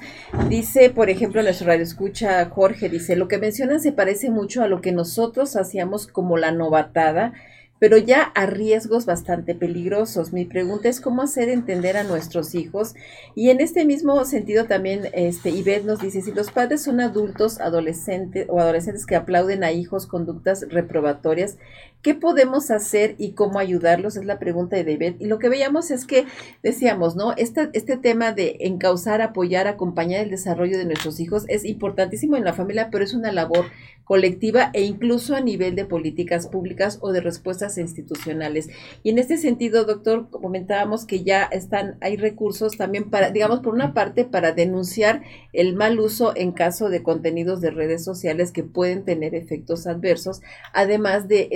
Dice, 0.49 0.91
por 0.91 1.11
ejemplo, 1.11 1.43
nuestro 1.43 1.69
radioescucha 1.69 2.45
Jorge, 2.47 2.89
dice, 2.89 3.15
lo 3.15 3.29
que 3.29 3.39
mencionan 3.39 3.81
se 3.81 3.93
parece 3.93 4.31
mucho 4.31 4.63
a 4.63 4.69
lo 4.69 4.81
que 4.81 4.91
nosotros 4.91 5.55
hacíamos 5.55 6.07
como 6.07 6.37
la 6.37 6.51
novatada 6.51 7.35
pero 7.79 7.97
ya 7.97 8.23
a 8.23 8.47
riesgos 8.47 9.07
bastante 9.07 9.55
peligrosos. 9.55 10.33
Mi 10.33 10.45
pregunta 10.45 10.89
es 10.89 11.01
cómo 11.01 11.23
hacer 11.23 11.49
entender 11.49 11.97
a 11.97 12.05
nuestros 12.05 12.55
hijos 12.55 12.95
y 13.35 13.51
en 13.51 13.61
este 13.61 13.85
mismo 13.85 14.25
sentido 14.25 14.67
también 14.67 15.09
este 15.13 15.51
Ivette 15.51 15.85
nos 15.85 16.01
dice 16.01 16.23
si 16.23 16.33
los 16.33 16.51
padres 16.51 16.83
son 16.83 17.01
adultos, 17.01 17.61
adolescentes 17.61 18.47
o 18.49 18.61
adolescentes 18.61 19.07
que 19.07 19.17
aplauden 19.17 19.65
a 19.65 19.73
hijos 19.73 20.07
conductas 20.07 20.67
reprobatorias, 20.69 21.59
¿qué 22.03 22.15
podemos 22.15 22.71
hacer 22.71 23.15
y 23.19 23.33
cómo 23.33 23.59
ayudarlos? 23.59 24.17
Es 24.17 24.25
la 24.25 24.39
pregunta 24.39 24.77
de 24.77 24.85
David. 24.85 25.17
Y 25.19 25.27
lo 25.27 25.39
que 25.39 25.49
veíamos 25.49 25.91
es 25.91 26.07
que 26.07 26.27
decíamos, 26.63 27.17
¿no? 27.17 27.33
Este, 27.37 27.71
este 27.73 27.97
tema 27.97 28.33
de 28.33 28.57
encauzar, 28.61 29.21
apoyar, 29.21 29.67
acompañar 29.67 30.23
el 30.23 30.31
desarrollo 30.31 30.79
de 30.79 30.85
nuestros 30.85 31.21
hijos 31.21 31.45
es 31.49 31.65
importantísimo 31.65 32.37
en 32.37 32.45
la 32.45 32.53
familia, 32.53 32.89
pero 32.91 33.05
es 33.05 33.15
una 33.15 33.33
labor 33.33 33.67
colectiva 34.09 34.71
e 34.73 34.85
incluso 34.85 35.37
a 35.37 35.41
nivel 35.43 35.77
de 35.77 35.85
políticas 35.85 36.49
públicas 36.49 36.99
o 37.03 37.13
de 37.13 37.21
respuestas 37.21 37.77
institucionales. 37.77 38.71
Y 39.03 39.11
en 39.11 39.19
este 39.19 39.37
sentido, 39.37 39.85
doctor, 39.85 40.31
comentábamos 40.31 41.05
que 41.05 41.23
ya 41.23 41.45
están, 41.45 41.99
hay 42.01 42.17
recursos 42.17 42.79
también 42.79 43.11
para, 43.11 43.31
digamos, 43.31 43.61
por 43.61 43.75
una 43.75 43.93
parte, 43.93 44.25
para 44.25 44.53
denunciar 44.53 45.23
el 45.53 45.77
mal 45.77 46.01
uso 46.01 46.33
en 46.35 46.53
caso 46.53 46.89
de 46.89 47.03
contenidos 47.03 47.61
de 47.61 47.71
redes 47.71 48.03
sociales 48.03 48.51
que 48.51 48.63
pueden 48.65 49.05
tener 49.05 49.35
efectos 49.35 49.87
adversos, 49.87 50.41
además 50.73 51.29
de 51.29 51.49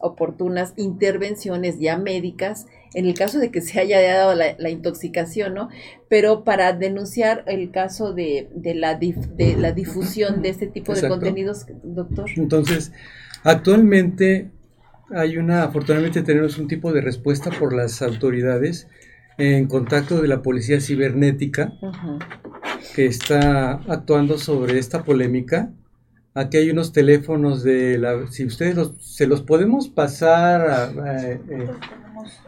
oportunas 0.00 0.74
intervenciones 0.76 1.78
ya 1.78 1.98
médicas 1.98 2.66
en 2.94 3.06
el 3.06 3.14
caso 3.14 3.38
de 3.38 3.50
que 3.50 3.60
se 3.60 3.80
haya 3.80 4.00
dado 4.02 4.34
la, 4.34 4.70
intoxicación, 4.70 5.54
¿no? 5.54 5.68
Pero 6.08 6.44
para 6.44 6.72
denunciar 6.72 7.42
el 7.46 7.70
caso 7.70 8.12
de, 8.12 8.48
la, 8.74 8.96
de 8.96 9.56
la 9.56 9.72
difusión 9.72 10.42
de 10.42 10.50
este 10.50 10.66
tipo 10.66 10.94
de 10.94 11.08
contenidos, 11.08 11.66
doctor. 11.82 12.26
Entonces, 12.36 12.92
actualmente 13.44 14.50
hay 15.10 15.36
una, 15.36 15.64
afortunadamente 15.64 16.22
tenemos 16.22 16.58
un 16.58 16.68
tipo 16.68 16.92
de 16.92 17.00
respuesta 17.00 17.50
por 17.50 17.74
las 17.74 18.02
autoridades 18.02 18.88
en 19.38 19.66
contacto 19.66 20.20
de 20.20 20.28
la 20.28 20.42
policía 20.42 20.80
cibernética 20.80 21.72
que 22.94 23.06
está 23.06 23.72
actuando 23.88 24.38
sobre 24.38 24.78
esta 24.78 25.02
polémica. 25.02 25.72
Aquí 26.34 26.56
hay 26.56 26.70
unos 26.70 26.92
teléfonos 26.92 27.62
de 27.62 27.98
la... 27.98 28.26
Si 28.30 28.44
ustedes 28.44 28.90
se 29.00 29.26
los 29.26 29.42
podemos 29.42 29.88
pasar... 29.88 30.92
Eh, 31.06 31.40
eh, 31.50 31.70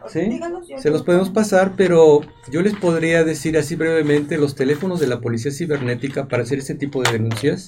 ¿Sí? 0.09 0.41
Se 0.79 0.91
los 0.91 1.03
podemos 1.03 1.31
pasar, 1.31 1.75
pero 1.77 2.21
yo 2.51 2.63
les 2.63 2.75
podría 2.75 3.25
decir 3.25 3.59
así 3.59 3.75
brevemente 3.75 4.39
los 4.39 4.55
teléfonos 4.55 5.01
de 5.01 5.09
la 5.09 5.21
policía 5.21 5.51
cibernética 5.51 6.29
para 6.29 6.45
hacer 6.45 6.59
este 6.59 6.75
tipo 6.75 7.03
de 7.03 7.13
denuncias 7.13 7.67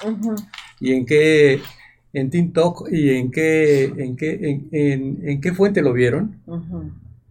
y 0.78 0.92
en 0.92 1.04
qué 1.04 1.60
en 2.12 2.30
TikTok 2.30 2.88
y 2.92 3.10
en 3.10 3.30
qué 3.30 3.84
en 3.84 4.16
qué 4.16 4.62
en, 4.70 5.40
qué 5.40 5.52
fuente 5.52 5.82
lo 5.82 5.92
vieron. 5.92 6.40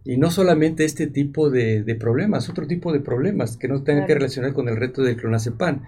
Y 0.04 0.18
no 0.18 0.30
solamente 0.30 0.84
este 0.84 1.08
tipo 1.08 1.50
de, 1.50 1.96
problemas, 1.98 2.48
otro 2.48 2.66
tipo 2.66 2.92
de 2.92 3.00
problemas 3.00 3.56
que 3.56 3.66
no 3.66 3.82
tengan 3.82 4.06
que 4.06 4.14
relacionar 4.14 4.52
con 4.52 4.68
el 4.68 4.76
reto 4.76 5.02
del 5.02 5.16
clonazepam. 5.16 5.82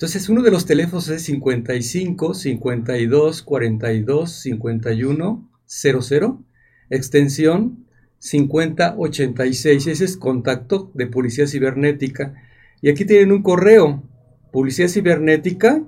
Entonces, 0.00 0.30
uno 0.30 0.40
de 0.40 0.50
los 0.50 0.64
teléfonos 0.64 1.10
es 1.10 1.20
55 1.24 2.32
52 2.32 3.42
42 3.42 4.32
51 4.32 5.50
00, 5.66 6.44
extensión 6.88 7.84
5086. 8.18 9.86
Ese 9.86 10.04
es 10.06 10.16
contacto 10.16 10.90
de 10.94 11.06
Policía 11.06 11.46
Cibernética. 11.46 12.32
Y 12.80 12.88
aquí 12.88 13.04
tienen 13.04 13.30
un 13.30 13.42
correo, 13.42 14.02
Policía 14.50 14.88
Cibernética, 14.88 15.84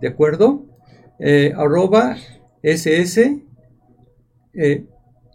¿de 0.00 0.08
acuerdo? 0.08 0.64
Eh, 1.18 1.52
arroba 1.54 2.16
ss 2.62 3.18
eh, 4.54 4.86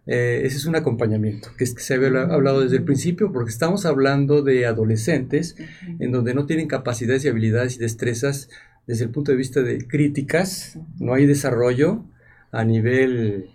Eh, 0.08 0.42
ese 0.44 0.58
es 0.58 0.66
un 0.66 0.76
acompañamiento 0.76 1.50
que, 1.58 1.64
es 1.64 1.76
que 1.76 1.82
se 1.82 1.94
había 1.94 2.24
hablado 2.24 2.62
desde 2.62 2.78
el 2.78 2.84
principio 2.84 3.32
porque 3.32 3.52
estamos 3.52 3.86
hablando 3.86 4.42
de 4.42 4.66
adolescentes 4.66 5.56
en 6.00 6.12
donde 6.12 6.34
no 6.34 6.48
tienen 6.48 6.68
capacidades 6.68 7.24
y 7.24 7.28
habilidades 7.28 7.76
y 7.76 7.80
destrezas 7.80 8.50
desde 8.88 9.06
el 9.06 9.10
punto 9.10 9.32
de 9.32 9.38
vista 9.38 9.62
de 9.62 9.88
críticas, 9.88 10.78
no 11.00 11.14
hay 11.14 11.26
desarrollo 11.26 12.04
a 12.52 12.64
nivel 12.64 13.50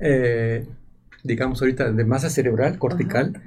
eh, 0.00 0.66
digamos 1.22 1.60
ahorita, 1.60 1.92
de 1.92 2.04
masa 2.04 2.30
cerebral, 2.30 2.78
cortical, 2.78 3.42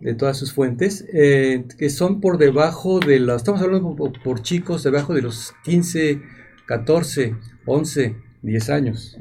de 0.00 0.14
todas 0.14 0.36
sus 0.36 0.52
fuentes, 0.52 1.04
eh, 1.12 1.64
que 1.78 1.90
son 1.90 2.20
por 2.20 2.38
debajo 2.38 3.00
de 3.00 3.20
las, 3.20 3.38
estamos 3.38 3.62
hablando 3.62 3.94
por, 3.94 4.42
chicos 4.42 4.82
debajo 4.82 5.14
de 5.14 5.22
los 5.22 5.54
15, 5.64 6.20
14, 6.66 7.36
11, 7.64 8.16
10 8.42 8.70
años. 8.70 9.18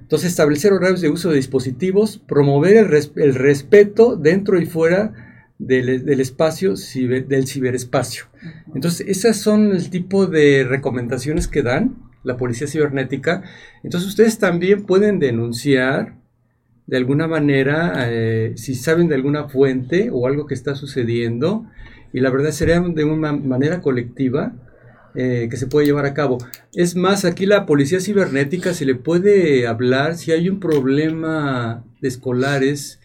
Entonces, 0.00 0.30
establecer 0.30 0.72
horarios 0.72 1.00
de 1.00 1.10
uso 1.10 1.30
de 1.30 1.36
dispositivos, 1.36 2.18
promover 2.18 2.76
el, 2.76 3.34
respeto 3.34 4.16
dentro 4.16 4.60
y 4.60 4.66
fuera 4.66 5.31
del, 5.66 6.04
del 6.04 6.20
espacio, 6.20 6.74
del 6.74 7.46
ciberespacio. 7.46 8.24
Entonces, 8.74 9.06
esas 9.08 9.36
son 9.38 9.72
el 9.72 9.90
tipo 9.90 10.26
de 10.26 10.64
recomendaciones 10.64 11.48
que 11.48 11.62
dan 11.62 11.96
la 12.24 12.36
policía 12.36 12.66
cibernética. 12.66 13.42
Entonces, 13.82 14.08
ustedes 14.08 14.38
también 14.38 14.84
pueden 14.84 15.18
denunciar 15.18 16.16
de 16.86 16.96
alguna 16.96 17.28
manera, 17.28 17.92
eh, 18.08 18.52
si 18.56 18.74
saben 18.74 19.08
de 19.08 19.14
alguna 19.14 19.48
fuente 19.48 20.10
o 20.12 20.26
algo 20.26 20.46
que 20.46 20.54
está 20.54 20.74
sucediendo, 20.74 21.64
y 22.12 22.20
la 22.20 22.30
verdad 22.30 22.50
sería 22.50 22.80
de 22.80 23.04
una 23.04 23.32
manera 23.32 23.80
colectiva 23.80 24.52
eh, 25.14 25.48
que 25.50 25.56
se 25.56 25.66
puede 25.66 25.86
llevar 25.86 26.06
a 26.06 26.14
cabo. 26.14 26.38
Es 26.74 26.96
más, 26.96 27.24
aquí 27.24 27.46
la 27.46 27.66
policía 27.66 28.00
cibernética 28.00 28.74
se 28.74 28.84
le 28.84 28.94
puede 28.94 29.66
hablar 29.66 30.16
si 30.16 30.32
hay 30.32 30.48
un 30.48 30.58
problema 30.60 31.84
de 32.00 32.08
escolares, 32.08 32.98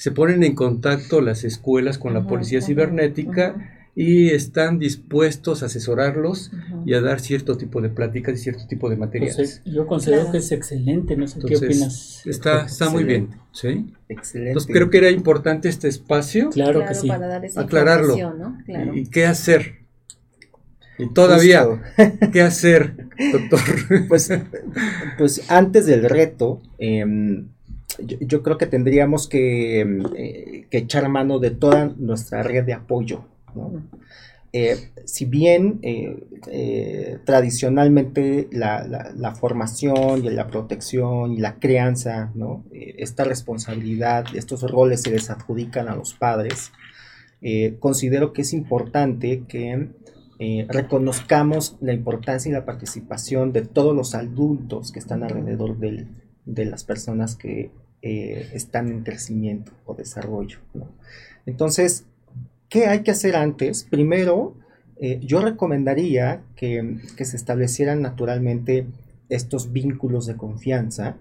se 0.00 0.12
ponen 0.12 0.42
en 0.44 0.54
contacto 0.54 1.20
las 1.20 1.44
escuelas 1.44 1.98
con 1.98 2.14
la 2.14 2.26
policía 2.26 2.62
cibernética 2.62 3.76
y 3.94 4.30
están 4.30 4.78
dispuestos 4.78 5.62
a 5.62 5.66
asesorarlos 5.66 6.52
y 6.86 6.94
a 6.94 7.02
dar 7.02 7.20
cierto 7.20 7.58
tipo 7.58 7.82
de 7.82 7.90
pláticas 7.90 8.32
y 8.38 8.42
cierto 8.44 8.66
tipo 8.66 8.88
de 8.88 8.96
materiales. 8.96 9.60
yo 9.66 9.86
considero 9.86 10.32
que 10.32 10.38
es 10.38 10.52
excelente, 10.52 11.18
no 11.18 11.26
sé 11.26 11.38
qué 11.46 11.54
opinas. 11.54 12.26
Está, 12.26 12.64
está 12.64 12.88
muy 12.88 13.04
bien, 13.04 13.28
¿sí? 13.52 13.92
Excelente. 14.08 14.52
Entonces 14.52 14.72
creo 14.72 14.88
que 14.88 14.96
era 14.96 15.10
importante 15.10 15.68
este 15.68 15.88
espacio. 15.88 16.48
Claro, 16.48 16.82
que 16.86 16.94
sí. 16.94 17.10
aclararlo. 17.56 18.16
Y, 18.94 19.04
qué 19.04 19.26
hacer. 19.26 19.80
Y 20.96 21.12
todavía, 21.12 21.66
¿qué 22.32 22.40
hacer, 22.40 22.96
doctor? 23.32 23.60
Pues, 24.08 24.32
pues 25.18 25.50
antes 25.50 25.84
del 25.84 26.08
reto, 26.08 26.62
em, 26.78 27.48
yo, 27.98 28.42
creo 28.42 28.58
que 28.58 28.66
tendríamos 28.66 29.28
que, 29.28 29.80
em, 29.80 30.02
eh, 30.16 30.66
que 30.70 30.78
echar 30.78 31.08
mano 31.08 31.38
de 31.38 31.50
toda 31.50 31.92
nuestra 31.96 32.42
red 32.42 32.64
de 32.64 32.74
apoyo 32.74 33.24
eh, 34.52 34.90
si 35.04 35.26
bien 35.26 35.78
eh, 35.82 37.18
tradicionalmente 37.24 38.48
la, 38.50 39.34
formación 39.38 40.24
y 40.24 40.30
la 40.30 40.48
protección 40.48 41.32
y 41.32 41.38
la 41.38 41.60
crianza, 41.60 42.32
esta 42.72 43.22
responsabilidad, 43.24 44.24
estos 44.34 44.62
roles 44.68 45.02
se 45.02 45.10
les 45.10 45.30
adjudican 45.30 45.88
a 45.88 45.94
los 45.94 46.14
padres, 46.14 46.72
considero 47.78 48.32
que 48.32 48.42
es 48.42 48.52
importante 48.52 49.44
que 49.46 49.90
reconozcamos 50.68 51.76
la 51.80 51.92
importancia 51.92 52.50
y 52.50 52.52
la 52.52 52.64
participación 52.64 53.52
de 53.52 53.62
todos 53.62 53.94
los 53.94 54.16
adultos 54.16 54.90
que 54.90 54.98
están 54.98 55.22
alrededor 55.22 55.78
de 55.78 56.64
las 56.64 56.82
personas 56.82 57.36
que 57.36 57.70
están 58.02 58.88
en 58.88 59.02
crecimiento 59.02 59.72
o 59.84 59.94
desarrollo. 59.94 60.58
Entonces, 61.46 62.04
¿Qué 62.70 62.86
hay 62.86 63.00
que 63.00 63.10
hacer 63.10 63.34
antes? 63.34 63.82
Primero, 63.82 64.54
eh, 65.00 65.18
yo 65.20 65.40
recomendaría 65.40 66.44
que, 66.54 66.98
se 67.18 67.36
establecieran 67.36 68.00
naturalmente 68.00 68.86
estos 69.28 69.72
vínculos 69.72 70.26
de 70.26 70.36
confianza 70.36 71.16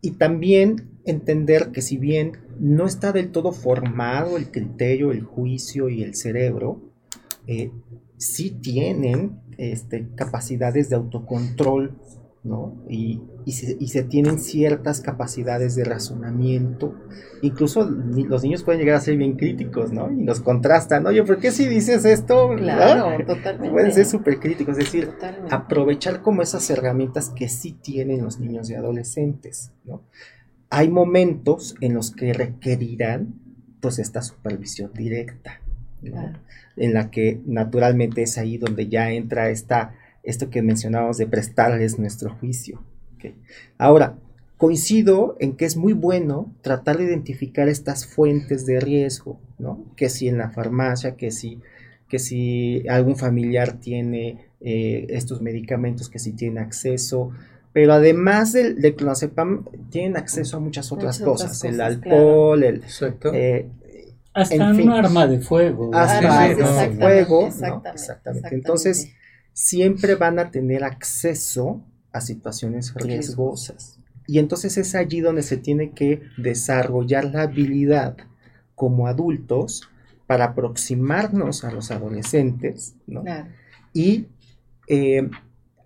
y 0.00 0.12
también 0.12 0.88
entender 1.04 1.72
que 1.72 1.82
si 1.82 1.98
bien 1.98 2.38
no 2.58 2.86
está 2.86 3.12
del 3.12 3.32
todo 3.32 3.52
formado 3.52 4.38
el 4.38 4.50
criterio, 4.50 5.12
el 5.12 5.22
juicio 5.22 5.90
y 5.90 6.02
el 6.02 6.14
cerebro, 6.14 6.80
eh, 7.46 7.70
sí 8.16 8.50
tienen 8.50 9.40
este, 9.58 10.06
capacidades 10.14 10.88
de 10.88 10.96
autocontrol 10.96 11.98
y, 12.88 13.20
se, 13.52 14.02
tienen 14.04 14.38
ciertas 14.38 15.00
capacidades 15.00 15.74
de 15.74 15.84
razonamiento. 15.84 16.94
Incluso 17.42 17.84
los 17.84 18.42
niños 18.42 18.62
pueden 18.62 18.80
llegar 18.80 18.96
a 18.96 19.00
ser 19.00 19.16
bien 19.16 19.36
críticos, 19.36 19.92
¿no? 19.92 20.10
Y 20.10 20.16
nos 20.16 20.40
contrastan, 20.40 21.06
oye, 21.06 21.22
¿por 21.22 21.38
qué 21.38 21.50
si 21.50 21.66
dices 21.66 22.04
esto? 22.04 22.50
Claro, 22.56 23.24
totalmente. 23.24 23.70
Pueden 23.70 23.92
ser 23.92 24.06
súper 24.06 24.38
críticos, 24.38 24.78
es 24.78 24.84
decir, 24.84 25.10
aprovechar 25.50 26.22
como 26.22 26.42
esas 26.42 26.68
herramientas 26.70 27.30
que 27.30 27.48
sí 27.48 27.72
tienen 27.72 28.22
los 28.22 28.38
niños 28.38 28.68
y 28.70 28.74
adolescentes, 28.74 29.72
¿no? 29.84 30.02
Hay 30.70 30.90
momentos 30.90 31.74
en 31.80 31.94
los 31.94 32.10
que 32.10 32.32
requerirán, 32.34 33.34
pues, 33.80 33.98
esta 33.98 34.22
supervisión 34.22 34.92
directa, 34.92 35.60
En 36.76 36.94
la 36.94 37.10
que 37.10 37.40
naturalmente 37.46 38.22
es 38.22 38.38
ahí 38.38 38.56
donde 38.56 38.88
ya 38.88 39.10
entra 39.10 39.50
esta 39.50 39.94
esto 40.28 40.50
que 40.50 40.62
mencionábamos 40.62 41.18
de 41.18 41.26
prestarles 41.26 41.98
nuestro 41.98 42.30
juicio. 42.30 42.82
Ahora, 43.78 44.16
coincido 44.56 45.36
en 45.40 45.56
que 45.56 45.64
es 45.64 45.76
muy 45.76 45.92
bueno 45.92 46.52
tratar 46.62 46.98
de 46.98 47.04
identificar 47.04 47.68
estas 47.68 48.06
fuentes 48.06 48.66
de 48.66 48.80
riesgo, 48.80 49.38
¿no? 49.58 49.84
Que 49.96 50.08
si 50.08 50.28
en 50.28 50.38
la 50.38 50.50
farmacia, 50.50 51.16
que 51.16 51.30
si 51.30 51.60
que 52.08 52.18
si 52.18 52.88
algún 52.88 53.16
familiar 53.16 53.74
tiene 53.74 54.48
eh, 54.60 55.06
estos 55.10 55.42
medicamentos, 55.42 56.08
que 56.08 56.18
si 56.18 56.32
tiene 56.32 56.60
acceso, 56.60 57.32
pero 57.72 57.92
además 57.92 58.54
del, 58.54 58.80
del 58.80 58.96
clonazepam 58.96 59.66
tienen 59.90 60.16
acceso 60.16 60.56
a 60.56 60.60
muchas 60.60 60.90
otras, 60.90 61.20
cosas, 61.20 61.62
el 61.64 61.80
alcohol, 61.80 62.64
el... 62.64 62.82
Eh, 63.34 63.68
hasta 64.32 64.70
un 64.70 64.90
arma 64.90 65.26
de 65.26 65.40
fuego. 65.40 65.90
Hasta 65.92 66.44
arma 66.44 66.82
de 66.82 66.96
fuego, 66.96 67.48
exactamente. 67.92 68.54
Entonces, 68.54 69.12
siempre 69.58 70.14
van 70.14 70.38
a 70.38 70.52
tener 70.52 70.84
acceso 70.84 71.82
a 72.12 72.20
situaciones 72.20 72.94
riesgosas. 72.94 73.98
Y 74.24 74.38
entonces 74.38 74.78
es 74.78 74.94
allí 74.94 75.18
donde 75.20 75.42
se 75.42 75.56
tiene 75.56 75.90
que 75.90 76.22
desarrollar 76.36 77.24
la 77.24 77.42
habilidad 77.42 78.16
como 78.76 79.08
adultos 79.08 79.88
para 80.28 80.44
aproximarnos 80.44 81.64
a 81.64 81.72
los 81.72 81.90
adolescentes 81.90 82.94
¿no? 83.08 83.24
y 83.92 84.28
eh, 84.86 85.28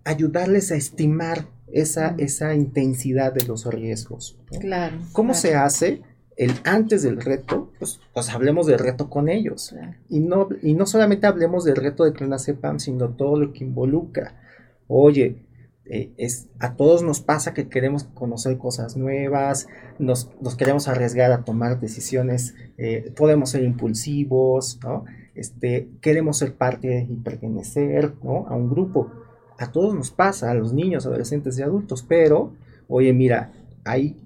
ayudarles 0.04 0.70
a 0.70 0.74
estimar 0.74 1.46
esa, 1.72 2.14
esa 2.18 2.54
intensidad 2.54 3.32
de 3.32 3.46
los 3.46 3.64
riesgos. 3.64 4.38
Claro. 4.60 4.98
¿Cómo 5.12 5.32
se 5.32 5.54
hace? 5.54 6.02
El 6.36 6.52
antes 6.64 7.02
del 7.02 7.20
reto, 7.20 7.70
pues, 7.78 8.00
pues 8.14 8.30
hablemos 8.30 8.66
del 8.66 8.78
reto 8.78 9.10
con 9.10 9.28
ellos. 9.28 9.74
Y, 10.08 10.20
no, 10.20 10.48
y 10.62 10.74
no 10.74 10.86
solamente 10.86 11.26
hablemos 11.26 11.64
del 11.64 11.76
reto 11.76 12.04
de 12.04 12.12
clonazepam, 12.12 12.78
sino 12.78 13.10
todo 13.10 13.38
lo 13.38 13.52
que 13.52 13.64
involucra. 13.64 14.40
Oye, 14.88 15.44
eh, 15.84 16.12
es, 16.16 16.48
a 16.58 16.74
todos 16.74 17.02
nos 17.02 17.20
pasa 17.20 17.54
que 17.54 17.68
queremos 17.68 18.04
conocer 18.04 18.56
cosas 18.56 18.96
nuevas, 18.96 19.66
nos, 19.98 20.30
queremos 20.56 20.88
arriesgar 20.88 21.32
a 21.32 21.44
tomar 21.44 21.80
decisiones, 21.80 22.54
eh, 22.78 23.12
podemos 23.16 23.50
ser 23.50 23.64
impulsivos, 23.64 24.78
¿no? 24.82 25.04
Este, 25.34 25.88
queremos 26.00 26.38
ser 26.38 26.54
parte 26.54 27.06
y 27.08 27.14
pertenecer 27.16 28.14
¿no? 28.22 28.46
a 28.48 28.54
un 28.54 28.70
grupo. 28.70 29.10
A 29.58 29.72
todos 29.72 29.94
nos 29.94 30.10
pasa, 30.10 30.50
a 30.50 30.54
los 30.54 30.72
niños, 30.72 31.06
adolescentes 31.06 31.58
y 31.58 31.62
adultos, 31.62 32.04
pero, 32.06 32.52
oye, 32.88 33.12
mira, 33.12 33.52
hay 33.84 34.16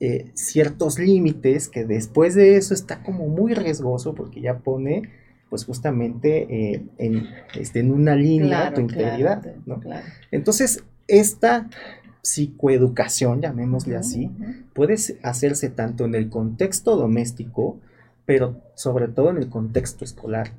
eh, 0.00 0.30
ciertos 0.34 0.98
límites 0.98 1.68
que 1.68 1.84
después 1.84 2.34
de 2.34 2.56
eso 2.56 2.74
está 2.74 3.02
como 3.02 3.28
muy 3.28 3.54
riesgoso 3.54 4.14
porque 4.14 4.40
ya 4.40 4.58
pone 4.58 5.10
pues 5.50 5.64
justamente 5.64 6.74
en, 6.96 7.28
este, 7.58 7.80
en 7.80 7.92
una 7.92 8.14
línea 8.14 8.72
tu 8.72 8.80
integridad. 8.80 9.44
¿no? 9.66 9.80
Entonces, 10.30 10.84
esta 11.08 11.68
psicoeducación, 12.22 13.40
llamémosle 13.40 13.96
así, 13.96 14.30
puede 14.74 14.94
hacerse 15.22 15.68
tanto 15.68 16.04
en 16.04 16.14
el 16.14 16.28
contexto 16.28 16.96
doméstico, 16.96 17.80
pero 18.24 18.62
sobre 18.74 19.08
todo 19.08 19.30
en 19.30 19.38
el 19.38 19.48
contexto 19.48 20.04
escolar. 20.04 20.52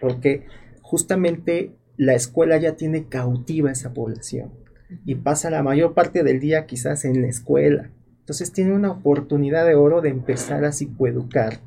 Porque 0.00 0.46
justamente 0.82 1.72
la 1.96 2.14
escuela 2.14 2.58
ya 2.58 2.76
tiene 2.76 3.08
cautiva 3.08 3.70
esa 3.70 3.92
población 3.92 4.50
y 5.04 5.16
pasa 5.16 5.50
la 5.50 5.62
mayor 5.62 5.94
parte 5.94 6.22
del 6.22 6.40
día 6.40 6.66
quizás 6.66 7.04
en 7.04 7.22
la 7.22 7.28
escuela. 7.28 7.90
Entonces 8.28 8.52
tiene 8.52 8.74
una 8.74 8.90
oportunidad 8.90 9.64
de 9.64 9.74
oro 9.74 10.02
de 10.02 10.10
empezar 10.10 10.66
a 10.66 10.72
psicoeducar 10.72 11.60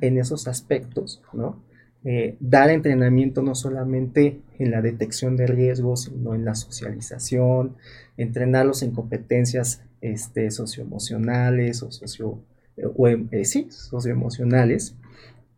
en 0.00 0.18
esos 0.18 0.46
aspectos, 0.46 1.20
¿no? 1.32 1.60
Eh, 2.04 2.36
dar 2.38 2.70
entrenamiento 2.70 3.42
no 3.42 3.56
solamente 3.56 4.40
en 4.60 4.70
la 4.70 4.80
detección 4.80 5.36
de 5.36 5.48
riesgos, 5.48 6.04
sino 6.04 6.36
en 6.36 6.44
la 6.44 6.54
socialización, 6.54 7.74
entrenarlos 8.16 8.84
en 8.84 8.92
competencias 8.92 9.82
este, 10.00 10.52
socioemocionales 10.52 11.82
o, 11.82 11.90
socio, 11.90 12.38
eh, 12.76 13.44
sí, 13.44 13.66
socioemocionales, 13.68 14.94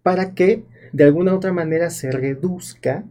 para 0.02 0.32
que 0.32 0.64
de 0.94 1.04
alguna 1.04 1.34
u 1.34 1.36
otra 1.36 1.52
manera 1.52 1.90
se 1.90 2.10
reduzca 2.10 3.04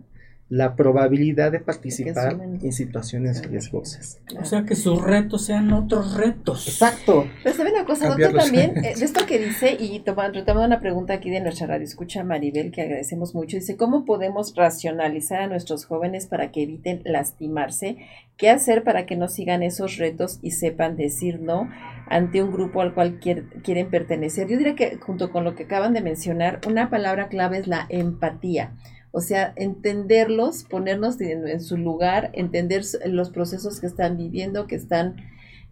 la 0.50 0.76
probabilidad 0.76 1.52
de 1.52 1.60
participar 1.60 2.40
en 2.42 2.74
situaciones 2.74 3.46
riesgosas. 3.46 4.20
O 4.40 4.46
sea, 4.46 4.64
que 4.64 4.76
sus 4.76 5.00
retos 5.00 5.46
sean 5.46 5.72
otros 5.72 6.16
retos. 6.16 6.68
Exacto. 6.68 7.28
Pero 7.44 7.62
una 7.62 7.86
cosa, 7.86 8.08
doctor, 8.10 8.34
también, 8.34 8.78
eh, 8.84 8.96
de 8.98 9.06
esto 9.06 9.28
que 9.28 9.38
dice, 9.38 9.78
y 9.80 10.00
tomando, 10.00 10.40
retomando 10.40 10.66
una 10.66 10.80
pregunta 10.80 11.14
aquí 11.14 11.30
de 11.30 11.40
nuestra 11.40 11.68
radio 11.68 11.84
escucha 11.84 12.24
Maribel, 12.24 12.72
que 12.72 12.82
agradecemos 12.82 13.36
mucho, 13.36 13.58
dice, 13.58 13.78
¿cómo 13.78 14.06
podemos 14.06 14.56
racionalizar 14.56 15.42
a 15.42 15.48
nuestros 15.48 15.86
jóvenes 15.86 16.26
para 16.26 16.52
que 16.52 16.64
eviten 16.64 17.02
lastimarse? 17.06 17.98
¿Qué 18.36 18.50
hacer 18.50 18.84
para 18.84 19.06
que 19.06 19.16
no 19.16 19.28
sigan 19.28 19.62
esos 19.62 19.98
retos 19.98 20.40
y 20.42 20.52
sepan 20.52 20.96
decir 20.96 21.42
no 21.42 21.70
ante 22.08 22.42
un 22.42 22.52
grupo 22.52 22.82
al 22.82 22.96
cual 22.96 23.20
quieren 23.20 23.90
pertenecer? 23.92 24.48
Yo 24.48 24.58
diría 24.58 24.76
que 24.76 24.98
junto 24.98 25.30
con 25.32 25.44
lo 25.44 25.54
que 25.54 25.64
acaban 25.64 25.94
de 25.94 26.02
mencionar, 26.02 26.60
una 26.68 26.90
palabra 26.90 27.28
clave 27.28 27.60
es 27.60 27.68
la 27.68 27.86
empatía. 27.90 28.74
O 29.12 29.22
sea, 29.22 29.54
entenderlos, 29.56 30.64
ponernos 30.64 31.20
en, 31.20 31.60
su 31.62 31.78
lugar, 31.78 32.30
entender 32.34 32.84
los 33.06 33.32
procesos 33.32 33.80
que 33.80 33.88
están 33.88 34.18
viviendo, 34.18 34.68
que 34.68 34.76
están, 34.76 35.16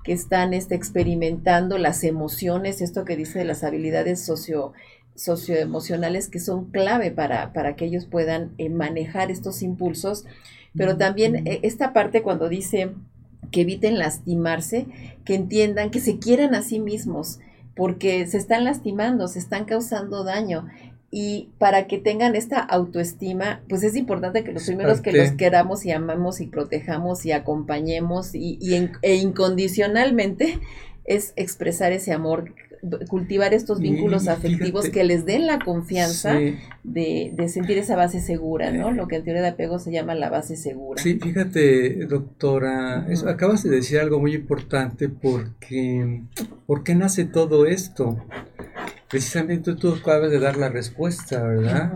que 0.03 0.13
están 0.13 0.53
este, 0.53 0.75
experimentando, 0.75 1.77
las 1.77 2.03
emociones, 2.03 2.81
esto 2.81 3.05
que 3.05 3.15
dice 3.15 3.39
de 3.39 3.45
las 3.45 3.63
habilidades 3.63 4.25
socio, 4.25 4.73
socioemocionales 5.13 6.29
que 6.29 6.39
son 6.39 6.71
clave 6.71 7.11
para, 7.11 7.53
para 7.53 7.75
que 7.75 7.85
ellos 7.85 8.05
puedan 8.05 8.53
eh, 8.57 8.69
manejar 8.69 9.29
estos 9.29 9.61
impulsos. 9.61 10.25
Pero 10.75 10.97
también 10.97 11.47
eh, 11.47 11.59
esta 11.63 11.93
parte 11.93 12.21
cuando 12.21 12.49
dice 12.49 12.93
que 13.51 13.61
eviten 13.61 13.97
lastimarse, 13.97 14.87
que 15.25 15.35
entiendan, 15.35 15.89
que 15.89 15.99
se 15.99 16.19
quieran 16.19 16.55
a 16.55 16.61
sí 16.61 16.79
mismos, 16.79 17.39
porque 17.75 18.25
se 18.25 18.37
están 18.37 18.63
lastimando, 18.63 19.27
se 19.27 19.39
están 19.39 19.65
causando 19.65 20.23
daño 20.23 20.67
y 21.09 21.49
para 21.57 21.87
que 21.87 21.97
tengan 21.97 22.35
esta 22.35 22.59
autoestima, 22.59 23.61
pues 23.69 23.83
es 23.83 23.95
importante 23.95 24.43
que 24.43 24.51
los 24.51 24.65
primeros 24.65 24.99
que 24.99 25.13
los 25.13 25.31
queramos 25.31 25.85
y 25.85 25.91
amamos 25.91 26.41
y 26.41 26.47
protejamos 26.47 27.25
y 27.25 27.31
acompañemos 27.31 28.35
y, 28.35 28.59
e 29.01 29.15
incondicionalmente 29.15 30.59
es 31.05 31.31
expresar 31.37 31.93
ese 31.93 32.11
amor, 32.11 32.53
cultivar 33.07 33.53
estos 33.53 33.79
vínculos 33.79 34.27
afectivos 34.27 34.89
que 34.89 35.05
les 35.05 35.25
den 35.25 35.47
la 35.47 35.59
confianza 35.59 36.33
de, 36.83 37.31
de, 37.33 37.47
sentir 37.47 37.77
esa 37.77 37.95
base 37.95 38.19
segura, 38.19 38.71
¿no? 38.71 38.91
Lo 38.91 39.07
que 39.07 39.15
en 39.15 39.23
teoría 39.23 39.41
de 39.41 39.47
apego 39.49 39.79
se 39.79 39.93
llama 39.93 40.13
la 40.13 40.29
base 40.29 40.57
segura. 40.57 41.01
Sí, 41.01 41.17
fíjate, 41.17 42.05
doctora, 42.05 43.07
acabas 43.25 43.63
de 43.63 43.69
decir 43.69 43.99
algo 43.99 44.19
muy 44.19 44.35
importante 44.35 45.07
porque, 45.07 46.23
¿por 46.65 46.83
qué 46.83 46.95
nace 46.95 47.23
todo 47.23 47.65
esto? 47.65 48.17
Precisamente 49.09 49.75
tú 49.75 49.93
acabas 49.93 50.29
de 50.29 50.39
dar 50.39 50.57
la 50.57 50.67
respuesta, 50.67 51.41
¿verdad? 51.41 51.93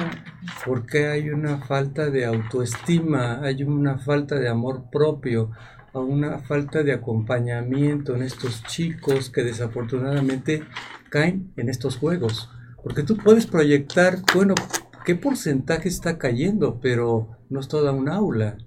Porque 0.65 1.07
hay 1.07 1.29
una 1.29 1.57
falta 1.57 2.09
de 2.09 2.25
autoestima, 2.25 3.41
hay 3.41 3.63
una 3.63 3.97
falta 3.97 4.35
de 4.35 4.47
amor 4.47 4.85
propio, 4.89 5.51
una 5.93 6.39
falta 6.39 6.83
de 6.83 6.93
acompañamiento 6.93 8.15
en 8.15 8.23
estos 8.23 8.63
chicos 8.63 9.29
que 9.29 9.43
desafortunadamente 9.43 10.63
caen 11.09 11.51
en 11.57 11.67
estos 11.67 11.97
juegos. 11.97 12.49
Porque 12.81 13.03
tú 13.03 13.17
puedes 13.17 13.45
proyectar, 13.45 14.19
bueno, 14.33 14.55
qué 15.03 15.15
porcentaje 15.15 15.89
está 15.89 16.17
cayendo, 16.17 16.79
pero 16.81 17.37
no 17.49 17.59
es 17.59 17.67
toda 17.67 17.91
un 17.91 18.07
aula. 18.07 18.57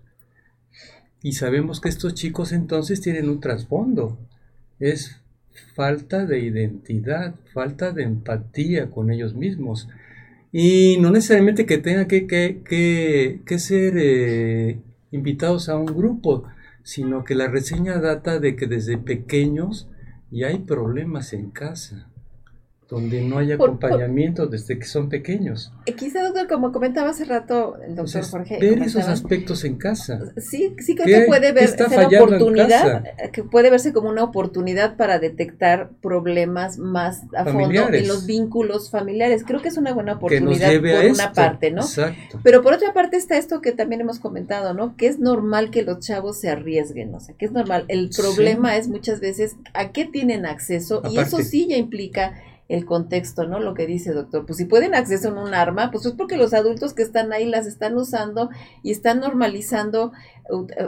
Y 1.23 1.33
sabemos 1.33 1.81
que 1.81 1.89
estos 1.89 2.13
chicos 2.13 2.53
entonces 2.53 3.01
tienen 3.01 3.31
un 3.31 3.41
trasfondo. 3.41 4.19
Es 4.79 5.24
falta 5.75 6.27
de 6.27 6.41
identidad, 6.41 7.35
falta 7.53 7.93
de 7.93 8.05
empatía 8.05 8.91
con 8.91 9.11
ellos 9.11 9.35
mismos. 9.35 9.89
Y 10.53 10.99
no 11.01 11.11
necesariamente 11.11 11.67
que 11.67 11.79
tengan 11.79 12.07
que, 12.07 12.27
que, 12.27 13.59
ser 13.59 13.95
eh, 13.97 14.81
invitados 15.11 15.69
a 15.69 15.77
un 15.77 15.87
grupo, 15.87 16.45
sino 16.83 17.25
que 17.25 17.35
la 17.35 17.49
reseña 17.49 18.01
data 18.01 18.39
de 18.39 18.57
que 18.57 18.67
desde 18.67 18.99
pequeños 18.99 19.89
ya 20.31 20.49
hay 20.49 20.59
problemas 20.59 21.33
en 21.33 21.51
casa 21.51 22.09
donde 22.89 23.23
no 23.23 23.39
hay 23.39 23.53
acompañamiento 23.53 24.47
desde 24.47 24.79
que 24.79 24.85
son 24.85 25.09
pequeños. 25.09 25.73
Eh, 25.87 25.95
quizá, 25.95 26.23
doctor, 26.23 26.47
como 26.49 26.71
comentaba 26.71 27.11
hace 27.11 27.25
rato 27.25 27.77
el 27.87 27.97
doctor 27.97 28.25
Jorge. 28.25 28.59
Ver 28.61 28.83
esos 28.83 29.09
aspectos 29.09 29.65
en 29.65 29.77
casa. 29.77 30.21
Sí, 30.37 30.75
sí 30.79 30.95
creo 30.95 31.21
que 31.21 31.27
puede 31.27 31.53
ver, 31.53 31.69
ser 31.69 32.05
oportunidad, 32.05 33.05
eh, 33.07 33.31
que 33.33 33.43
puede 33.43 33.71
verse 33.71 33.93
como 33.93 34.09
una 34.09 34.23
oportunidad 34.23 34.97
para 34.97 35.19
detectar 35.19 35.91
problemas 36.03 36.79
más 36.79 37.23
a 37.37 37.45
fondo 37.45 37.89
en 37.93 38.07
los 38.07 38.27
vínculos 38.27 38.91
familiares. 38.91 39.45
Creo 39.47 39.63
que 39.63 39.69
es 39.69 39.79
una 39.79 39.93
buena 39.93 40.15
oportunidad 40.15 40.73
por 40.81 41.11
una 41.11 41.33
parte, 41.33 41.71
¿no? 41.71 41.83
Exacto. 41.83 42.41
Pero 42.43 42.63
por 42.63 42.75
otra 42.75 42.93
parte 42.93 43.17
está 43.17 43.39
esto 43.39 43.61
que 43.61 43.73
también 43.73 44.03
hemos 44.03 44.19
comentado, 44.19 44.75
¿no? 44.75 44.97
Que 44.97 45.07
es 45.07 45.19
normal 45.19 45.71
que 45.71 45.83
los 45.83 46.01
chavos 46.01 46.39
se 46.39 46.51
arriesguen, 46.51 47.15
o 47.15 47.21
sea, 47.21 47.35
que 47.35 47.47
es 47.47 47.53
normal. 47.53 47.87
El 47.89 48.11
problema 48.11 48.77
es 48.77 48.89
muchas 48.89 49.21
veces 49.21 49.57
a 49.73 49.93
qué 49.93 50.05
tienen 50.05 50.45
acceso 50.45 51.03
y 51.11 51.19
eso 51.19 51.39
sí 51.39 51.67
ya 51.69 51.77
implica 51.77 52.35
el 52.69 52.87
contexto, 52.87 53.47
¿no? 53.47 53.61
Lo 53.61 53.75
que 53.75 53.87
dice 53.87 54.13
doctor, 54.13 54.47
pues 54.47 54.57
si 54.57 54.65
pueden 54.65 54.95
acceder 54.95 55.33
a 55.33 55.43
un 55.43 55.55
arma, 55.55 55.91
pues 55.91 56.07
es 56.07 56.13
porque 56.13 56.37
los 56.37 56.55
adultos 56.55 56.95
que 56.95 57.03
están 57.03 57.33
ahí 57.33 57.47
las 57.47 57.67
están 57.67 57.97
usando 57.97 58.51
y 58.83 58.91
están 58.91 59.21
normalizando 59.21 60.13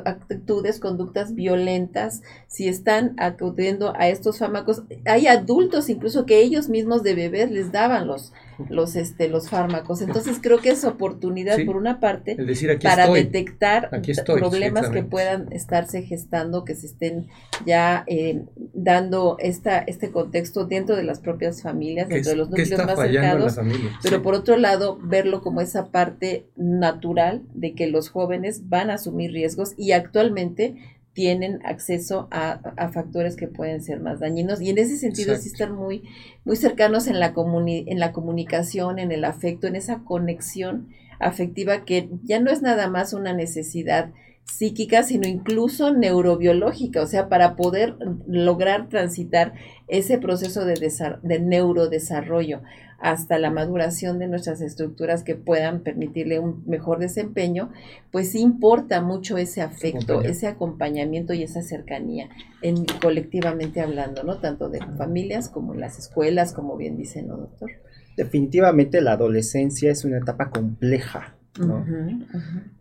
actitudes, 0.04 0.80
conductas 0.80 1.34
violentas, 1.34 2.22
si 2.46 2.68
están 2.68 3.14
acudiendo 3.18 3.94
a 3.96 4.08
estos 4.08 4.38
fármacos, 4.38 4.82
hay 5.04 5.26
adultos 5.26 5.88
incluso 5.88 6.26
que 6.26 6.40
ellos 6.40 6.68
mismos 6.68 7.02
de 7.02 7.14
bebés 7.14 7.50
les 7.50 7.72
daban 7.72 8.06
los, 8.06 8.32
los, 8.68 8.96
este, 8.96 9.28
los 9.28 9.48
fármacos. 9.50 10.00
Entonces 10.00 10.38
creo 10.40 10.58
que 10.58 10.70
es 10.70 10.84
oportunidad, 10.84 11.58
por 11.64 11.76
una 11.76 12.00
parte, 12.00 12.36
para 12.82 13.08
detectar 13.08 13.90
problemas 14.24 14.90
que 14.90 15.02
puedan 15.02 15.52
estarse 15.52 16.02
gestando, 16.02 16.64
que 16.64 16.74
se 16.74 16.86
estén 16.86 17.28
ya 17.64 18.04
eh, 18.06 18.42
dando 18.72 19.36
esta, 19.38 19.78
este 19.78 20.10
contexto 20.10 20.66
dentro 20.66 20.96
de 20.96 21.02
las 21.02 21.20
propias 21.20 21.62
familias, 21.62 22.08
dentro 22.08 22.30
de 22.30 22.36
los 22.36 22.50
núcleos 22.50 22.86
más 22.86 22.98
cercanos, 22.98 23.58
pero 24.02 24.22
por 24.22 24.34
otro 24.34 24.56
lado, 24.56 24.98
verlo 25.02 25.40
como 25.40 25.60
esa 25.60 25.90
parte 25.90 26.46
natural 26.56 27.42
de 27.54 27.74
que 27.74 27.86
los 27.86 28.08
jóvenes 28.08 28.68
van 28.68 28.90
a 28.90 28.94
asumir 28.94 29.32
riesgos 29.32 29.74
y 29.76 29.92
actualmente 29.92 30.76
tienen 31.16 31.60
acceso 31.64 32.28
a, 32.30 32.60
factores 32.92 33.36
que 33.36 33.48
pueden 33.48 33.82
ser 33.82 34.00
más 34.00 34.20
dañinos. 34.20 34.60
Y 34.60 34.68
en 34.68 34.76
ese 34.76 34.98
sentido 34.98 35.34
sí 35.36 35.48
estar 35.48 35.72
muy, 35.72 36.04
muy 36.44 36.56
cercanos 36.56 37.06
en 37.06 37.18
la, 37.18 37.32
en 37.34 37.98
la 37.98 38.12
comunicación, 38.12 38.98
en 38.98 39.10
el 39.10 39.24
afecto, 39.24 39.66
en 39.66 39.76
esa 39.76 40.00
conexión 40.04 40.90
afectiva 41.18 41.86
que 41.86 42.10
ya 42.22 42.38
no 42.38 42.50
es 42.50 42.60
nada 42.60 42.90
más 42.90 43.14
una 43.14 43.32
necesidad 43.32 44.10
psíquica, 44.44 45.04
sino 45.04 45.26
incluso 45.26 45.94
neurobiológica, 45.94 47.00
o 47.00 47.06
sea, 47.06 47.30
para 47.30 47.56
poder 47.56 47.96
lograr 48.28 48.90
transitar 48.90 49.54
ese 49.88 50.18
proceso 50.18 50.66
de, 50.66 50.74
de 51.22 51.40
neurodesarrollo 51.40 52.60
hasta 52.98 53.38
la 53.38 53.50
maduración 53.50 54.18
de 54.18 54.26
nuestras 54.26 54.60
estructuras 54.60 55.22
que 55.22 55.34
puedan 55.34 55.80
permitirle 55.80 56.38
un 56.38 56.62
mejor 56.66 56.98
desempeño, 56.98 57.70
pues 58.10 58.34
importa 58.34 59.00
mucho 59.02 59.36
ese 59.36 59.60
afecto, 59.60 60.22
ese 60.22 60.46
acompañamiento 60.46 61.34
y 61.34 61.42
esa 61.42 61.62
cercanía, 61.62 62.28
en, 62.62 62.84
colectivamente 63.02 63.80
hablando, 63.80 64.22
¿no? 64.24 64.38
Tanto 64.38 64.68
de 64.68 64.80
familias 64.96 65.48
como 65.48 65.74
en 65.74 65.80
las 65.80 65.98
escuelas, 65.98 66.52
como 66.52 66.76
bien 66.76 66.96
dice, 66.96 67.22
¿no, 67.22 67.36
doctor? 67.36 67.70
Definitivamente 68.16 69.00
la 69.02 69.12
adolescencia 69.12 69.90
es 69.90 70.04
una 70.04 70.18
etapa 70.18 70.50
compleja, 70.50 71.36
¿no? 71.60 71.84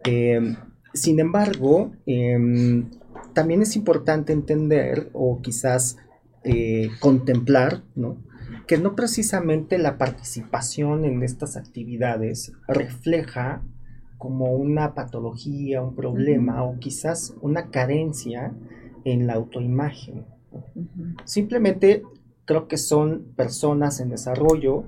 Em, 0.06 0.56
sin 0.94 1.20
embargo, 1.20 1.92
em, 2.06 2.90
también 3.34 3.62
es 3.62 3.76
importante 3.76 4.32
entender 4.32 5.10
o 5.14 5.42
quizás 5.42 5.98
eh, 6.48 6.90
contemplar, 7.00 7.82
¿no? 7.96 8.18
Que 8.68 8.78
no 8.78 8.96
precisamente 8.96 9.78
la 9.78 9.98
participación 9.98 11.06
en 11.06 11.24
estas 11.24 11.58
actividades 11.58 12.54
refleja 12.68 13.64
como 14.18 14.54
una 14.54 14.96
patología, 14.96 15.82
un 15.82 15.96
problema 15.96 16.64
o 16.64 16.80
quizás 16.80 17.36
una 17.42 17.70
carencia 17.70 18.54
en 19.04 19.28
la 19.28 19.34
autoimagen. 19.34 20.26
Simplemente 21.26 22.04
creo 22.46 22.68
que 22.68 22.78
son 22.78 23.34
personas 23.36 24.00
en 24.00 24.10
desarrollo, 24.10 24.86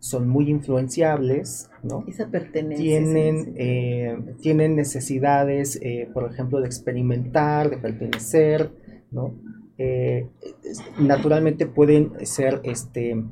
son 0.00 0.28
muy 0.28 0.50
influenciables, 0.50 1.70
¿no? 1.82 2.04
Esa 2.06 2.28
pertenencia. 2.28 2.84
Tienen, 2.84 3.54
eh, 3.56 4.18
tienen 4.42 4.76
necesidades, 4.76 5.78
eh, 5.80 6.10
por 6.12 6.30
ejemplo, 6.30 6.60
de 6.60 6.66
experimentar, 6.66 7.70
de 7.70 7.78
pertenecer, 7.78 8.70
¿no? 9.10 9.34
Eh, 9.76 10.28
naturalmente 10.98 11.66
pueden 11.66 12.12
ser 12.26 12.60
este, 12.62 13.24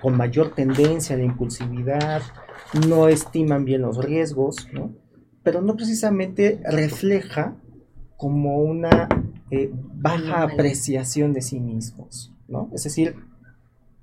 con 0.00 0.16
mayor 0.16 0.54
tendencia 0.54 1.16
a 1.16 1.18
la 1.18 1.24
impulsividad, 1.24 2.22
no 2.88 3.08
estiman 3.08 3.64
bien 3.64 3.82
los 3.82 4.04
riesgos, 4.04 4.68
pero 5.42 5.62
no 5.62 5.76
precisamente 5.76 6.60
refleja 6.64 7.56
como 8.16 8.58
una 8.58 9.08
eh, 9.50 9.70
baja 9.72 10.42
apreciación 10.42 11.32
de 11.32 11.40
sí 11.40 11.60
mismos. 11.60 12.32
¿no? 12.48 12.70
Es 12.74 12.84
decir, 12.84 13.16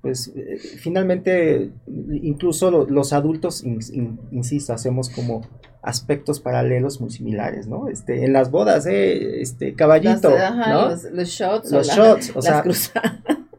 pues 0.00 0.32
eh, 0.36 0.58
finalmente 0.78 1.72
incluso 1.86 2.70
los 2.70 3.12
adultos, 3.12 3.64
insisto, 3.64 4.72
hacemos 4.72 5.10
como 5.10 5.42
aspectos 5.84 6.40
paralelos 6.40 7.00
muy 7.00 7.10
similares, 7.10 7.66
¿no? 7.66 7.88
Este, 7.88 8.24
en 8.24 8.32
las 8.32 8.50
bodas, 8.50 8.86
eh, 8.86 9.40
este, 9.40 9.74
caballito, 9.74 10.30
¿no? 10.30 10.88
Los, 10.88 11.28
shots, 11.28 11.70
los 11.70 11.86
shots, 11.88 12.32
o 12.34 12.42
sea, 12.42 12.64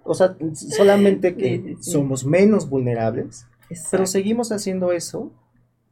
o 0.03 0.13
sea, 0.13 0.35
solamente 0.53 1.35
que 1.35 1.77
somos 1.79 2.25
menos 2.25 2.67
vulnerables, 2.67 3.45
pero 3.91 4.05
seguimos 4.07 4.51
haciendo 4.51 4.91
eso 4.91 5.31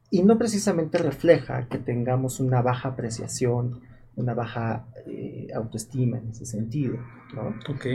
y 0.09 0.23
no 0.23 0.37
precisamente 0.37 0.97
refleja 0.97 1.67
que 1.69 1.77
tengamos 1.77 2.39
una 2.39 2.61
baja 2.61 2.89
apreciación, 2.89 3.81
una 4.15 4.33
baja 4.33 4.87
eh, 5.07 5.47
autoestima 5.55 6.17
en 6.17 6.29
ese 6.29 6.45
sentido, 6.45 6.97
¿no? 7.35 7.49
Ok. 7.73 7.85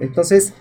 Entonces, 0.00 0.54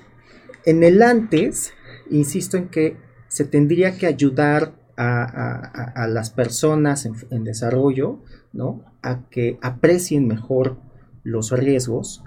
en 0.65 0.83
el 0.83 1.01
antes, 1.03 1.73
insisto 2.09 2.57
en 2.57 2.69
que 2.69 2.97
se 3.27 3.45
tendría 3.45 3.97
que 3.97 4.07
ayudar 4.07 4.73
a, 4.97 6.07
las 6.09 6.31
personas 6.31 7.05
en, 7.05 7.43
desarrollo, 7.43 8.19
¿no? 8.51 8.83
A 9.01 9.29
que 9.29 9.59
aprecien 9.61 10.27
mejor 10.27 10.77
los 11.23 11.51
riesgos. 11.51 12.23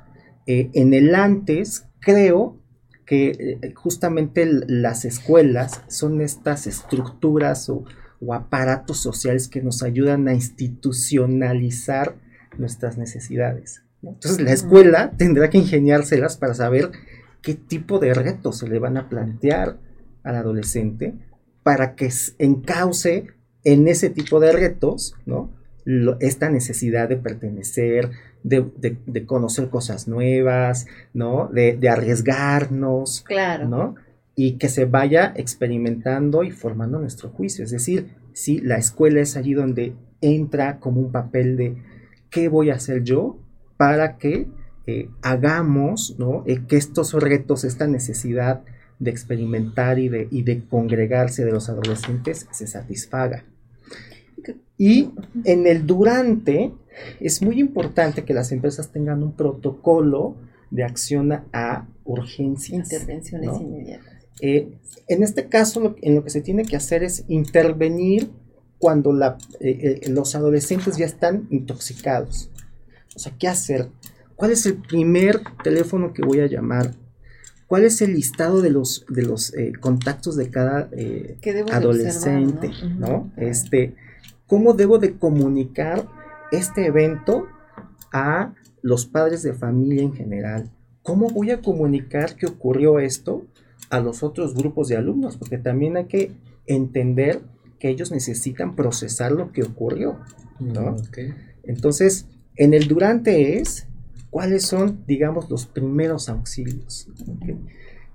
Eh, 0.46 0.70
en 0.74 0.94
el 0.94 1.14
antes, 1.14 1.86
creo 2.00 2.56
que 3.04 3.58
eh, 3.62 3.74
justamente 3.74 4.46
las 4.68 5.04
escuelas 5.04 5.82
son 5.88 6.20
estas 6.20 6.66
estructuras 6.66 7.68
o, 7.68 7.84
aparatos 8.32 8.98
sociales 8.98 9.48
que 9.48 9.62
nos 9.62 9.82
ayudan 9.82 10.28
a 10.28 10.34
institucionalizar 10.34 12.16
nuestras 12.58 12.98
necesidades. 12.98 13.82
Entonces 14.02 14.40
la 14.42 14.52
escuela 14.52 15.12
tendrá 15.16 15.48
que 15.48 15.56
ingeniárselas 15.56 16.36
para 16.36 16.52
saber 16.52 16.90
qué 17.40 17.54
tipo 17.54 17.98
de 17.98 18.12
retos 18.12 18.58
se 18.58 18.68
le 18.68 18.78
van 18.78 18.98
a 18.98 19.08
plantear 19.08 19.78
al 20.22 20.36
adolescente 20.36 21.14
para 21.62 21.94
que 21.94 22.10
encauce 22.38 23.28
en 23.64 23.88
ese 23.88 24.10
tipo 24.10 24.40
de 24.40 24.52
retos, 24.52 25.14
¿no? 25.26 25.50
esta 26.20 26.50
necesidad 26.50 27.08
de 27.08 27.16
pertenecer, 27.16 28.10
de, 28.42 29.26
conocer 29.26 29.68
cosas 29.68 30.08
nuevas, 30.08 30.86
¿no? 31.12 31.48
De, 31.48 31.88
arriesgarnos, 31.88 33.22
claro. 33.22 33.68
¿no? 33.68 33.94
Y 34.34 34.52
que 34.52 34.68
se 34.68 34.84
vaya 34.84 35.32
experimentando 35.36 36.44
y 36.44 36.50
formando 36.50 36.98
nuestro 36.98 37.30
juicio. 37.30 37.64
Es 37.64 37.70
decir, 37.70 38.14
si 38.32 38.60
la 38.60 38.76
escuela 38.76 39.20
es 39.20 39.36
allí 39.36 39.54
donde 39.54 39.94
entra 40.20 40.78
como 40.78 41.00
un 41.00 41.12
papel 41.12 41.56
de 41.56 41.76
qué 42.30 42.48
voy 42.48 42.70
a 42.70 42.74
hacer 42.74 43.02
yo 43.02 43.38
para 43.76 44.18
que 44.18 44.48
eh, 44.86 45.08
hagamos, 45.22 46.16
¿no? 46.18 46.44
Eh, 46.46 46.62
que 46.66 46.76
estos 46.76 47.12
retos, 47.14 47.64
esta 47.64 47.86
necesidad 47.86 48.62
de 49.00 49.10
experimentar 49.10 49.98
y 49.98 50.08
de, 50.08 50.28
y 50.30 50.42
de 50.42 50.62
congregarse 50.68 51.44
de 51.44 51.50
los 51.50 51.68
adolescentes 51.68 52.46
se 52.52 52.66
satisfaga. 52.68 53.44
Y 54.78 55.10
en 55.44 55.66
el 55.66 55.86
durante 55.86 56.72
es 57.18 57.42
muy 57.42 57.60
importante 57.60 58.24
que 58.24 58.34
las 58.34 58.52
empresas 58.52 58.90
tengan 58.92 59.22
un 59.22 59.32
protocolo 59.32 60.36
de 60.70 60.84
acción 60.84 61.32
a 61.32 61.86
urgencias. 62.04 62.92
Intervenciones 62.92 63.60
inmediatas. 63.60 64.14
Eh, 64.40 64.78
en 65.08 65.22
este 65.22 65.48
caso, 65.48 65.96
en 66.00 66.14
lo 66.14 66.24
que 66.24 66.30
se 66.30 66.40
tiene 66.40 66.64
que 66.64 66.76
hacer 66.76 67.02
es 67.02 67.24
intervenir 67.28 68.30
cuando 68.78 69.12
la, 69.12 69.36
eh, 69.60 70.00
eh, 70.02 70.08
los 70.08 70.34
adolescentes 70.34 70.96
ya 70.96 71.04
están 71.04 71.46
intoxicados. 71.50 72.50
O 73.14 73.18
sea, 73.18 73.32
¿qué 73.38 73.48
hacer? 73.48 73.88
¿Cuál 74.36 74.52
es 74.52 74.64
el 74.64 74.76
primer 74.76 75.40
teléfono 75.62 76.14
que 76.14 76.22
voy 76.22 76.40
a 76.40 76.46
llamar? 76.46 76.94
Cuál 77.70 77.84
es 77.84 78.02
el 78.02 78.14
listado 78.14 78.62
de 78.62 78.70
los, 78.70 79.06
de 79.08 79.22
los 79.22 79.54
eh, 79.54 79.72
contactos 79.78 80.34
de 80.34 80.50
cada 80.50 80.88
eh, 80.90 81.38
adolescente, 81.70 82.72
¿no? 82.98 83.30
Este, 83.36 83.94
¿cómo 84.48 84.72
debo 84.74 84.98
de 84.98 85.16
comunicar 85.16 86.08
este 86.50 86.86
evento 86.86 87.46
a 88.12 88.54
los 88.82 89.06
padres 89.06 89.44
de 89.44 89.52
familia 89.52 90.02
en 90.02 90.12
general? 90.14 90.68
¿Cómo 91.04 91.28
voy 91.28 91.52
a 91.52 91.60
comunicar 91.60 92.34
que 92.34 92.46
ocurrió 92.46 92.98
esto 92.98 93.46
a 93.88 94.00
los 94.00 94.24
otros 94.24 94.56
grupos 94.56 94.88
de 94.88 94.96
alumnos? 94.96 95.36
Porque 95.36 95.56
también 95.56 95.96
hay 95.96 96.06
que 96.06 96.32
entender 96.66 97.40
que 97.78 97.88
ellos 97.88 98.10
necesitan 98.10 98.74
procesar 98.74 99.30
lo 99.30 99.52
que 99.52 99.62
ocurrió, 99.62 100.18
¿no? 100.58 100.96
Mm, 100.96 101.34
Entonces, 101.62 102.26
en 102.56 102.74
el 102.74 102.88
durante 102.88 103.60
es 103.60 103.86
¿Cuáles 104.30 104.62
son, 104.62 105.04
digamos, 105.06 105.50
los 105.50 105.66
primeros 105.66 106.28
auxilios? 106.28 107.08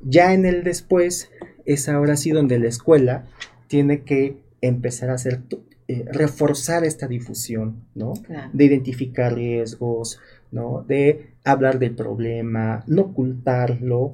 Ya 0.02 0.34
en 0.34 0.46
el 0.46 0.64
después 0.64 1.30
es 1.66 1.90
ahora 1.90 2.16
sí 2.16 2.32
donde 2.32 2.60
la 2.60 2.68
escuela 2.68 3.26
tiene 3.68 4.04
que 4.04 4.38
empezar 4.62 5.10
a 5.10 5.16
hacer, 5.16 5.42
eh, 5.88 6.06
reforzar 6.12 6.86
esta 6.86 7.08
difusión, 7.08 7.84
¿no? 7.96 8.14
De 8.54 8.66
identificar 8.66 9.36
riesgos, 9.36 10.20
¿no? 10.52 10.86
De 10.88 11.34
hablar 11.44 11.80
del 11.80 11.96
problema, 11.96 12.84
no 12.88 13.04
ocultarlo, 13.04 14.12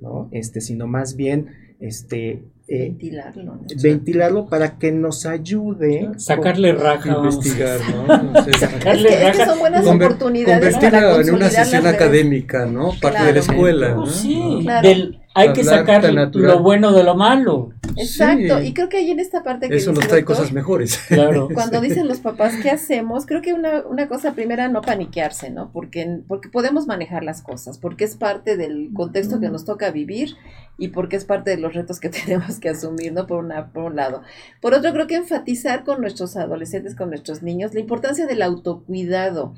¿no? 0.00 0.28
Este, 0.32 0.60
sino 0.60 0.86
más 0.86 1.14
bien, 1.16 1.48
este, 1.78 2.42
eh, 2.66 2.88
ventilarlo. 2.88 3.60
Ventilarlo 3.82 4.46
para 4.46 4.78
que 4.78 4.90
nos 4.90 5.26
ayude. 5.26 6.10
Sacarle 6.16 6.72
raja. 6.72 7.16
Investigar, 7.16 7.78
¿no? 7.90 8.06
Sacarle 8.58 9.08
es, 9.08 9.16
que, 9.16 9.28
es 9.28 9.36
que, 9.36 9.44
son 9.44 9.58
buenas 9.58 9.86
oportunidades. 9.86 10.74
Convertirlo 10.74 11.20
en 11.20 11.34
una 11.34 11.50
sesión 11.50 11.86
académica, 11.86 12.64
¿no? 12.64 12.92
Parte 13.00 13.24
de 13.24 13.32
la 13.34 13.40
escuela. 13.40 13.96
Sí, 14.06 14.66
del, 14.82 15.20
hay 15.34 15.52
que 15.52 15.64
sacar 15.64 16.04
lo 16.34 16.58
bueno 16.60 16.92
de 16.92 17.02
lo 17.02 17.16
malo. 17.16 17.70
Exacto, 17.96 18.62
y 18.62 18.72
creo 18.72 18.88
que 18.88 18.98
ahí 18.98 19.10
en 19.10 19.20
esta 19.20 19.42
parte 19.42 19.68
que 19.68 19.76
Eso 19.76 19.92
nos 19.92 20.06
trae 20.06 20.24
cosas 20.24 20.52
mejores. 20.52 20.96
Claro. 21.08 21.48
Cuando 21.54 21.80
dicen 21.80 22.08
los 22.08 22.20
papás, 22.20 22.54
¿qué 22.62 22.70
hacemos? 22.70 23.26
Creo 23.26 23.42
que 23.42 23.52
una, 23.52 23.82
una 23.86 24.08
cosa 24.08 24.34
primera, 24.34 24.68
no 24.68 24.80
paniquearse, 24.80 25.50
¿no? 25.50 25.70
Porque, 25.72 26.20
porque 26.28 26.48
podemos 26.48 26.86
manejar 26.86 27.24
las 27.24 27.42
cosas, 27.42 27.78
porque 27.78 28.04
es 28.04 28.16
parte 28.16 28.56
del 28.56 28.90
contexto 28.94 29.40
que 29.40 29.48
nos 29.48 29.64
toca 29.64 29.90
vivir 29.90 30.36
y 30.78 30.88
porque 30.88 31.16
es 31.16 31.24
parte 31.24 31.50
de 31.50 31.58
los 31.58 31.74
retos 31.74 32.00
que 32.00 32.08
tenemos 32.24 32.58
que 32.60 32.68
asumir, 32.68 33.12
¿no? 33.12 33.26
Por, 33.26 33.44
una, 33.44 33.72
por 33.72 33.84
un 33.84 33.96
lado. 33.96 34.22
Por 34.60 34.74
otro, 34.74 34.92
creo 34.92 35.06
que 35.06 35.16
enfatizar 35.16 35.84
con 35.84 36.00
nuestros 36.00 36.36
adolescentes, 36.36 36.94
con 36.94 37.10
nuestros 37.10 37.42
niños, 37.42 37.74
la 37.74 37.80
importancia 37.80 38.26
del 38.26 38.42
autocuidado. 38.42 39.54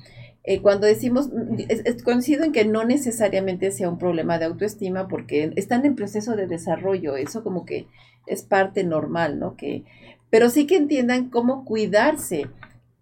Eh, 0.48 0.62
cuando 0.62 0.86
decimos, 0.86 1.28
coincido 2.04 2.44
en 2.44 2.52
que 2.52 2.64
no 2.64 2.84
necesariamente 2.84 3.72
sea 3.72 3.88
un 3.88 3.98
problema 3.98 4.38
de 4.38 4.44
autoestima 4.44 5.08
porque 5.08 5.52
están 5.56 5.84
en 5.84 5.96
proceso 5.96 6.36
de 6.36 6.46
desarrollo, 6.46 7.16
eso 7.16 7.42
como 7.42 7.66
que 7.66 7.88
es 8.26 8.42
parte 8.44 8.84
normal, 8.84 9.40
¿no? 9.40 9.56
Que, 9.56 9.82
pero 10.30 10.48
sí 10.48 10.68
que 10.68 10.76
entiendan 10.76 11.30
cómo 11.30 11.64
cuidarse, 11.64 12.46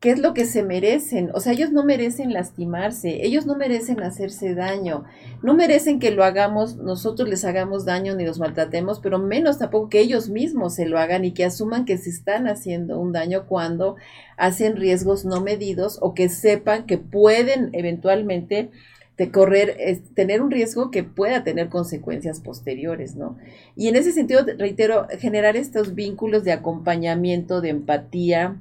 qué 0.05 0.11
es 0.11 0.19
lo 0.19 0.35
que 0.35 0.45
se 0.45 0.63
merecen. 0.63 1.31
O 1.33 1.41
sea, 1.41 1.55
ellos 1.55 1.73
no 1.73 1.83
merecen 1.83 2.35
lastimarse, 2.35 3.25
ellos 3.25 3.47
no 3.47 3.57
merecen 3.57 4.03
hacerse 4.03 4.55
daño, 4.55 5.05
no 5.43 5.55
merecen 5.55 5.99
que 5.99 6.11
lo 6.11 6.25
hagamos, 6.25 6.77
nosotros 6.77 7.27
les 7.27 7.43
hagamos 7.47 7.87
daño 7.87 8.15
ni 8.15 8.27
los 8.27 8.39
maltratemos, 8.39 9.01
pero 9.01 9.19
menos 9.19 9.57
tampoco 9.57 9.89
que 9.89 10.01
ellos 10.01 10.29
mismos 10.29 10.75
se 10.75 10.85
lo 10.85 10.99
hagan 10.99 11.25
y 11.25 11.33
que 11.33 11.47
asuman 11.47 11.87
que 11.87 11.97
se 11.97 12.11
están 12.11 12.49
haciendo 12.49 13.01
un 13.01 13.13
daño 13.13 13.47
cuando 13.47 13.97
hacen 14.37 14.77
riesgos 14.77 15.25
no 15.25 15.41
medidos 15.41 15.97
o 16.03 16.13
que 16.13 16.29
sepan 16.29 16.85
que 16.85 16.99
pueden 16.99 17.71
eventualmente 17.73 18.69
de 19.17 19.31
correr, 19.31 20.03
tener 20.15 20.43
un 20.43 20.51
riesgo 20.51 20.91
que 20.91 21.03
pueda 21.03 21.45
tener 21.45 21.71
consecuencias 21.71 22.41
posteriores, 22.41 23.17
¿no? 23.17 23.39
Y 23.75 23.89
en 23.89 23.97
ese 23.97 24.13
sentido, 24.13 24.45
reitero, 24.59 25.07
generar 25.19 25.57
estos 25.57 25.95
vínculos 25.95 26.45
de 26.45 26.53
acompañamiento, 26.53 27.63
de 27.63 27.71
empatía, 27.71 28.59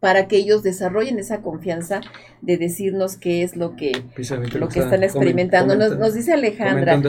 para 0.00 0.28
que 0.28 0.36
ellos 0.36 0.62
desarrollen 0.62 1.18
esa 1.18 1.40
confianza 1.40 2.00
de 2.42 2.58
decirnos 2.58 3.16
qué 3.16 3.42
es 3.42 3.56
lo 3.56 3.76
que, 3.76 3.92
lo 4.54 4.68
que 4.68 4.80
están 4.80 5.02
experimentando. 5.02 5.74
Nos, 5.74 6.14
dice 6.14 6.32
Alejandra, 6.32 7.00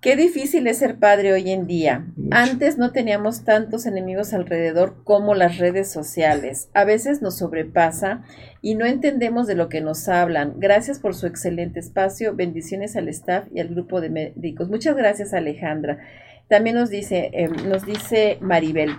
qué 0.00 0.16
difícil 0.16 0.66
es 0.66 0.78
ser 0.78 0.98
padre 0.98 1.32
hoy 1.32 1.50
en 1.50 1.66
día. 1.66 2.06
Antes 2.30 2.78
no 2.78 2.90
teníamos 2.90 3.44
tantos 3.44 3.86
enemigos 3.86 4.32
alrededor 4.32 4.96
como 5.04 5.34
las 5.34 5.58
redes 5.58 5.90
sociales. 5.90 6.68
A 6.74 6.84
veces 6.84 7.22
nos 7.22 7.38
sobrepasa 7.38 8.22
y 8.60 8.74
no 8.74 8.86
entendemos 8.86 9.46
de 9.46 9.54
lo 9.54 9.68
que 9.68 9.80
nos 9.80 10.08
hablan. 10.08 10.54
Gracias 10.58 10.98
por 10.98 11.14
su 11.14 11.26
excelente 11.26 11.80
espacio. 11.80 12.34
Bendiciones 12.34 12.96
al 12.96 13.08
staff 13.08 13.46
y 13.54 13.60
al 13.60 13.68
grupo 13.68 14.00
de 14.00 14.10
médicos. 14.10 14.68
Muchas 14.68 14.96
gracias 14.96 15.32
Alejandra. 15.32 15.98
También 16.48 16.74
nos 16.74 16.90
dice, 16.90 17.30
eh, 17.32 17.48
nos 17.48 17.86
dice 17.86 18.38
Maribel, 18.40 18.90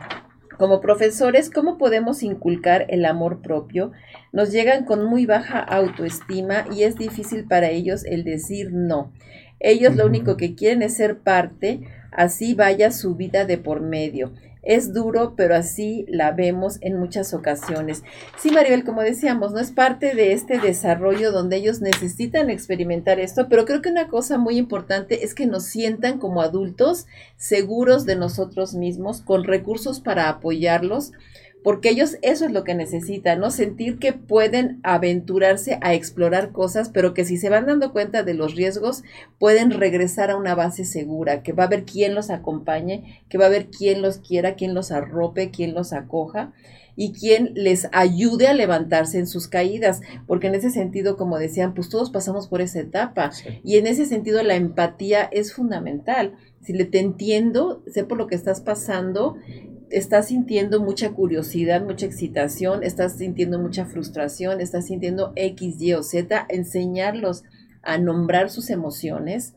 como 0.61 0.79
profesores, 0.79 1.49
¿cómo 1.49 1.79
podemos 1.79 2.21
inculcar 2.21 2.85
el 2.89 3.05
amor 3.05 3.41
propio? 3.41 3.93
Nos 4.31 4.51
llegan 4.51 4.85
con 4.85 5.03
muy 5.03 5.25
baja 5.25 5.57
autoestima 5.57 6.65
y 6.71 6.83
es 6.83 6.97
difícil 6.97 7.47
para 7.47 7.71
ellos 7.71 8.05
el 8.05 8.23
decir 8.23 8.71
no. 8.71 9.11
Ellos 9.59 9.95
lo 9.95 10.05
único 10.05 10.37
que 10.37 10.53
quieren 10.53 10.83
es 10.83 10.95
ser 10.95 11.17
parte, 11.17 11.79
así 12.11 12.53
vaya 12.53 12.91
su 12.91 13.15
vida 13.15 13.45
de 13.45 13.57
por 13.57 13.81
medio. 13.81 14.33
Es 14.63 14.93
duro, 14.93 15.33
pero 15.35 15.55
así 15.55 16.05
la 16.07 16.31
vemos 16.31 16.77
en 16.81 16.99
muchas 16.99 17.33
ocasiones. 17.33 18.03
Sí, 18.37 18.51
Maribel, 18.51 18.83
como 18.83 19.01
decíamos, 19.01 19.53
no 19.53 19.59
es 19.59 19.71
parte 19.71 20.13
de 20.13 20.33
este 20.33 20.59
desarrollo 20.59 21.31
donde 21.31 21.57
ellos 21.57 21.81
necesitan 21.81 22.49
experimentar 22.51 23.19
esto, 23.19 23.47
pero 23.49 23.65
creo 23.65 23.81
que 23.81 23.89
una 23.89 24.07
cosa 24.07 24.37
muy 24.37 24.57
importante 24.57 25.25
es 25.25 25.33
que 25.33 25.47
nos 25.47 25.65
sientan 25.65 26.19
como 26.19 26.41
adultos 26.41 27.07
seguros 27.37 28.05
de 28.05 28.15
nosotros 28.15 28.75
mismos, 28.75 29.21
con 29.21 29.45
recursos 29.45 29.99
para 29.99 30.29
apoyarlos, 30.29 31.11
porque 31.63 31.89
ellos 31.89 32.17
eso 32.21 32.45
es 32.45 32.51
lo 32.51 32.63
que 32.63 32.73
necesitan, 32.73 33.39
¿no? 33.39 33.51
Sentir 33.51 33.99
que 33.99 34.13
pueden 34.13 34.79
aventurarse 34.83 35.77
a 35.81 35.93
explorar 35.93 36.51
cosas, 36.51 36.89
pero 36.89 37.13
que 37.13 37.25
si 37.25 37.37
se 37.37 37.49
van 37.49 37.67
dando 37.67 37.91
cuenta 37.91 38.23
de 38.23 38.33
los 38.33 38.55
riesgos, 38.55 39.03
pueden 39.37 39.71
regresar 39.71 40.31
a 40.31 40.37
una 40.37 40.55
base 40.55 40.85
segura, 40.85 41.43
que 41.43 41.53
va 41.53 41.63
a 41.63 41.67
haber 41.67 41.85
quien 41.85 42.15
los 42.15 42.29
acompañe, 42.29 43.23
que 43.29 43.37
va 43.37 43.45
a 43.45 43.47
haber 43.47 43.67
quien 43.67 44.01
los 44.01 44.17
quiera, 44.17 44.55
quien 44.55 44.73
los 44.73 44.91
arrope, 44.91 45.51
quien 45.51 45.73
los 45.73 45.93
acoja 45.93 46.51
y 46.95 47.13
quien 47.13 47.51
les 47.55 47.87
ayude 47.93 48.47
a 48.47 48.53
levantarse 48.53 49.17
en 49.17 49.27
sus 49.27 49.47
caídas, 49.47 50.01
porque 50.27 50.47
en 50.47 50.55
ese 50.55 50.71
sentido, 50.71 51.15
como 51.15 51.37
decían, 51.37 51.73
pues 51.73 51.89
todos 51.89 52.09
pasamos 52.09 52.47
por 52.47 52.61
esa 52.61 52.79
etapa 52.79 53.31
y 53.63 53.77
en 53.77 53.87
ese 53.87 54.05
sentido 54.05 54.43
la 54.43 54.55
empatía 54.55 55.23
es 55.31 55.53
fundamental. 55.53 56.35
Si 56.61 56.73
le 56.73 56.85
te 56.85 56.99
entiendo, 56.99 57.81
sé 57.87 58.03
por 58.03 58.17
lo 58.17 58.27
que 58.27 58.35
estás 58.35 58.61
pasando 58.61 59.37
estás 59.91 60.27
sintiendo 60.27 60.81
mucha 60.81 61.11
curiosidad, 61.11 61.83
mucha 61.83 62.05
excitación, 62.05 62.83
estás 62.83 63.17
sintiendo 63.17 63.59
mucha 63.59 63.85
frustración, 63.85 64.61
estás 64.61 64.87
sintiendo 64.87 65.33
X, 65.35 65.81
Y 65.81 65.93
o 65.93 66.03
Z, 66.03 66.45
enseñarlos 66.49 67.43
a 67.83 67.97
nombrar 67.97 68.49
sus 68.49 68.69
emociones, 68.69 69.55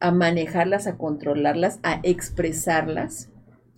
a 0.00 0.10
manejarlas, 0.10 0.86
a 0.86 0.96
controlarlas, 0.96 1.78
a 1.82 2.00
expresarlas 2.02 3.28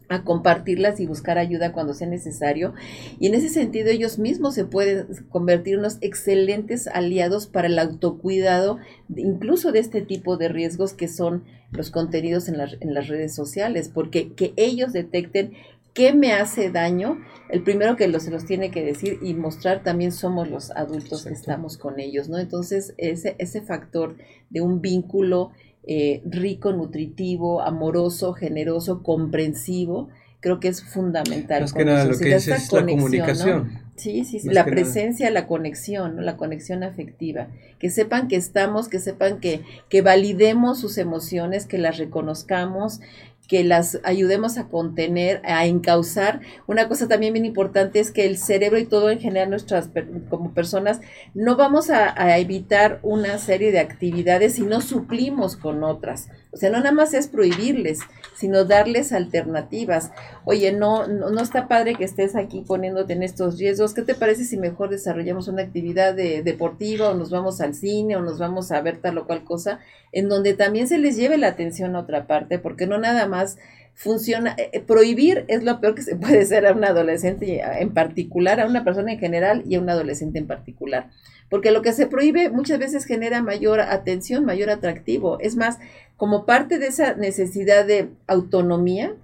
a 0.08 0.22
compartirlas 0.22 1.00
y 1.00 1.06
buscar 1.06 1.38
ayuda 1.38 1.72
cuando 1.72 1.94
sea 1.94 2.06
necesario. 2.06 2.74
Y 3.18 3.26
en 3.26 3.34
ese 3.34 3.48
sentido 3.48 3.90
ellos 3.90 4.18
mismos 4.18 4.54
se 4.54 4.64
pueden 4.64 5.06
convertir 5.30 5.74
en 5.74 5.80
unos 5.80 5.98
excelentes 6.00 6.86
aliados 6.88 7.46
para 7.46 7.68
el 7.68 7.78
autocuidado, 7.78 8.78
incluso 9.14 9.72
de 9.72 9.78
este 9.78 10.02
tipo 10.02 10.36
de 10.36 10.48
riesgos 10.48 10.92
que 10.92 11.08
son 11.08 11.44
los 11.70 11.90
contenidos 11.90 12.48
en, 12.48 12.56
en 12.60 12.94
las 12.94 13.08
redes 13.08 13.34
sociales, 13.34 13.90
porque 13.92 14.32
que 14.34 14.52
ellos 14.56 14.92
detecten 14.92 15.54
qué 15.94 16.12
me 16.12 16.32
hace 16.32 16.70
daño, 16.70 17.24
el 17.48 17.62
primero 17.62 17.96
que 17.96 18.20
se 18.20 18.30
los 18.30 18.44
tiene 18.44 18.70
que 18.70 18.84
decir 18.84 19.18
y 19.22 19.34
mostrar 19.34 19.82
también 19.82 20.12
somos 20.12 20.50
los 20.50 20.70
adultos 20.72 21.24
que 21.24 21.32
estamos 21.32 21.78
con 21.78 22.00
ellos, 22.00 22.28
¿no? 22.28 22.38
Entonces, 22.38 22.94
ese, 22.98 23.36
ese 23.38 23.62
factor 23.62 24.16
de 24.50 24.60
un 24.60 24.80
vínculo 24.80 25.52
eh, 25.86 26.22
rico, 26.24 26.72
nutritivo, 26.72 27.62
amoroso, 27.62 28.32
generoso, 28.32 29.02
comprensivo, 29.02 30.08
creo 30.40 30.58
que 30.58 30.68
es 30.68 30.82
fundamental. 30.82 31.62
Más 31.62 31.72
que 31.72 31.84
nada, 31.84 32.04
lo 32.04 32.18
que 32.18 32.34
es 32.34 32.46
la 32.48 32.58
comunicación. 32.68 33.84
Sí, 33.96 34.24
sí, 34.24 34.40
sí. 34.40 34.48
la 34.50 34.64
presencia, 34.64 35.30
la 35.30 35.46
conexión, 35.46 36.16
¿no? 36.16 36.22
la 36.22 36.36
conexión 36.36 36.82
afectiva. 36.82 37.48
Que 37.78 37.90
sepan 37.90 38.26
que 38.26 38.36
estamos, 38.36 38.88
que 38.88 38.98
sepan 38.98 39.38
que, 39.38 39.62
que 39.88 40.02
validemos 40.02 40.80
sus 40.80 40.98
emociones, 40.98 41.66
que 41.66 41.78
las 41.78 41.98
reconozcamos, 41.98 43.00
que 43.48 43.64
las 43.64 44.00
ayudemos 44.04 44.56
a 44.58 44.68
contener, 44.68 45.42
a 45.44 45.66
encauzar. 45.66 46.40
Una 46.66 46.88
cosa 46.88 47.08
también 47.08 47.32
bien 47.32 47.44
importante 47.44 48.00
es 48.00 48.10
que 48.10 48.26
el 48.26 48.38
cerebro 48.38 48.78
y 48.78 48.86
todo 48.86 49.10
en 49.10 49.20
general 49.20 49.50
nuestras 49.50 49.90
como 50.30 50.54
personas 50.54 51.00
no 51.34 51.56
vamos 51.56 51.90
a, 51.90 52.20
a 52.20 52.38
evitar 52.38 53.00
una 53.02 53.38
serie 53.38 53.72
de 53.72 53.80
actividades 53.80 54.54
si 54.54 54.62
no 54.62 54.80
suplimos 54.80 55.56
con 55.56 55.84
otras. 55.84 56.28
O 56.54 56.56
sea, 56.56 56.70
no 56.70 56.78
nada 56.78 56.92
más 56.92 57.14
es 57.14 57.26
prohibirles, 57.26 57.98
sino 58.36 58.64
darles 58.64 59.12
alternativas. 59.12 60.12
Oye, 60.44 60.72
no, 60.72 61.08
no, 61.08 61.42
está 61.42 61.66
padre 61.66 61.96
que 61.96 62.04
estés 62.04 62.36
aquí 62.36 62.60
poniéndote 62.60 63.12
en 63.12 63.24
estos 63.24 63.58
riesgos. 63.58 63.92
¿Qué 63.92 64.02
te 64.02 64.14
parece 64.14 64.44
si 64.44 64.56
mejor 64.56 64.88
desarrollamos 64.88 65.48
una 65.48 65.62
actividad 65.62 66.14
de, 66.14 66.44
deportiva 66.44 67.10
o 67.10 67.14
nos 67.14 67.30
vamos 67.30 67.60
al 67.60 67.74
cine 67.74 68.16
o 68.16 68.22
nos 68.22 68.38
vamos 68.38 68.70
a 68.70 68.80
ver 68.80 68.98
tal 68.98 69.18
o 69.18 69.26
cual 69.26 69.42
cosa, 69.42 69.80
en 70.12 70.28
donde 70.28 70.54
también 70.54 70.86
se 70.86 70.98
les 70.98 71.16
lleve 71.16 71.38
la 71.38 71.48
atención 71.48 71.96
a 71.96 72.00
otra 72.00 72.28
parte, 72.28 72.60
porque 72.60 72.86
no 72.86 72.98
nada 72.98 73.26
más 73.26 73.58
funciona. 73.94 74.54
Eh, 74.56 74.70
eh, 74.74 74.80
prohibir 74.80 75.44
es 75.48 75.64
lo 75.64 75.80
peor 75.80 75.96
que 75.96 76.02
se 76.02 76.14
puede 76.16 76.42
hacer 76.42 76.68
a 76.68 76.72
un 76.72 76.84
adolescente 76.84 77.62
en 77.80 77.92
particular, 77.92 78.60
a 78.60 78.66
una 78.66 78.84
persona 78.84 79.12
en 79.12 79.18
general 79.18 79.64
y 79.66 79.74
a 79.74 79.80
un 79.80 79.90
adolescente 79.90 80.38
en 80.38 80.46
particular 80.46 81.10
porque 81.54 81.70
lo 81.70 81.82
que 81.82 81.92
se 81.92 82.08
prohíbe 82.08 82.50
muchas 82.50 82.80
veces 82.80 83.04
genera 83.04 83.40
mayor 83.40 83.78
atención, 83.78 84.44
mayor 84.44 84.70
atractivo. 84.70 85.38
Es 85.38 85.54
más, 85.54 85.78
como 86.16 86.46
parte 86.46 86.80
de 86.80 86.88
esa 86.88 87.14
necesidad 87.14 87.86
de 87.86 88.08
autonomía, 88.26 89.14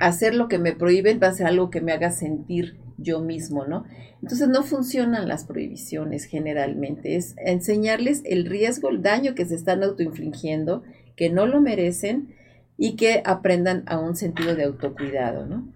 hacer 0.00 0.34
lo 0.34 0.48
que 0.48 0.58
me 0.58 0.72
prohíben 0.72 1.20
va 1.22 1.28
a 1.28 1.32
ser 1.32 1.46
algo 1.46 1.70
que 1.70 1.80
me 1.80 1.92
haga 1.92 2.10
sentir 2.10 2.76
yo 2.98 3.20
mismo, 3.20 3.66
¿no? 3.66 3.84
Entonces 4.20 4.48
no 4.48 4.64
funcionan 4.64 5.28
las 5.28 5.44
prohibiciones 5.44 6.24
generalmente, 6.24 7.14
es 7.14 7.36
enseñarles 7.38 8.22
el 8.24 8.46
riesgo, 8.46 8.88
el 8.88 9.00
daño 9.00 9.36
que 9.36 9.46
se 9.46 9.54
están 9.54 9.84
autoinfligiendo, 9.84 10.82
que 11.14 11.30
no 11.30 11.46
lo 11.46 11.60
merecen 11.60 12.34
y 12.76 12.96
que 12.96 13.22
aprendan 13.24 13.84
a 13.86 14.00
un 14.00 14.16
sentido 14.16 14.56
de 14.56 14.64
autocuidado, 14.64 15.46
¿no? 15.46 15.68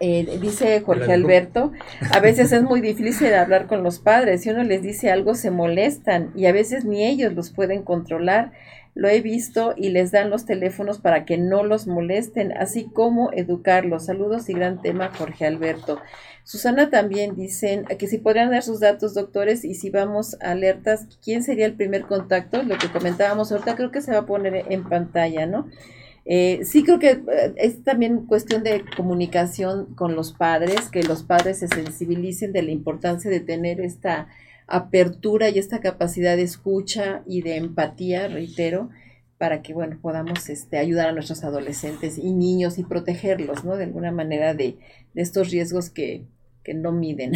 Eh, 0.00 0.38
dice 0.40 0.80
Jorge 0.80 1.12
Alberto, 1.12 1.72
a 2.10 2.18
veces 2.18 2.52
es 2.52 2.62
muy 2.64 2.80
difícil 2.80 3.32
hablar 3.32 3.68
con 3.68 3.84
los 3.84 4.00
padres, 4.00 4.42
si 4.42 4.50
uno 4.50 4.64
les 4.64 4.82
dice 4.82 5.10
algo 5.10 5.34
se 5.36 5.52
molestan 5.52 6.32
y 6.34 6.46
a 6.46 6.52
veces 6.52 6.84
ni 6.84 7.04
ellos 7.04 7.32
los 7.32 7.50
pueden 7.50 7.82
controlar. 7.82 8.52
lo 8.96 9.08
he 9.08 9.20
visto 9.20 9.74
y 9.76 9.90
les 9.90 10.12
dan 10.12 10.30
los 10.30 10.46
teléfonos 10.46 10.98
para 11.00 11.24
que 11.24 11.36
no 11.36 11.64
los 11.64 11.86
molesten, 11.88 12.52
así 12.56 12.84
como 12.84 13.32
educarlos. 13.32 14.06
Saludos 14.06 14.48
y 14.48 14.52
gran 14.54 14.80
tema, 14.82 15.10
Jorge 15.18 15.46
Alberto. 15.46 15.98
Susana 16.44 16.90
también 16.90 17.34
dicen 17.34 17.86
que 17.86 18.06
si 18.06 18.18
podrían 18.18 18.50
dar 18.50 18.62
sus 18.62 18.78
datos, 18.80 19.14
doctores, 19.14 19.64
y 19.64 19.74
si 19.74 19.90
vamos 19.90 20.36
alertas, 20.40 21.08
¿quién 21.24 21.42
sería 21.42 21.66
el 21.66 21.74
primer 21.74 22.02
contacto? 22.02 22.62
Lo 22.62 22.78
que 22.78 22.88
comentábamos 22.88 23.50
ahorita 23.50 23.74
creo 23.74 23.90
que 23.90 24.00
se 24.00 24.12
va 24.12 24.18
a 24.18 24.26
poner 24.26 24.64
en 24.68 24.84
pantalla, 24.88 25.46
¿no? 25.46 25.66
Eh, 26.26 26.60
sí 26.64 26.84
creo 26.84 26.98
que 26.98 27.10
eh, 27.10 27.54
es 27.56 27.82
también 27.82 28.26
cuestión 28.26 28.62
de 28.62 28.84
comunicación 28.96 29.94
con 29.94 30.16
los 30.16 30.32
padres, 30.32 30.88
que 30.90 31.02
los 31.02 31.22
padres 31.22 31.58
se 31.58 31.68
sensibilicen 31.68 32.52
de 32.52 32.62
la 32.62 32.70
importancia 32.70 33.30
de 33.30 33.40
tener 33.40 33.80
esta 33.80 34.28
apertura 34.66 35.50
y 35.50 35.58
esta 35.58 35.80
capacidad 35.80 36.36
de 36.36 36.42
escucha 36.42 37.22
y 37.26 37.42
de 37.42 37.56
empatía, 37.56 38.28
reitero, 38.28 38.88
para 39.36 39.60
que 39.60 39.74
bueno 39.74 39.98
podamos 40.00 40.48
este, 40.48 40.78
ayudar 40.78 41.08
a 41.08 41.12
nuestros 41.12 41.44
adolescentes 41.44 42.16
y 42.16 42.32
niños 42.32 42.78
y 42.78 42.84
protegerlos, 42.84 43.64
¿no? 43.64 43.76
De 43.76 43.84
alguna 43.84 44.12
manera 44.12 44.54
de, 44.54 44.78
de 45.12 45.22
estos 45.22 45.50
riesgos 45.50 45.90
que, 45.90 46.24
que 46.62 46.72
no 46.72 46.92
miden 46.92 47.32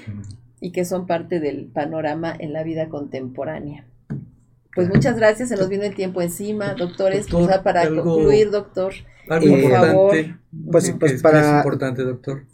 y 0.60 0.70
que 0.70 0.84
son 0.84 1.06
parte 1.06 1.40
del 1.40 1.66
panorama 1.66 2.34
en 2.38 2.52
la 2.52 2.62
vida 2.62 2.88
contemporánea. 2.88 3.89
Pues 4.74 4.88
muchas 4.88 5.16
gracias, 5.16 5.48
se 5.48 5.56
nos 5.56 5.68
viene 5.68 5.86
el 5.86 5.94
tiempo 5.94 6.22
encima, 6.22 6.74
doctores, 6.74 7.26
para 7.64 7.88
concluir, 7.88 8.50
doctor. 8.50 8.92
Algo 9.28 9.46
importante. 9.46 10.36
Pues, 10.70 10.94
pues 10.98 11.22
para. 11.22 11.40
Es 11.40 11.56
importante, 11.58 12.02
doctor. 12.02 12.44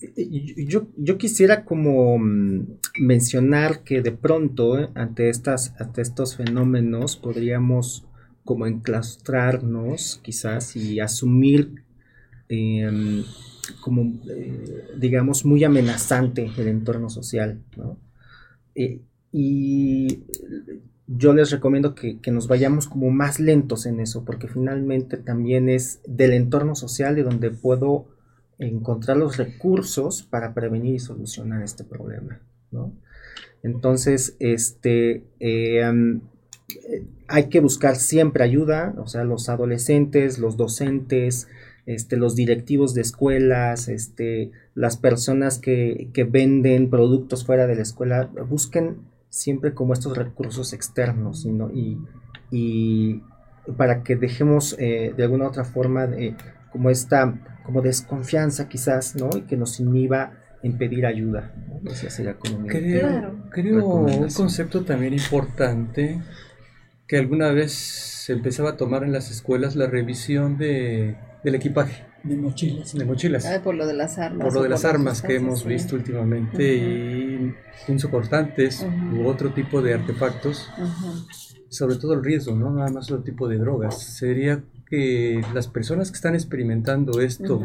Yo, 0.67 0.89
yo 0.97 1.17
quisiera 1.19 1.65
como 1.65 2.19
mm, 2.19 2.67
mencionar 2.99 3.83
que 3.83 4.03
de 4.03 4.13
pronto, 4.13 4.79
eh, 4.79 4.89
ante, 4.95 5.31
estas, 5.31 5.75
ante 5.79 6.03
estos 6.03 6.37
fenómenos, 6.37 7.17
podríamos 7.17 8.07
como 8.45 8.67
enclaustrarnos, 8.67 10.21
quizás, 10.23 10.77
y 10.77 11.01
asumir 11.01 11.83
em, 12.49 13.25
como, 13.81 14.21
eh, 14.29 14.85
digamos, 14.99 15.45
muy 15.45 15.65
amenazante 15.65 16.51
el 16.57 16.69
entorno 16.69 17.11
social, 17.11 17.61
¿no? 17.77 17.99
Eh, 18.75 19.01
y 19.33 20.23
yo 21.07 21.33
les 21.33 21.51
recomiendo 21.51 21.95
que, 21.95 22.19
nos 22.33 22.49
vayamos 22.49 22.89
como 22.89 23.11
más 23.11 23.39
lentos 23.39 23.87
en 23.87 24.01
eso, 24.01 24.25
porque 24.25 24.49
finalmente 24.49 25.17
también 25.17 25.69
es 25.69 26.01
del 26.07 26.33
entorno 26.33 26.75
social 26.75 27.15
de 27.15 27.23
donde 27.23 27.51
puedo 27.51 28.07
encontrar 28.59 29.17
los 29.17 29.37
recursos 29.37 30.23
para 30.23 30.55
prevenir 30.55 30.95
y 30.95 30.99
solucionar 30.99 31.63
este 31.63 31.85
problema, 31.85 32.41
¿no? 32.73 32.93
Entonces, 33.63 34.37
este, 34.41 35.25
eh, 35.41 35.83
hay 37.29 37.49
que 37.49 37.61
buscar 37.61 37.97
siempre 37.97 38.43
ayuda, 38.43 38.95
o 38.99 39.07
sea, 39.07 39.25
los 39.25 39.49
adolescentes, 39.49 40.39
los 40.39 40.57
docentes, 40.57 41.49
este, 41.87 42.17
los 42.17 42.35
directivos 42.35 42.95
de 42.95 43.03
escuelas, 43.03 43.89
este, 43.89 44.51
las 44.75 44.97
personas 44.97 45.59
que, 45.59 46.11
que 46.13 46.25
venden 46.25 46.91
productos 46.91 47.45
fuera 47.45 47.67
de 47.67 47.77
la 47.77 47.83
escuela, 47.83 48.31
busquen 48.49 48.97
siempre 49.37 49.75
como 49.75 49.93
estos 49.93 50.17
recursos 50.17 50.73
externos 50.73 51.47
y, 51.75 51.99
y, 52.51 53.23
para 53.77 54.03
que 54.03 54.17
dejemos 54.17 54.77
eh, 54.79 55.13
de 55.15 55.25
alguna 55.25 55.47
otra 55.49 55.65
forma 55.65 56.09
como 56.73 56.89
esta 56.89 57.35
como 57.65 57.83
desconfianza 57.83 58.69
quizás 58.69 59.17
no 59.17 59.29
y 59.37 59.43
que 59.43 59.57
nos 59.57 59.79
inhiba 59.81 60.33
en 60.63 60.79
pedir 60.79 61.05
ayuda 61.05 61.53
creo, 62.69 63.83
un 63.83 64.29
concepto 64.29 64.85
también 64.85 65.13
importante 65.13 66.23
que 67.07 67.19
alguna 67.19 67.51
vez 67.51 67.73
se 67.73 68.33
empezaba 68.33 68.71
a 68.71 68.77
tomar 68.77 69.05
en 69.05 69.13
las 69.13 69.31
escuelas 69.31 69.77
la 69.77 69.87
revisión 69.87 70.57
de, 70.57 71.17
del 71.45 71.57
equipaje 71.57 72.06
de 72.23 72.37
mochilas. 72.37 72.95
De 72.95 73.05
mochilas. 73.05 73.47
Ah, 73.47 73.61
por 73.63 73.75
lo 73.75 73.87
de 73.87 73.95
las 73.95 74.19
armas. 74.19 74.45
Por 74.45 74.55
lo 74.55 74.63
de 74.63 74.69
las 74.69 74.85
armas 74.85 75.23
que 75.23 75.37
hemos 75.37 75.65
visto 75.65 75.97
últimamente 75.97 76.77
y 76.77 77.55
punzocortantes 77.87 78.87
u 79.15 79.27
otro 79.27 79.53
tipo 79.53 79.83
de 79.83 79.95
artefactos. 79.95 80.69
Sobre 81.69 81.97
todo 81.97 82.15
el 82.15 82.25
riesgo, 82.25 82.55
¿no? 82.55 82.71
Nada 82.71 82.91
más 82.91 83.11
otro 83.11 83.23
tipo 83.23 83.49
de 83.49 83.59
drogas. 83.59 84.01
Sería 84.03 84.63
que 84.89 85.41
las 85.53 85.69
personas 85.69 86.11
que 86.11 86.17
están 86.17 86.35
experimentando 86.35 87.21
esto 87.21 87.61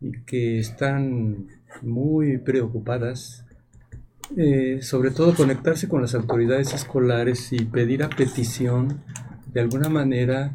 y 0.00 0.12
que 0.24 0.58
están 0.58 1.48
muy 1.82 2.38
preocupadas, 2.38 3.44
eh, 4.36 4.78
sobre 4.82 5.10
todo 5.10 5.34
conectarse 5.34 5.88
con 5.88 6.02
las 6.02 6.14
autoridades 6.14 6.72
escolares 6.74 7.52
y 7.52 7.64
pedir 7.64 8.02
a 8.02 8.08
petición 8.08 9.02
de 9.52 9.60
alguna 9.60 9.88
manera 9.88 10.54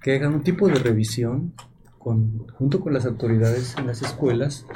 que 0.00 0.14
hagan 0.14 0.34
un 0.34 0.42
tipo 0.42 0.68
de 0.68 0.74
revisión 0.76 1.52
junto 2.00 2.80
con 2.80 2.94
las 2.94 3.04
autoridades 3.04 3.76
en 3.78 3.86
las 3.86 4.02
escuelas, 4.02 4.66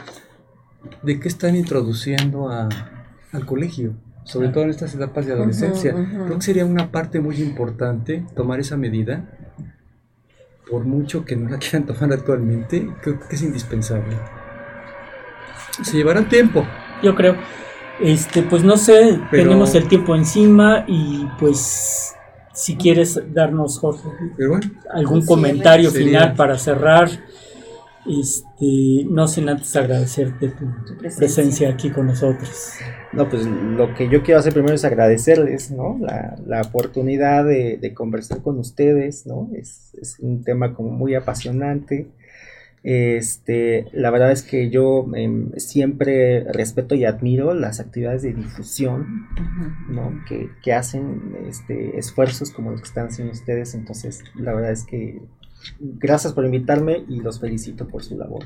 de 1.03 1.19
qué 1.19 1.29
están 1.29 1.57
introduciendo 1.57 2.51
al 2.51 3.47
colegio, 3.47 3.95
sobre 4.25 4.49
todo 4.49 4.65
en 4.65 4.71
estas 4.71 4.95
etapas 4.95 5.27
de 5.27 5.33
adolescencia. 5.33 5.95
Creo 5.95 6.37
que 6.37 6.43
sería 6.43 6.67
una 6.67 6.93
parte 6.93 7.21
muy 7.21 7.37
importante 7.43 8.25
tomar 8.37 8.61
esa 8.61 8.77
medida, 8.77 9.25
por 10.71 10.85
mucho 10.85 11.25
que 11.25 11.37
no 11.37 11.49
la 11.49 11.59
quieran 11.59 11.87
tomar 11.87 12.13
actualmente, 12.13 12.89
creo 13.03 13.19
que 13.19 13.35
es 13.35 13.43
indispensable. 13.43 14.17
Se 15.83 15.97
llevará 15.97 16.29
tiempo. 16.29 16.65
Yo 17.03 17.15
creo. 17.15 17.37
Este, 18.01 18.43
pues 18.43 18.65
no 18.65 18.77
sé, 18.77 19.21
tenemos 19.31 19.75
el 19.75 19.87
tiempo 19.89 20.17
encima 20.17 20.85
y 20.89 21.29
pues 21.39 22.15
si 22.55 22.77
quieres 22.77 23.21
darnos, 23.33 23.79
Jorge, 23.79 24.09
algún 24.91 25.27
comentario 25.27 25.91
final 25.91 26.35
para 26.35 26.57
cerrar, 26.57 27.11
este, 28.07 29.07
no 29.09 29.27
sin 29.27 29.49
antes 29.49 29.75
agradecerte 29.75 30.49
tu, 30.49 30.67
presencia. 31.17 31.71
aquí 31.71 31.91
con 31.91 32.07
nosotros. 32.07 32.75
No, 33.13 33.29
pues 33.29 33.47
lo 33.47 33.95
que 33.95 34.09
yo 34.09 34.23
quiero 34.23 34.41
hacer 34.41 34.53
primero 34.53 34.75
es 34.75 34.85
agradecerles, 34.85 35.71
¿no? 35.71 35.99
La, 36.01 36.37
la 36.47 36.63
oportunidad 36.63 37.45
de, 37.45 37.77
de, 37.77 37.95
conversar 37.95 38.41
con 38.43 38.59
ustedes, 38.59 39.27
¿no? 39.27 39.51
Es, 39.55 39.95
es, 40.01 40.19
un 40.21 40.45
tema 40.45 40.75
como 40.75 40.91
muy 40.91 41.15
apasionante. 41.15 42.09
Este, 42.85 43.87
la 43.93 44.11
verdad 44.11 44.31
es 44.31 44.43
que 44.43 44.69
yo 44.69 45.07
em, 45.15 45.53
siempre 45.57 46.45
respeto 46.53 46.95
y 46.95 47.07
admiro 47.07 47.55
las 47.55 47.81
actividades 47.81 48.21
de 48.21 48.35
difusión 48.35 49.27
que, 50.63 50.73
hacen 50.75 51.35
este, 51.49 51.99
esfuerzos 51.99 52.51
como 52.51 52.73
los 52.73 52.83
que 52.83 52.89
están 52.89 53.07
haciendo 53.07 53.33
ustedes. 53.33 53.75
Entonces, 53.75 54.23
la 54.35 54.53
verdad 54.53 54.73
es 54.73 54.85
que 54.85 55.23
gracias 55.81 56.33
por 56.33 56.45
invitarme 56.45 57.05
y 57.09 57.21
los 57.21 57.41
felicito 57.41 57.87
por 57.87 58.03
su 58.03 58.17
labor. 58.17 58.45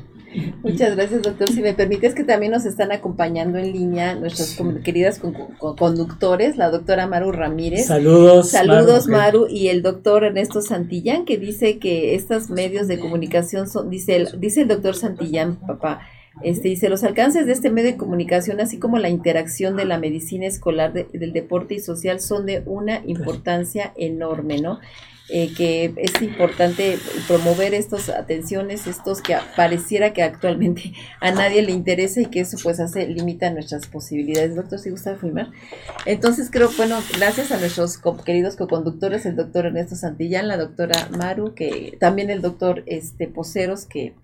Muchas 0.62 0.96
gracias, 0.96 1.22
doctor. 1.22 1.48
Si 1.50 1.60
me 1.60 1.74
permites 1.74 2.14
que 2.14 2.24
también 2.24 2.52
nos 2.52 2.64
están 2.64 2.92
acompañando 2.92 3.58
en 3.58 3.72
línea 3.72 4.14
nuestras 4.14 4.58
queridas 4.84 5.20
conductores, 5.58 6.56
la 6.56 6.70
doctora 6.70 7.06
Maru 7.06 7.32
Ramírez. 7.32 7.86
Saludos. 7.86 8.50
Saludos, 8.50 9.08
Maru, 9.08 9.46
y 9.48 9.68
el 9.68 9.82
doctor 9.82 10.24
Ernesto 10.24 10.60
Santillán, 10.60 11.24
que 11.24 11.38
dice 11.38 11.78
que 11.78 12.14
estos 12.14 12.50
medios 12.50 12.88
de 12.88 12.98
comunicación 12.98 13.68
son, 13.68 13.90
dice 13.90 14.16
el, 14.16 14.40
dice 14.40 14.62
el 14.62 14.68
doctor 14.68 14.94
Santillán, 14.94 15.56
papá, 15.56 16.00
este, 16.42 16.68
dice, 16.68 16.88
los 16.88 17.02
alcances 17.02 17.46
de 17.46 17.52
este 17.52 17.70
medio 17.70 17.90
de 17.90 17.96
comunicación, 17.96 18.60
así 18.60 18.78
como 18.78 18.98
la 18.98 19.08
interacción 19.08 19.76
de 19.76 19.84
la 19.84 19.98
medicina 19.98 20.46
escolar, 20.46 20.92
del 20.92 21.32
deporte 21.32 21.74
y 21.74 21.80
social, 21.80 22.20
son 22.20 22.46
de 22.46 22.62
una 22.64 23.02
importancia 23.06 23.92
enorme, 23.96 24.60
¿no? 24.60 24.78
Eh, 25.30 25.52
que 25.54 25.92
es 25.98 26.22
importante 26.22 26.98
promover 27.26 27.74
estas 27.74 28.08
atenciones, 28.08 28.86
estos 28.86 29.20
que 29.20 29.36
pareciera 29.56 30.14
que 30.14 30.22
actualmente 30.22 30.94
a 31.20 31.30
nadie 31.32 31.60
le 31.60 31.72
interesa 31.72 32.22
y 32.22 32.26
que 32.26 32.40
eso 32.40 32.56
pues 32.62 32.80
hace, 32.80 33.06
limita 33.06 33.50
nuestras 33.50 33.86
posibilidades. 33.86 34.56
Doctor, 34.56 34.78
si 34.78 34.88
gusta 34.88 35.16
filmar. 35.16 35.50
Entonces 36.06 36.48
creo, 36.50 36.70
bueno, 36.78 36.98
gracias 37.18 37.52
a 37.52 37.58
nuestros 37.58 37.98
queridos 38.24 38.56
co-conductores, 38.56 39.26
el 39.26 39.36
doctor 39.36 39.66
Ernesto 39.66 39.96
Santillán, 39.96 40.48
la 40.48 40.56
doctora 40.56 41.08
Maru, 41.10 41.54
que 41.54 41.98
también 42.00 42.30
el 42.30 42.40
doctor 42.40 42.82
este 42.86 43.28
Poceros, 43.28 43.84
que 43.84 44.14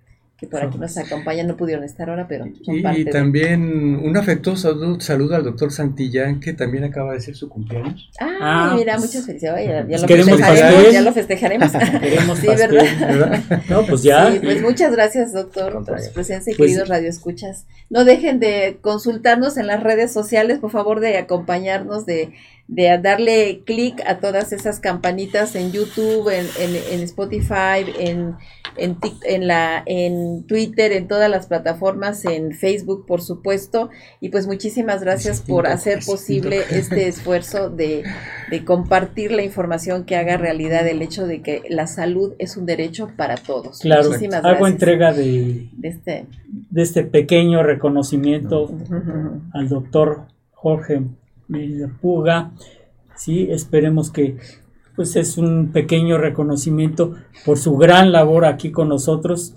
que 0.44 0.50
por 0.50 0.62
aquí 0.62 0.78
nos 0.78 0.96
acompañan, 0.96 1.46
no 1.46 1.56
pudieron 1.56 1.84
estar 1.84 2.10
ahora, 2.10 2.26
pero 2.28 2.46
Y 2.46 3.04
también 3.06 3.62
un 4.02 4.16
afectuoso 4.16 5.00
saludo, 5.00 5.36
al 5.36 5.44
doctor 5.44 5.72
Santillán, 5.72 6.40
que 6.40 6.52
también 6.52 6.84
acaba 6.84 7.12
de 7.14 7.20
ser 7.20 7.34
su 7.34 7.48
cumpleaños. 7.48 8.10
Ah, 8.20 8.38
ah 8.40 8.74
mira, 8.76 8.96
pues, 8.96 9.06
muchas 9.06 9.26
felicidades, 9.26 9.66
ya, 9.66 9.86
ya, 9.86 9.98
lo 9.98 10.24
festejaremos, 10.24 10.92
ya, 10.92 11.00
lo 11.00 11.12
festejaremos, 11.12 11.72
queremos 12.00 12.38
sí, 12.38 12.46
¿verdad? 12.46 13.42
no, 13.68 13.86
pues 13.86 14.02
ya. 14.02 14.30
Sí, 14.32 14.40
pues 14.42 14.62
muchas 14.62 14.92
gracias, 14.92 15.32
doctor, 15.32 15.84
por 15.84 16.00
su 16.00 16.12
presencia 16.12 16.52
y 16.52 16.56
pues 16.56 16.68
queridos 16.68 16.88
radioescuchas. 16.88 17.66
No 17.90 18.04
dejen 18.04 18.40
de 18.40 18.78
consultarnos 18.80 19.56
en 19.56 19.66
las 19.66 19.82
redes 19.82 20.12
sociales, 20.12 20.58
por 20.58 20.70
favor, 20.70 21.00
de 21.00 21.18
acompañarnos, 21.18 22.06
de 22.06 22.32
de 22.66 22.98
darle 23.02 23.62
clic 23.64 24.00
a 24.06 24.18
todas 24.20 24.52
esas 24.52 24.80
campanitas 24.80 25.54
en 25.54 25.70
YouTube, 25.70 26.30
en, 26.30 26.46
en, 26.58 27.00
Spotify, 27.02 27.84
en, 27.98 28.36
en, 28.76 28.96
en, 29.24 29.46
la, 29.46 29.82
en 29.84 30.44
Twitter, 30.46 30.92
en 30.92 31.06
todas 31.06 31.30
las 31.30 31.46
plataformas, 31.46 32.24
en 32.24 32.52
Facebook, 32.52 33.04
por 33.06 33.20
supuesto. 33.20 33.90
Y 34.20 34.30
pues 34.30 34.46
muchísimas 34.46 35.02
gracias 35.02 35.42
por 35.42 35.66
hacer 35.66 36.00
posible 36.06 36.62
este 36.70 37.06
esfuerzo 37.06 37.68
de, 37.68 38.02
de 38.50 38.64
compartir 38.64 39.32
la 39.32 39.42
información 39.42 40.04
que 40.04 40.16
haga 40.16 40.38
realidad 40.38 40.88
el 40.88 41.02
hecho 41.02 41.26
de 41.26 41.42
que 41.42 41.62
la 41.68 41.86
salud 41.86 42.32
es 42.38 42.56
un 42.56 42.64
derecho 42.64 43.10
para 43.14 43.36
todos. 43.36 43.80
Claro, 43.80 44.10
hago 44.42 44.66
entrega 44.66 45.12
de, 45.12 45.68
de, 45.72 45.88
este, 45.88 46.26
de 46.70 46.82
este 46.82 47.04
pequeño 47.04 47.62
reconocimiento 47.62 48.70
al 49.52 49.68
doctor 49.68 50.28
Jorge 50.52 51.02
Puga. 52.00 52.52
Sí, 53.16 53.48
esperemos 53.50 54.10
que 54.10 54.36
pues 54.96 55.16
es 55.16 55.38
un 55.38 55.72
pequeño 55.72 56.18
reconocimiento 56.18 57.14
por 57.44 57.58
su 57.58 57.76
gran 57.76 58.12
labor 58.12 58.44
aquí 58.44 58.70
con 58.70 58.88
nosotros. 58.88 59.54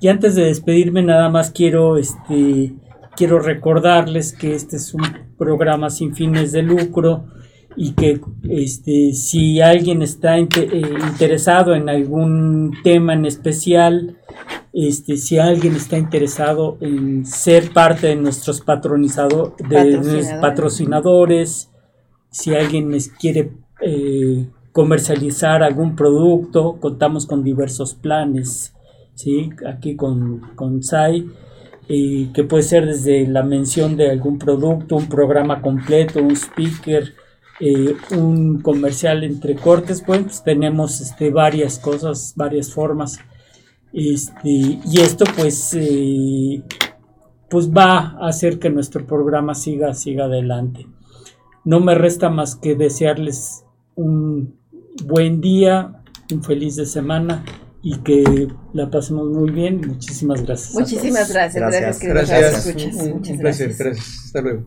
Y 0.00 0.08
antes 0.08 0.34
de 0.34 0.44
despedirme 0.44 1.02
nada 1.02 1.28
más 1.28 1.50
quiero 1.50 1.96
este 1.96 2.74
quiero 3.16 3.38
recordarles 3.40 4.32
que 4.32 4.54
este 4.54 4.76
es 4.76 4.92
un 4.94 5.02
programa 5.38 5.90
sin 5.90 6.14
fines 6.14 6.52
de 6.52 6.62
lucro 6.62 7.24
y 7.76 7.92
que 7.92 8.20
este 8.48 9.12
si 9.12 9.60
alguien 9.60 10.02
está 10.02 10.38
eh, 10.38 10.46
interesado 11.08 11.74
en 11.74 11.88
algún 11.88 12.72
tema 12.82 13.12
en 13.12 13.26
especial 13.26 14.16
este, 14.78 15.16
si 15.16 15.38
alguien 15.38 15.74
está 15.74 15.96
interesado 15.96 16.76
en 16.82 17.24
ser 17.24 17.72
parte 17.72 18.08
de 18.08 18.16
nuestros 18.16 18.60
patronizadores, 18.60 19.56
de 19.70 20.38
patrocinadores, 20.38 21.70
si 22.30 22.54
alguien 22.54 22.94
quiere 23.18 23.52
eh, 23.80 24.46
comercializar 24.72 25.62
algún 25.62 25.96
producto, 25.96 26.76
contamos 26.78 27.24
con 27.24 27.42
diversos 27.42 27.94
planes, 27.94 28.74
¿sí? 29.14 29.48
aquí 29.66 29.96
con, 29.96 30.42
con 30.56 30.82
SAI, 30.82 31.26
que 31.88 32.44
puede 32.46 32.62
ser 32.62 32.84
desde 32.84 33.26
la 33.26 33.42
mención 33.42 33.96
de 33.96 34.10
algún 34.10 34.38
producto, 34.38 34.96
un 34.96 35.08
programa 35.08 35.62
completo, 35.62 36.20
un 36.22 36.32
speaker, 36.32 37.14
eh, 37.60 37.96
un 38.16 38.60
comercial 38.60 39.24
entre 39.24 39.56
cortes, 39.56 40.02
pues 40.06 40.42
tenemos 40.42 41.00
este, 41.00 41.30
varias 41.30 41.78
cosas, 41.78 42.34
varias 42.36 42.72
formas 42.72 43.18
este, 43.96 44.50
y 44.50 45.00
esto 45.00 45.24
pues, 45.36 45.72
eh, 45.74 46.62
pues 47.48 47.70
va 47.70 48.18
a 48.20 48.28
hacer 48.28 48.58
que 48.58 48.68
nuestro 48.68 49.06
programa 49.06 49.54
siga, 49.54 49.94
siga 49.94 50.26
adelante. 50.26 50.86
No 51.64 51.80
me 51.80 51.94
resta 51.94 52.28
más 52.28 52.56
que 52.56 52.74
desearles 52.74 53.64
un 53.94 54.58
buen 55.04 55.40
día, 55.40 56.02
un 56.30 56.42
feliz 56.44 56.76
de 56.76 56.84
semana 56.84 57.42
y 57.82 57.96
que 58.00 58.48
la 58.74 58.90
pasemos 58.90 59.28
muy 59.28 59.50
bien. 59.50 59.80
Muchísimas 59.80 60.42
gracias. 60.42 60.74
Muchísimas 60.74 61.32
gracias. 61.32 61.54
Gracias. 61.54 62.00
Gracias. 62.02 62.66
Un, 62.66 63.22
placer. 63.38 63.74
Gracias. 63.78 64.24
Hasta 64.26 64.42
luego. 64.42 64.66